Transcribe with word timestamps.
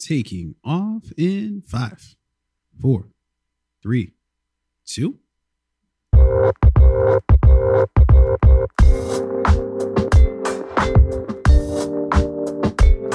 taking 0.00 0.54
off 0.64 1.12
in 1.16 1.62
five, 1.66 2.16
four, 2.80 3.08
three, 3.82 4.14
two. 4.86 5.18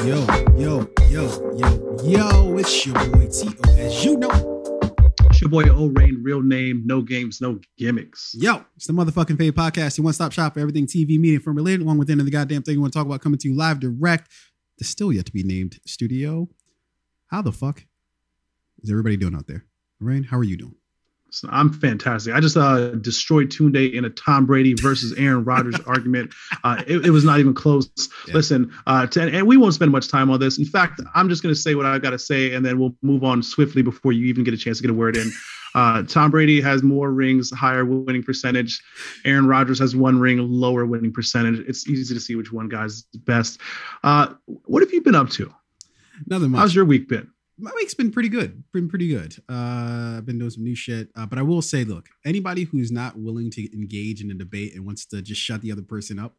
Yo, 0.05 0.23
yo, 0.55 0.87
yo, 1.09 1.53
yo, 1.57 1.97
yo, 2.03 2.57
it's 2.59 2.85
your 2.85 2.93
boy 3.09 3.27
T.O. 3.27 3.71
As 3.77 4.05
you 4.05 4.15
know, 4.17 4.29
It's 5.31 5.41
your 5.41 5.49
boy 5.49 5.63
O 5.69 5.87
Rain, 5.87 6.19
real 6.21 6.43
name, 6.43 6.83
no 6.85 7.01
games, 7.01 7.41
no 7.41 7.59
gimmicks. 7.77 8.35
yo, 8.37 8.63
it's 8.75 8.85
the 8.85 8.93
motherfucking 8.93 9.37
Fade 9.37 9.55
Podcast, 9.55 9.97
your 9.97 10.05
one 10.05 10.13
stop 10.13 10.31
shop 10.31 10.53
for 10.53 10.59
everything 10.59 10.85
TV, 10.85 11.19
media, 11.19 11.39
from 11.39 11.55
related, 11.55 11.81
along 11.81 11.97
with 11.97 12.09
any 12.11 12.19
of 12.19 12.25
the 12.25 12.31
goddamn 12.31 12.61
thing 12.61 12.75
you 12.75 12.81
want 12.81 12.93
to 12.93 12.99
talk 12.99 13.07
about 13.07 13.21
coming 13.21 13.39
to 13.39 13.49
you 13.49 13.57
live 13.57 13.79
direct. 13.79 14.29
The 14.77 14.83
still 14.85 15.11
yet 15.11 15.25
to 15.25 15.31
be 15.33 15.43
named 15.43 15.79
studio. 15.87 16.47
How 17.27 17.41
the 17.41 17.51
fuck 17.51 17.83
is 18.81 18.91
everybody 18.91 19.17
doing 19.17 19.35
out 19.35 19.47
there? 19.47 19.65
Rain, 19.99 20.23
how 20.23 20.37
are 20.37 20.43
you 20.43 20.57
doing? 20.57 20.75
So 21.31 21.49
I'm 21.51 21.73
fantastic. 21.73 22.33
I 22.33 22.39
just 22.39 22.55
uh, 22.55 22.91
destroyed 22.91 23.51
Toon 23.51 23.73
Day 23.73 23.87
in 23.87 24.05
a 24.05 24.09
Tom 24.09 24.45
Brady 24.45 24.73
versus 24.73 25.13
Aaron 25.17 25.43
Rodgers 25.43 25.75
argument. 25.87 26.33
Uh, 26.63 26.81
it, 26.87 27.07
it 27.07 27.09
was 27.09 27.25
not 27.25 27.39
even 27.39 27.53
close. 27.53 27.89
Yeah. 28.27 28.35
Listen, 28.35 28.71
uh, 28.87 29.07
to, 29.07 29.21
and 29.21 29.45
we 29.45 29.57
won't 29.57 29.73
spend 29.73 29.91
much 29.91 30.07
time 30.07 30.29
on 30.29 30.39
this. 30.39 30.57
In 30.57 30.65
fact, 30.65 31.01
I'm 31.13 31.27
just 31.27 31.43
going 31.43 31.53
to 31.53 31.59
say 31.59 31.75
what 31.75 31.85
I've 31.85 32.01
got 32.01 32.11
to 32.11 32.19
say, 32.19 32.53
and 32.53 32.65
then 32.65 32.79
we'll 32.79 32.95
move 33.01 33.25
on 33.25 33.43
swiftly 33.43 33.81
before 33.81 34.13
you 34.13 34.27
even 34.27 34.45
get 34.45 34.53
a 34.53 34.57
chance 34.57 34.77
to 34.77 34.83
get 34.83 34.91
a 34.91 34.93
word 34.93 35.17
in. 35.17 35.29
Uh, 35.73 36.03
Tom 36.03 36.31
Brady 36.31 36.61
has 36.61 36.83
more 36.83 37.11
rings, 37.11 37.51
higher 37.51 37.83
winning 37.83 38.23
percentage. 38.23 38.81
Aaron 39.25 39.45
Rodgers 39.45 39.77
has 39.79 39.93
one 39.93 40.17
ring, 40.17 40.37
lower 40.37 40.85
winning 40.85 41.11
percentage. 41.11 41.59
It's 41.67 41.85
easy 41.89 42.13
to 42.13 42.19
see 42.21 42.35
which 42.35 42.53
one 42.53 42.69
guy's 42.69 43.01
best. 43.13 43.59
Uh, 44.03 44.35
what 44.45 44.81
have 44.83 44.93
you 44.93 45.01
been 45.01 45.15
up 45.15 45.29
to? 45.31 45.53
Nothing 46.27 46.51
much. 46.51 46.59
How's 46.59 46.75
your 46.75 46.85
week 46.85 47.07
been? 47.07 47.29
my 47.57 47.71
week's 47.75 47.93
been 47.93 48.11
pretty 48.11 48.29
good. 48.29 48.63
Been 48.73 48.89
pretty 48.89 49.07
good. 49.07 49.35
Uh, 49.49 50.17
I've 50.17 50.25
been 50.25 50.37
doing 50.37 50.49
some 50.49 50.63
new 50.63 50.75
shit. 50.75 51.09
Uh, 51.15 51.25
but 51.25 51.39
I 51.39 51.41
will 51.41 51.61
say, 51.61 51.83
look, 51.83 52.07
anybody 52.25 52.63
who's 52.63 52.91
not 52.91 53.17
willing 53.17 53.49
to 53.51 53.73
engage 53.73 54.21
in 54.21 54.31
a 54.31 54.33
debate 54.33 54.75
and 54.75 54.85
wants 54.85 55.05
to 55.07 55.21
just 55.21 55.41
shut 55.41 55.61
the 55.61 55.71
other 55.71 55.81
person 55.81 56.19
up, 56.19 56.35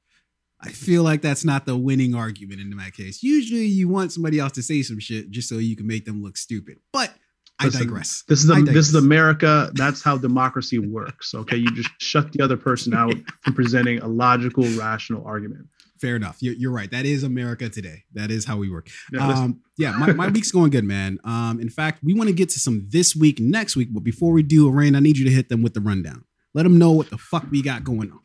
I 0.60 0.70
feel 0.70 1.02
like 1.02 1.22
that's 1.22 1.44
not 1.44 1.66
the 1.66 1.76
winning 1.76 2.14
argument 2.14 2.60
in 2.60 2.74
my 2.74 2.90
case. 2.90 3.22
Usually, 3.22 3.66
you 3.66 3.88
want 3.88 4.12
somebody 4.12 4.38
else 4.38 4.52
to 4.52 4.62
say 4.62 4.82
some 4.82 4.98
shit 4.98 5.30
just 5.30 5.48
so 5.48 5.56
you 5.56 5.76
can 5.76 5.86
make 5.86 6.04
them 6.04 6.22
look 6.22 6.36
stupid. 6.36 6.78
But 6.92 7.12
I 7.58 7.68
digress. 7.68 8.24
This 8.28 8.40
is 8.40 8.46
the, 8.46 8.62
this 8.62 8.88
is. 8.88 8.94
America. 8.94 9.70
That's 9.74 10.02
how 10.02 10.18
democracy 10.18 10.78
works. 10.78 11.34
Okay, 11.34 11.56
you 11.56 11.70
just 11.74 11.90
shut 11.98 12.32
the 12.32 12.42
other 12.42 12.56
person 12.56 12.94
out 12.94 13.14
from 13.42 13.54
presenting 13.54 13.98
a 14.00 14.06
logical, 14.06 14.64
rational 14.78 15.24
argument. 15.26 15.66
Fair 16.00 16.16
enough. 16.16 16.36
You're, 16.40 16.54
you're 16.54 16.72
right. 16.72 16.90
That 16.90 17.06
is 17.06 17.22
America 17.22 17.68
today. 17.68 18.04
That 18.14 18.30
is 18.30 18.44
how 18.44 18.56
we 18.58 18.70
work. 18.70 18.88
Yeah, 19.12 19.26
Um, 19.28 19.60
yeah, 19.78 19.92
my, 19.92 20.12
my 20.12 20.28
week's 20.28 20.50
going 20.52 20.70
good, 20.70 20.84
man. 20.84 21.18
Um, 21.24 21.60
in 21.60 21.70
fact, 21.70 22.00
we 22.02 22.14
want 22.14 22.28
to 22.28 22.34
get 22.34 22.48
to 22.50 22.58
some 22.58 22.86
this 22.90 23.16
week, 23.16 23.40
next 23.40 23.76
week. 23.76 23.88
But 23.92 24.04
before 24.04 24.32
we 24.32 24.42
do, 24.42 24.70
Rain, 24.70 24.94
I 24.94 25.00
need 25.00 25.16
you 25.18 25.24
to 25.24 25.30
hit 25.30 25.48
them 25.48 25.62
with 25.62 25.74
the 25.74 25.80
rundown. 25.80 26.24
Let 26.54 26.62
them 26.64 26.78
know 26.78 26.92
what 26.92 27.10
the 27.10 27.18
fuck 27.18 27.46
we 27.50 27.62
got 27.62 27.84
going 27.84 28.10
on. 28.12 28.20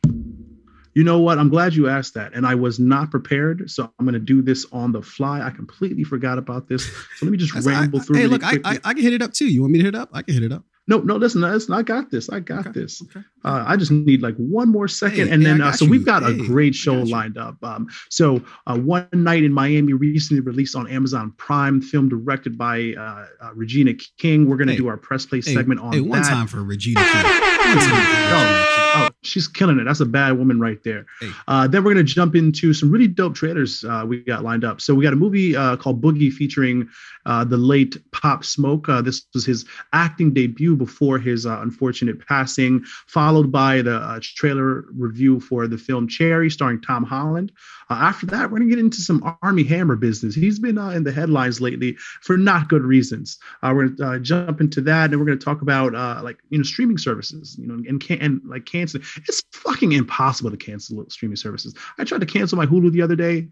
you 0.94 1.04
know 1.04 1.20
what? 1.20 1.38
I'm 1.40 1.50
glad 1.50 1.74
you 1.74 1.88
asked 1.90 2.14
that, 2.16 2.34
and 2.34 2.46
I 2.46 2.56
was 2.56 2.80
not 2.80 3.12
prepared, 3.12 3.70
so 3.70 3.92
I'm 4.00 4.06
going 4.06 4.14
to 4.14 4.20
do 4.20 4.42
this 4.42 4.66
on 4.74 4.92
the 4.92 5.02
fly. 5.02 5.42
I 5.42 5.50
completely 5.50 6.04
forgot 6.04 6.38
about 6.38 6.68
this, 6.70 6.86
so 6.86 7.26
let 7.26 7.32
me 7.32 7.38
just 7.38 7.56
I- 7.56 7.60
ramble 7.60 8.00
I- 8.00 8.04
through. 8.04 8.16
Hey, 8.18 8.24
really 8.24 8.38
look, 8.38 8.44
I. 8.44 8.58
I, 8.66 8.80
I 8.84 8.94
can 8.94 9.04
hit 9.04 9.14
it 9.14 9.22
up 9.22 9.34
too. 9.34 9.48
You 9.48 9.62
want 9.62 9.74
me 9.74 9.80
to 9.80 9.86
hit 9.86 9.96
it 9.96 9.98
up? 10.00 10.10
I 10.14 10.22
can 10.22 10.34
hit 10.34 10.44
it 10.44 10.52
up. 10.52 10.64
No, 10.92 11.00
no, 11.00 11.16
listen, 11.16 11.42
listen. 11.42 11.74
I 11.74 11.82
got 11.84 12.12
this. 12.12 12.30
I 12.30 12.40
got 12.40 12.68
Okay, 12.68 12.80
this. 12.82 13.02
Okay. 13.04 13.22
Uh, 13.46 13.64
I 13.68 13.76
just 13.78 13.92
need 13.92 14.22
like 14.22 14.36
one 14.36 14.70
more 14.70 14.88
second, 14.88 15.28
Hey, 15.28 15.34
and 15.34 15.42
hey, 15.42 15.50
then 15.50 15.62
uh, 15.62 15.72
so 15.72 15.86
you. 15.86 15.92
we've 15.92 16.06
got 16.06 16.24
a 16.24 16.34
great 16.34 16.76
show 16.76 16.96
lined 16.96 17.38
up. 17.38 17.56
Um, 17.64 17.88
so 18.10 18.44
uh, 18.68 18.78
one 18.78 19.08
night 19.14 19.44
in 19.44 19.54
Miami 19.54 19.94
recently 19.94 20.42
released 20.42 20.76
on 20.76 20.88
Amazon 20.90 21.34
Prime, 21.38 21.82
film 21.82 22.10
directed 22.10 22.58
by 22.58 22.94
uh, 22.98 23.26
uh, 23.42 23.54
Regina 23.56 23.94
King. 24.18 24.48
We're 24.48 24.58
gonna 24.58 24.74
Hey, 24.74 24.78
do 24.78 24.88
our 24.88 24.98
press 24.98 25.26
play 25.26 25.40
Hey, 25.42 25.54
segment 25.54 25.80
on 25.80 25.94
hey, 25.94 26.02
one 26.02 26.22
that. 26.22 26.30
time 26.30 26.48
for 26.48 26.64
Regina 26.64 27.02
King. 27.02 27.51
One 27.66 27.78
time 27.78 28.06
for 28.06 28.48
Regina 28.48 28.66
King. 28.76 28.92
Oh, 28.94 29.10
she's 29.24 29.48
killing 29.48 29.80
it. 29.80 29.86
That's 29.86 30.00
a 30.02 30.06
bad 30.06 30.38
woman 30.38 30.60
right 30.60 30.84
there. 30.84 31.06
Hey. 31.20 31.32
Uh, 31.48 31.68
then 31.68 31.84
we're 31.84 31.94
gonna 31.94 32.04
jump 32.04 32.36
into 32.36 32.74
some 32.74 32.92
really 32.92 33.08
dope 33.08 33.36
trailers 33.36 33.84
uh, 33.84 34.04
we 34.08 34.20
got 34.20 34.44
lined 34.44 34.66
up. 34.66 34.82
So 34.82 34.94
we 34.94 35.04
got 35.04 35.14
a 35.14 35.18
movie 35.18 35.56
uh, 35.56 35.78
called 35.78 36.02
Boogie 36.02 36.32
featuring 36.32 36.90
uh, 37.26 37.44
the 37.44 37.58
late 37.58 37.98
Pop 38.12 38.44
Smoke. 38.44 38.90
Uh, 38.90 39.02
this 39.02 39.26
was 39.34 39.46
his 39.46 39.66
acting 39.94 40.34
debut 40.34 40.76
before 40.76 41.20
his 41.20 41.46
uh, 41.46 41.60
unfortunate 41.62 42.26
passing, 42.28 42.84
followed 43.08 43.52
by 43.52 43.82
the 43.82 43.96
uh, 43.96 44.20
trailer 44.22 44.86
review 44.94 45.40
for 45.40 45.68
the 45.68 45.78
film 45.78 46.08
Cherry, 46.08 46.50
starring 46.50 46.82
Tom 46.82 47.04
Holland. 47.04 47.52
Uh, 47.92 47.96
after 47.96 48.26
that, 48.26 48.50
we're 48.50 48.58
gonna 48.58 48.70
get 48.70 48.80
into 48.80 49.02
some 49.02 49.36
Armie 49.42 49.66
Hammer 49.66 49.98
business. 49.98 50.34
He's 50.34 50.60
been 50.60 50.78
uh, 50.78 50.92
in 50.92 51.04
the 51.04 51.12
headlines 51.12 51.60
lately 51.60 51.98
for 52.22 52.38
not 52.38 52.70
good 52.70 52.84
reasons. 52.84 53.38
Uh, 53.62 53.74
we're 53.76 53.90
gonna 53.90 54.12
uh, 54.12 54.20
jump 54.20 54.62
into 54.62 54.80
that, 54.80 55.12
and 55.12 55.20
we're 55.20 55.26
gonna 55.26 55.36
talk 55.36 55.62
about 55.62 55.94
uh, 55.94 56.22
like 56.24 56.38
you 56.52 56.58
know 56.58 56.64
streaming 56.64 56.98
services, 56.98 57.58
you 57.60 57.68
know, 57.68 57.74
and 57.74 58.00
can 58.00 58.18
and 58.22 58.42
like 58.46 58.66
cancel. 58.66 59.02
It's 59.28 59.44
fucking 59.52 59.92
impossible 59.92 60.52
to 60.52 60.58
cancel 60.58 61.04
streaming 61.10 61.36
services. 61.36 61.76
I 61.98 62.06
tried 62.06 62.22
to 62.22 62.26
cancel 62.26 62.58
my 62.58 62.66
Hulu 62.66 62.94
the 62.94 63.02
other 63.02 63.18
day. 63.18 63.50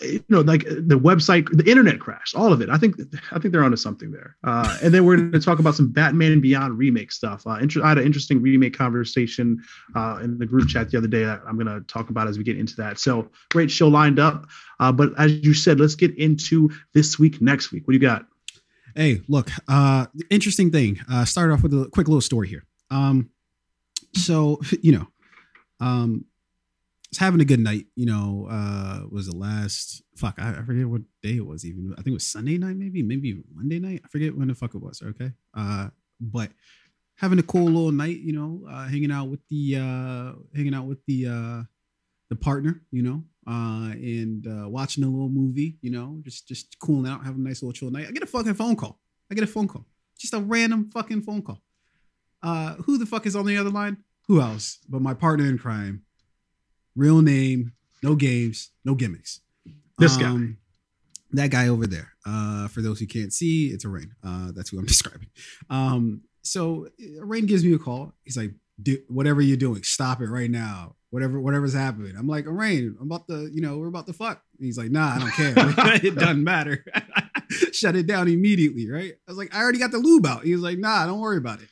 You 0.00 0.24
know, 0.28 0.40
like 0.40 0.64
the 0.64 0.98
website, 0.98 1.48
the 1.52 1.68
internet 1.70 2.00
crashed, 2.00 2.34
all 2.34 2.52
of 2.52 2.60
it. 2.60 2.70
I 2.70 2.78
think 2.78 2.96
I 3.30 3.38
think 3.38 3.52
they're 3.52 3.62
onto 3.62 3.76
something 3.76 4.10
there. 4.10 4.36
Uh, 4.42 4.76
and 4.82 4.92
then 4.92 5.04
we're 5.04 5.16
going 5.16 5.32
to 5.32 5.40
talk 5.40 5.58
about 5.58 5.74
some 5.74 5.90
Batman 5.90 6.32
and 6.32 6.42
Beyond 6.42 6.78
remake 6.78 7.12
stuff. 7.12 7.46
Uh, 7.46 7.58
inter- 7.60 7.84
I 7.84 7.90
had 7.90 7.98
an 7.98 8.04
interesting 8.04 8.40
remake 8.40 8.76
conversation 8.76 9.62
uh, 9.94 10.18
in 10.22 10.38
the 10.38 10.46
group 10.46 10.68
chat 10.68 10.90
the 10.90 10.98
other 10.98 11.08
day 11.08 11.24
that 11.24 11.42
I'm 11.46 11.58
going 11.58 11.66
to 11.66 11.86
talk 11.86 12.10
about 12.10 12.26
as 12.26 12.38
we 12.38 12.44
get 12.44 12.58
into 12.58 12.74
that. 12.76 12.98
So 12.98 13.30
great 13.50 13.70
show 13.70 13.88
lined 13.88 14.18
up. 14.18 14.46
Uh, 14.80 14.92
but 14.92 15.10
as 15.18 15.32
you 15.44 15.54
said, 15.54 15.78
let's 15.78 15.94
get 15.94 16.16
into 16.16 16.70
this 16.94 17.18
week, 17.18 17.40
next 17.42 17.70
week. 17.70 17.86
What 17.86 17.92
do 17.92 17.96
you 17.96 18.00
got? 18.00 18.26
Hey, 18.96 19.22
look, 19.28 19.50
uh, 19.68 20.06
interesting 20.30 20.70
thing. 20.70 21.00
Uh, 21.10 21.24
start 21.24 21.50
off 21.50 21.62
with 21.62 21.72
a 21.72 21.88
quick 21.92 22.08
little 22.08 22.20
story 22.20 22.48
here. 22.48 22.64
Um, 22.90 23.30
so 24.14 24.60
you 24.82 24.92
know, 24.92 25.08
um, 25.80 26.24
was 27.12 27.18
having 27.18 27.40
a 27.40 27.44
good 27.44 27.60
night. 27.60 27.86
You 27.94 28.06
know, 28.06 28.48
uh, 28.50 29.02
was 29.10 29.26
the 29.26 29.36
last 29.36 30.02
fuck? 30.16 30.36
I, 30.38 30.50
I 30.58 30.62
forget 30.62 30.86
what 30.86 31.02
day 31.22 31.36
it 31.36 31.46
was. 31.46 31.64
Even 31.64 31.92
I 31.92 31.96
think 31.96 32.08
it 32.08 32.12
was 32.14 32.26
Sunday 32.26 32.58
night, 32.58 32.76
maybe, 32.76 33.02
maybe 33.02 33.42
Monday 33.54 33.78
night. 33.78 34.00
I 34.04 34.08
forget 34.08 34.36
when 34.36 34.48
the 34.48 34.54
fuck 34.54 34.74
it 34.74 34.82
was. 34.82 35.02
Okay, 35.02 35.32
uh, 35.54 35.88
but 36.20 36.50
having 37.16 37.38
a 37.38 37.42
cool 37.42 37.66
little 37.66 37.92
night. 37.92 38.18
You 38.18 38.32
know, 38.32 38.66
uh, 38.68 38.88
hanging 38.88 39.12
out 39.12 39.28
with 39.28 39.40
the 39.50 39.76
uh, 39.76 40.32
hanging 40.56 40.74
out 40.74 40.86
with 40.86 41.04
the 41.06 41.26
uh, 41.26 41.62
the 42.30 42.36
partner. 42.36 42.82
You 42.90 43.02
know, 43.02 43.24
uh, 43.46 43.92
and 43.92 44.46
uh, 44.46 44.68
watching 44.68 45.04
a 45.04 45.08
little 45.08 45.28
movie. 45.28 45.76
You 45.82 45.90
know, 45.90 46.18
just 46.22 46.48
just 46.48 46.78
cooling 46.78 47.10
out, 47.10 47.24
having 47.24 47.44
a 47.44 47.48
nice 47.48 47.62
little 47.62 47.74
chill 47.74 47.90
night. 47.90 48.06
I 48.08 48.12
get 48.12 48.22
a 48.22 48.26
fucking 48.26 48.54
phone 48.54 48.76
call. 48.76 48.98
I 49.30 49.34
get 49.34 49.44
a 49.44 49.48
phone 49.48 49.68
call. 49.68 49.86
Just 50.18 50.34
a 50.34 50.40
random 50.40 50.90
fucking 50.92 51.22
phone 51.22 51.42
call. 51.42 51.60
Uh, 52.42 52.74
who 52.74 52.98
the 52.98 53.06
fuck 53.06 53.26
is 53.26 53.36
on 53.36 53.46
the 53.46 53.56
other 53.56 53.70
line? 53.70 53.98
Who 54.28 54.40
else 54.40 54.78
but 54.88 55.02
my 55.02 55.14
partner 55.14 55.46
in 55.46 55.58
crime? 55.58 56.04
Real 56.94 57.22
name, 57.22 57.72
no 58.02 58.14
games, 58.14 58.70
no 58.84 58.94
gimmicks. 58.94 59.40
This 59.98 60.16
guy. 60.16 60.32
guy. 60.34 60.48
That 61.32 61.50
guy 61.50 61.68
over 61.68 61.86
there. 61.86 62.12
Uh, 62.26 62.68
for 62.68 62.82
those 62.82 63.00
who 63.00 63.06
can't 63.06 63.32
see, 63.32 63.68
it's 63.68 63.84
a 63.84 63.88
rain. 63.88 64.14
Uh, 64.22 64.52
that's 64.54 64.70
who 64.70 64.78
I'm 64.78 64.86
describing. 64.86 65.28
Um, 65.70 66.22
so 66.42 66.86
uh, 67.00 67.24
Rain 67.24 67.46
gives 67.46 67.64
me 67.64 67.74
a 67.74 67.78
call. 67.78 68.12
He's 68.24 68.36
like, 68.36 68.52
Do, 68.80 68.98
whatever 69.08 69.40
you're 69.40 69.56
doing, 69.56 69.82
stop 69.82 70.20
it 70.20 70.26
right 70.26 70.50
now. 70.50 70.96
Whatever, 71.10 71.40
whatever's 71.40 71.74
happening. 71.74 72.14
I'm 72.18 72.26
like, 72.26 72.44
Rain, 72.46 72.96
I'm 73.00 73.06
about 73.06 73.28
to, 73.28 73.48
you 73.52 73.60
know, 73.60 73.78
we're 73.78 73.88
about 73.88 74.06
to 74.06 74.12
fuck. 74.12 74.42
And 74.58 74.66
he's 74.66 74.78
like, 74.78 74.90
Nah, 74.90 75.14
I 75.14 75.18
don't 75.18 75.32
care. 75.32 75.54
it 76.04 76.14
doesn't 76.16 76.44
matter. 76.44 76.84
Shut 77.72 77.96
it 77.96 78.06
down 78.06 78.28
immediately, 78.28 78.90
right? 78.90 79.12
I 79.12 79.30
was 79.30 79.36
like, 79.36 79.54
I 79.54 79.60
already 79.60 79.78
got 79.78 79.90
the 79.90 79.98
lube 79.98 80.26
out. 80.26 80.44
He 80.44 80.52
was 80.52 80.62
like, 80.62 80.78
Nah, 80.78 81.06
don't 81.06 81.20
worry 81.20 81.38
about 81.38 81.60
it. 81.60 81.68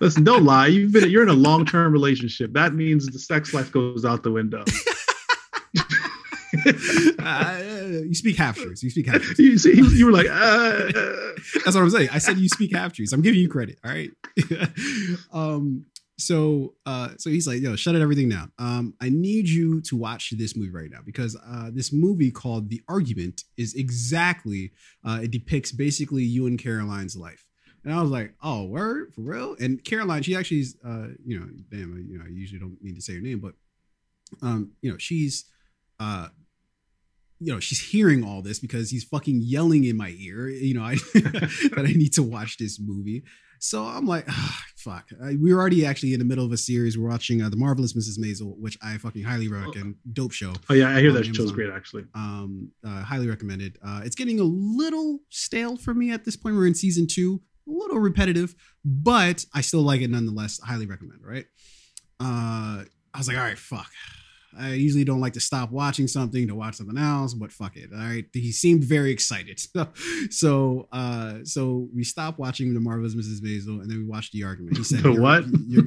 Listen, 0.00 0.24
don't 0.24 0.44
lie. 0.44 0.66
You've 0.66 0.92
been 0.92 1.08
you're 1.10 1.22
in 1.22 1.28
a 1.28 1.34
long 1.34 1.66
term 1.66 1.92
relationship. 1.92 2.52
That 2.54 2.74
means 2.74 3.06
the 3.06 3.18
sex 3.18 3.52
life 3.52 3.70
goes 3.70 4.04
out 4.04 4.22
the 4.22 4.32
window. 4.32 4.64
uh, 7.22 7.58
you 8.04 8.14
speak 8.14 8.36
half 8.36 8.56
truths. 8.56 8.82
You 8.82 8.90
speak 8.90 9.06
half 9.06 9.20
truths. 9.20 9.38
you 9.38 9.58
see, 9.58 9.74
you 9.74 10.06
were 10.06 10.12
like, 10.12 10.26
uh, 10.26 10.30
uh. 10.30 10.90
That's 11.64 11.76
what 11.76 11.82
I'm 11.82 11.90
saying. 11.90 12.08
I 12.12 12.18
said 12.18 12.38
you 12.38 12.48
speak 12.48 12.74
half 12.74 12.94
truths. 12.94 13.12
I'm 13.12 13.20
giving 13.20 13.40
you 13.40 13.48
credit. 13.48 13.78
All 13.84 13.90
right. 13.90 14.10
um. 15.32 15.84
So, 16.18 16.74
uh, 16.84 17.10
so 17.16 17.30
he's 17.30 17.46
like, 17.46 17.62
"Yo, 17.62 17.76
shut 17.76 17.94
it 17.94 18.02
everything 18.02 18.28
down. 18.28 18.52
Um, 18.58 18.92
I 19.00 19.08
need 19.08 19.48
you 19.48 19.80
to 19.82 19.96
watch 19.96 20.34
this 20.36 20.54
movie 20.54 20.70
right 20.70 20.90
now 20.90 20.98
because 21.04 21.34
uh, 21.46 21.70
this 21.72 21.94
movie 21.94 22.30
called 22.30 22.68
The 22.68 22.82
Argument 22.88 23.44
is 23.56 23.74
exactly 23.74 24.72
uh, 25.02 25.20
it 25.22 25.30
depicts 25.30 25.72
basically 25.72 26.24
you 26.24 26.46
and 26.46 26.58
Caroline's 26.58 27.16
life." 27.16 27.46
And 27.84 27.94
I 27.94 28.02
was 28.02 28.10
like, 28.10 28.34
"Oh, 28.42 28.64
word 28.64 29.14
for 29.14 29.22
real?" 29.22 29.56
And 29.58 29.82
Caroline, 29.84 30.22
she 30.22 30.36
actually 30.36 30.60
is, 30.60 30.76
uh, 30.84 31.08
you 31.24 31.38
know, 31.38 31.46
damn, 31.70 32.06
you 32.08 32.18
know, 32.18 32.24
I 32.26 32.28
usually 32.28 32.60
don't 32.60 32.82
mean 32.82 32.94
to 32.94 33.00
say 33.00 33.14
her 33.14 33.20
name, 33.20 33.40
but, 33.40 33.54
um, 34.42 34.72
you 34.82 34.90
know, 34.90 34.98
she's, 34.98 35.46
uh, 35.98 36.28
you 37.38 37.52
know, 37.52 37.60
she's 37.60 37.80
hearing 37.80 38.22
all 38.22 38.42
this 38.42 38.58
because 38.58 38.90
he's 38.90 39.04
fucking 39.04 39.40
yelling 39.42 39.84
in 39.84 39.96
my 39.96 40.14
ear, 40.18 40.48
you 40.48 40.74
know, 40.74 40.82
I, 40.82 40.94
that 41.14 41.84
I 41.86 41.92
need 41.92 42.12
to 42.14 42.22
watch 42.22 42.58
this 42.58 42.78
movie. 42.78 43.24
So 43.62 43.84
I'm 43.84 44.06
like, 44.06 44.24
ah, 44.26 44.64
fuck. 44.76 45.10
I, 45.22 45.36
we 45.36 45.52
were 45.52 45.60
already 45.60 45.84
actually 45.84 46.14
in 46.14 46.18
the 46.18 46.24
middle 46.24 46.46
of 46.46 46.52
a 46.52 46.56
series. 46.56 46.96
We're 46.96 47.10
watching 47.10 47.42
uh, 47.42 47.50
The 47.50 47.58
Marvelous 47.58 47.92
Mrs. 47.92 48.18
Maisel, 48.18 48.56
which 48.58 48.78
I 48.82 48.96
fucking 48.96 49.22
highly 49.22 49.48
recommend. 49.48 49.96
Dope 50.14 50.32
show. 50.32 50.54
Oh, 50.70 50.74
yeah. 50.74 50.88
I 50.88 51.00
hear 51.00 51.12
that 51.12 51.26
show's 51.26 51.52
great, 51.52 51.70
actually. 51.70 52.04
Um, 52.14 52.70
uh, 52.82 53.02
highly 53.02 53.28
recommended. 53.28 53.78
Uh, 53.86 54.00
it's 54.02 54.16
getting 54.16 54.40
a 54.40 54.44
little 54.44 55.18
stale 55.28 55.76
for 55.76 55.92
me 55.92 56.10
at 56.10 56.24
this 56.24 56.36
point. 56.36 56.56
We're 56.56 56.66
in 56.68 56.74
season 56.74 57.06
two, 57.06 57.42
little 57.70 57.98
repetitive, 57.98 58.54
but 58.84 59.44
I 59.54 59.60
still 59.60 59.82
like 59.82 60.00
it 60.00 60.10
nonetheless. 60.10 60.60
Highly 60.60 60.86
recommend, 60.86 61.20
right? 61.24 61.46
Uh, 62.20 62.84
I 63.14 63.18
was 63.18 63.28
like, 63.28 63.36
all 63.36 63.44
right, 63.44 63.58
fuck. 63.58 63.88
I 64.58 64.72
usually 64.72 65.04
don't 65.04 65.20
like 65.20 65.34
to 65.34 65.40
stop 65.40 65.70
watching 65.70 66.08
something 66.08 66.48
to 66.48 66.54
watch 66.54 66.74
something 66.76 66.98
else, 66.98 67.34
but 67.34 67.52
fuck 67.52 67.76
it. 67.76 67.90
All 67.92 67.98
right. 68.00 68.26
He 68.32 68.52
seemed 68.52 68.84
very 68.84 69.10
excited. 69.10 69.60
So 69.72 69.88
so 70.30 70.88
uh 70.92 71.38
so 71.44 71.88
we 71.94 72.04
stopped 72.04 72.38
watching 72.38 72.74
The 72.74 72.80
Marvelous 72.80 73.14
Mrs. 73.14 73.40
Maisel 73.40 73.80
and 73.80 73.90
then 73.90 73.98
we 73.98 74.04
watched 74.04 74.32
the 74.32 74.44
argument. 74.44 74.76
He 74.76 74.84
said 74.84 75.00
the 75.02 75.12
what? 75.12 75.44
You're, 75.66 75.84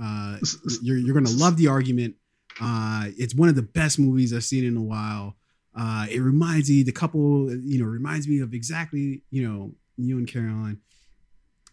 uh, 0.00 0.38
you're, 0.82 0.96
you're 0.96 1.14
gonna 1.14 1.36
love 1.36 1.56
the 1.56 1.68
argument. 1.68 2.14
Uh 2.60 3.06
it's 3.18 3.34
one 3.34 3.48
of 3.48 3.56
the 3.56 3.62
best 3.62 3.98
movies 3.98 4.32
I've 4.32 4.44
seen 4.44 4.64
in 4.64 4.76
a 4.76 4.82
while. 4.82 5.36
Uh 5.76 6.06
it 6.10 6.20
reminds 6.20 6.70
me 6.70 6.82
the 6.82 6.92
couple, 6.92 7.52
you 7.56 7.82
know, 7.82 7.86
reminds 7.86 8.28
me 8.28 8.40
of 8.40 8.54
exactly, 8.54 9.22
you 9.30 9.48
know, 9.48 9.72
you 9.96 10.18
and 10.18 10.28
Caroline. 10.28 10.78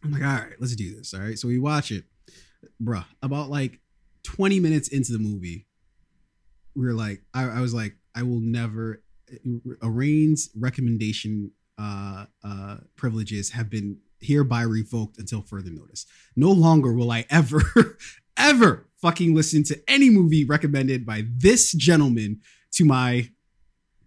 I'm 0.04 0.12
like, 0.12 0.22
all 0.22 0.28
right, 0.28 0.54
let's 0.60 0.76
do 0.76 0.96
this. 0.96 1.14
All 1.14 1.22
right. 1.22 1.38
So 1.38 1.48
we 1.48 1.60
watch 1.60 1.92
it. 1.92 2.06
Bruh, 2.82 3.06
about 3.22 3.50
like 3.50 3.80
20 4.24 4.60
minutes 4.60 4.90
into 4.90 5.12
the 5.12 5.20
movie, 5.20 5.66
we 6.76 6.86
were 6.86 6.94
like, 6.94 7.22
I, 7.34 7.44
I 7.46 7.62
was 7.62 7.74
like, 7.74 7.96
I 8.16 8.24
will 8.24 8.40
never. 8.40 9.04
Arain's 9.84 10.50
recommendation 10.56 11.52
uh, 11.78 12.26
uh, 12.44 12.78
privileges 12.96 13.52
have 13.52 13.70
been 13.70 13.98
hereby 14.20 14.64
revoked 14.64 15.18
until 15.18 15.42
further 15.42 15.70
notice. 15.72 16.06
No 16.36 16.52
longer 16.52 16.94
will 16.94 17.12
I 17.12 17.26
ever, 17.30 17.62
ever 18.38 18.88
fucking 19.02 19.34
listen 19.36 19.64
to 19.64 19.82
any 19.88 20.10
movie 20.10 20.46
recommended 20.46 21.06
by 21.06 21.26
this 21.38 21.72
gentleman 21.74 22.42
to 22.74 22.86
my, 22.86 23.30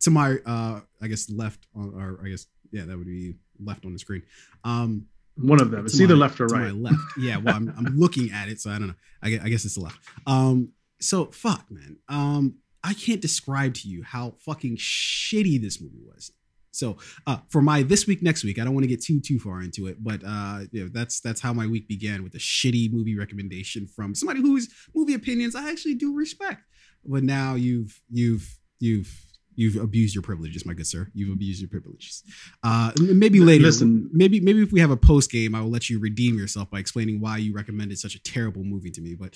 to 0.00 0.10
my, 0.10 0.36
uh, 0.44 0.80
I 1.00 1.08
guess 1.08 1.30
left, 1.30 1.66
on 1.74 1.94
or 1.94 2.20
I 2.24 2.28
guess 2.28 2.46
yeah, 2.72 2.84
that 2.84 2.96
would 2.96 3.06
be 3.06 3.34
left 3.62 3.84
on 3.84 3.92
the 3.92 3.98
screen. 3.98 4.22
Um, 4.64 5.06
one 5.36 5.60
of 5.60 5.70
them. 5.70 5.84
It's 5.86 6.00
either 6.00 6.16
left 6.16 6.40
or 6.40 6.46
right. 6.46 6.74
left. 6.74 6.96
Yeah. 7.18 7.38
Well, 7.38 7.54
I'm, 7.54 7.72
I'm 7.76 7.96
looking 7.96 8.30
at 8.32 8.48
it, 8.48 8.60
so 8.60 8.70
I 8.70 8.78
don't 8.78 8.88
know. 8.88 8.94
I 9.22 9.30
guess, 9.30 9.40
I 9.44 9.48
guess 9.48 9.64
it's 9.64 9.74
the 9.74 9.82
left. 9.82 9.98
Um. 10.26 10.72
So 11.00 11.26
fuck, 11.26 11.66
man. 11.70 11.98
Um. 12.08 12.56
I 12.84 12.94
can't 12.94 13.20
describe 13.20 13.74
to 13.74 13.88
you 13.88 14.02
how 14.02 14.34
fucking 14.40 14.76
shitty 14.76 15.60
this 15.62 15.80
movie 15.80 16.02
was. 16.04 16.32
So 16.72 16.96
uh, 17.26 17.38
for 17.48 17.62
my 17.62 17.82
this 17.82 18.06
week, 18.06 18.22
next 18.22 18.44
week, 18.44 18.58
I 18.58 18.64
don't 18.64 18.74
want 18.74 18.84
to 18.84 18.88
get 18.88 19.02
too 19.02 19.20
too 19.20 19.38
far 19.38 19.62
into 19.62 19.86
it, 19.86 20.02
but 20.02 20.22
uh, 20.26 20.60
you 20.72 20.84
know, 20.84 20.90
that's 20.92 21.20
that's 21.20 21.40
how 21.40 21.52
my 21.52 21.66
week 21.66 21.86
began 21.86 22.22
with 22.22 22.34
a 22.34 22.38
shitty 22.38 22.92
movie 22.92 23.16
recommendation 23.16 23.86
from 23.86 24.14
somebody 24.14 24.40
whose 24.40 24.68
movie 24.94 25.14
opinions 25.14 25.54
I 25.54 25.70
actually 25.70 25.94
do 25.94 26.14
respect. 26.14 26.62
But 27.04 27.24
now 27.24 27.54
you've 27.54 28.00
you've 28.10 28.58
you've 28.80 29.31
you've 29.54 29.76
abused 29.76 30.14
your 30.14 30.22
privileges, 30.22 30.64
my 30.64 30.74
good 30.74 30.86
sir. 30.86 31.08
You've 31.14 31.32
abused 31.32 31.60
your 31.60 31.68
privileges. 31.68 32.22
Uh, 32.62 32.92
maybe 33.00 33.40
later, 33.40 33.64
listen. 33.64 34.08
Maybe 34.12 34.40
maybe 34.40 34.62
if 34.62 34.72
we 34.72 34.80
have 34.80 34.90
a 34.90 34.96
post 34.96 35.30
game, 35.30 35.54
I 35.54 35.60
will 35.60 35.70
let 35.70 35.88
you 35.90 35.98
redeem 35.98 36.36
yourself 36.36 36.70
by 36.70 36.78
explaining 36.78 37.20
why 37.20 37.38
you 37.38 37.52
recommended 37.52 37.98
such 37.98 38.14
a 38.14 38.22
terrible 38.22 38.64
movie 38.64 38.90
to 38.90 39.00
me. 39.00 39.14
But 39.14 39.34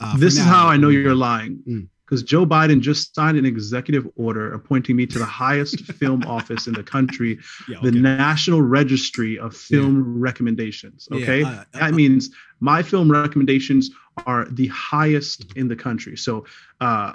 uh, 0.00 0.16
this 0.16 0.36
now, 0.36 0.42
is 0.42 0.48
how 0.48 0.66
I 0.68 0.76
know 0.76 0.88
you're 0.88 1.14
lying. 1.14 1.62
Mm 1.68 1.88
because 2.06 2.22
Joe 2.22 2.46
Biden 2.46 2.80
just 2.80 3.14
signed 3.14 3.36
an 3.36 3.44
executive 3.44 4.08
order 4.16 4.52
appointing 4.54 4.94
me 4.96 5.06
to 5.06 5.18
the 5.18 5.24
highest 5.24 5.80
film 5.94 6.22
office 6.24 6.66
in 6.66 6.72
the 6.72 6.82
country, 6.82 7.38
yeah, 7.68 7.78
okay. 7.78 7.90
the 7.90 7.98
National 7.98 8.62
Registry 8.62 9.38
of 9.38 9.56
Film 9.56 9.96
yeah. 9.96 10.22
Recommendations. 10.22 11.08
Okay. 11.12 11.40
Yeah, 11.40 11.48
uh, 11.48 11.64
that 11.72 11.92
uh, 11.92 11.96
means 11.96 12.30
my 12.60 12.82
film 12.82 13.10
recommendations 13.10 13.90
are 14.24 14.46
the 14.50 14.68
highest 14.68 15.52
in 15.56 15.68
the 15.68 15.76
country. 15.76 16.16
So 16.16 16.46
uh, 16.80 17.14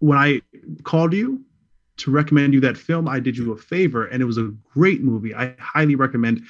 when 0.00 0.18
I 0.18 0.42
called 0.84 1.14
you 1.14 1.44
to 1.98 2.10
recommend 2.10 2.54
you 2.54 2.60
that 2.60 2.76
film, 2.76 3.08
I 3.08 3.20
did 3.20 3.36
you 3.36 3.52
a 3.52 3.56
favor 3.56 4.06
and 4.06 4.22
it 4.22 4.24
was 4.24 4.38
a 4.38 4.52
great 4.72 5.02
movie. 5.02 5.34
I 5.34 5.54
highly 5.58 5.94
recommend 5.94 6.42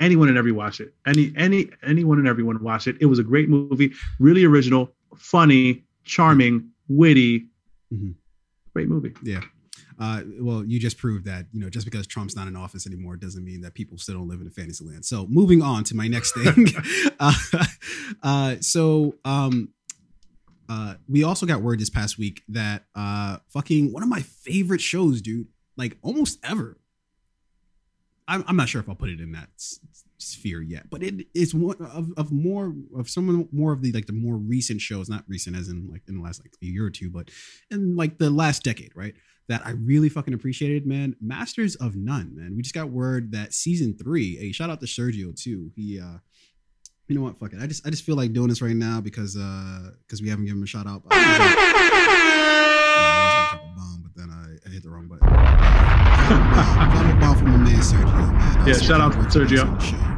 anyone 0.00 0.28
and 0.28 0.36
every 0.36 0.52
watch 0.52 0.80
it. 0.80 0.94
Any 1.06 1.32
any 1.36 1.70
anyone 1.82 2.18
and 2.18 2.28
everyone 2.28 2.62
watch 2.62 2.86
it. 2.86 2.96
It 3.00 3.06
was 3.06 3.18
a 3.18 3.22
great 3.22 3.48
movie, 3.48 3.92
really 4.18 4.44
original, 4.44 4.92
funny, 5.16 5.84
charming 6.04 6.70
witty. 6.88 7.46
Mm-hmm. 7.92 8.12
Great 8.74 8.88
movie. 8.88 9.14
Yeah. 9.22 9.40
Uh, 9.98 10.20
well, 10.40 10.62
you 10.62 10.78
just 10.78 10.98
proved 10.98 11.24
that 11.24 11.46
you 11.52 11.60
know 11.60 11.70
just 11.70 11.86
because 11.86 12.06
Trump's 12.06 12.36
not 12.36 12.46
in 12.48 12.56
office 12.56 12.86
anymore 12.86 13.16
doesn't 13.16 13.44
mean 13.44 13.62
that 13.62 13.74
people 13.74 13.96
still 13.96 14.16
don't 14.16 14.28
live 14.28 14.40
in 14.40 14.46
a 14.46 14.50
fantasy 14.50 14.84
land. 14.84 15.04
So 15.04 15.26
moving 15.28 15.62
on 15.62 15.84
to 15.84 15.96
my 15.96 16.06
next 16.06 16.32
thing. 16.32 16.66
uh, 17.20 17.32
uh, 18.22 18.56
so 18.60 19.14
um, 19.24 19.70
uh, 20.68 20.94
we 21.08 21.24
also 21.24 21.46
got 21.46 21.62
word 21.62 21.80
this 21.80 21.90
past 21.90 22.18
week 22.18 22.42
that 22.48 22.84
uh, 22.94 23.38
fucking 23.48 23.92
one 23.92 24.02
of 24.02 24.08
my 24.08 24.20
favorite 24.20 24.80
shows, 24.80 25.20
dude, 25.20 25.48
like 25.76 25.96
almost 26.02 26.38
ever. 26.44 26.78
I'm, 28.28 28.44
I'm 28.48 28.56
not 28.56 28.68
sure 28.68 28.80
if 28.80 28.88
I'll 28.88 28.96
put 28.96 29.10
it 29.10 29.20
in 29.20 29.32
that 29.32 29.48
sphere 30.18 30.60
yet, 30.60 30.90
but 30.90 31.02
it 31.02 31.26
is 31.34 31.54
one 31.54 31.76
of, 31.80 32.10
of 32.16 32.32
more 32.32 32.74
of 32.96 33.08
some 33.08 33.48
more 33.52 33.72
of 33.72 33.82
the 33.82 33.92
like 33.92 34.06
the 34.06 34.12
more 34.12 34.36
recent 34.36 34.80
shows, 34.80 35.08
not 35.08 35.24
recent 35.28 35.56
as 35.56 35.68
in 35.68 35.88
like 35.90 36.02
in 36.08 36.16
the 36.16 36.22
last 36.22 36.42
like 36.42 36.52
year 36.60 36.86
or 36.86 36.90
two, 36.90 37.10
but 37.10 37.30
in 37.70 37.94
like 37.96 38.18
the 38.18 38.30
last 38.30 38.64
decade, 38.64 38.92
right? 38.94 39.14
That 39.48 39.64
I 39.64 39.70
really 39.70 40.08
fucking 40.08 40.34
appreciated, 40.34 40.86
man. 40.86 41.14
Masters 41.20 41.76
of 41.76 41.94
None, 41.94 42.34
man. 42.34 42.56
We 42.56 42.62
just 42.62 42.74
got 42.74 42.90
word 42.90 43.30
that 43.30 43.54
season 43.54 43.96
three. 43.96 44.36
Hey, 44.36 44.50
shout 44.50 44.70
out 44.70 44.80
to 44.80 44.86
Sergio 44.86 45.40
too. 45.40 45.70
He 45.76 46.00
uh 46.00 46.18
you 47.08 47.14
know 47.14 47.22
what? 47.22 47.38
Fuck 47.38 47.52
it. 47.52 47.60
I 47.60 47.66
just 47.66 47.86
I 47.86 47.90
just 47.90 48.04
feel 48.04 48.16
like 48.16 48.32
doing 48.32 48.48
this 48.48 48.62
right 48.62 48.76
now 48.76 49.00
because 49.00 49.36
uh 49.36 49.90
because 50.02 50.22
we 50.22 50.28
haven't 50.28 50.46
given 50.46 50.58
him 50.58 50.64
a 50.64 50.66
shout 50.66 50.86
out. 50.86 51.02
Uh, 51.04 51.08
I 51.12 51.18
bomb, 53.76 54.02
but 54.02 54.12
then 54.16 54.30
I, 54.30 54.56
I 54.66 54.70
hit 54.72 54.82
the 54.82 54.90
wrong 54.90 55.06
button. 55.08 55.28
bomb, 55.28 57.20
bomb 57.20 57.36
from 57.36 57.50
my 57.50 57.56
man 57.58 57.80
Sergio, 57.80 58.32
man. 58.32 58.68
Yeah, 58.68 58.74
shout 58.74 59.00
out 59.00 59.12
to 59.12 59.18
Sergio 59.38 60.16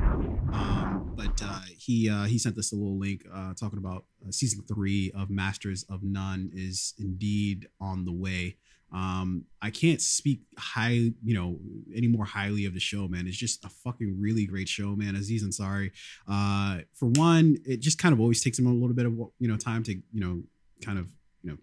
he 1.89 2.11
uh, 2.11 2.25
he 2.25 2.39
sent 2.39 2.59
us 2.59 2.71
a 2.71 2.77
little 2.77 2.99
link 2.99 3.25
uh, 3.35 3.55
talking 3.55 3.79
about 3.79 4.05
uh, 4.27 4.31
season 4.31 4.63
three 4.69 5.11
of 5.17 5.31
Masters 5.31 5.87
of 5.89 6.03
None 6.03 6.51
is 6.53 6.93
indeed 6.99 7.67
on 7.81 8.05
the 8.05 8.13
way. 8.13 8.59
Um, 8.93 9.45
I 9.61 9.71
can't 9.71 10.01
speak 10.01 10.41
high, 10.59 11.13
you 11.23 11.35
know, 11.35 11.59
any 11.95 12.07
more 12.07 12.25
highly 12.25 12.65
of 12.65 12.75
the 12.75 12.81
show, 12.81 13.07
man. 13.07 13.27
It's 13.27 13.37
just 13.37 13.65
a 13.65 13.69
fucking 13.69 14.17
really 14.19 14.47
great 14.47 14.69
show, 14.69 14.97
man. 14.97 15.15
Aziz 15.15 15.45
Ansari, 15.45 15.91
uh, 16.27 16.79
for 16.95 17.07
one, 17.07 17.59
it 17.67 17.81
just 17.81 17.99
kind 17.99 18.13
of 18.13 18.21
always 18.21 18.43
takes 18.43 18.59
him 18.59 18.67
a 18.67 18.73
little 18.73 18.95
bit 18.95 19.07
of 19.07 19.13
you 19.39 19.49
know 19.49 19.57
time 19.57 19.83
to 19.85 19.93
you 19.93 20.03
know 20.21 20.43
kind 20.85 20.99
of 20.99 21.09
you 21.43 21.51
know 21.51 21.59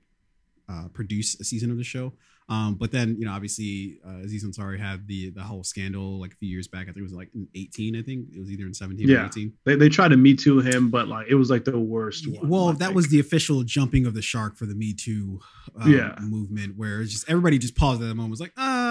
uh, 0.69 0.88
produce 0.89 1.39
a 1.39 1.44
season 1.44 1.72
of 1.72 1.77
the 1.77 1.83
show. 1.83 2.13
Um, 2.47 2.75
but 2.75 2.92
then 2.92 3.15
you 3.18 3.25
know, 3.25 3.31
obviously, 3.31 4.00
uh, 4.06 4.19
Aziz 4.24 4.45
Ansari 4.45 4.80
had 4.80 5.07
the 5.07 5.31
the 5.31 5.42
whole 5.42 5.63
scandal 5.63 6.19
like 6.19 6.33
a 6.33 6.36
few 6.36 6.47
years 6.50 6.68
back. 6.68 6.84
I 6.84 6.86
think 6.86 6.98
it 6.98 7.03
was 7.03 7.13
like 7.13 7.29
in 7.34 7.48
18. 7.55 7.96
I 7.96 8.03
think 8.03 8.27
it 8.36 8.39
was 8.39 8.51
either 8.51 8.65
in 8.65 8.74
17 8.74 9.08
yeah. 9.08 9.24
or 9.24 9.25
18. 9.25 9.53
They 9.65 9.75
they 9.75 9.89
tried 9.89 10.10
to 10.10 10.17
Me 10.17 10.36
Too 10.36 10.60
him, 10.60 10.91
but 10.91 11.08
like 11.08 11.27
it 11.27 11.36
was 11.36 11.50
like 11.50 11.65
the 11.65 11.79
worst 11.79 12.27
one. 12.27 12.48
Well, 12.48 12.70
I 12.70 12.72
that 12.74 12.79
think. 12.79 12.96
was 12.96 13.08
the 13.10 13.20
official 13.20 13.63
jumping 13.63 14.05
of 14.05 14.13
the 14.13 14.22
shark 14.22 14.58
for 14.58 14.67
the 14.67 14.75
Me 14.75 14.93
Too 14.93 15.39
um, 15.79 15.91
yeah. 15.91 16.15
movement, 16.22 16.77
where 16.77 17.01
it's 17.01 17.12
just 17.12 17.27
everybody 17.27 17.58
just 17.58 17.75
paused 17.75 18.01
at 18.01 18.08
the 18.08 18.13
moment, 18.13 18.31
was 18.31 18.41
like, 18.41 18.53
uh, 18.58 18.85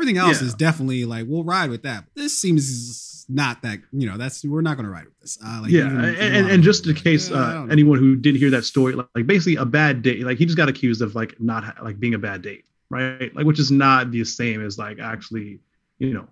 everything 0.00 0.18
else 0.18 0.40
yeah. 0.40 0.48
is 0.48 0.54
definitely 0.54 1.04
like 1.04 1.26
we'll 1.28 1.44
ride 1.44 1.70
with 1.70 1.82
that. 1.82 2.04
This 2.14 2.38
seems 2.38 3.26
not 3.28 3.62
that 3.62 3.78
you 3.92 4.08
know 4.08 4.16
that's 4.16 4.44
we're 4.44 4.60
not 4.60 4.76
going 4.76 4.86
to 4.86 4.92
ride 4.92 5.04
with 5.04 5.18
this. 5.20 5.38
Uh, 5.44 5.60
like 5.62 5.70
yeah, 5.70 5.86
even, 5.86 6.04
and, 6.04 6.16
and, 6.16 6.50
and 6.50 6.62
just 6.62 6.86
in 6.86 6.94
case 6.94 7.30
uh, 7.30 7.66
anyone 7.70 7.98
who 7.98 8.16
didn't 8.16 8.38
hear 8.40 8.50
that 8.50 8.64
story, 8.64 8.94
like, 8.94 9.08
like 9.14 9.26
basically 9.26 9.56
a 9.56 9.64
bad 9.64 10.02
date, 10.02 10.20
like 10.22 10.38
he 10.38 10.46
just 10.46 10.56
got 10.56 10.68
accused 10.68 11.02
of 11.02 11.14
like 11.14 11.40
not 11.40 11.84
like 11.84 12.00
being 12.00 12.14
a 12.14 12.18
bad 12.18 12.42
date 12.42 12.64
right? 12.90 13.34
Like, 13.34 13.46
which 13.46 13.58
is 13.58 13.70
not 13.70 14.10
the 14.10 14.24
same 14.24 14.64
as 14.64 14.76
like 14.76 14.98
actually, 14.98 15.60
you 15.98 16.12
know, 16.12 16.28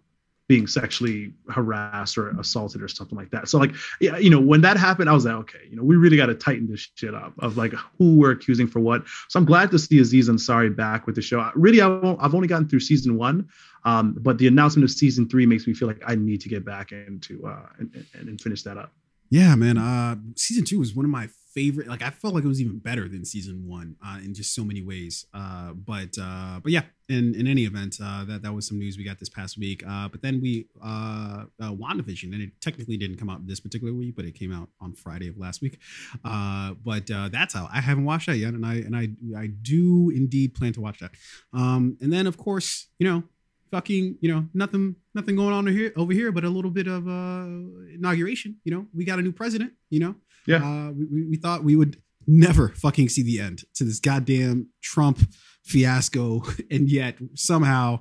being 0.48 0.66
sexually 0.66 1.32
harassed 1.50 2.16
or 2.16 2.30
assaulted 2.40 2.82
or 2.82 2.88
something 2.88 3.16
like 3.16 3.30
that. 3.30 3.48
So 3.48 3.58
like, 3.58 3.74
yeah, 4.00 4.16
you 4.16 4.30
know, 4.30 4.40
when 4.40 4.62
that 4.62 4.78
happened, 4.78 5.10
I 5.10 5.12
was 5.12 5.26
like, 5.26 5.34
okay, 5.34 5.58
you 5.70 5.76
know, 5.76 5.82
we 5.82 5.96
really 5.96 6.16
got 6.16 6.26
to 6.26 6.34
tighten 6.34 6.66
this 6.66 6.88
shit 6.94 7.14
up 7.14 7.34
of 7.38 7.58
like 7.58 7.72
who 7.98 8.16
we're 8.16 8.30
accusing 8.30 8.66
for 8.66 8.80
what. 8.80 9.06
So 9.28 9.38
I'm 9.38 9.44
glad 9.44 9.70
to 9.72 9.78
see 9.78 9.98
Aziz 10.00 10.28
Ansari 10.28 10.74
back 10.74 11.06
with 11.06 11.16
the 11.16 11.22
show. 11.22 11.50
Really, 11.54 11.82
I 11.82 11.88
have 12.22 12.34
only 12.34 12.48
gotten 12.48 12.66
through 12.66 12.80
season 12.80 13.18
one, 13.18 13.48
um, 13.84 14.16
but 14.18 14.38
the 14.38 14.46
announcement 14.46 14.84
of 14.84 14.90
season 14.90 15.28
three 15.28 15.44
makes 15.44 15.66
me 15.66 15.74
feel 15.74 15.86
like 15.86 16.02
I 16.06 16.14
need 16.14 16.40
to 16.40 16.48
get 16.48 16.64
back 16.64 16.92
into 16.92 17.46
uh, 17.46 17.66
and, 17.78 18.06
and, 18.14 18.28
and 18.28 18.40
finish 18.40 18.62
that 18.62 18.78
up. 18.78 18.92
Yeah, 19.30 19.54
man. 19.54 19.76
Uh, 19.76 20.16
season 20.36 20.64
two 20.64 20.78
was 20.78 20.94
one 20.94 21.04
of 21.04 21.10
my 21.10 21.28
favorite. 21.54 21.88
Like 21.88 22.02
I 22.02 22.10
felt 22.10 22.34
like 22.34 22.44
it 22.44 22.48
was 22.48 22.60
even 22.60 22.78
better 22.78 23.08
than 23.08 23.24
season 23.24 23.66
one 23.66 23.96
uh, 24.04 24.18
in 24.22 24.34
just 24.34 24.54
so 24.54 24.64
many 24.64 24.82
ways. 24.82 25.26
Uh, 25.32 25.72
but 25.72 26.16
uh, 26.20 26.60
but 26.62 26.72
yeah, 26.72 26.82
in 27.08 27.34
in 27.34 27.46
any 27.46 27.64
event, 27.64 27.98
uh, 28.02 28.24
that 28.24 28.42
that 28.42 28.52
was 28.52 28.66
some 28.66 28.78
news 28.78 28.96
we 28.96 29.04
got 29.04 29.18
this 29.18 29.28
past 29.28 29.58
week. 29.58 29.82
Uh, 29.86 30.08
but 30.08 30.22
then 30.22 30.40
we 30.40 30.66
uh, 30.82 31.44
uh, 31.60 31.72
WandaVision, 31.72 32.32
and 32.32 32.42
it 32.42 32.50
technically 32.60 32.96
didn't 32.96 33.16
come 33.16 33.30
out 33.30 33.46
this 33.46 33.60
particular 33.60 33.92
week, 33.94 34.14
but 34.16 34.24
it 34.24 34.32
came 34.32 34.52
out 34.52 34.68
on 34.80 34.92
Friday 34.92 35.28
of 35.28 35.38
last 35.38 35.62
week. 35.62 35.78
Uh, 36.24 36.74
but 36.84 37.10
uh, 37.10 37.28
that's 37.28 37.54
how 37.54 37.68
I 37.72 37.80
haven't 37.80 38.04
watched 38.04 38.26
that 38.26 38.36
yet, 38.36 38.54
and 38.54 38.64
I 38.64 38.74
and 38.74 38.96
I 38.96 39.08
I 39.36 39.46
do 39.46 40.10
indeed 40.14 40.54
plan 40.54 40.72
to 40.74 40.80
watch 40.80 41.00
that. 41.00 41.12
Um, 41.52 41.96
and 42.00 42.12
then 42.12 42.26
of 42.26 42.36
course, 42.36 42.88
you 42.98 43.08
know, 43.08 43.22
fucking, 43.70 44.18
you 44.20 44.32
know, 44.32 44.46
nothing 44.54 44.96
nothing 45.14 45.36
going 45.36 45.52
on 45.54 45.66
here 45.66 45.92
over 45.96 46.12
here, 46.12 46.32
but 46.32 46.44
a 46.44 46.48
little 46.48 46.70
bit 46.70 46.86
of 46.86 47.06
uh 47.08 47.46
inauguration. 47.94 48.56
You 48.64 48.74
know, 48.74 48.86
we 48.94 49.04
got 49.04 49.18
a 49.18 49.22
new 49.22 49.32
president. 49.32 49.72
You 49.90 50.00
know, 50.00 50.14
Yeah. 50.48 50.64
Uh, 50.64 50.92
we, 50.92 51.26
we 51.26 51.36
thought 51.36 51.62
we 51.62 51.76
would 51.76 52.00
never 52.26 52.70
fucking 52.70 53.10
see 53.10 53.22
the 53.22 53.38
end 53.38 53.62
to 53.74 53.84
this 53.84 54.00
goddamn 54.00 54.68
Trump 54.82 55.18
fiasco, 55.62 56.42
and 56.70 56.90
yet 56.90 57.16
somehow, 57.34 58.00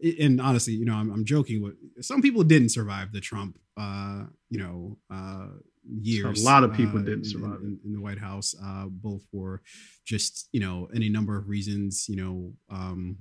and 0.00 0.40
honestly, 0.40 0.74
you 0.74 0.84
know, 0.84 0.94
I'm, 0.94 1.10
I'm 1.10 1.24
joking. 1.24 1.62
But 1.62 2.04
some 2.04 2.22
people 2.22 2.44
didn't 2.44 2.70
survive 2.70 3.12
the 3.12 3.20
Trump, 3.20 3.58
uh, 3.76 4.24
you 4.48 4.58
know, 4.58 4.98
uh, 5.12 5.48
years. 5.84 6.42
A 6.42 6.44
lot 6.44 6.62
of 6.62 6.72
people 6.72 7.00
uh, 7.00 7.02
didn't 7.02 7.24
survive 7.24 7.60
it. 7.60 7.64
in, 7.64 7.80
in 7.84 7.92
the 7.92 8.00
White 8.00 8.18
House, 8.18 8.54
uh, 8.64 8.86
both 8.86 9.22
for 9.32 9.62
just 10.06 10.48
you 10.52 10.60
know 10.60 10.88
any 10.94 11.08
number 11.08 11.36
of 11.36 11.48
reasons, 11.48 12.06
you 12.08 12.16
know. 12.16 12.52
Um, 12.70 13.18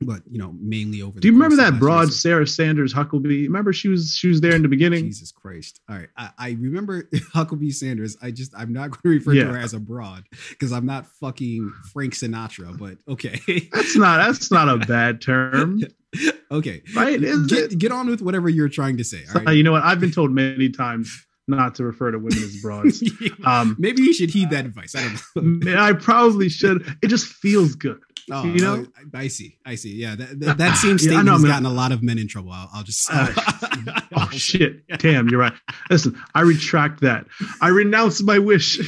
but 0.00 0.22
you 0.30 0.38
know, 0.38 0.54
mainly 0.60 1.02
over. 1.02 1.18
Do 1.18 1.28
you 1.28 1.34
remember 1.34 1.56
that 1.56 1.78
broad. 1.78 2.12
Sarah 2.12 2.46
Sanders 2.46 2.94
Huckabee? 2.94 3.44
Remember 3.44 3.72
she 3.72 3.88
was 3.88 4.14
she 4.14 4.28
was 4.28 4.40
there 4.40 4.54
in 4.54 4.62
the 4.62 4.68
beginning. 4.68 5.06
Jesus 5.06 5.32
Christ! 5.32 5.80
All 5.88 5.96
right, 5.96 6.08
I, 6.16 6.30
I 6.38 6.48
remember 6.50 7.02
Huckabee 7.34 7.72
Sanders. 7.72 8.16
I 8.22 8.30
just 8.30 8.54
I'm 8.56 8.72
not 8.72 8.90
going 8.90 9.00
to 9.02 9.08
refer 9.08 9.34
to 9.34 9.52
her 9.52 9.58
as 9.58 9.74
a 9.74 9.80
broad 9.80 10.24
because 10.50 10.72
I'm 10.72 10.86
not 10.86 11.06
fucking 11.06 11.72
Frank 11.92 12.14
Sinatra. 12.14 12.78
But 12.78 12.98
okay, 13.08 13.40
That's 13.72 13.96
not 13.96 14.26
that's 14.26 14.50
not 14.50 14.68
a 14.68 14.78
bad 14.78 15.20
term, 15.20 15.80
okay, 16.50 16.82
right? 16.94 17.22
Is 17.22 17.46
get, 17.46 17.72
it? 17.72 17.78
get 17.78 17.92
on 17.92 18.08
with 18.08 18.22
whatever 18.22 18.48
you're 18.48 18.68
trying 18.68 18.96
to 18.98 19.04
say. 19.04 19.22
All 19.34 19.48
Uh, 19.48 19.50
you 19.50 19.62
know 19.62 19.72
what? 19.72 19.82
I've 19.82 20.00
been 20.00 20.12
told 20.12 20.30
many 20.30 20.68
times 20.68 21.26
not 21.48 21.74
to 21.76 21.84
refer 21.84 22.10
to 22.10 22.18
women 22.18 22.38
as 22.42 22.56
broads. 22.62 23.02
Um, 23.44 23.76
Maybe 23.78 24.02
you 24.02 24.12
should 24.12 24.30
heed 24.30 24.50
that 24.50 24.64
advice. 24.66 24.94
I 24.94 25.02
don't 25.34 25.64
know. 25.64 25.76
I 25.82 25.92
probably 25.94 26.48
should. 26.48 26.86
It 27.02 27.08
just 27.08 27.26
feels 27.26 27.74
good. 27.74 28.00
Oh, 28.30 28.44
You 28.44 28.60
know? 28.60 28.86
I, 29.14 29.20
I 29.22 29.28
see. 29.28 29.56
I 29.64 29.74
see. 29.74 29.94
Yeah, 29.96 30.14
that 30.14 30.38
that, 30.40 30.58
that 30.58 30.76
same 30.76 30.90
Yeah, 30.90 30.94
I 30.94 30.98
statement 30.98 31.26
know, 31.26 31.32
has 31.32 31.42
man. 31.42 31.50
gotten 31.50 31.66
a 31.66 31.72
lot 31.72 31.92
of 31.92 32.02
men 32.02 32.18
in 32.18 32.28
trouble. 32.28 32.52
I'll, 32.52 32.68
I'll 32.74 32.82
just. 32.84 33.08
Uh, 33.10 33.32
Oh 34.16 34.28
shit! 34.32 34.86
Damn, 34.98 35.28
you're 35.28 35.38
right. 35.40 35.52
Listen, 35.90 36.20
I 36.34 36.40
retract 36.40 37.00
that. 37.02 37.24
I 37.62 37.68
renounce 37.68 38.20
my 38.22 38.38
wish. 38.38 38.78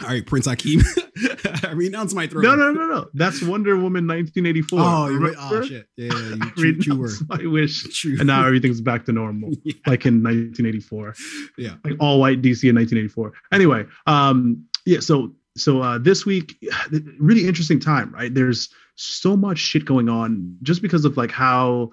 All 0.00 0.08
right, 0.08 0.24
Prince 0.26 0.46
Hakeem. 0.46 0.80
I 1.64 1.72
renounce 1.72 2.14
my 2.14 2.26
throne. 2.26 2.44
No, 2.44 2.54
no, 2.54 2.72
no, 2.72 2.86
no. 2.86 3.06
That's 3.14 3.42
Wonder 3.42 3.74
Woman 3.76 4.06
1984. 4.06 4.78
Oh, 4.80 5.08
you're 5.08 5.20
right. 5.20 5.34
oh 5.38 5.62
shit. 5.62 5.86
Yeah, 5.96 6.12
yeah, 6.12 6.18
you 6.28 6.38
I 6.42 6.50
true, 6.56 6.78
true 6.78 6.98
word. 7.00 7.10
my 7.28 7.46
wish, 7.46 7.82
True. 8.00 8.16
and 8.18 8.26
now 8.26 8.46
everything's 8.46 8.80
back 8.80 9.04
to 9.06 9.12
normal, 9.12 9.50
Yeah. 9.64 9.74
like 9.86 10.06
in 10.06 10.22
1984. 10.22 11.14
Yeah. 11.58 11.74
like 11.84 11.94
all 12.00 12.20
white 12.20 12.40
DC 12.42 12.68
in 12.68 12.76
1984. 12.76 13.32
Anyway, 13.52 13.84
um, 14.06 14.64
yeah. 14.86 15.00
So, 15.00 15.34
so 15.56 15.82
uh, 15.82 15.98
this 15.98 16.24
week, 16.24 16.56
really 17.20 17.46
interesting 17.46 17.78
time, 17.80 18.12
right? 18.12 18.32
There's 18.32 18.70
so 18.94 19.36
much 19.36 19.58
shit 19.58 19.84
going 19.84 20.08
on 20.08 20.56
just 20.62 20.80
because 20.82 21.04
of 21.04 21.16
like 21.16 21.30
how 21.30 21.90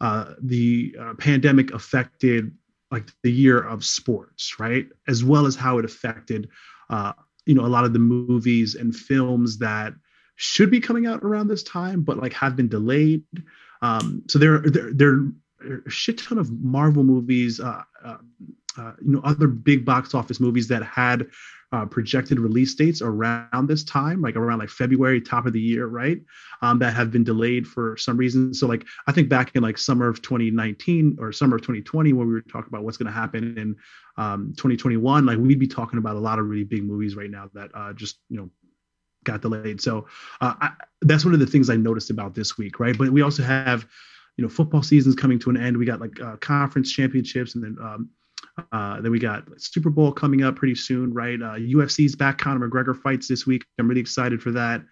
uh, 0.00 0.34
the 0.42 0.94
uh, 0.98 1.14
pandemic 1.14 1.72
affected 1.72 2.52
like 2.90 3.08
the 3.22 3.30
year 3.30 3.60
of 3.60 3.84
sports, 3.84 4.58
right? 4.58 4.86
As 5.06 5.22
well 5.22 5.46
as 5.46 5.54
how 5.56 5.78
it 5.78 5.84
affected, 5.84 6.48
uh, 6.88 7.12
you 7.46 7.54
know, 7.54 7.64
a 7.64 7.68
lot 7.68 7.84
of 7.84 7.92
the 7.92 7.98
movies 7.98 8.74
and 8.74 8.94
films 8.94 9.58
that 9.58 9.92
should 10.36 10.70
be 10.70 10.80
coming 10.80 11.06
out 11.06 11.22
around 11.22 11.48
this 11.48 11.62
time, 11.62 12.02
but 12.02 12.18
like 12.18 12.32
have 12.32 12.56
been 12.56 12.68
delayed. 12.68 13.24
Um, 13.82 14.22
so 14.28 14.38
there, 14.38 14.60
there, 14.60 14.92
there 14.92 15.14
are 15.14 15.82
a 15.86 15.90
shit 15.90 16.18
ton 16.18 16.38
of 16.38 16.50
Marvel 16.50 17.04
movies, 17.04 17.60
uh, 17.60 17.82
uh, 18.04 18.16
uh, 18.78 18.92
you 19.02 19.12
know, 19.12 19.20
other 19.24 19.48
big 19.48 19.84
box 19.84 20.14
office 20.14 20.40
movies 20.40 20.68
that 20.68 20.82
had 20.82 21.26
uh, 21.72 21.86
projected 21.86 22.40
release 22.40 22.74
dates 22.74 23.00
around 23.00 23.68
this 23.68 23.84
time, 23.84 24.20
like 24.20 24.34
around 24.34 24.58
like 24.58 24.68
February, 24.68 25.20
top 25.20 25.46
of 25.46 25.52
the 25.52 25.60
year, 25.60 25.86
right? 25.86 26.20
Um, 26.62 26.78
that 26.80 26.94
have 26.94 27.10
been 27.10 27.22
delayed 27.22 27.66
for 27.66 27.96
some 27.96 28.16
reason. 28.16 28.52
So 28.54 28.66
like 28.66 28.84
I 29.06 29.12
think 29.12 29.28
back 29.28 29.54
in 29.54 29.62
like 29.62 29.78
summer 29.78 30.08
of 30.08 30.20
2019 30.22 31.18
or 31.20 31.32
summer 31.32 31.56
of 31.56 31.62
2020, 31.62 32.12
when 32.12 32.26
we 32.26 32.32
were 32.32 32.40
talking 32.42 32.68
about 32.68 32.84
what's 32.84 32.96
going 32.96 33.06
to 33.06 33.12
happen 33.12 33.56
in 33.56 33.76
um, 34.20 34.52
2021, 34.56 35.24
like 35.24 35.38
we'd 35.38 35.58
be 35.58 35.66
talking 35.66 35.98
about 35.98 36.14
a 36.14 36.20
lot 36.20 36.38
of 36.38 36.46
really 36.46 36.64
big 36.64 36.84
movies 36.84 37.16
right 37.16 37.30
now 37.30 37.48
that 37.54 37.70
uh, 37.74 37.94
just 37.94 38.18
you 38.28 38.36
know 38.36 38.50
got 39.24 39.40
delayed. 39.40 39.80
So 39.80 40.06
uh, 40.42 40.54
I, 40.60 40.70
that's 41.00 41.24
one 41.24 41.32
of 41.32 41.40
the 41.40 41.46
things 41.46 41.70
I 41.70 41.76
noticed 41.76 42.10
about 42.10 42.34
this 42.34 42.58
week, 42.58 42.78
right? 42.78 42.96
But 42.96 43.10
we 43.10 43.22
also 43.22 43.42
have 43.42 43.86
you 44.36 44.42
know 44.42 44.50
football 44.50 44.82
season's 44.82 45.16
coming 45.16 45.38
to 45.40 45.50
an 45.50 45.56
end. 45.56 45.76
We 45.76 45.86
got 45.86 46.02
like 46.02 46.20
uh, 46.20 46.36
conference 46.36 46.92
championships, 46.92 47.54
and 47.54 47.64
then 47.64 47.76
um, 47.82 48.10
uh, 48.72 49.00
then 49.00 49.10
we 49.10 49.18
got 49.18 49.44
Super 49.56 49.88
Bowl 49.88 50.12
coming 50.12 50.44
up 50.44 50.56
pretty 50.56 50.74
soon, 50.74 51.14
right? 51.14 51.40
Uh, 51.40 51.54
UFC's 51.54 52.14
back. 52.14 52.36
Conor 52.36 52.68
McGregor 52.68 53.00
fights 53.00 53.26
this 53.26 53.46
week. 53.46 53.64
I'm 53.78 53.88
really 53.88 54.02
excited 54.02 54.42
for 54.42 54.50
that. 54.50 54.82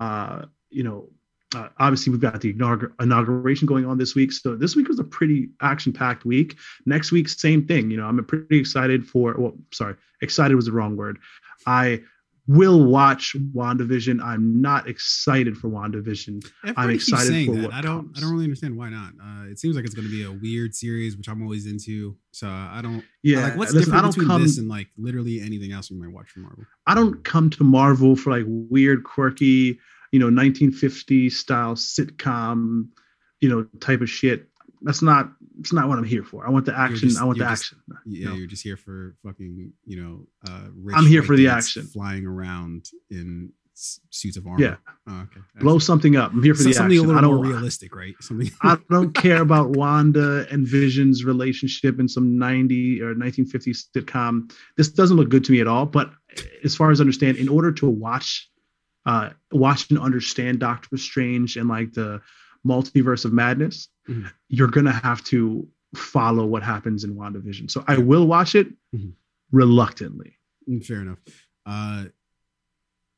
Uh, 0.00 0.46
you 0.70 0.82
know, 0.82 1.08
uh, 1.54 1.68
obviously 1.78 2.10
we've 2.10 2.20
got 2.20 2.40
the 2.40 2.52
inaugur- 2.52 2.92
inauguration 3.00 3.66
going 3.66 3.86
on 3.86 3.98
this 3.98 4.14
week. 4.14 4.32
So 4.32 4.56
this 4.56 4.76
week 4.76 4.88
was 4.88 4.98
a 4.98 5.04
pretty 5.04 5.50
action-packed 5.60 6.24
week. 6.24 6.56
Next 6.86 7.12
week, 7.12 7.28
same 7.28 7.66
thing. 7.66 7.90
You 7.90 7.96
know, 7.96 8.06
I'm 8.06 8.22
pretty 8.24 8.58
excited 8.58 9.06
for. 9.06 9.34
Well, 9.38 9.54
sorry, 9.72 9.96
excited 10.20 10.54
was 10.54 10.66
the 10.66 10.72
wrong 10.72 10.96
word. 10.96 11.18
I 11.66 12.00
will 12.48 12.84
watch 12.84 13.36
WandaVision. 13.54 14.20
I'm 14.22 14.60
not 14.60 14.88
excited 14.88 15.56
for 15.56 15.68
WandaVision. 15.68 16.44
I'm 16.76 16.90
excited 16.90 17.46
for 17.46 17.54
that. 17.54 17.64
what 17.64 17.72
I 17.72 17.80
don't. 17.80 18.06
comes. 18.06 18.18
I 18.18 18.20
don't 18.22 18.32
really 18.32 18.44
understand 18.44 18.76
why 18.76 18.88
not. 18.88 19.12
Uh, 19.22 19.50
it 19.50 19.58
seems 19.58 19.76
like 19.76 19.84
it's 19.84 19.94
going 19.94 20.08
to 20.08 20.10
be 20.10 20.24
a 20.24 20.32
weird 20.32 20.74
series, 20.74 21.16
which 21.16 21.28
I'm 21.28 21.42
always 21.42 21.66
into. 21.66 22.16
So 22.32 22.48
I 22.48 22.80
don't. 22.82 23.04
Yeah, 23.22 23.44
like, 23.44 23.56
what's 23.56 23.72
listen, 23.72 23.92
I 23.92 23.96
different 23.96 24.02
don't 24.02 24.10
between 24.10 24.28
come. 24.28 24.42
this 24.42 24.58
and 24.58 24.68
like 24.68 24.88
literally 24.98 25.40
anything 25.40 25.72
else 25.72 25.90
we 25.90 25.98
might 25.98 26.12
watch 26.12 26.30
from 26.30 26.42
Marvel? 26.42 26.64
I 26.86 26.94
don't 26.94 27.22
come 27.24 27.48
to 27.50 27.64
Marvel 27.64 28.16
for 28.16 28.30
like 28.30 28.44
weird, 28.46 29.04
quirky, 29.04 29.78
you 30.12 30.18
know, 30.20 30.26
1950 30.26 31.30
style 31.30 31.74
sitcom, 31.74 32.88
you 33.40 33.48
know, 33.48 33.64
type 33.80 34.00
of 34.02 34.10
shit. 34.10 34.48
That's 34.82 35.02
not. 35.02 35.30
It's 35.60 35.72
not 35.72 35.88
what 35.88 35.98
I'm 35.98 36.04
here 36.04 36.24
for. 36.24 36.46
I 36.46 36.50
want 36.50 36.66
the 36.66 36.76
action. 36.78 37.08
just- 37.08 37.20
I 37.20 37.24
want 37.24 37.38
the 37.38 37.44
just- 37.44 37.62
action. 37.62 37.78
Yeah, 38.06 38.28
No. 38.28 38.34
you're 38.34 38.46
just 38.48 38.62
here 38.62 38.76
for 38.76 39.14
fucking, 39.24 39.72
you 39.84 39.96
know, 40.02 40.26
uh, 40.48 40.68
I'm 40.94 41.06
here 41.06 41.22
for 41.22 41.36
the 41.36 41.48
action. 41.48 41.84
flying 41.86 42.26
around 42.26 42.88
in 43.10 43.52
suits 43.74 44.36
of 44.36 44.46
armor. 44.46 44.60
Yeah. 44.62 44.76
Oh, 45.06 45.20
okay. 45.22 45.40
Blow 45.60 45.78
something 45.78 46.14
up. 46.16 46.32
I'm 46.32 46.42
here 46.42 46.54
for 46.54 46.62
so- 46.62 46.68
the 46.68 46.74
something 46.74 46.98
action. 46.98 47.10
a 47.10 47.12
I 47.12 47.14
little 47.20 47.34
more 47.36 47.44
realistic, 47.46 47.94
right? 47.94 48.14
Something. 48.20 48.50
I 48.62 48.76
don't 48.90 49.14
care 49.14 49.40
about 49.40 49.70
Wanda 49.70 50.46
and 50.50 50.66
Vision's 50.66 51.24
relationship 51.24 51.98
in 52.00 52.08
some 52.08 52.36
90 52.38 53.00
or 53.02 53.14
1950s 53.14 53.84
sitcom. 53.96 54.52
This 54.76 54.88
doesn't 54.88 55.16
look 55.16 55.28
good 55.30 55.44
to 55.44 55.52
me 55.52 55.60
at 55.60 55.66
all. 55.68 55.86
But 55.86 56.10
as 56.64 56.74
far 56.74 56.90
as 56.90 57.00
I 57.00 57.02
understand, 57.02 57.36
in 57.38 57.48
order 57.48 57.72
to 57.72 57.88
watch, 57.88 58.48
uh, 59.06 59.30
watch 59.50 59.90
and 59.90 59.98
understand 59.98 60.60
Doctor 60.60 60.96
Strange 60.96 61.56
and 61.56 61.68
like 61.68 61.92
the 61.92 62.20
multiverse 62.66 63.24
of 63.24 63.32
madness, 63.32 63.88
Mhm. 64.08 64.30
you're 64.48 64.68
gonna 64.68 64.92
have 64.92 65.22
to 65.24 65.68
follow 65.94 66.46
what 66.46 66.62
happens 66.62 67.04
in 67.04 67.14
WandaVision. 67.16 67.70
So 67.70 67.84
I 67.86 67.98
will 67.98 68.26
watch 68.26 68.54
it 68.54 68.72
Mhm. 68.94 69.12
reluctantly. 69.50 70.38
Mm, 70.68 70.84
Fair 70.84 71.00
enough. 71.02 71.18
Uh, 71.66 72.06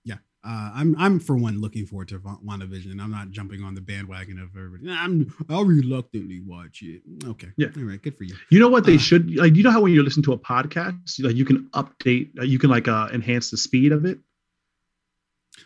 yeah, 0.05 0.17
uh, 0.43 0.71
I'm 0.75 0.97
I'm 0.99 1.21
for 1.21 1.37
one 1.37 1.61
looking 1.61 1.87
forward 1.87 2.09
to 2.09 2.19
Wa- 2.19 2.39
WandaVision. 2.45 3.01
I'm 3.01 3.11
not 3.11 3.31
jumping 3.31 3.63
on 3.63 3.75
the 3.75 3.81
bandwagon 3.83 4.39
of 4.39 4.57
everybody. 4.57 4.91
I'm 4.91 5.33
I'll 5.51 5.65
reluctantly 5.65 6.41
watch 6.41 6.83
it. 6.83 7.03
Okay, 7.25 7.49
Yeah. 7.57 7.69
all 7.77 7.83
right, 7.85 8.01
good 8.03 8.17
for 8.17 8.25
you. 8.25 8.35
You 8.51 8.59
know 8.61 8.69
what 8.69 8.85
they 8.85 8.97
Uh. 8.97 8.99
should 8.99 9.35
like? 9.37 9.55
You 9.57 9.63
know 9.63 9.71
how 9.71 9.83
when 9.83 9.93
you 9.93 10.03
listen 10.03 10.23
to 10.25 10.33
a 10.33 10.39
podcast, 10.39 11.23
like 11.23 11.37
you 11.37 11.45
can 11.45 11.69
update, 11.71 12.39
uh, 12.39 12.45
you 12.45 12.59
can 12.59 12.71
like 12.71 12.89
uh, 12.89 13.09
enhance 13.13 13.51
the 13.51 13.57
speed 13.59 13.93
of 13.93 14.05
it. 14.07 14.21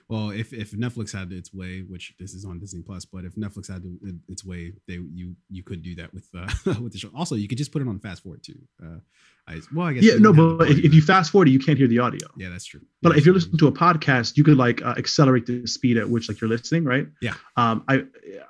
Well, 0.08 0.30
if 0.30 0.52
if 0.52 0.72
Netflix 0.72 1.12
had 1.12 1.32
its 1.32 1.52
way, 1.52 1.80
which 1.80 2.14
this 2.18 2.34
is 2.34 2.44
on 2.44 2.58
Disney 2.58 2.82
Plus, 2.82 3.04
but 3.04 3.24
if 3.24 3.34
Netflix 3.34 3.70
had 3.70 3.82
its 4.28 4.44
way, 4.44 4.72
they 4.86 4.94
you 4.94 5.34
you 5.50 5.62
could 5.62 5.82
do 5.82 5.94
that 5.96 6.12
with 6.12 6.28
uh, 6.36 6.48
with 6.80 6.92
the 6.92 6.98
show. 6.98 7.10
Also, 7.14 7.34
you 7.34 7.48
could 7.48 7.58
just 7.58 7.72
put 7.72 7.82
it 7.82 7.88
on 7.88 7.98
fast 7.98 8.22
forward 8.22 8.42
too. 8.42 8.58
Uh, 8.82 8.98
I, 9.46 9.60
well, 9.74 9.86
I 9.86 9.94
guess 9.94 10.04
Yeah, 10.04 10.16
no, 10.18 10.32
but 10.32 10.70
if, 10.70 10.92
you 10.92 11.00
fast 11.00 11.32
forward 11.32 11.48
it, 11.48 11.52
you 11.52 11.58
can't 11.58 11.78
hear 11.78 11.88
the 11.88 12.00
audio. 12.00 12.26
yeah, 12.36 12.50
that's 12.50 12.66
true. 12.66 12.82
But 13.00 13.16
if 13.16 13.24
you're 13.24 13.34
that's 13.34 13.46
listening 13.46 13.58
to 13.60 13.68
a 13.68 13.72
podcast, 13.72 14.36
you 14.36 14.44
could 14.44 14.58
like 14.58 14.82
uh, 14.82 14.94
accelerate 14.98 15.46
the 15.46 15.66
speed 15.66 15.96
at 15.96 16.08
which 16.08 16.28
like 16.28 16.40
you're 16.40 16.50
listening, 16.50 16.84
right? 16.84 17.06
Yeah. 17.22 17.34
Um, 17.56 17.84
I 17.88 18.04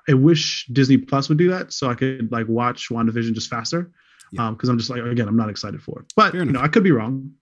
I 0.08 0.14
wish 0.14 0.66
Disney 0.72 0.98
Plus 0.98 1.28
would 1.28 1.38
do 1.38 1.50
that 1.50 1.72
so 1.72 1.88
I 1.88 1.94
could 1.94 2.30
like 2.32 2.48
watch 2.48 2.88
WandaVision 2.88 3.34
just 3.34 3.48
faster. 3.48 3.90
Yeah. 4.32 4.48
Um, 4.48 4.54
because 4.54 4.68
I'm 4.68 4.78
just 4.78 4.90
like 4.90 5.02
again, 5.02 5.28
I'm 5.28 5.36
not 5.36 5.50
excited 5.50 5.82
for 5.82 6.00
it. 6.00 6.12
But 6.16 6.34
you 6.34 6.44
know. 6.44 6.60
I 6.60 6.68
could 6.68 6.84
be 6.84 6.90
wrong. 6.90 7.32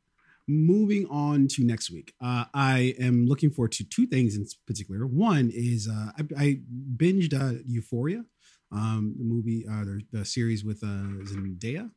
Moving 0.48 1.06
on 1.06 1.48
to 1.48 1.64
next 1.64 1.90
week 1.90 2.14
uh, 2.22 2.44
i 2.54 2.94
am 3.00 3.26
looking 3.26 3.50
forward 3.50 3.72
to 3.72 3.84
two 3.84 4.06
things 4.06 4.36
in 4.36 4.46
particular 4.66 5.06
one 5.06 5.50
is 5.52 5.88
uh, 5.88 6.10
I, 6.18 6.44
I 6.44 6.60
binged 6.96 7.34
uh, 7.34 7.58
euphoria 7.66 8.24
um, 8.72 9.14
the 9.18 9.24
movie 9.24 9.66
uh, 9.70 9.84
the, 9.84 10.02
the 10.12 10.24
series 10.24 10.64
with 10.64 10.82
uh, 10.82 11.24
zendaya 11.24 11.90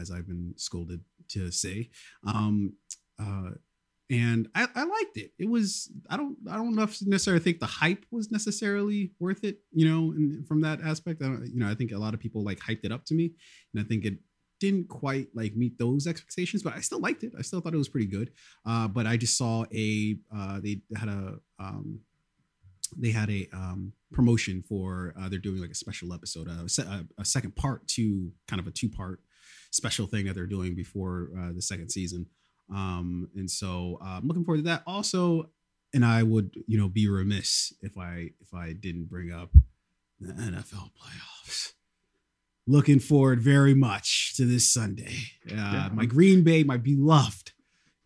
as 0.00 0.10
i've 0.10 0.26
been 0.26 0.54
scolded 0.56 1.00
to 1.28 1.50
say 1.50 1.90
um, 2.26 2.74
uh, 3.18 3.50
and 4.10 4.48
I, 4.54 4.68
I 4.74 4.84
liked 4.84 5.16
it. 5.16 5.32
It 5.38 5.48
was 5.48 5.90
I 6.08 6.16
don't 6.16 6.36
I 6.48 6.56
don't 6.56 6.76
necessarily 6.76 7.42
think 7.42 7.58
the 7.58 7.66
hype 7.66 8.04
was 8.10 8.30
necessarily 8.30 9.12
worth 9.18 9.42
it. 9.42 9.58
You 9.72 9.88
know, 9.88 10.12
and 10.12 10.46
from 10.46 10.60
that 10.60 10.80
aspect, 10.80 11.22
I 11.22 11.26
don't, 11.26 11.46
you 11.46 11.58
know 11.58 11.68
I 11.68 11.74
think 11.74 11.92
a 11.92 11.98
lot 11.98 12.14
of 12.14 12.20
people 12.20 12.44
like 12.44 12.60
hyped 12.60 12.84
it 12.84 12.92
up 12.92 13.04
to 13.06 13.14
me, 13.14 13.32
and 13.74 13.84
I 13.84 13.86
think 13.86 14.04
it 14.04 14.18
didn't 14.60 14.88
quite 14.88 15.28
like 15.34 15.54
meet 15.54 15.78
those 15.78 16.06
expectations, 16.06 16.62
but 16.62 16.74
I 16.74 16.80
still 16.80 17.00
liked 17.00 17.24
it. 17.24 17.32
I 17.38 17.42
still 17.42 17.60
thought 17.60 17.74
it 17.74 17.78
was 17.78 17.88
pretty 17.88 18.06
good. 18.06 18.30
Uh, 18.64 18.88
but 18.88 19.06
I 19.06 19.16
just 19.16 19.36
saw 19.36 19.64
a 19.74 20.16
uh, 20.34 20.60
they 20.60 20.80
had 20.96 21.08
a 21.08 21.38
um, 21.58 22.00
they 22.96 23.10
had 23.10 23.30
a 23.30 23.48
um, 23.52 23.92
promotion 24.12 24.62
for 24.68 25.14
uh, 25.20 25.28
they're 25.28 25.38
doing 25.38 25.60
like 25.60 25.70
a 25.70 25.74
special 25.74 26.12
episode, 26.12 26.48
a, 26.48 27.04
a 27.18 27.24
second 27.24 27.56
part 27.56 27.86
to 27.88 28.32
kind 28.46 28.60
of 28.60 28.66
a 28.66 28.70
two 28.70 28.88
part 28.88 29.20
special 29.70 30.06
thing 30.06 30.26
that 30.26 30.34
they're 30.34 30.46
doing 30.46 30.74
before 30.74 31.30
uh, 31.38 31.52
the 31.52 31.62
second 31.62 31.90
season. 31.90 32.26
Um, 32.72 33.28
and 33.36 33.50
so 33.50 33.98
uh, 34.02 34.18
I'm 34.18 34.26
looking 34.26 34.44
forward 34.44 34.58
to 34.58 34.64
that. 34.64 34.82
Also, 34.86 35.50
and 35.94 36.04
I 36.04 36.22
would 36.22 36.54
you 36.66 36.78
know 36.78 36.88
be 36.88 37.08
remiss 37.08 37.72
if 37.80 37.96
I 37.96 38.30
if 38.40 38.52
I 38.54 38.72
didn't 38.72 39.08
bring 39.08 39.32
up 39.32 39.50
the 40.20 40.32
NFL 40.32 40.90
playoffs. 41.00 41.72
Looking 42.66 42.98
forward 42.98 43.40
very 43.40 43.74
much 43.74 44.34
to 44.36 44.44
this 44.44 44.72
Sunday. 44.72 45.14
Uh, 45.50 45.54
yeah. 45.54 45.88
My 45.92 46.04
Green 46.04 46.42
Bay, 46.42 46.64
my 46.64 46.76
beloved 46.76 47.52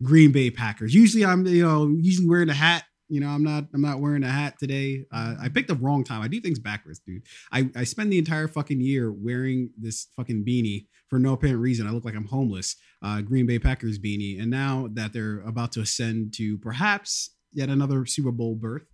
Green 0.03 0.31
Bay 0.31 0.51
Packers. 0.51 0.93
Usually 0.93 1.25
I'm 1.25 1.45
you 1.47 1.63
know 1.63 1.87
usually 1.99 2.27
wearing 2.27 2.49
a 2.49 2.53
hat 2.53 2.83
you 3.11 3.19
know, 3.19 3.27
I'm 3.27 3.43
not 3.43 3.65
I'm 3.73 3.81
not 3.81 3.99
wearing 3.99 4.23
a 4.23 4.31
hat 4.31 4.57
today. 4.57 5.03
Uh, 5.11 5.35
I 5.39 5.49
picked 5.49 5.67
the 5.67 5.75
wrong 5.75 6.05
time. 6.05 6.21
I 6.21 6.29
do 6.29 6.39
things 6.39 6.59
backwards, 6.59 6.99
dude. 6.99 7.23
I, 7.51 7.69
I 7.75 7.83
spend 7.83 8.11
the 8.11 8.17
entire 8.17 8.47
fucking 8.47 8.79
year 8.79 9.11
wearing 9.11 9.71
this 9.77 10.07
fucking 10.15 10.45
beanie 10.45 10.87
for 11.09 11.19
no 11.19 11.33
apparent 11.33 11.59
reason. 11.59 11.85
I 11.85 11.91
look 11.91 12.05
like 12.05 12.15
I'm 12.15 12.25
homeless. 12.25 12.77
Uh, 13.03 13.19
Green 13.19 13.45
Bay 13.45 13.59
Packers 13.59 13.99
beanie, 13.99 14.41
and 14.41 14.49
now 14.49 14.87
that 14.93 15.11
they're 15.11 15.41
about 15.41 15.73
to 15.73 15.81
ascend 15.81 16.33
to 16.35 16.57
perhaps 16.59 17.31
yet 17.51 17.67
another 17.67 18.05
Super 18.05 18.31
Bowl 18.31 18.55
berth, 18.55 18.85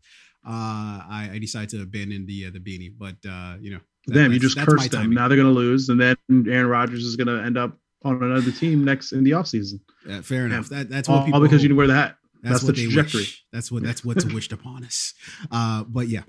uh, 0.43 1.05
I, 1.07 1.29
I 1.33 1.37
decided 1.37 1.69
to 1.69 1.83
abandon 1.83 2.25
the 2.25 2.47
uh, 2.47 2.49
the 2.51 2.59
beanie. 2.59 2.91
But 2.97 3.17
uh, 3.29 3.57
you 3.61 3.69
know, 3.69 3.81
that, 4.07 4.13
Damn, 4.13 4.33
you 4.33 4.39
just 4.39 4.57
cursed 4.57 4.91
them. 4.91 5.11
Now 5.11 5.27
they're 5.27 5.37
gonna 5.37 5.49
lose, 5.49 5.89
and 5.89 5.99
then 5.99 6.17
Aaron 6.29 6.67
Rodgers 6.67 7.03
is 7.03 7.15
gonna 7.15 7.43
end 7.43 7.57
up 7.57 7.77
on 8.03 8.21
another 8.23 8.51
team 8.51 8.83
next 8.83 9.11
in 9.11 9.23
the 9.23 9.31
offseason. 9.31 9.79
Yeah, 10.07 10.21
fair 10.21 10.45
enough. 10.45 10.69
That, 10.69 10.89
that's 10.89 11.09
what 11.09 11.15
all, 11.15 11.25
people 11.25 11.39
all 11.39 11.45
because 11.45 11.61
you 11.61 11.69
didn't 11.69 11.77
wear 11.77 11.87
the 11.87 11.95
hat. 11.95 12.15
That's, 12.41 12.61
that's 12.61 12.63
what 12.63 12.75
the 12.75 12.83
trajectory. 12.85 13.21
Wish. 13.21 13.45
That's 13.51 13.71
what 13.71 13.83
that's 13.83 14.05
what's 14.05 14.25
wished 14.25 14.51
upon 14.51 14.83
us. 14.83 15.13
Uh, 15.51 15.83
but 15.83 16.07
yeah, 16.07 16.23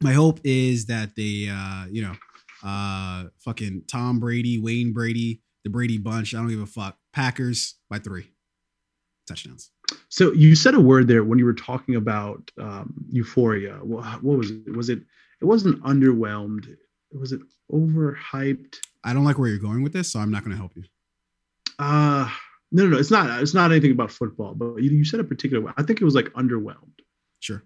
my 0.00 0.12
hope 0.12 0.40
is 0.44 0.86
that 0.86 1.16
they, 1.16 1.48
uh, 1.50 1.86
you 1.90 2.02
know, 2.02 2.14
uh, 2.62 3.24
fucking 3.38 3.84
Tom 3.88 4.18
Brady, 4.20 4.58
Wayne 4.58 4.92
Brady, 4.92 5.42
the 5.64 5.70
Brady 5.70 5.98
bunch. 5.98 6.34
I 6.34 6.38
don't 6.38 6.48
give 6.48 6.60
a 6.60 6.66
fuck. 6.66 6.96
Packers 7.12 7.76
by 7.88 7.98
three 7.98 8.30
touchdowns. 9.26 9.70
So 10.08 10.32
you 10.32 10.54
said 10.54 10.74
a 10.74 10.80
word 10.80 11.08
there 11.08 11.24
when 11.24 11.38
you 11.38 11.44
were 11.44 11.54
talking 11.54 11.94
about 11.94 12.50
um, 12.60 12.92
euphoria. 13.10 13.74
What, 13.82 14.22
what 14.22 14.38
was 14.38 14.50
it? 14.50 14.76
Was 14.76 14.88
it? 14.90 15.00
It 15.40 15.44
wasn't 15.44 15.82
underwhelmed. 15.82 16.76
Was 17.18 17.32
it 17.32 17.40
overhyped? 17.72 18.76
I 19.04 19.12
don't 19.12 19.24
like 19.24 19.38
where 19.38 19.48
you're 19.48 19.58
going 19.58 19.82
with 19.82 19.92
this, 19.92 20.12
so 20.12 20.20
I'm 20.20 20.30
not 20.30 20.44
going 20.44 20.52
to 20.52 20.58
help 20.58 20.72
you. 20.76 20.84
Uh 21.78 22.30
no, 22.72 22.84
no, 22.84 22.90
no. 22.90 22.98
It's 22.98 23.10
not. 23.10 23.42
It's 23.42 23.54
not 23.54 23.70
anything 23.70 23.92
about 23.92 24.10
football. 24.10 24.54
But 24.54 24.82
you, 24.82 24.90
you 24.90 25.04
said 25.04 25.20
a 25.20 25.24
particular. 25.24 25.72
I 25.76 25.82
think 25.82 26.00
it 26.00 26.04
was 26.04 26.14
like 26.14 26.26
underwhelmed. 26.30 26.98
Sure. 27.40 27.62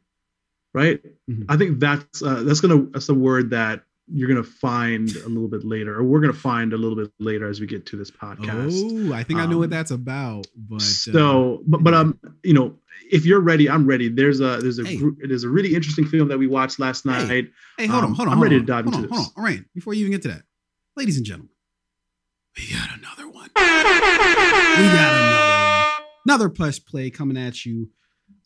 Right. 0.75 1.03
Mm-hmm. 1.29 1.45
I 1.49 1.57
think 1.57 1.81
that's 1.81 2.23
uh, 2.23 2.43
that's 2.45 2.61
gonna 2.61 2.87
that's 2.93 3.07
the 3.07 3.15
word 3.15 3.51
that 3.51 3.83
you're 4.13 4.29
gonna 4.29 4.43
find 4.43 5.15
a 5.17 5.29
little 5.29 5.49
bit 5.49 5.65
later, 5.65 5.97
or 5.97 6.03
we're 6.03 6.21
gonna 6.21 6.33
find 6.33 6.73
a 6.73 6.77
little 6.77 6.97
bit 6.97 7.13
later 7.19 7.49
as 7.49 7.61
we 7.61 7.67
get 7.67 7.87
to 7.87 7.97
this 7.97 8.11
podcast. 8.11 9.11
Oh, 9.11 9.13
I 9.13 9.23
think 9.23 9.39
um, 9.39 9.47
I 9.47 9.51
know 9.51 9.59
what 9.59 9.65
um, 9.65 9.71
that's 9.71 9.91
about. 9.91 10.47
But 10.57 10.83
so, 10.83 11.55
uh, 11.55 11.59
but 11.67 11.85
but 11.85 11.95
um, 11.95 12.19
you 12.43 12.55
know, 12.55 12.79
if 13.11 13.25
you're 13.25 13.41
ready, 13.41 13.69
I'm 13.69 13.87
ready. 13.87 14.09
There's 14.09 14.41
a 14.41 14.59
there's 14.59 14.79
a 14.79 14.85
hey. 14.85 15.01
there's 15.27 15.45
a 15.45 15.49
really 15.49 15.75
interesting 15.75 16.07
film 16.07 16.29
that 16.29 16.39
we 16.39 16.47
watched 16.47 16.79
last 16.79 17.07
night. 17.07 17.27
Hey, 17.27 17.49
hey 17.79 17.87
hold 17.87 18.05
um, 18.05 18.11
on, 18.11 18.17
hold 18.17 18.29
on. 18.29 18.35
I'm 18.35 18.43
ready 18.43 18.57
on, 18.57 18.63
to 18.63 18.67
dive 18.67 18.87
into 18.87 18.99
on, 18.99 19.03
this. 19.03 19.11
Hold 19.13 19.27
on, 19.27 19.33
all 19.37 19.45
right. 19.45 19.63
Before 19.75 19.95
you 19.95 20.01
even 20.01 20.13
get 20.13 20.23
to 20.23 20.29
that, 20.29 20.43
ladies 20.97 21.17
and 21.17 21.25
gentlemen, 21.25 21.51
we 22.57 22.73
got 22.73 22.91
another 22.99 23.29
one. 23.29 23.51
we 23.55 23.63
got 23.63 25.15
another 25.15 25.47
one. 25.47 26.07
Another 26.27 26.49
press 26.49 26.79
play 26.79 27.11
coming 27.11 27.37
at 27.37 27.65
you 27.65 27.89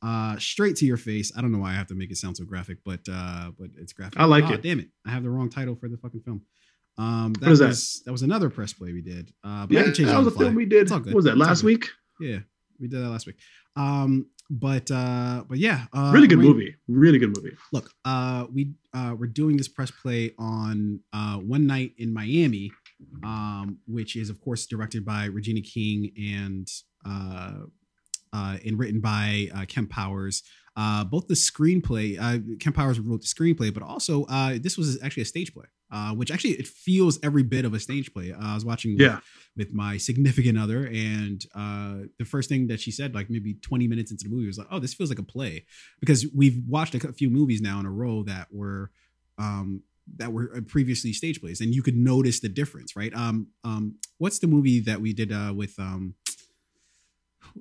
uh 0.05 0.39
straight 0.39 0.77
to 0.77 0.87
your 0.87 0.97
face. 0.97 1.33
I 1.37 1.41
don't 1.41 1.53
know 1.53 1.59
why 1.59 1.71
I 1.71 1.75
have 1.75 1.87
to 1.89 1.95
make 1.95 2.11
it 2.11 2.17
sound 2.17 2.37
so 2.37 2.45
graphic, 2.45 2.79
but 2.85 3.01
uh 3.11 3.51
but 3.59 3.71
it's 3.79 3.93
graphic. 3.93 4.19
I 4.19 4.25
like 4.25 4.45
oh, 4.45 4.55
it. 4.55 4.63
Damn 4.63 4.81
it. 4.81 4.89
I 5.07 5.11
have 5.11 5.23
the 5.23 5.31
wrong 5.31 5.49
title 5.49 5.77
for 5.77 5.89
the 5.89 5.97
fucking 5.97 6.21
film. 6.21 6.43
Um 6.99 7.33
that 7.35 7.51
was 7.51 7.59
that? 7.61 7.77
that 8.07 8.13
was 8.13 8.23
another 8.23 8.51
press 8.51 8.73
play 8.73 8.93
we 8.93 9.03
did. 9.03 9.33
Uh 9.43 9.67
yeah, 9.71 9.83
that 9.83 10.19
was 10.19 10.27
a 10.29 10.31
film 10.31 10.55
we 10.55 10.67
did. 10.67 10.91
What 10.91 11.07
was 11.15 11.25
that 11.25 11.37
last 11.37 11.63
week? 11.63 11.89
Yeah, 12.21 12.39
we 12.79 12.89
did 12.89 13.01
that 13.01 13.09
last 13.09 13.27
week. 13.27 13.37
Um 13.77 14.27
but 14.51 14.91
uh 14.91 15.43
but 15.49 15.57
yeah 15.57 15.87
uh 15.95 16.11
really 16.13 16.27
good 16.27 16.39
movie 16.39 16.77
really 16.87 17.19
good 17.19 17.35
movie 17.35 17.57
look 17.73 17.91
uh 18.05 18.45
we 18.53 18.75
uh 18.93 19.15
we're 19.19 19.27
doing 19.27 19.57
this 19.57 19.69
press 19.69 19.91
play 19.91 20.35
on 20.39 21.01
uh 21.15 21.37
one 21.37 21.67
night 21.67 21.93
in 21.97 22.13
miami 22.13 22.71
um, 23.23 23.79
which 23.87 24.17
is 24.17 24.31
of 24.31 24.41
course 24.41 24.67
directed 24.67 25.05
by 25.05 25.27
Regina 25.27 25.61
King 25.61 26.13
and 26.17 26.69
uh, 27.05 27.67
uh, 28.35 28.57
and 28.67 28.79
written 28.79 29.01
by 29.01 29.49
uh, 29.55 29.65
Kemp 29.67 29.91
Powers. 29.91 30.43
Uh, 30.77 31.05
both 31.05 31.29
the 31.29 31.35
screenplay, 31.35 32.19
uh, 32.21 32.57
Kemp 32.59 32.75
Powers 32.75 32.99
wrote 32.99 33.21
the 33.21 33.29
screenplay, 33.29 33.73
but 33.73 33.83
also 33.83 34.25
uh, 34.25 34.59
this 34.61 34.77
was 34.77 35.01
actually 35.05 35.23
a 35.23 35.27
stage 35.27 35.55
play, 35.55 35.67
uh, 35.93 36.11
which 36.11 36.33
actually 36.33 36.51
it 36.55 36.67
feels 36.67 37.17
every 37.23 37.45
bit 37.45 37.65
of 37.65 37.75
a 37.75 37.79
stage 37.79 38.13
play. 38.13 38.33
Uh, 38.33 38.39
I 38.41 38.55
was 38.55 38.65
watching 38.65 38.97
yeah. 38.99 39.21
with, 39.57 39.69
with 39.69 39.73
my 39.73 39.97
significant 39.99 40.59
other, 40.59 40.87
and 40.87 41.45
uh, 41.55 42.09
the 42.19 42.25
first 42.25 42.49
thing 42.49 42.67
that 42.67 42.81
she 42.81 42.91
said, 42.91 43.15
like 43.15 43.31
maybe 43.31 43.55
20 43.55 43.87
minutes 43.87 44.11
into 44.11 44.25
the 44.25 44.35
movie, 44.35 44.49
was 44.49 44.59
like, 44.59 44.67
"Oh, 44.69 44.81
this 44.81 44.95
feels 44.95 45.11
like 45.11 45.21
a 45.21 45.25
play," 45.25 45.65
because 46.01 46.27
we've 46.35 46.61
watched 46.67 46.97
a 46.97 47.13
few 47.13 47.31
movies 47.31 47.61
now 47.61 47.79
in 47.79 47.87
a 47.87 47.93
row 47.93 48.25
that 48.25 48.49
were 48.51 48.91
um, 49.39 49.83
that 50.17 50.33
were 50.33 50.61
previously 50.63 51.13
stage 51.13 51.41
plays 51.41 51.61
and 51.61 51.75
you 51.75 51.83
could 51.83 51.97
notice 51.97 52.41
the 52.41 52.49
difference 52.49 52.95
right 52.95 53.15
um 53.15 53.47
um 53.65 53.95
what's 54.19 54.39
the 54.39 54.47
movie 54.47 54.79
that 54.79 55.01
we 55.01 55.15
did 55.15 55.33
uh 55.33 55.51
with 55.57 55.75
um 55.79 56.15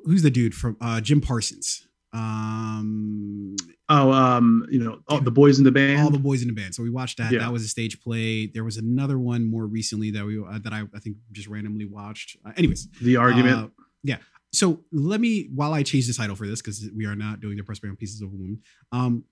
who's 0.06 0.24
the 0.24 0.32
dude 0.32 0.54
from 0.54 0.78
uh 0.82 1.02
jim 1.02 1.22
parsons? 1.22 1.88
Um 2.14 3.56
oh 3.90 4.12
um 4.12 4.66
you 4.70 4.80
know 4.80 5.00
all 5.08 5.22
the 5.22 5.32
boys 5.32 5.58
in 5.58 5.66
the 5.66 5.72
band? 5.72 6.02
All 6.02 6.10
the 6.10 6.20
boys 6.20 6.42
in 6.42 6.48
the 6.48 6.54
band. 6.54 6.76
So 6.76 6.84
we 6.84 6.90
watched 6.90 7.18
that. 7.18 7.32
Yeah. 7.32 7.40
that 7.40 7.52
was 7.52 7.64
a 7.64 7.68
stage 7.68 8.02
play. 8.02 8.48
There 8.48 8.64
was 8.64 8.78
another 8.78 9.18
one 9.18 9.50
more 9.50 9.66
recently 9.66 10.12
that 10.12 10.26
we 10.26 10.40
uh, 10.40 10.60
that 10.64 10.74
I, 10.74 10.84
I 10.94 11.00
think 11.00 11.18
just 11.32 11.48
randomly 11.48 11.86
watched. 11.86 12.38
Uh, 12.46 12.52
anyways 12.58 12.88
the 13.02 13.18
argument? 13.18 13.58
uh, 13.58 13.68
yeah. 14.04 14.18
So 14.52 14.82
let 14.92 15.20
me 15.20 15.50
while 15.54 15.74
i 15.74 15.82
change 15.82 16.08
the 16.08 16.14
title 16.14 16.36
for 16.36 16.48
this 16.48 16.62
because 16.62 16.88
we 16.96 17.06
are 17.06 17.16
not 17.16 17.40
doing 17.40 17.58
the 17.58 17.64
press 17.64 17.80
on 17.84 17.96
pieces 17.96 18.22
of 18.22 18.32
woman 18.32 18.62
um 18.92 19.24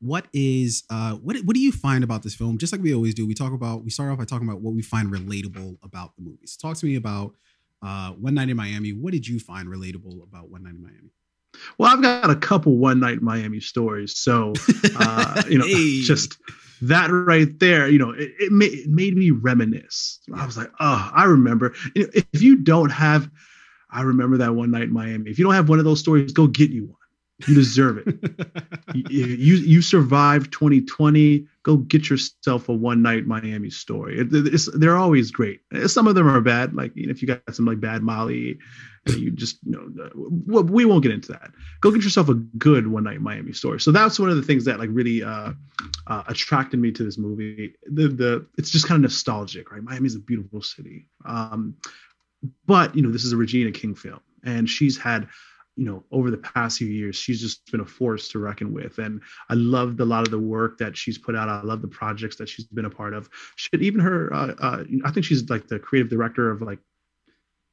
what 0.00 0.26
is 0.32 0.84
uh 0.90 1.14
what 1.14 1.36
what 1.44 1.54
do 1.54 1.60
you 1.60 1.72
find 1.72 2.04
about 2.04 2.22
this 2.22 2.34
film? 2.34 2.58
Just 2.58 2.72
like 2.72 2.82
we 2.82 2.94
always 2.94 3.14
do 3.14 3.26
we 3.26 3.34
talk 3.34 3.52
about 3.52 3.84
we 3.84 3.90
start 3.90 4.10
off 4.10 4.18
by 4.18 4.24
talking 4.24 4.48
about 4.48 4.60
what 4.60 4.74
we 4.74 4.82
find 4.82 5.10
relatable 5.10 5.76
about 5.82 6.14
the 6.16 6.22
movies. 6.22 6.56
Talk 6.56 6.76
to 6.78 6.86
me 6.86 6.96
about 6.96 7.34
uh 7.82 8.10
one 8.12 8.34
night 8.34 8.48
in 8.48 8.56
miami 8.56 8.92
what 8.92 9.12
did 9.12 9.26
you 9.26 9.38
find 9.38 9.68
relatable 9.68 10.22
about 10.22 10.50
one 10.50 10.62
night 10.62 10.74
in 10.74 10.82
miami? 10.82 11.10
Well 11.78 11.90
i've 11.90 12.02
got 12.02 12.30
a 12.30 12.36
couple 12.36 12.76
one 12.76 13.00
night 13.00 13.22
miami 13.22 13.60
stories. 13.60 14.16
So 14.16 14.52
uh 14.98 15.42
you 15.48 15.58
know 15.58 15.66
hey. 15.66 16.02
just 16.02 16.36
that 16.82 17.08
right 17.10 17.58
there 17.58 17.88
you 17.88 17.98
know 17.98 18.10
it, 18.10 18.30
it, 18.38 18.52
made, 18.52 18.72
it 18.72 18.88
made 18.88 19.16
me 19.16 19.30
reminisce. 19.30 20.20
I 20.34 20.46
was 20.46 20.56
like 20.56 20.70
oh 20.80 21.10
i 21.14 21.24
remember. 21.24 21.74
If 21.94 22.42
you 22.42 22.56
don't 22.56 22.90
have 22.90 23.30
i 23.90 24.02
remember 24.02 24.36
that 24.38 24.54
one 24.54 24.70
night 24.70 24.84
in 24.84 24.92
miami. 24.92 25.30
If 25.30 25.38
you 25.38 25.44
don't 25.44 25.54
have 25.54 25.68
one 25.68 25.78
of 25.78 25.84
those 25.84 26.00
stories 26.00 26.32
go 26.32 26.46
get 26.46 26.70
you 26.70 26.86
one 26.86 26.97
you 27.46 27.54
deserve 27.54 27.98
it. 28.04 28.18
you, 28.94 29.26
you, 29.26 29.54
you 29.56 29.82
survived 29.82 30.52
2020. 30.52 31.46
Go 31.62 31.76
get 31.76 32.10
yourself 32.10 32.68
a 32.68 32.72
one 32.72 33.02
night 33.02 33.26
Miami 33.26 33.70
story. 33.70 34.20
It, 34.20 34.60
they're 34.74 34.96
always 34.96 35.30
great. 35.30 35.60
Some 35.86 36.08
of 36.08 36.14
them 36.14 36.28
are 36.28 36.40
bad. 36.40 36.74
Like 36.74 36.96
you 36.96 37.06
know, 37.06 37.10
if 37.10 37.22
you 37.22 37.28
got 37.28 37.42
some 37.54 37.66
like 37.66 37.80
bad 37.80 38.02
Molly, 38.02 38.58
you 39.06 39.30
just 39.30 39.58
you 39.64 39.72
know 39.72 40.62
we 40.62 40.84
won't 40.84 41.02
get 41.02 41.12
into 41.12 41.32
that. 41.32 41.50
Go 41.80 41.90
get 41.92 42.02
yourself 42.02 42.28
a 42.28 42.34
good 42.34 42.88
one 42.88 43.04
night 43.04 43.20
Miami 43.20 43.52
story. 43.52 43.78
So 43.78 43.92
that's 43.92 44.18
one 44.18 44.30
of 44.30 44.36
the 44.36 44.42
things 44.42 44.64
that 44.64 44.80
like 44.80 44.90
really 44.92 45.22
uh, 45.22 45.52
uh, 46.06 46.22
attracted 46.26 46.80
me 46.80 46.90
to 46.92 47.04
this 47.04 47.18
movie. 47.18 47.74
The 47.86 48.08
the 48.08 48.46
it's 48.56 48.70
just 48.70 48.88
kind 48.88 48.96
of 48.96 49.02
nostalgic, 49.02 49.70
right? 49.70 49.82
Miami's 49.82 50.16
a 50.16 50.20
beautiful 50.20 50.62
city. 50.62 51.06
Um, 51.24 51.76
but 52.66 52.96
you 52.96 53.02
know, 53.02 53.12
this 53.12 53.24
is 53.24 53.32
a 53.32 53.36
Regina 53.36 53.70
King 53.70 53.94
film, 53.94 54.20
and 54.44 54.68
she's 54.68 54.98
had 54.98 55.28
you 55.78 55.84
know 55.84 56.04
over 56.10 56.30
the 56.30 56.38
past 56.38 56.78
few 56.78 56.88
years 56.88 57.16
she's 57.16 57.40
just 57.40 57.70
been 57.70 57.80
a 57.80 57.86
force 57.86 58.28
to 58.28 58.38
reckon 58.38 58.72
with. 58.72 58.98
And 58.98 59.22
i 59.48 59.54
loved 59.54 60.00
a 60.00 60.04
lot 60.04 60.26
of 60.26 60.30
the 60.30 60.38
work 60.38 60.78
that 60.78 60.96
she's 60.96 61.18
put 61.18 61.36
out. 61.36 61.48
I 61.48 61.62
love 61.62 61.82
the 61.82 61.88
projects 61.88 62.36
that 62.36 62.48
she's 62.48 62.66
been 62.66 62.84
a 62.84 62.90
part 62.90 63.14
of. 63.14 63.28
Shit 63.56 63.82
even 63.82 64.00
her 64.00 64.32
uh, 64.32 64.54
uh, 64.60 64.84
i 65.04 65.10
think 65.10 65.24
she's 65.24 65.48
like 65.48 65.68
the 65.68 65.78
creative 65.78 66.10
director 66.10 66.50
of 66.50 66.62
like 66.62 66.80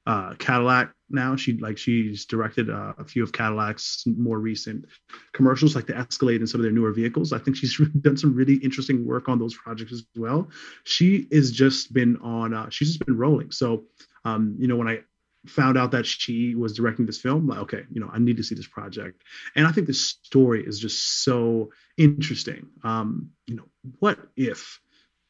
uh, 0.07 0.35
cadillac 0.35 0.91
now. 1.09 1.35
She 1.35 1.53
like 1.53 1.77
she's 1.77 2.25
directed 2.25 2.69
uh, 2.69 2.93
a 2.97 3.05
few 3.05 3.23
of 3.23 3.31
cadillac's 3.31 4.03
more 4.05 4.39
recent 4.39 4.85
commercials 5.33 5.75
like 5.75 5.87
the 5.87 5.97
escalade 5.97 6.41
and 6.41 6.49
some 6.49 6.61
of 6.61 6.63
their 6.63 6.71
newer 6.71 6.91
vehicles. 6.91 7.33
I 7.33 7.39
think 7.39 7.57
she's 7.57 7.77
done 8.01 8.17
some 8.17 8.35
really 8.35 8.55
interesting 8.55 9.05
work 9.05 9.29
on 9.29 9.39
those 9.39 9.55
projects 9.55 9.93
as 9.93 10.05
well. 10.15 10.49
She 10.83 11.27
is 11.31 11.51
just 11.51 11.93
been 11.93 12.17
on 12.17 12.53
uh, 12.53 12.69
she's 12.69 12.89
just 12.89 13.05
been 13.05 13.17
rolling. 13.17 13.51
So 13.51 13.85
um, 14.25 14.55
you 14.59 14.67
know 14.67 14.75
when 14.75 14.87
i 14.87 14.99
found 15.45 15.77
out 15.77 15.91
that 15.91 16.05
she 16.05 16.55
was 16.55 16.73
directing 16.73 17.05
this 17.05 17.19
film 17.19 17.47
like 17.47 17.59
okay 17.59 17.83
you 17.91 18.01
know 18.01 18.09
i 18.13 18.19
need 18.19 18.37
to 18.37 18.43
see 18.43 18.55
this 18.55 18.67
project. 18.67 19.23
And 19.55 19.67
i 19.67 19.71
think 19.71 19.87
this 19.87 20.09
story 20.23 20.65
is 20.65 20.79
just 20.79 21.23
so 21.23 21.71
interesting. 21.97 22.67
Um 22.83 23.31
you 23.47 23.55
know 23.55 23.65
what 23.99 24.19
if 24.35 24.79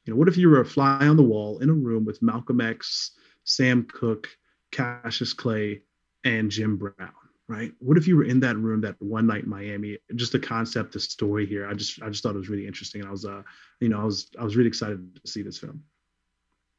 you 0.05 0.13
know 0.13 0.17
what 0.17 0.27
if 0.27 0.37
you 0.37 0.49
were 0.49 0.61
a 0.61 0.65
fly 0.65 1.07
on 1.07 1.17
the 1.17 1.23
wall 1.23 1.59
in 1.59 1.69
a 1.69 1.73
room 1.73 2.05
with 2.05 2.21
malcolm 2.21 2.61
x 2.61 3.11
sam 3.43 3.83
cooke 3.83 4.29
cassius 4.71 5.33
clay 5.33 5.81
and 6.23 6.49
jim 6.49 6.77
brown 6.77 7.11
right? 7.47 7.71
What 7.79 7.97
if 7.97 8.07
you 8.07 8.15
were 8.15 8.23
in 8.23 8.39
that 8.41 8.57
room 8.57 8.81
that 8.81 8.95
one 8.99 9.27
night 9.27 9.43
in 9.43 9.49
miami? 9.49 9.97
Just 10.15 10.31
the 10.31 10.39
concept 10.39 10.93
the 10.93 10.99
story 10.99 11.45
here. 11.45 11.67
I 11.67 11.73
just 11.73 12.01
i 12.01 12.09
just 12.09 12.23
thought 12.23 12.35
it 12.35 12.39
was 12.39 12.49
really 12.49 12.67
interesting 12.67 13.01
and 13.01 13.07
i 13.07 13.11
was 13.11 13.25
uh 13.25 13.41
you 13.79 13.89
know 13.89 13.99
i 13.99 14.03
was 14.03 14.29
i 14.39 14.43
was 14.43 14.55
really 14.55 14.67
excited 14.67 15.15
to 15.15 15.31
see 15.31 15.41
this 15.41 15.59
film. 15.59 15.83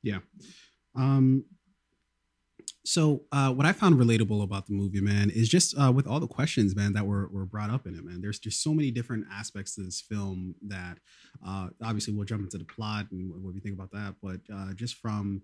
Yeah. 0.02 0.18
Um 0.94 1.44
so 2.86 3.22
uh, 3.32 3.52
what 3.52 3.66
I 3.66 3.72
found 3.72 3.96
relatable 3.96 4.42
about 4.42 4.66
the 4.66 4.72
movie, 4.72 5.00
man, 5.00 5.30
is 5.30 5.48
just 5.48 5.76
uh, 5.78 5.90
with 5.92 6.06
all 6.06 6.20
the 6.20 6.26
questions, 6.26 6.76
man, 6.76 6.92
that 6.92 7.06
were, 7.06 7.28
were 7.28 7.44
brought 7.44 7.70
up 7.70 7.86
in 7.86 7.94
it, 7.96 8.04
man. 8.04 8.20
There's 8.20 8.38
just 8.38 8.62
so 8.62 8.72
many 8.72 8.90
different 8.90 9.26
aspects 9.32 9.74
to 9.74 9.82
this 9.82 10.00
film 10.00 10.54
that 10.68 10.98
uh, 11.46 11.68
obviously 11.82 12.14
we'll 12.14 12.24
jump 12.24 12.42
into 12.42 12.58
the 12.58 12.64
plot 12.64 13.06
and 13.10 13.30
what 13.42 13.54
we 13.54 13.60
think 13.60 13.74
about 13.74 13.90
that, 13.90 14.14
but 14.22 14.40
uh, 14.54 14.72
just 14.74 14.94
from 14.96 15.42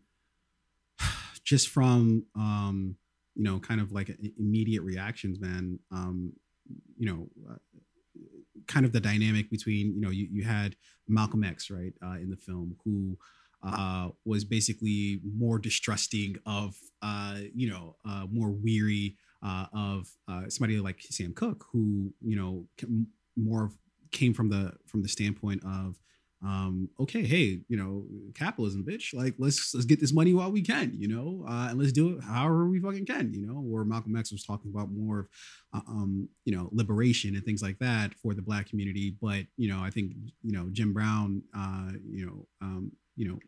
just 1.45 1.69
from 1.69 2.25
um, 2.37 2.97
you 3.35 3.43
know, 3.43 3.59
kind 3.59 3.81
of 3.81 3.93
like 3.93 4.17
immediate 4.39 4.83
reactions, 4.83 5.41
man. 5.41 5.79
Um, 5.91 6.35
you 6.97 7.07
know, 7.07 7.29
uh, 7.51 7.57
kind 8.67 8.87
of 8.87 8.93
the 8.93 9.01
dynamic 9.01 9.51
between 9.51 9.95
you 9.95 10.01
know 10.01 10.11
you, 10.11 10.29
you 10.31 10.45
had 10.45 10.77
Malcolm 11.09 11.45
X 11.45 11.71
right 11.71 11.93
uh, 12.05 12.17
in 12.21 12.31
the 12.31 12.37
film 12.37 12.77
who 12.85 13.19
uh, 13.63 14.09
was 14.25 14.45
basically 14.45 15.21
more 15.37 15.59
distrusting 15.59 16.37
of, 16.47 16.75
uh, 17.03 17.39
you 17.55 17.71
know, 17.71 17.97
uh, 18.05 18.27
more 18.31 18.51
weary 18.51 19.17
uh, 19.45 19.67
of 19.75 20.09
uh, 20.29 20.49
somebody 20.49 20.79
like 20.79 21.01
Sam 21.11 21.33
Cooke, 21.33 21.65
who 21.73 22.13
you 22.21 22.37
know 22.37 22.67
more 23.37 23.71
came 24.11 24.35
from 24.35 24.49
the 24.49 24.73
from 24.87 25.03
the 25.03 25.09
standpoint 25.09 25.63
of, 25.65 25.97
um, 26.45 26.89
okay, 27.01 27.23
hey, 27.25 27.61
you 27.69 27.77
know, 27.77 28.05
capitalism, 28.35 28.85
bitch, 28.85 29.15
like 29.15 29.35
let's 29.39 29.75
let's 29.75 29.87
get 29.87 30.01
this 30.01 30.13
money 30.13 30.35
while 30.35 30.51
we 30.53 30.63
can, 30.63 30.93
you 30.95 31.09
know, 31.09 31.45
uh, 31.49 31.69
and 31.71 31.79
let's 31.79 31.93
do 31.93 32.17
it 32.17 32.25
however 32.25 32.69
we 32.69 32.81
fucking 32.81 33.07
can, 33.07 33.33
you 33.33 33.47
know. 33.47 33.55
Where 33.55 33.85
Malcolm 33.85 34.17
X 34.17 34.33
was 34.33 34.45
talking 34.45 34.71
about 34.73 34.91
more 34.91 35.29
of, 35.73 35.83
um, 35.89 36.29
you 36.45 36.55
know, 36.55 36.69
liberation 36.73 37.35
and 37.35 37.45
things 37.45 37.63
like 37.63 37.79
that 37.79 38.15
for 38.15 38.35
the 38.35 38.43
black 38.43 38.69
community, 38.69 39.17
but 39.21 39.45
you 39.57 39.69
know, 39.69 39.81
I 39.81 39.91
think 39.91 40.13
you 40.43 40.53
know 40.53 40.69
Jim 40.73 40.93
Brown, 40.93 41.43
you 42.09 42.27
know, 42.27 42.47
um, 42.61 42.93
you 43.17 43.29
know 43.29 43.39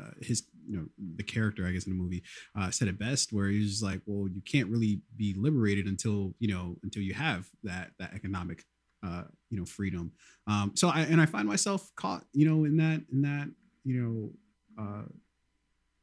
uh, 0.00 0.10
his 0.20 0.44
you 0.68 0.76
know 0.76 0.86
the 1.16 1.22
character 1.22 1.66
I 1.66 1.72
guess 1.72 1.86
in 1.86 1.96
the 1.96 2.02
movie 2.02 2.22
uh, 2.58 2.70
said 2.70 2.88
it 2.88 2.98
best 2.98 3.32
where 3.32 3.48
he's 3.48 3.70
just 3.70 3.82
like 3.82 4.00
well 4.06 4.28
you 4.28 4.42
can't 4.42 4.68
really 4.68 5.00
be 5.16 5.34
liberated 5.36 5.86
until 5.86 6.34
you 6.38 6.48
know 6.48 6.76
until 6.82 7.02
you 7.02 7.14
have 7.14 7.48
that 7.64 7.90
that 7.98 8.14
economic 8.14 8.64
uh, 9.04 9.24
you 9.50 9.58
know 9.58 9.64
freedom. 9.64 10.12
Um, 10.46 10.72
so 10.74 10.88
I 10.88 11.00
and 11.00 11.20
I 11.20 11.26
find 11.26 11.48
myself 11.48 11.90
caught 11.96 12.24
you 12.32 12.48
know 12.48 12.64
in 12.64 12.76
that 12.78 13.02
in 13.12 13.22
that 13.22 13.50
you 13.84 14.00
know 14.02 14.82
uh, 14.82 15.04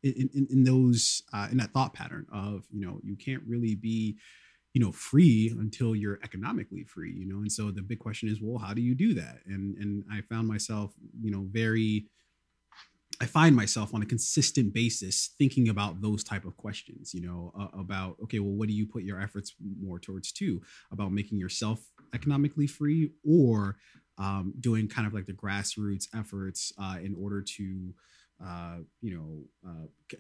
in, 0.04 0.30
in, 0.34 0.48
in 0.52 0.64
those 0.64 1.24
uh, 1.34 1.48
in 1.52 1.58
that 1.58 1.72
thought 1.72 1.94
pattern 1.94 2.26
of 2.32 2.66
you 2.72 2.86
know 2.86 3.00
you 3.04 3.16
can't 3.16 3.44
really 3.48 3.76
be 3.76 4.18
you 4.74 4.82
know 4.82 4.92
free 4.92 5.54
until 5.58 5.96
you're 5.96 6.20
economically 6.24 6.84
free 6.84 7.14
you 7.14 7.26
know? 7.26 7.38
And 7.38 7.52
so 7.52 7.72
the 7.72 7.82
big 7.82 8.00
question 8.00 8.30
is 8.30 8.40
well 8.42 8.58
how 8.58 8.74
do 8.74 8.82
you 8.82 8.96
do 8.96 9.14
that? 9.16 9.40
And 9.46 9.78
and 9.78 10.04
I 10.12 10.22
found 10.22 10.48
myself 10.48 10.94
you 11.22 11.32
know 11.32 11.48
very 11.50 12.06
I 13.22 13.26
find 13.26 13.56
myself 13.56 13.94
on 13.94 14.02
a 14.02 14.06
consistent 14.06 14.74
basis 14.74 15.30
thinking 15.38 15.70
about 15.70 16.02
those 16.02 16.24
type 16.24 16.46
of 16.46 16.58
questions, 16.58 17.14
you 17.14 17.22
know, 17.22 17.52
uh, 17.58 17.78
about 17.78 18.18
okay, 18.24 18.40
well, 18.40 18.54
what 18.54 18.68
do 18.68 18.74
you 18.74 18.86
put 18.86 19.04
your 19.04 19.22
efforts 19.22 19.54
more 19.82 20.00
towards 20.00 20.32
too? 20.32 20.62
About 20.92 21.12
making 21.12 21.38
yourself 21.38 21.80
economically 22.14 22.68
free, 22.68 23.12
or 23.28 23.78
um, 24.18 24.54
doing 24.60 24.88
kind 24.88 25.08
of 25.08 25.14
like 25.14 25.26
the 25.26 25.34
grassroots 25.34 26.08
efforts 26.16 26.72
uh, 26.78 26.98
in 27.04 27.16
order 27.16 27.42
to, 27.42 27.94
uh, 28.44 28.78
you 29.02 29.16
know, 29.16 29.70
uh, 29.70 30.18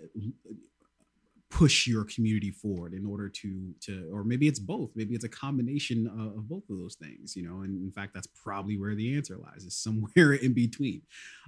push 1.55 1.87
your 1.87 2.03
community 2.03 2.51
forward 2.51 2.93
in 2.93 3.05
order 3.05 3.29
to 3.29 3.73
to 3.79 4.09
or 4.11 4.25
maybe 4.25 4.45
it's 4.45 4.59
both. 4.59 4.89
Maybe 4.93 5.15
it's 5.15 5.23
a 5.23 5.29
combination 5.29 6.05
of, 6.07 6.37
of, 6.37 6.49
both 6.49 6.69
of 6.69 6.77
those 6.77 6.95
things 6.95 7.33
you 7.33 7.43
know 7.43 7.61
and 7.61 7.81
in 7.81 7.91
fact 7.93 8.13
that's 8.13 8.27
probably 8.27 8.77
where 8.77 8.93
the 8.93 9.15
answer 9.15 9.37
lies 9.37 9.63
is 9.63 9.73
somewhere 9.73 10.33
in 10.45 10.51
between. 10.53 11.01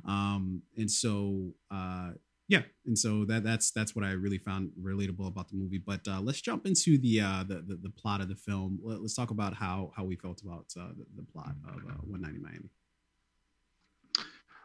Um 0.08 0.62
and 0.78 0.90
so 0.90 1.52
uh 1.70 2.12
yeah 2.48 2.62
and 2.86 2.98
so 2.98 3.26
that 3.26 3.44
that's 3.44 3.72
that's 3.72 3.98
what 3.98 4.06
i 4.06 4.12
really 4.12 4.38
found 4.38 4.72
relatable 4.82 5.28
about 5.28 5.50
the 5.50 5.58
movie. 5.58 5.84
But 5.86 6.08
uh 6.08 6.22
let's 6.22 6.40
jump 6.40 6.66
into 6.66 6.98
the 6.98 7.20
uh 7.20 7.44
the 7.46 7.56
the, 7.56 7.76
the 7.76 7.90
plot 7.90 8.22
of 8.22 8.30
the 8.30 8.36
film. 8.36 8.80
Let, 8.82 9.02
us 9.02 9.14
talk 9.14 9.32
about 9.32 9.56
how 9.56 9.92
how 9.94 10.06
we 10.06 10.16
felt 10.16 10.42
about 10.42 10.68
uh 10.80 10.94
the, 10.98 11.06
the 11.18 11.24
plot 11.24 11.54
of 11.68 11.84
uh, 11.84 11.96
one 12.08 12.22
night 12.22 12.40
miami. 12.42 12.70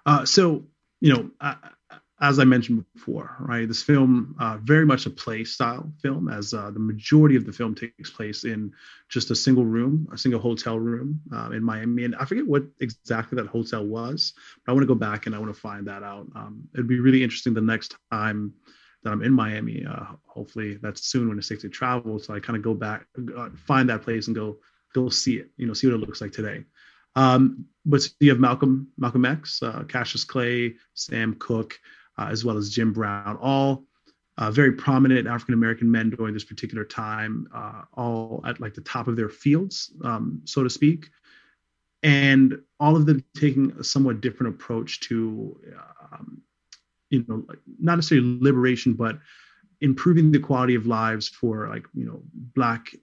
Uh 0.07 0.25
so 0.25 0.67
you 1.01 1.13
know 1.13 1.31
I, 1.41 1.57
as 2.21 2.39
I 2.39 2.45
mentioned 2.45 2.85
before, 2.95 3.37
right, 3.41 3.67
this 3.67 3.83
film 3.83 4.37
uh, 4.39 4.57
very 4.63 4.87
much 4.87 5.07
a 5.07 5.11
play 5.11 5.43
style 5.43 5.93
film, 6.01 6.29
as 6.29 6.55
uh, 6.55 6.71
the 6.71 6.79
majority 6.79 7.35
of 7.35 7.45
the 7.45 7.53
film 7.53 7.75
takes 7.75 8.11
place 8.11 8.45
in 8.45 8.73
just 9.09 9.33
a 9.33 9.35
single 9.35 9.65
room, 9.65 10.07
a 10.13 10.17
single 10.17 10.41
hotel 10.41 10.79
room 10.79 11.21
uh, 11.35 11.51
in 11.51 11.65
Miami. 11.65 12.05
And 12.05 12.15
I 12.15 12.25
forget 12.25 12.47
what 12.47 12.63
exactly 12.79 13.37
that 13.37 13.49
hotel 13.49 13.85
was, 13.85 14.35
but 14.65 14.71
I 14.71 14.75
want 14.75 14.85
to 14.85 14.95
go 14.95 14.95
back 14.95 15.27
and 15.27 15.35
I 15.35 15.39
want 15.41 15.53
to 15.53 15.61
find 15.61 15.89
that 15.89 16.05
out. 16.05 16.29
Um, 16.37 16.69
it'd 16.75 16.87
be 16.87 17.01
really 17.01 17.25
interesting 17.25 17.55
the 17.55 17.61
next 17.61 17.97
time 18.13 18.55
that 19.03 19.11
I'm 19.11 19.23
in 19.23 19.33
Miami. 19.33 19.85
Uh, 19.85 20.05
hopefully, 20.25 20.79
that's 20.81 21.05
soon 21.05 21.29
when 21.29 21.39
it's 21.39 21.49
safe 21.49 21.63
to 21.63 21.69
travel. 21.69 22.21
So 22.21 22.35
I 22.35 22.41
kind 22.41 22.57
of 22.57 22.63
go 22.63 22.75
back, 22.75 23.07
uh, 23.37 23.49
find 23.67 23.89
that 23.89 24.03
place, 24.03 24.29
and 24.29 24.37
go 24.37 24.59
go 24.95 25.09
see 25.09 25.39
it. 25.39 25.51
You 25.57 25.67
know, 25.67 25.73
see 25.73 25.89
what 25.89 25.95
it 25.95 26.07
looks 26.07 26.21
like 26.21 26.33
today. 26.33 26.65
Um, 27.15 27.67
but 27.85 28.09
you 28.21 28.31
have 28.31 28.39
Malcolm 28.39 28.89
Malcolm 28.97 29.25
X, 29.25 29.63
uh, 29.63 29.85
Cassius 29.89 30.25
Clay, 30.25 30.75
Sam 30.95 31.35
Cooke 31.35 31.79
uh, 32.19 32.29
as 32.31 32.45
well 32.45 32.57
as 32.57 32.71
Jim 32.71 32.93
Brown, 32.93 33.39
all 33.41 33.85
uh, 34.39 34.51
very 34.51 34.73
prominent 34.73 35.27
African 35.27 35.55
American 35.55 35.91
men 35.91 36.11
during 36.11 36.35
this 36.35 36.45
particular 36.45 36.85
time, 36.85 37.49
uh, 37.55 37.83
all 37.95 38.43
at 38.47 38.61
like 38.61 38.75
the 38.75 38.81
top 38.81 39.09
of 39.09 39.17
their 39.17 39.29
fields, 39.29 39.93
um, 40.05 40.41
so 40.45 40.63
to 40.63 40.71
speak, 40.71 41.11
and 42.03 42.59
all 42.81 42.97
of 42.97 43.07
them 43.07 43.25
taking 43.37 43.73
a 43.79 43.85
somewhat 43.85 44.21
different 44.21 44.55
approach 44.55 45.01
to, 45.01 45.59
um, 46.13 46.41
you 47.11 47.25
know, 47.29 47.45
not 47.79 47.97
necessarily 47.97 48.39
liberation, 48.41 48.95
but 48.95 49.19
improving 49.81 50.33
the 50.33 50.39
quality 50.39 50.75
of 50.75 50.87
lives 50.87 51.29
for 51.29 51.69
like 51.69 51.87
you 51.95 52.05
know 52.05 52.23
black 52.55 52.95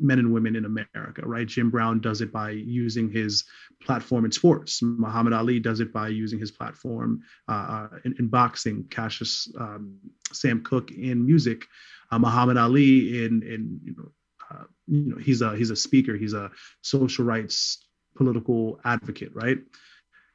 men 0.00 0.18
and 0.18 0.32
women 0.32 0.56
in 0.56 0.64
America, 0.64 1.22
right? 1.24 1.46
Jim 1.46 1.70
Brown 1.70 2.00
does 2.00 2.20
it 2.20 2.32
by 2.32 2.50
using 2.50 3.10
his 3.10 3.44
platform 3.82 4.24
in 4.24 4.32
sports. 4.32 4.80
Muhammad 4.82 5.32
Ali 5.32 5.60
does 5.60 5.80
it 5.80 5.92
by 5.92 6.08
using 6.08 6.38
his 6.38 6.50
platform 6.50 7.22
uh, 7.48 7.88
uh, 7.92 7.98
in, 8.04 8.14
in, 8.18 8.28
boxing. 8.28 8.84
Cassius 8.90 9.52
um, 9.58 9.98
Sam 10.32 10.62
Cooke 10.62 10.90
in 10.90 11.24
music. 11.24 11.66
Uh, 12.10 12.18
Muhammad 12.18 12.56
Ali 12.56 13.24
in 13.24 13.42
in 13.42 13.80
you 13.84 13.94
know, 13.96 14.12
uh, 14.50 14.64
you 14.86 15.14
know 15.14 15.18
he's 15.18 15.42
a 15.42 15.56
he's 15.56 15.70
a 15.70 15.76
speaker. 15.76 16.16
He's 16.16 16.34
a 16.34 16.50
social 16.82 17.24
rights 17.24 17.84
political 18.16 18.80
advocate, 18.84 19.30
right? 19.34 19.58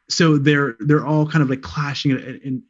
So 0.10 0.38
they're 0.38 0.76
they're 0.80 1.06
all 1.06 1.28
kind 1.28 1.42
of 1.42 1.50
like 1.50 1.62
clashing 1.62 2.12
and, 2.12 2.22
and, 2.44 2.64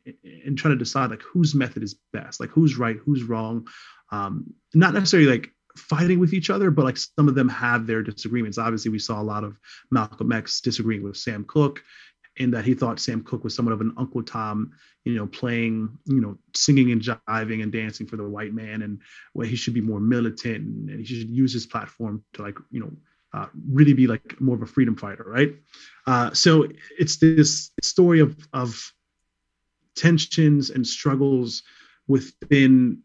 and 0.45 0.57
trying 0.57 0.73
to 0.73 0.77
decide 0.77 1.09
like 1.09 1.21
whose 1.21 1.53
method 1.53 1.83
is 1.83 1.95
best, 2.13 2.39
like 2.39 2.49
who's 2.49 2.77
right, 2.77 2.97
who's 3.03 3.23
wrong. 3.23 3.67
Um, 4.11 4.53
not 4.73 4.93
necessarily 4.93 5.29
like 5.29 5.51
fighting 5.77 6.19
with 6.19 6.33
each 6.33 6.49
other, 6.49 6.71
but 6.71 6.85
like 6.85 6.97
some 6.97 7.27
of 7.27 7.35
them 7.35 7.49
have 7.49 7.85
their 7.85 8.01
disagreements. 8.01 8.57
Obviously, 8.57 8.91
we 8.91 8.99
saw 8.99 9.21
a 9.21 9.23
lot 9.23 9.43
of 9.43 9.57
Malcolm 9.91 10.31
X 10.31 10.61
disagreeing 10.61 11.03
with 11.03 11.17
Sam 11.17 11.43
Cooke 11.45 11.83
in 12.37 12.51
that 12.51 12.65
he 12.65 12.73
thought 12.73 12.99
Sam 12.99 13.23
Cooke 13.23 13.43
was 13.43 13.55
somewhat 13.55 13.73
of 13.73 13.81
an 13.81 13.93
Uncle 13.97 14.21
Tom, 14.23 14.73
you 15.05 15.15
know, 15.15 15.27
playing, 15.27 15.97
you 16.05 16.19
know, 16.19 16.37
singing 16.53 16.91
and 16.91 17.01
jiving 17.01 17.63
and 17.63 17.71
dancing 17.71 18.07
for 18.07 18.17
the 18.17 18.27
white 18.27 18.53
man, 18.53 18.81
and 18.81 19.01
where 19.33 19.47
he 19.47 19.55
should 19.55 19.73
be 19.73 19.81
more 19.81 19.99
militant 19.99 20.57
and, 20.57 20.89
and 20.89 20.99
he 20.99 21.05
should 21.05 21.29
use 21.29 21.53
his 21.53 21.65
platform 21.65 22.23
to 22.33 22.41
like, 22.41 22.57
you 22.71 22.81
know, 22.81 22.91
uh, 23.33 23.47
really 23.69 23.93
be 23.93 24.07
like 24.07 24.39
more 24.39 24.55
of 24.55 24.61
a 24.61 24.65
freedom 24.65 24.95
fighter, 24.95 25.23
right? 25.25 25.55
Uh, 26.07 26.33
so 26.33 26.67
it's 26.97 27.17
this 27.17 27.71
story 27.81 28.19
of 28.19 28.35
of 28.53 28.93
tensions 29.95 30.69
and 30.69 30.85
struggles 30.85 31.63
within 32.07 33.01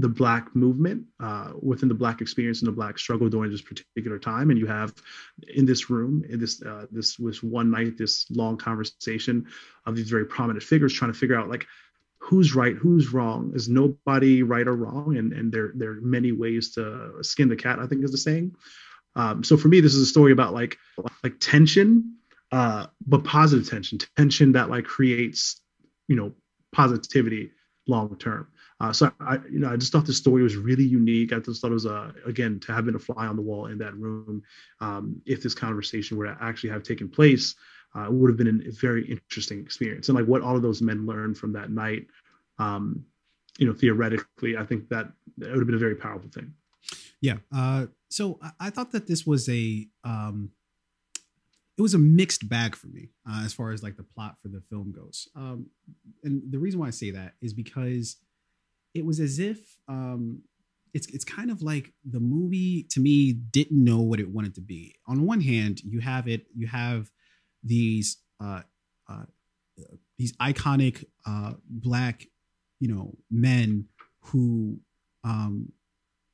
the 0.00 0.08
black 0.08 0.54
movement 0.54 1.04
uh, 1.20 1.52
within 1.60 1.88
the 1.88 1.94
black 1.94 2.20
experience 2.20 2.60
and 2.60 2.68
the 2.68 2.72
black 2.72 2.98
struggle 2.98 3.28
during 3.28 3.50
this 3.50 3.62
particular 3.62 4.18
time. 4.18 4.50
And 4.50 4.58
you 4.58 4.66
have 4.66 4.94
in 5.54 5.66
this 5.66 5.90
room 5.90 6.24
in 6.28 6.38
this 6.38 6.62
uh, 6.62 6.86
this 6.90 7.18
was 7.18 7.42
one 7.42 7.70
night 7.70 7.98
this 7.98 8.26
long 8.30 8.56
conversation 8.56 9.46
of 9.86 9.96
these 9.96 10.08
very 10.08 10.24
prominent 10.24 10.62
figures 10.62 10.92
trying 10.92 11.12
to 11.12 11.18
figure 11.18 11.38
out 11.38 11.48
like 11.48 11.66
who's 12.18 12.54
right 12.54 12.76
who's 12.76 13.12
wrong? 13.12 13.52
Is 13.54 13.68
nobody 13.68 14.42
right 14.42 14.66
or 14.66 14.76
wrong? 14.76 15.16
And 15.16 15.32
and 15.32 15.52
there 15.52 15.72
there 15.74 15.90
are 15.90 16.00
many 16.00 16.32
ways 16.32 16.72
to 16.74 17.12
skin 17.22 17.48
the 17.48 17.56
cat 17.56 17.78
i 17.78 17.86
think 17.86 18.04
is 18.04 18.12
the 18.12 18.18
saying. 18.18 18.54
Um, 19.16 19.42
so 19.42 19.56
for 19.56 19.68
me 19.68 19.80
this 19.80 19.94
is 19.94 20.02
a 20.02 20.06
story 20.06 20.32
about 20.32 20.54
like 20.54 20.78
like 21.22 21.34
tension 21.40 22.16
uh, 22.52 22.86
but 23.06 23.24
positive 23.24 23.68
tension 23.68 23.98
tension 24.16 24.52
that 24.52 24.70
like 24.70 24.84
creates 24.84 25.60
you 26.08 26.16
know 26.16 26.32
positivity 26.72 27.50
long 27.86 28.16
term 28.16 28.46
Uh, 28.80 28.92
so 28.92 29.12
I, 29.20 29.38
you 29.50 29.58
know, 29.58 29.68
I 29.68 29.76
just 29.76 29.92
thought 29.92 30.06
the 30.06 30.12
story 30.12 30.42
was 30.42 30.56
really 30.56 30.84
unique. 30.84 31.32
I 31.32 31.38
just 31.38 31.60
thought 31.60 31.70
it 31.70 31.74
was, 31.74 31.86
uh, 31.86 32.12
again, 32.24 32.58
to 32.60 32.72
have 32.72 32.86
been 32.86 32.94
a 32.94 32.98
fly 32.98 33.26
on 33.26 33.36
the 33.36 33.42
wall 33.42 33.66
in 33.66 33.76
that 33.78 33.94
room. 33.94 34.42
Um, 34.80 35.20
if 35.26 35.42
this 35.42 35.54
conversation 35.54 36.16
were 36.16 36.24
to 36.24 36.36
actually 36.40 36.70
have 36.70 36.82
taken 36.82 37.08
place, 37.08 37.56
uh, 37.94 38.04
it 38.04 38.12
would 38.12 38.30
have 38.30 38.38
been 38.38 38.64
a 38.66 38.70
very 38.70 39.06
interesting 39.06 39.60
experience. 39.60 40.08
And 40.08 40.16
like 40.16 40.26
what 40.26 40.40
all 40.40 40.56
of 40.56 40.62
those 40.62 40.80
men 40.80 41.04
learned 41.04 41.36
from 41.36 41.52
that 41.52 41.70
night, 41.70 42.06
um, 42.58 43.04
you 43.58 43.66
know, 43.66 43.74
theoretically, 43.74 44.56
I 44.56 44.64
think 44.64 44.88
that 44.88 45.12
it 45.38 45.48
would 45.48 45.58
have 45.58 45.66
been 45.66 45.74
a 45.74 45.78
very 45.78 45.96
powerful 45.96 46.30
thing. 46.30 46.54
Yeah. 47.20 47.36
Uh, 47.54 47.86
so 48.08 48.38
I, 48.42 48.50
I 48.60 48.70
thought 48.70 48.92
that 48.92 49.06
this 49.06 49.26
was 49.26 49.46
a, 49.50 49.86
um, 50.04 50.52
it 51.76 51.82
was 51.82 51.92
a 51.94 51.98
mixed 51.98 52.48
bag 52.48 52.76
for 52.76 52.86
me 52.86 53.10
uh, 53.28 53.42
as 53.44 53.52
far 53.52 53.72
as 53.72 53.82
like 53.82 53.96
the 53.96 54.02
plot 54.02 54.36
for 54.40 54.48
the 54.48 54.62
film 54.70 54.92
goes. 54.92 55.28
Um, 55.36 55.66
and 56.22 56.42
the 56.50 56.58
reason 56.58 56.80
why 56.80 56.86
I 56.86 56.90
say 56.90 57.10
that 57.10 57.34
is 57.42 57.52
because 57.52 58.16
it 58.94 59.04
was 59.04 59.20
as 59.20 59.38
if 59.38 59.58
um, 59.88 60.42
it's 60.92 61.06
it's 61.08 61.24
kind 61.24 61.50
of 61.50 61.62
like 61.62 61.92
the 62.04 62.20
movie 62.20 62.86
to 62.90 63.00
me 63.00 63.32
didn't 63.32 63.82
know 63.82 64.00
what 64.00 64.20
it 64.20 64.28
wanted 64.28 64.54
to 64.56 64.60
be. 64.60 64.94
On 65.06 65.26
one 65.26 65.40
hand, 65.40 65.80
you 65.84 66.00
have 66.00 66.28
it, 66.28 66.46
you 66.54 66.66
have 66.66 67.10
these 67.62 68.18
uh, 68.42 68.62
uh, 69.08 69.24
these 70.18 70.32
iconic 70.36 71.04
uh, 71.26 71.54
black, 71.68 72.26
you 72.80 72.88
know, 72.88 73.16
men 73.30 73.86
who 74.20 74.78
um, 75.24 75.72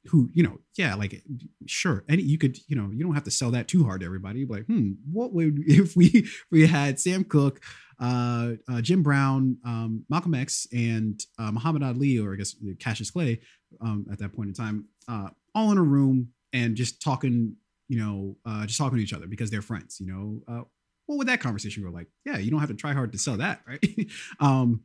who 0.09 0.29
you 0.33 0.43
know 0.43 0.59
yeah 0.77 0.95
like 0.95 1.23
sure 1.67 2.05
and 2.09 2.21
you 2.21 2.39
could 2.39 2.59
you 2.69 2.77
know 2.77 2.91
you 2.93 3.05
don't 3.05 3.15
have 3.15 3.25
to 3.25 3.31
sell 3.31 3.51
that 3.51 3.69
too 3.69 3.85
hard 3.85 4.01
to 4.01 4.07
everybody. 4.07 4.45
Like 4.45 4.67
hmm 4.67 4.93
what 5.11 5.33
would 5.33 5.59
if 5.67 5.97
we 5.97 6.07
if 6.07 6.45
we 6.51 6.67
had 6.67 7.01
sam 7.01 7.25
cooke 7.25 7.61
uh, 7.99 8.53
uh, 8.69 8.81
jim 8.83 9.03
brown 9.03 9.57
um, 9.65 10.05
malcolm 10.11 10.35
x 10.35 10.67
and 10.73 11.21
uh, 11.39 11.51
muhammad 11.51 11.83
ali 11.83 12.19
or 12.19 12.35
i 12.35 12.37
guess 12.37 12.55
cassius 12.79 13.11
clay 13.11 13.41
um, 13.81 14.07
at 14.13 14.19
that 14.19 14.35
point 14.35 14.49
in 14.49 14.55
time 14.55 14.87
uh, 15.09 15.29
all 15.55 15.73
in 15.73 15.79
a 15.79 15.83
room 15.83 16.29
and 16.53 16.77
just 16.77 17.01
talking 17.01 17.57
you 17.89 17.99
know 17.99 18.37
uh, 18.45 18.67
just 18.67 18.79
talking 18.79 18.99
to 18.99 19.03
each 19.03 19.15
other 19.15 19.27
because 19.27 19.51
they're 19.51 19.63
friends 19.63 19.99
you 19.99 20.07
know 20.07 20.43
uh, 20.47 20.63
what 21.07 21.19
would 21.19 21.29
that 21.29 21.41
conversation 21.41 21.83
go 21.83 21.91
like? 21.91 22.09
Yeah 22.25 22.39
you 22.39 22.51
don't 22.51 22.61
have 22.61 22.69
to 22.69 22.75
try 22.75 22.93
hard 22.93 23.13
to 23.13 23.19
sell 23.19 23.37
that 23.39 23.61
right? 23.67 23.83
Um 24.41 24.83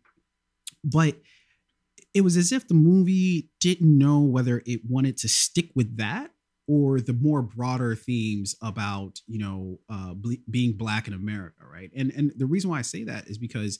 but 0.84 1.16
it 2.13 2.21
was 2.21 2.38
as 2.38 2.52
if 2.52 2.67
the 2.67 2.74
movie 2.74 3.50
didn't 3.60 3.97
know 3.97 4.19
whether 4.19 4.62
it 4.65 4.82
wanted 4.88 5.17
to 5.17 5.30
stick 5.30 5.69
with 5.76 5.97
that 5.97 6.32
or 6.67 7.02
the 7.02 7.13
more 7.13 7.41
broader 7.41 7.95
themes 7.95 8.56
about 8.62 9.19
you 9.28 9.39
know 9.39 9.80
uh, 9.89 10.13
ble- 10.13 10.43
being 10.50 10.74
black 10.74 11.08
in 11.08 11.13
America, 11.13 11.63
right? 11.71 11.91
And 11.95 12.12
and 12.12 12.32
the 12.38 12.45
reason 12.45 12.69
why 12.69 12.80
I 12.80 12.84
say 12.84 13.04
that 13.06 13.28
is 13.28 13.38
because 13.38 13.80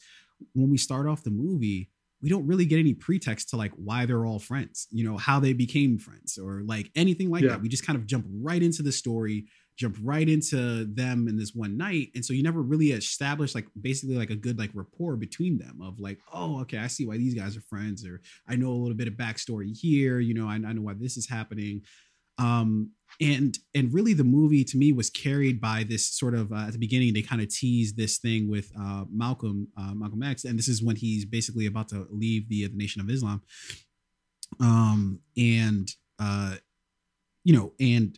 when 0.54 0.70
we 0.70 0.78
start 0.78 1.08
off 1.08 1.24
the 1.24 1.30
movie, 1.32 1.90
we 2.22 2.30
don't 2.30 2.48
really 2.48 2.66
get 2.66 2.80
any 2.80 2.94
pretext 2.94 3.50
to 3.50 3.58
like 3.58 3.72
why 3.76 4.06
they're 4.06 4.26
all 4.26 4.40
friends, 4.40 4.88
you 4.92 5.04
know, 5.04 5.18
how 5.18 5.40
they 5.40 5.54
became 5.54 5.98
friends 5.98 6.38
or 6.38 6.62
like 6.66 6.92
anything 6.96 7.30
like 7.30 7.44
yeah. 7.44 7.50
that. 7.50 7.62
We 7.62 7.70
just 7.70 7.86
kind 7.86 7.98
of 7.98 8.06
jump 8.06 8.26
right 8.30 8.62
into 8.62 8.82
the 8.82 8.92
story 8.92 9.46
jump 9.78 9.98
right 10.04 10.28
into 10.30 10.86
them 10.86 11.28
in 11.28 11.38
this 11.38 11.56
one 11.56 11.78
night. 11.78 12.10
And 12.16 12.24
so 12.24 12.34
you 12.34 12.44
never 12.44 12.62
really 12.62 12.92
established 12.92 13.56
like 13.56 13.68
basically 13.80 14.16
like 14.16 14.30
a 14.30 14.36
good 14.36 14.60
like 14.60 14.72
rapport 14.74 15.16
between 15.16 15.58
them 15.58 15.82
of 15.82 16.00
like 16.00 16.20
oh 16.34 16.60
okay 16.62 16.78
i 16.78 16.88
see 16.88 17.08
why 17.08 17.18
these 17.18 17.34
guys 17.34 17.58
are 17.58 17.62
friends 17.62 18.06
or 18.06 18.22
i 18.48 18.56
know 18.56 18.70
a 18.70 18.82
little 18.82 18.98
bit 18.98 19.08
of 19.08 19.16
backstory 19.16 19.76
here 19.76 20.20
you 20.20 20.34
know 20.34 20.48
i, 20.48 20.54
I 20.54 20.74
know 20.74 20.82
why 20.82 20.94
this 20.94 21.18
is 21.18 21.28
happening. 21.28 21.82
Um 22.38 22.92
and 23.20 23.58
and 23.76 23.94
really 23.94 24.14
the 24.14 24.24
movie 24.24 24.64
to 24.64 24.78
me 24.78 24.94
was 24.94 25.10
carried 25.10 25.60
by 25.60 25.84
this 25.88 26.08
sort 26.08 26.34
of 26.34 26.52
uh, 26.52 26.66
at 26.68 26.74
the 26.74 26.80
beginning 26.80 27.14
they 27.14 27.22
kind 27.22 27.42
of 27.42 27.50
tease 27.50 27.94
this 27.94 28.18
thing 28.20 28.50
with 28.50 28.72
uh 28.80 29.04
malcolm 29.12 29.68
uh, 29.78 29.94
malcolm 29.94 30.24
x 30.24 30.46
and 30.46 30.58
this 30.58 30.68
is 30.68 30.82
when 30.82 30.96
he's 30.96 31.26
basically 31.26 31.66
about 31.66 31.90
to 31.90 32.08
leave 32.10 32.48
the, 32.50 32.68
the 32.68 32.78
nation 32.78 33.02
of 33.02 33.10
islam. 33.10 33.42
Um 34.60 35.20
and 35.38 35.92
uh 36.20 36.56
you 37.44 37.54
know 37.54 37.74
and 37.80 38.18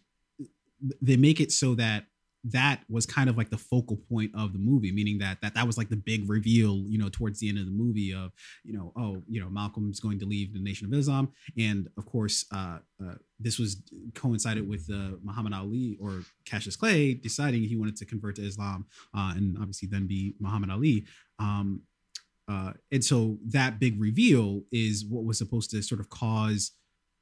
they 1.01 1.17
make 1.17 1.39
it 1.39 1.51
so 1.51 1.75
that 1.75 2.05
that 2.43 2.81
was 2.89 3.05
kind 3.05 3.29
of 3.29 3.37
like 3.37 3.49
the 3.49 3.57
focal 3.57 3.95
point 3.95 4.31
of 4.35 4.51
the 4.51 4.59
movie 4.59 4.91
meaning 4.91 5.17
that 5.17 5.39
that 5.41 5.55
that 5.55 5.65
was 5.65 5.77
like 5.77 5.89
the 5.89 5.95
big 5.95 6.29
reveal 6.29 6.83
you 6.87 6.97
know 6.97 7.07
towards 7.09 7.39
the 7.39 7.47
end 7.47 7.57
of 7.57 7.65
the 7.65 7.71
movie 7.71 8.13
of 8.13 8.31
you 8.63 8.73
know 8.73 8.91
oh 8.97 9.23
you 9.29 9.39
know 9.39 9.49
malcolm's 9.49 9.99
going 9.99 10.19
to 10.19 10.25
leave 10.25 10.53
the 10.53 10.59
nation 10.59 10.85
of 10.85 10.93
islam. 10.93 11.31
And 11.57 11.87
of 11.97 12.05
course 12.05 12.45
uh, 12.51 12.79
uh 13.01 13.15
this 13.39 13.59
was 13.59 13.81
coincided 14.13 14.67
with 14.67 14.89
uh, 14.91 15.17
muhammad 15.23 15.53
ali 15.53 15.97
or 16.01 16.23
cassius 16.45 16.75
clay 16.75 17.13
deciding 17.13 17.63
he 17.63 17.77
wanted 17.77 17.95
to 17.97 18.05
convert 18.05 18.35
to 18.35 18.45
islam 18.45 18.85
uh, 19.15 19.33
and 19.35 19.57
obviously 19.57 19.87
then 19.87 20.07
be 20.07 20.35
muhammad 20.39 20.69
ali. 20.69 21.05
Um 21.39 21.81
uh 22.49 22.73
and 22.91 23.03
so 23.05 23.37
that 23.45 23.79
big 23.79 23.99
reveal 24.01 24.63
is 24.71 25.05
what 25.05 25.23
was 25.23 25.37
supposed 25.37 25.71
to 25.71 25.81
sort 25.81 26.01
of 26.01 26.09
cause 26.09 26.71